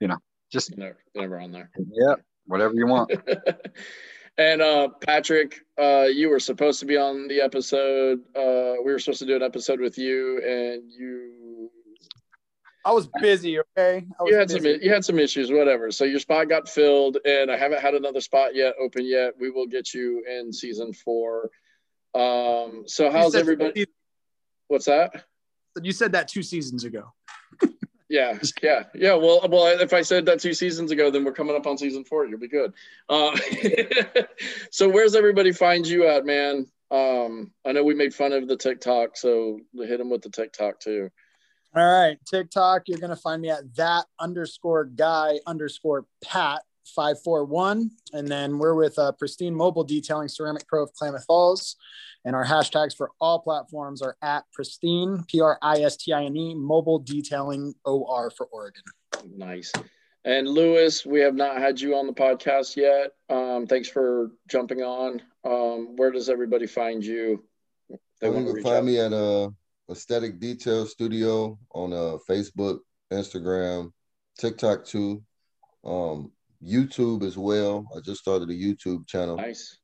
you 0.00 0.08
know, 0.08 0.18
just 0.52 0.76
never, 0.76 0.98
never 1.14 1.40
on 1.40 1.52
there. 1.52 1.70
Yeah, 1.90 2.16
whatever 2.46 2.74
you 2.74 2.86
want. 2.86 3.12
And 4.40 4.62
uh, 4.62 4.88
Patrick, 5.06 5.66
uh, 5.78 6.06
you 6.10 6.30
were 6.30 6.40
supposed 6.40 6.80
to 6.80 6.86
be 6.86 6.96
on 6.96 7.28
the 7.28 7.42
episode. 7.42 8.20
Uh, 8.34 8.80
we 8.82 8.90
were 8.90 8.98
supposed 8.98 9.18
to 9.18 9.26
do 9.26 9.36
an 9.36 9.42
episode 9.42 9.80
with 9.80 9.98
you, 9.98 10.38
and 10.38 10.90
you 10.90 11.70
I 12.86 12.92
was 12.92 13.06
busy. 13.20 13.58
Okay. 13.58 14.06
Was 14.18 14.30
you 14.30 14.36
had 14.36 14.50
some 14.50 14.64
you 14.64 14.90
had 14.90 15.04
some 15.04 15.18
issues, 15.18 15.52
whatever. 15.52 15.90
So 15.90 16.04
your 16.04 16.20
spot 16.20 16.48
got 16.48 16.70
filled, 16.70 17.18
and 17.26 17.50
I 17.50 17.58
haven't 17.58 17.82
had 17.82 17.92
another 17.92 18.22
spot 18.22 18.54
yet 18.54 18.72
open 18.80 19.04
yet. 19.04 19.34
We 19.38 19.50
will 19.50 19.66
get 19.66 19.92
you 19.92 20.24
in 20.26 20.50
season 20.54 20.94
four. 20.94 21.50
Um, 22.14 22.84
so 22.86 23.10
how's 23.10 23.34
everybody? 23.34 23.88
What's 24.68 24.86
that? 24.86 25.26
You 25.82 25.92
said 25.92 26.12
that 26.12 26.28
two 26.28 26.42
seasons 26.42 26.84
ago. 26.84 27.12
Yeah, 28.10 28.38
yeah, 28.60 28.82
yeah. 28.92 29.14
Well, 29.14 29.46
well, 29.48 29.80
if 29.80 29.94
I 29.94 30.02
said 30.02 30.26
that 30.26 30.40
two 30.40 30.52
seasons 30.52 30.90
ago, 30.90 31.12
then 31.12 31.24
we're 31.24 31.32
coming 31.32 31.54
up 31.54 31.68
on 31.68 31.78
season 31.78 32.04
four. 32.04 32.26
You'll 32.26 32.40
be 32.40 32.48
good. 32.48 32.72
Uh, 33.08 33.38
so 34.72 34.88
where's 34.88 35.14
everybody 35.14 35.52
find 35.52 35.86
you 35.86 36.08
at, 36.08 36.26
man? 36.26 36.66
Um, 36.90 37.52
I 37.64 37.70
know 37.70 37.84
we 37.84 37.94
made 37.94 38.12
fun 38.12 38.32
of 38.32 38.48
the 38.48 38.56
TikTok, 38.56 39.16
so 39.16 39.60
hit 39.76 39.98
them 39.98 40.10
with 40.10 40.22
the 40.22 40.28
TikTok 40.28 40.80
too. 40.80 41.08
All 41.72 41.84
right, 41.84 42.18
TikTok, 42.28 42.82
you're 42.88 42.98
gonna 42.98 43.14
find 43.14 43.40
me 43.40 43.50
at 43.50 43.76
that 43.76 44.06
underscore 44.18 44.86
guy 44.86 45.38
underscore 45.46 46.04
Pat 46.24 46.62
five 46.84 47.22
four 47.22 47.44
one, 47.44 47.90
and 48.12 48.28
then 48.28 48.58
we're 48.58 48.74
with 48.74 48.98
uh, 48.98 49.12
Pristine 49.12 49.54
Mobile 49.54 49.84
Detailing 49.84 50.28
Ceramic 50.28 50.66
Pro 50.66 50.82
of 50.82 50.92
Klamath 50.94 51.24
Falls, 51.24 51.76
and 52.24 52.34
our 52.34 52.44
hashtags 52.44 52.96
for 52.96 53.10
all 53.20 53.38
platforms 53.38 54.02
are 54.02 54.16
at 54.22 54.44
Pristine 54.52 55.24
P 55.28 55.40
R 55.40 55.58
I 55.62 55.80
S 55.80 55.96
T 55.96 56.12
I 56.12 56.24
N 56.24 56.36
E 56.36 56.54
Mobile 56.54 56.98
Detailing 56.98 57.74
O 57.84 58.04
R 58.06 58.30
for 58.30 58.46
Oregon. 58.46 58.82
Nice. 59.36 59.72
And 60.24 60.46
Lewis, 60.46 61.06
we 61.06 61.20
have 61.20 61.34
not 61.34 61.56
had 61.56 61.80
you 61.80 61.96
on 61.96 62.06
the 62.06 62.12
podcast 62.12 62.76
yet. 62.76 63.12
Um, 63.30 63.66
thanks 63.66 63.88
for 63.88 64.32
jumping 64.48 64.82
on. 64.82 65.22
Um, 65.44 65.96
where 65.96 66.10
does 66.10 66.28
everybody 66.28 66.66
find 66.66 67.02
you? 67.02 67.42
They 68.20 68.26
you 68.26 68.34
want 68.34 68.44
to 68.44 68.50
can 68.50 68.54
reach 68.56 68.62
find 68.64 68.76
out. 68.76 68.84
me 68.84 69.00
at 69.00 69.12
uh 69.14 69.48
Aesthetic 69.90 70.38
Detail 70.38 70.84
Studio 70.86 71.58
on 71.72 71.92
uh 71.94 72.18
Facebook, 72.28 72.80
Instagram, 73.10 73.92
TikTok 74.38 74.84
too, 74.84 75.22
um, 75.84 76.30
YouTube 76.64 77.22
as 77.22 77.36
well. 77.38 77.86
I 77.96 78.00
just 78.00 78.20
started 78.20 78.50
a 78.50 78.54
YouTube 78.54 79.06
channel. 79.06 79.36
Nice. 79.36 79.78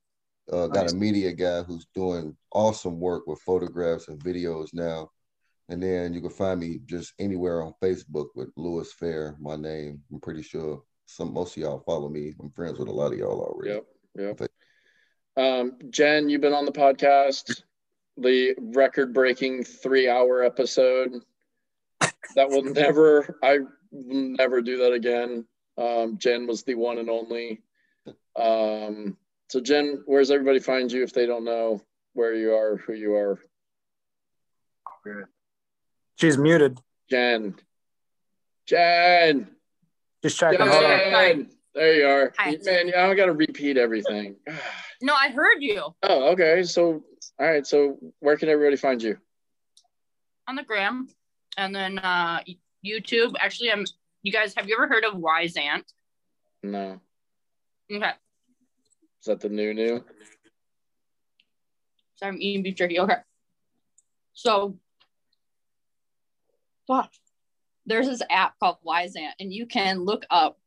Uh, 0.52 0.68
got 0.68 0.82
Nice. 0.82 0.92
a 0.92 0.96
media 0.96 1.32
guy 1.32 1.62
who's 1.62 1.86
doing 1.94 2.36
awesome 2.52 3.00
work 3.00 3.26
with 3.26 3.40
photographs 3.40 4.08
and 4.08 4.22
videos 4.22 4.68
now. 4.72 5.10
And 5.68 5.82
then 5.82 6.14
you 6.14 6.20
can 6.20 6.30
find 6.30 6.60
me 6.60 6.78
just 6.86 7.12
anywhere 7.18 7.62
on 7.62 7.74
Facebook 7.82 8.28
with 8.36 8.50
Lewis 8.56 8.92
Fair, 8.92 9.36
my 9.40 9.56
name. 9.56 10.00
I'm 10.12 10.20
pretty 10.20 10.42
sure 10.42 10.82
some 11.06 11.32
most 11.32 11.56
of 11.56 11.62
y'all 11.62 11.80
follow 11.80 12.08
me. 12.08 12.34
I'm 12.40 12.50
friends 12.50 12.78
with 12.78 12.88
a 12.88 12.92
lot 12.92 13.12
of 13.12 13.18
y'all 13.18 13.40
already. 13.40 13.74
Yep. 14.16 14.38
Yep. 14.38 14.50
Um, 15.36 15.72
Jen, 15.90 16.28
you've 16.28 16.40
been 16.40 16.52
on 16.54 16.64
the 16.64 16.72
podcast, 16.72 17.62
the 18.16 18.54
record 18.58 19.12
breaking 19.12 19.64
three 19.64 20.08
hour 20.08 20.44
episode. 20.44 21.12
that 22.36 22.48
will 22.48 22.62
never. 22.72 23.36
I 23.42 23.58
will 23.90 24.36
never 24.36 24.62
do 24.62 24.78
that 24.78 24.92
again. 24.92 25.44
Um, 25.78 26.18
Jen 26.18 26.46
was 26.46 26.62
the 26.62 26.74
one 26.74 26.98
and 26.98 27.10
only. 27.10 27.62
Um, 28.36 29.16
so 29.48 29.60
Jen, 29.60 30.02
where's 30.06 30.30
everybody 30.30 30.58
find 30.58 30.90
you 30.90 31.02
if 31.02 31.12
they 31.12 31.26
don't 31.26 31.44
know 31.44 31.82
where 32.14 32.34
you 32.34 32.54
are, 32.54 32.76
who 32.76 32.94
you 32.94 33.14
are? 33.14 33.38
She's 36.16 36.38
muted. 36.38 36.78
Jen. 37.10 37.54
Jen. 38.66 39.48
Just 40.22 40.38
checking. 40.38 40.60
Hold 40.60 40.84
on. 40.84 40.98
Jen. 41.10 41.50
There 41.74 41.94
you 41.94 42.06
are. 42.06 42.32
Hi. 42.38 42.56
Man, 42.64 42.92
I 42.96 43.14
got 43.14 43.26
to 43.26 43.32
repeat 43.32 43.76
everything. 43.76 44.36
No, 45.02 45.12
I 45.12 45.28
heard 45.28 45.58
you 45.60 45.94
Oh, 46.04 46.30
okay. 46.32 46.62
So, 46.62 47.04
all 47.38 47.46
right. 47.46 47.66
So, 47.66 47.98
where 48.20 48.38
can 48.38 48.48
everybody 48.48 48.76
find 48.76 49.02
you? 49.02 49.18
on 50.48 50.56
the 50.56 50.62
gram, 50.62 51.08
and 51.56 51.74
then 51.74 51.98
uh, 51.98 52.40
YouTube. 52.84 53.34
Actually, 53.38 53.72
I'm. 53.72 53.84
You 54.26 54.32
guys, 54.32 54.54
have 54.56 54.68
you 54.68 54.74
ever 54.74 54.88
heard 54.88 55.04
of 55.04 55.14
Wyzant? 55.14 55.84
No. 56.60 57.00
Okay, 57.94 58.10
Is 59.20 59.26
that 59.26 59.38
the 59.38 59.48
new 59.48 59.72
new? 59.72 60.04
so 62.16 62.26
I'm 62.26 62.36
eating 62.40 62.64
beef 62.64 62.74
jerky. 62.74 62.98
Okay, 62.98 63.18
so, 64.32 64.76
fuck. 66.88 67.12
There's 67.86 68.08
this 68.08 68.20
app 68.28 68.58
called 68.58 68.78
Wyzant, 68.84 69.30
and 69.38 69.52
you 69.52 69.64
can 69.64 70.00
look 70.00 70.26
up. 70.28 70.58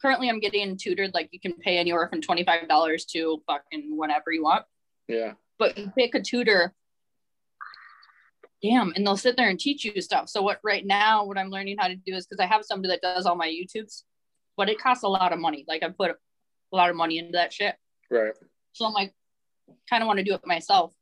Currently, 0.00 0.28
I'm 0.28 0.40
getting 0.40 0.76
tutored. 0.76 1.14
Like 1.14 1.28
you 1.30 1.38
can 1.38 1.52
pay 1.52 1.78
anywhere 1.78 2.08
from 2.08 2.20
twenty 2.20 2.42
five 2.42 2.66
dollars 2.68 3.04
to 3.12 3.40
fucking 3.46 3.96
whatever 3.96 4.32
you 4.32 4.42
want. 4.42 4.64
Yeah. 5.06 5.34
but 5.56 5.78
you 5.78 5.92
pick 5.96 6.16
a 6.16 6.20
tutor 6.20 6.74
damn 8.62 8.92
and 8.94 9.06
they'll 9.06 9.16
sit 9.16 9.36
there 9.36 9.48
and 9.48 9.58
teach 9.58 9.84
you 9.84 10.00
stuff. 10.00 10.28
So 10.28 10.40
what 10.40 10.60
right 10.62 10.86
now 10.86 11.24
what 11.24 11.36
i'm 11.38 11.50
learning 11.50 11.76
how 11.78 11.88
to 11.88 11.96
do 11.96 12.14
is 12.14 12.26
because 12.26 12.42
i 12.42 12.46
have 12.46 12.64
somebody 12.64 12.94
that 12.94 13.02
does 13.02 13.26
all 13.26 13.36
my 13.36 13.48
youtubes 13.48 14.02
but 14.56 14.68
it 14.68 14.78
costs 14.78 15.02
a 15.02 15.08
lot 15.08 15.32
of 15.32 15.38
money. 15.38 15.64
Like 15.66 15.82
i 15.82 15.88
put 15.88 16.10
a 16.10 16.76
lot 16.76 16.90
of 16.90 16.96
money 16.96 17.18
into 17.18 17.32
that 17.32 17.52
shit. 17.52 17.74
Right. 18.10 18.32
so 18.72 18.86
i'm 18.86 18.92
like 18.92 19.12
kind 19.88 20.02
of 20.02 20.06
want 20.06 20.18
to 20.18 20.24
do 20.24 20.34
it 20.34 20.40
myself. 20.46 20.92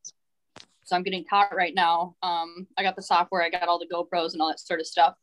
So 0.84 0.96
i'm 0.96 1.02
getting 1.02 1.24
taught 1.24 1.54
right 1.54 1.74
now. 1.74 2.14
Um 2.22 2.66
i 2.78 2.82
got 2.82 2.96
the 2.96 3.02
software 3.02 3.42
i 3.42 3.50
got 3.50 3.68
all 3.68 3.78
the 3.78 3.88
gopro's 3.92 4.32
and 4.32 4.42
all 4.42 4.48
that 4.48 4.60
sort 4.60 4.80
of 4.80 4.86
stuff. 4.86 5.14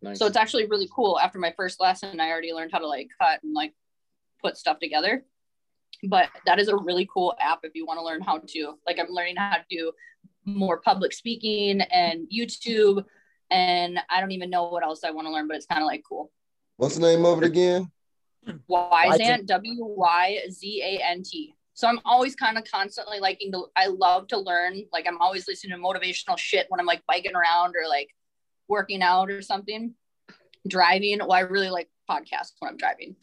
Nice. 0.00 0.18
so 0.18 0.26
it's 0.26 0.36
actually 0.36 0.66
really 0.66 0.88
cool. 0.94 1.18
After 1.18 1.38
my 1.38 1.52
first 1.56 1.80
lesson 1.80 2.20
i 2.20 2.30
already 2.30 2.52
learned 2.52 2.72
how 2.72 2.78
to 2.78 2.88
like 2.88 3.08
cut 3.20 3.40
and 3.42 3.54
like 3.54 3.74
put 4.42 4.56
stuff 4.56 4.78
together. 4.78 5.24
But 6.04 6.30
that 6.46 6.58
is 6.58 6.66
a 6.66 6.76
really 6.76 7.08
cool 7.12 7.34
app 7.38 7.60
if 7.62 7.72
you 7.74 7.86
want 7.86 8.00
to 8.00 8.04
learn 8.04 8.22
how 8.22 8.38
to. 8.38 8.74
Like 8.86 8.98
i'm 8.98 9.10
learning 9.10 9.36
how 9.36 9.56
to 9.56 9.64
do 9.68 9.92
more 10.44 10.80
public 10.80 11.12
speaking 11.12 11.80
and 11.80 12.26
youtube 12.32 13.04
and 13.50 13.98
i 14.10 14.20
don't 14.20 14.32
even 14.32 14.50
know 14.50 14.68
what 14.68 14.82
else 14.82 15.04
i 15.04 15.10
want 15.10 15.26
to 15.26 15.32
learn 15.32 15.46
but 15.46 15.56
it's 15.56 15.66
kind 15.66 15.82
of 15.82 15.86
like 15.86 16.02
cool 16.08 16.30
What's 16.82 16.96
the 16.96 17.02
name 17.02 17.24
of 17.24 17.40
it 17.40 17.46
again? 17.46 17.92
Wyzant, 18.68 19.46
W 19.46 19.84
Y 19.84 20.38
Z 20.50 20.82
A 20.82 21.00
N 21.10 21.22
T. 21.22 21.54
So 21.74 21.86
I'm 21.86 22.00
always 22.04 22.34
kind 22.34 22.58
of 22.58 22.64
constantly 22.64 23.20
liking 23.20 23.52
to, 23.52 23.66
I 23.76 23.86
love 23.86 24.26
to 24.28 24.38
learn. 24.38 24.82
Like 24.92 25.06
I'm 25.06 25.18
always 25.18 25.46
listening 25.46 25.76
to 25.76 25.82
motivational 25.82 26.36
shit 26.36 26.66
when 26.70 26.80
I'm 26.80 26.86
like 26.86 27.02
biking 27.06 27.36
around 27.36 27.74
or 27.80 27.88
like 27.88 28.10
working 28.66 29.00
out 29.00 29.30
or 29.30 29.42
something. 29.42 29.94
Driving. 30.66 31.20
Well, 31.20 31.30
I 31.30 31.40
really 31.40 31.70
like 31.70 31.88
podcasts 32.08 32.52
when 32.58 32.70
I'm 32.70 32.76
driving, 32.76 33.16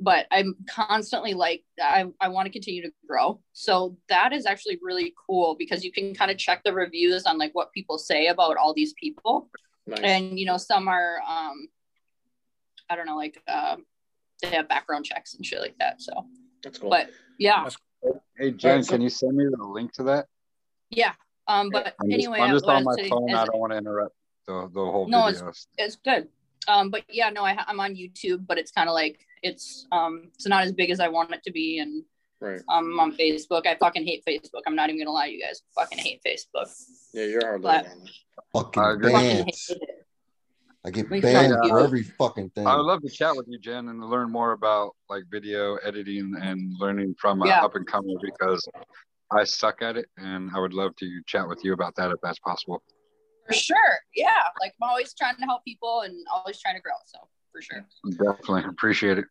but 0.00 0.26
I'm 0.30 0.56
constantly 0.68 1.34
like, 1.34 1.64
I, 1.82 2.06
I 2.20 2.28
want 2.28 2.46
to 2.46 2.52
continue 2.52 2.82
to 2.82 2.92
grow. 3.08 3.40
So 3.52 3.96
that 4.08 4.32
is 4.32 4.46
actually 4.46 4.78
really 4.82 5.14
cool 5.26 5.56
because 5.58 5.84
you 5.84 5.92
can 5.92 6.14
kind 6.14 6.30
of 6.30 6.38
check 6.38 6.62
the 6.64 6.72
reviews 6.72 7.24
on 7.24 7.38
like 7.38 7.54
what 7.54 7.72
people 7.72 7.98
say 7.98 8.26
about 8.28 8.56
all 8.56 8.74
these 8.74 8.92
people. 8.94 9.48
Nice. 9.86 10.00
And, 10.02 10.38
you 10.38 10.46
know, 10.46 10.56
some 10.56 10.88
are, 10.88 11.18
um, 11.28 11.68
I 12.90 12.96
don't 12.96 13.06
know, 13.06 13.16
like, 13.16 13.40
um, 13.48 13.84
they 14.42 14.48
have 14.50 14.68
background 14.68 15.04
checks 15.04 15.34
and 15.34 15.44
shit 15.44 15.60
like 15.60 15.76
that. 15.78 16.02
So, 16.02 16.12
That's 16.62 16.78
cool. 16.78 16.90
but 16.90 17.10
yeah, 17.38 17.68
Hey 18.38 18.50
Jen, 18.50 18.84
can 18.84 19.00
you 19.00 19.08
send 19.08 19.36
me 19.36 19.44
the 19.50 19.64
link 19.64 19.92
to 19.94 20.02
that? 20.04 20.26
yeah. 20.90 21.12
Um, 21.48 21.70
but 21.70 21.94
I'm 22.00 22.10
just, 22.10 22.26
anyway, 22.26 22.40
I'm 22.40 22.52
just 22.52 22.64
on 22.64 22.84
my 22.84 22.94
saying 22.96 23.08
phone. 23.08 23.34
I 23.34 23.44
don't 23.44 23.58
want 23.58 23.72
to 23.72 23.78
interrupt 23.78 24.14
the, 24.46 24.68
the 24.72 24.80
whole 24.80 25.08
no, 25.08 25.26
it's, 25.28 25.68
it's 25.78 25.96
good. 25.96 26.28
Um, 26.68 26.90
but 26.90 27.04
yeah, 27.08 27.30
no, 27.30 27.44
I, 27.44 27.56
I'm 27.66 27.80
on 27.80 27.94
YouTube, 27.94 28.46
but 28.46 28.58
it's 28.58 28.70
kind 28.72 28.88
of 28.88 28.94
like 28.94 29.24
it's 29.42 29.86
um, 29.92 30.30
it's 30.34 30.46
not 30.46 30.64
as 30.64 30.72
big 30.72 30.90
as 30.90 31.00
I 31.00 31.08
want 31.08 31.32
it 31.32 31.42
to 31.44 31.52
be, 31.52 31.78
and 31.78 32.04
Right. 32.38 32.60
um, 32.68 32.92
I'm 32.92 33.00
on 33.00 33.16
Facebook. 33.16 33.66
I 33.66 33.76
fucking 33.76 34.04
hate 34.04 34.22
Facebook. 34.26 34.60
I'm 34.66 34.74
not 34.76 34.90
even 34.90 35.00
gonna 35.00 35.12
lie 35.12 35.28
to 35.28 35.32
you 35.32 35.42
guys. 35.42 35.62
I 35.76 35.82
fucking 35.82 35.98
hate 35.98 36.20
Facebook. 36.26 36.70
Yeah, 37.14 37.24
you're 37.24 37.40
hard. 37.46 37.62
But 37.62 37.86
Fucking 38.52 38.82
agree. 38.82 39.12
fucking 39.12 39.44
bans. 39.44 39.70
I 40.84 40.90
get 40.90 41.10
Makes 41.10 41.24
banned 41.24 41.52
sense. 41.54 41.68
for 41.68 41.80
every 41.80 42.02
fucking 42.02 42.50
thing. 42.50 42.66
I 42.66 42.76
would 42.76 42.84
love 42.84 43.02
to 43.02 43.08
chat 43.08 43.34
with 43.34 43.46
you, 43.48 43.58
Jen, 43.58 43.88
and 43.88 44.04
learn 44.04 44.30
more 44.30 44.52
about 44.52 44.94
like 45.08 45.24
video 45.30 45.76
editing 45.76 46.34
and 46.40 46.72
learning 46.78 47.14
from 47.18 47.40
an 47.42 47.48
Yeah. 47.48 47.64
up 47.64 47.74
and 47.74 47.86
comer 47.86 48.14
because 48.22 48.66
I 49.32 49.42
suck 49.44 49.80
at 49.82 49.96
it, 49.96 50.06
and 50.18 50.50
I 50.54 50.60
would 50.60 50.74
love 50.74 50.94
to 50.96 51.22
chat 51.26 51.48
with 51.48 51.64
you 51.64 51.72
about 51.72 51.94
that 51.96 52.10
if 52.10 52.18
that's 52.22 52.38
possible. 52.38 52.82
For 53.46 53.54
sure. 53.54 53.76
Yeah. 54.14 54.28
Like 54.60 54.74
I'm 54.82 54.88
always 54.88 55.14
trying 55.14 55.36
to 55.36 55.42
help 55.44 55.64
people 55.64 56.02
and 56.02 56.14
always 56.34 56.60
trying 56.60 56.76
to 56.76 56.82
grow. 56.82 56.92
So 57.06 57.18
for 57.52 57.62
sure. 57.62 57.86
Definitely 58.10 58.64
appreciate 58.68 59.18
it. 59.18 59.26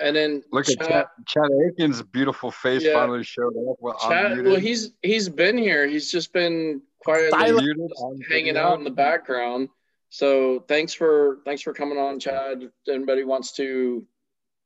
And 0.00 0.16
then 0.16 0.42
Look 0.50 0.68
at 0.68 0.78
Chad- 0.78 0.88
Chad, 0.88 1.06
Chad 1.26 1.50
Adkins' 1.68 2.02
beautiful 2.02 2.50
face 2.50 2.82
Yeah. 2.82 2.94
finally 2.94 3.22
showed 3.22 3.54
up. 3.68 3.76
Well, 3.80 3.98
Chad, 4.08 4.42
well, 4.44 4.56
he's 4.56 4.92
he's 5.02 5.28
been 5.28 5.58
here. 5.58 5.86
He's 5.86 6.10
just 6.10 6.32
been 6.32 6.80
quietly 7.04 7.52
Muted 7.52 7.90
hanging 8.30 8.56
out 8.56 8.78
in 8.78 8.84
the 8.84 8.90
background. 8.90 9.68
So 10.08 10.60
thanks 10.68 10.94
for 10.94 11.38
thanks 11.44 11.62
for 11.62 11.72
coming 11.74 11.98
on, 11.98 12.18
Chad. 12.18 12.62
If 12.62 12.70
anybody 12.88 13.24
wants 13.24 13.52
to 13.56 14.06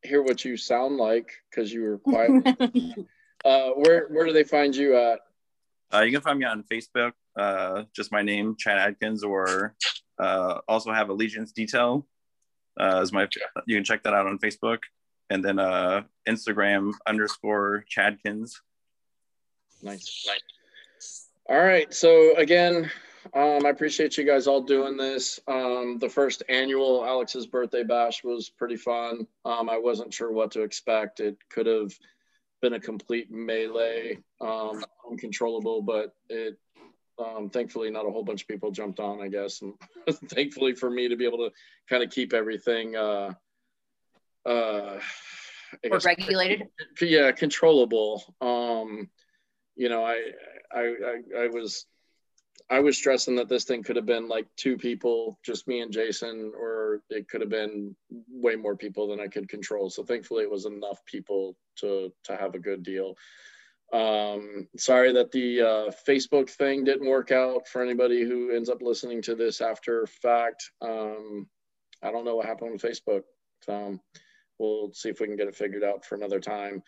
hear 0.03 0.23
what 0.23 0.45
you 0.45 0.57
sound 0.57 0.97
like 0.99 1.33
because 1.51 1.73
you 1.73 1.83
were 1.83 1.99
quiet. 1.99 2.47
uh, 3.45 3.71
where 3.71 4.07
where 4.09 4.27
do 4.27 4.33
they 4.33 4.45
find 4.45 4.75
you 4.75 4.97
at? 4.97 5.19
Uh, 5.93 6.01
you 6.01 6.13
can 6.13 6.21
find 6.21 6.39
me 6.39 6.45
on 6.45 6.63
Facebook, 6.63 7.13
uh, 7.37 7.85
just 7.95 8.13
my 8.13 8.23
name, 8.23 8.57
Chad 8.59 8.79
Adkins, 8.79 9.25
or 9.25 9.75
uh, 10.19 10.61
also 10.69 10.93
have 10.93 11.09
Allegiance 11.09 11.53
Detail. 11.53 12.07
Uh, 12.79 13.01
is 13.03 13.13
my 13.13 13.29
you 13.67 13.77
can 13.77 13.85
check 13.85 14.03
that 14.03 14.15
out 14.15 14.27
on 14.27 14.39
Facebook, 14.39 14.79
and 15.31 15.45
then 15.45 15.59
uh, 15.59 16.03
Instagram 16.29 16.93
underscore 17.07 17.85
Chadkins. 17.89 18.61
Nice. 19.83 20.29
All 21.49 21.61
right. 21.61 21.93
So 21.93 22.35
again, 22.37 22.91
um, 23.33 23.65
I 23.65 23.71
appreciate 23.71 24.17
you 24.17 24.25
guys 24.25 24.47
all 24.47 24.63
doing 24.63 24.97
this. 24.97 25.41
Um, 25.47 25.99
the 25.99 26.09
first 26.09 26.43
annual 26.49 27.05
Alex's 27.05 27.47
birthday 27.47 27.83
bash 27.83 28.25
was 28.25 28.51
pretty 28.51 28.77
fun. 28.77 29.27
Um, 29.45 29.71
I 29.71 29.79
wasn't 29.79 30.13
sure 30.13 30.33
what 30.33 30.51
to 30.53 30.63
expect. 30.63 31.21
It 31.21 31.37
could 31.51 31.67
have 31.67 31.93
been 32.61 32.75
a 32.75 32.81
complete 32.81 33.31
melee, 33.31 34.19
um, 34.41 34.85
uncontrollable, 35.11 35.83
but 35.83 36.15
it 36.29 36.59
um, 37.19 37.51
thankfully 37.51 37.91
not 37.91 38.07
a 38.07 38.11
whole 38.11 38.25
bunch 38.25 38.43
of 38.43 38.49
people 38.49 38.71
jumped 38.71 39.01
on, 39.01 39.21
I 39.21 39.29
guess, 39.29 39.63
and 39.63 39.75
thankfully 40.31 40.75
for 40.75 40.91
me 40.91 41.09
to 41.09 41.17
be 41.17 41.25
able 41.27 41.39
to 41.39 41.51
kind 41.89 42.03
of 42.03 42.11
keep 42.11 42.33
everything. 42.33 42.97
Uh, 42.97 43.33
uh, 44.47 45.01
Or 45.91 45.99
regulated. 46.05 46.69
yeah 47.01 47.33
controllable 47.33 48.23
um 48.41 49.09
you 49.75 49.89
know 49.89 50.05
I, 50.05 50.21
I 50.73 50.81
i 50.83 51.45
i 51.45 51.47
was 51.49 51.87
i 52.71 52.79
was 52.79 52.97
stressing 52.97 53.37
that 53.37 53.49
this 53.49 53.65
thing 53.65 53.83
could 53.83 53.97
have 53.97 54.07
been 54.07 54.29
like 54.29 54.47
two 54.57 54.77
people 54.77 55.39
just 55.45 55.67
me 55.67 55.81
and 55.81 55.93
jason 55.93 56.53
or 56.57 57.03
it 57.11 57.29
could 57.29 57.41
have 57.41 57.51
been 57.51 57.97
way 58.31 58.55
more 58.55 58.77
people 58.77 59.09
than 59.09 59.19
i 59.21 59.27
could 59.27 59.49
control 59.49 59.91
so 59.91 60.05
thankfully 60.05 60.45
it 60.45 60.51
was 60.51 60.65
enough 60.67 61.05
people 61.07 61.57
to 61.77 62.13
to 62.23 62.37
have 62.37 62.55
a 62.55 62.61
good 62.61 62.83
deal 62.85 63.15
um 63.93 64.67
sorry 64.77 65.13
that 65.13 65.31
the 65.31 65.61
uh 65.61 65.91
facebook 66.09 66.49
thing 66.51 66.85
didn't 66.85 67.09
work 67.09 67.31
out 67.31 67.69
for 67.69 67.83
anybody 67.83 68.25
who 68.25 68.51
ends 68.51 68.69
up 68.69 68.81
listening 68.81 69.21
to 69.21 69.35
this 69.35 69.61
after 69.61 70.07
fact 70.07 70.71
um 70.81 71.47
i 72.03 72.11
don't 72.11 72.25
know 72.25 72.35
what 72.35 72.47
happened 72.47 72.73
with 72.73 72.83
facebook 72.83 73.23
um 73.69 74.01
we'll 74.59 74.93
see 74.93 75.09
if 75.09 75.21
we 75.21 75.27
can 75.27 75.37
get 75.37 75.49
it 75.49 75.57
figured 75.57 75.85
out 75.85 76.05
for 76.05 76.15
another 76.15 76.41
time. 76.41 76.83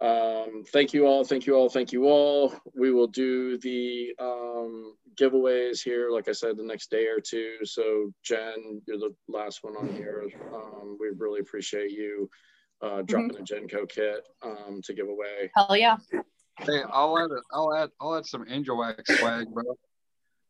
Um, 0.00 0.64
thank 0.72 0.92
you 0.92 1.06
all. 1.06 1.24
Thank 1.24 1.46
you 1.46 1.54
all. 1.54 1.68
Thank 1.68 1.92
you 1.92 2.04
all. 2.04 2.54
We 2.74 2.92
will 2.92 3.06
do 3.06 3.56
the 3.58 4.10
um, 4.18 4.94
giveaways 5.18 5.82
here, 5.82 6.10
like 6.10 6.28
I 6.28 6.32
said, 6.32 6.56
the 6.56 6.64
next 6.64 6.90
day 6.90 7.06
or 7.06 7.18
two. 7.18 7.56
So, 7.64 8.12
Jen, 8.22 8.82
you're 8.86 8.98
the 8.98 9.14
last 9.28 9.64
one 9.64 9.74
on 9.76 9.88
here. 9.94 10.24
Um, 10.52 10.98
we 11.00 11.08
really 11.16 11.40
appreciate 11.40 11.92
you 11.92 12.28
uh, 12.82 13.02
dropping 13.02 13.38
a 13.38 13.42
Genco 13.42 13.88
kit 13.88 14.28
um, 14.42 14.80
to 14.84 14.92
give 14.92 15.08
away. 15.08 15.50
Hell 15.54 15.76
yeah. 15.76 15.96
Hey, 16.60 16.82
I'll 16.90 17.18
add, 17.18 17.30
I'll 17.52 17.74
add, 17.74 17.90
I'll 18.00 18.16
add 18.16 18.26
some 18.26 18.44
Angelwax 18.48 19.18
swag, 19.18 19.48
bro. 19.52 19.64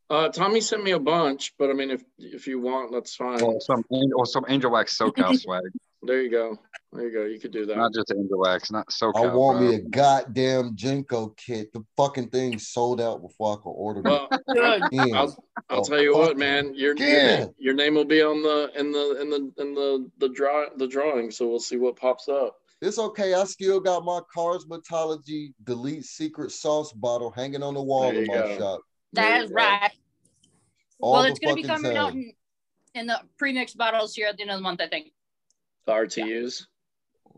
Uh, 0.09 0.29
Tommy 0.29 0.61
sent 0.61 0.85
me 0.85 0.93
a 0.93 1.01
bunch, 1.01 1.53
but 1.59 1.69
I 1.69 1.73
mean, 1.73 1.91
if 1.91 2.05
if 2.19 2.47
you 2.47 2.61
want, 2.61 2.93
that's 2.93 3.17
fine. 3.17 3.41
Or 3.43 3.61
some, 3.61 3.83
or 3.91 4.25
some 4.25 4.45
Angelwax 4.49 4.97
SoCal 4.97 5.37
swag. 5.41 5.63
There 6.03 6.23
you 6.23 6.31
go. 6.31 6.57
There 6.93 7.09
you 7.09 7.13
go. 7.13 7.25
You 7.25 7.41
could 7.41 7.51
do 7.51 7.67
that. 7.67 7.77
Not 7.77 7.93
just 7.93 8.13
Angelwax, 8.13 8.71
not 8.71 8.91
so. 8.93 9.11
I 9.17 9.27
want 9.27 9.61
me 9.61 9.75
a 9.75 9.81
goddamn 9.81 10.77
Jinko 10.77 11.35
kit. 11.37 11.73
The 11.73 11.85
fucking 11.97 12.29
thing 12.29 12.57
sold 12.61 13.01
out 13.01 13.21
before 13.21 13.55
I 13.55 13.57
could 13.57 13.71
order 13.71 14.03
Well, 14.03 14.29
it. 14.31 14.43
good. 14.55 14.83
Again. 14.87 15.15
I'll, 15.17 15.37
I'll 15.69 15.81
Oh, 15.81 15.83
tell 15.83 16.01
you 16.01 16.17
what, 16.17 16.39
man. 16.39 16.73
Your 16.77 16.95
your, 16.95 17.09
name, 17.09 17.49
your 17.59 17.75
name 17.75 17.97
will 17.97 18.05
be 18.05 18.23
on 18.23 18.41
the 18.45 18.71
in 18.79 18.93
the 18.93 19.21
in 19.21 19.29
the 19.31 19.53
in 19.61 19.75
the 19.75 20.11
the 20.19 20.29
draw 20.29 20.67
the 20.77 20.87
drawing. 20.87 21.33
So 21.33 21.49
we'll 21.49 21.59
see 21.59 21.77
what 21.77 21.97
pops 21.97 22.29
up. 22.29 22.57
It's 22.83 22.99
okay. 22.99 23.35
I 23.35 23.45
still 23.45 23.81
got 23.81 24.05
my 24.05 24.21
Cosmetology 24.35 25.55
Delete 25.65 26.05
Secret 26.05 26.53
Sauce 26.53 26.93
bottle 26.93 27.31
hanging 27.31 27.63
on 27.63 27.75
the 27.75 27.83
wall 27.83 28.11
in 28.11 28.27
my 28.27 28.35
go. 28.35 28.59
shop. 28.59 28.81
That's 29.13 29.51
right. 29.51 29.91
All 31.01 31.15
well, 31.15 31.23
it's 31.25 31.39
going 31.39 31.57
to 31.57 31.63
be 31.63 31.67
fucking 31.67 31.85
coming 31.85 31.97
out 31.97 32.11
time. 32.11 32.19
in, 32.95 33.01
in 33.01 33.07
the 33.07 33.21
pre-mixed 33.39 33.79
bottles 33.79 34.15
here 34.15 34.29
at 34.29 34.37
the 34.37 34.43
end 34.43 34.51
of 34.51 34.59
the 34.59 34.63
month, 34.63 34.81
I 34.81 34.89
think. 34.89 35.13
The 35.87 35.93
RTUs. 35.93 36.65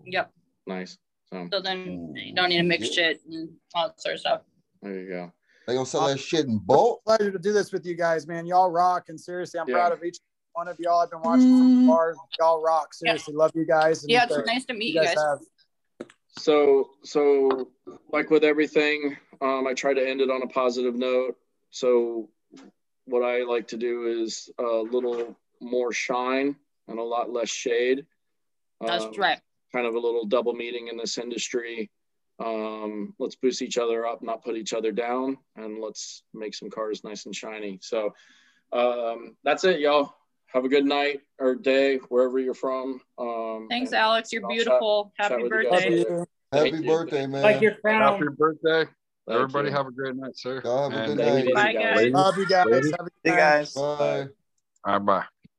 Yep. 0.07 0.33
Nice. 0.67 0.99
So 1.33 1.49
So 1.53 1.61
then 1.61 2.15
mm. 2.15 2.27
you 2.27 2.35
don't 2.35 2.49
need 2.49 2.59
to 2.59 2.63
mix 2.65 2.89
shit 2.93 3.21
and 3.31 3.51
all 3.75 3.89
that 3.89 4.01
sort 4.01 4.15
of 4.15 4.21
stuff. 4.21 4.41
there 4.83 4.95
you 4.95 5.09
go. 5.09 5.33
They 5.67 5.75
gonna 5.75 5.85
sell 5.85 6.03
uh, 6.03 6.09
that 6.09 6.19
shit 6.19 6.47
in 6.47 6.59
bulk. 6.59 7.03
Pleasure 7.05 7.31
to 7.31 7.39
do 7.39 7.53
this 7.53 7.73
with 7.73 7.85
you 7.85 7.95
guys, 7.95 8.27
man. 8.27 8.47
Y'all 8.47 8.71
rock, 8.71 9.05
and 9.09 9.21
seriously, 9.21 9.61
I'm 9.61 9.69
Yeah. 9.69 9.75
proud 9.75 9.93
of 9.93 10.03
each 10.03 10.17
one 10.59 10.67
of 10.67 10.77
y'all. 10.81 10.99
I've 11.01 11.11
been 11.11 11.21
watching 11.23 11.57
from 11.57 11.87
far. 11.87 12.15
Y'all 12.41 12.61
rock. 12.61 12.93
Seriously, 12.93 13.33
love 13.33 13.53
you 13.55 13.65
guys. 13.65 14.03
and 14.03 14.11
Yeah, 14.11 14.27
it's 14.29 14.45
nice 14.45 14.65
to 14.65 14.75
meet 14.75 14.93
you 14.93 15.05
guys. 15.05 15.15
have. 15.17 15.39
So 16.37 16.91
so 17.05 17.71
like 18.13 18.29
with 18.31 18.43
everything, 18.43 19.17
um, 19.41 19.69
I 19.69 19.75
try 19.75 19.95
to 19.95 20.05
end 20.05 20.21
it 20.21 20.31
on 20.31 20.43
a 20.43 20.49
positive 20.49 20.97
note. 20.97 21.37
So 21.71 22.29
what 23.05 23.21
I 23.23 23.45
like 23.45 23.69
to 23.69 23.77
do 23.77 24.07
is 24.23 24.51
a 24.59 24.65
little 24.65 25.37
more 25.61 25.93
shine 25.93 26.57
and 26.89 26.99
a 26.99 27.03
lot 27.05 27.31
less 27.31 27.49
shade. 27.49 28.05
That's 28.81 29.05
Um, 29.05 29.13
right. 29.17 29.39
Kind 29.73 29.87
of 29.87 29.95
a 29.95 29.99
little 29.99 30.27
double 30.27 30.55
meeting 30.55 30.89
in 30.89 30.97
this 30.97 31.19
industry. 31.19 31.89
Um, 32.41 33.15
let's 33.21 33.37
boost 33.37 33.63
each 33.63 33.79
other 33.79 34.07
up, 34.07 34.23
not 34.23 34.43
put 34.43 34.57
each 34.57 34.73
other 34.73 34.91
down, 34.91 35.39
and 35.55 35.81
let's 35.81 36.23
make 36.35 36.55
some 36.55 36.69
cars 36.71 37.05
nice 37.05 37.27
and 37.27 37.35
shiny. 37.35 37.79
So 37.81 38.13
um, 38.73 39.37
that's 39.45 39.63
it, 39.65 39.79
y'all. 39.81 40.15
Have 40.55 40.65
a 40.65 40.69
good 40.69 40.87
night 40.87 41.21
or 41.39 41.55
day 41.55 41.97
wherever 42.09 42.39
you're 42.39 42.55
from. 42.55 43.01
Um, 43.19 43.67
Thanks, 43.69 43.93
Alex. 43.93 44.33
You're 44.33 44.45
I'll 44.45 44.51
beautiful. 44.51 45.13
chat 45.21 45.31
Happy 45.33 45.43
with 45.43 45.53
you 45.53 45.63
guys 45.65 45.73
birthday. 45.73 45.91
later. 45.91 46.27
Happy 46.53 46.71
Thank 46.71 46.85
you. 46.85 46.91
birthday, 46.91 47.27
man. 47.27 47.43
Like 47.43 47.61
your 47.61 47.77
Happy 47.85 48.25
birthday. 48.37 48.85
Thank 49.27 49.41
Everybody 49.41 49.69
you. 49.69 49.75
have 49.75 49.87
a 49.87 49.91
great 49.93 50.17
night, 50.17 50.39
sir. 50.39 50.63
Y'all 50.65 50.91
have 50.91 50.99
a 51.03 51.07
good 51.15 51.19
night. 51.19 51.55
Bye, 51.55 51.73
guys. 51.75 52.11
Love 52.13 52.39
you 52.39 52.47
guys. 52.47 52.67
ladies, 52.67 52.91
Have 52.93 53.01
a 53.01 53.11
good 53.11 53.13
Hey 53.25 53.31
night. 53.31 53.37
guys. 53.37 53.75
Bye. 53.75 54.29
All 54.85 54.93
right, 54.95 54.99
bye. 55.05 55.25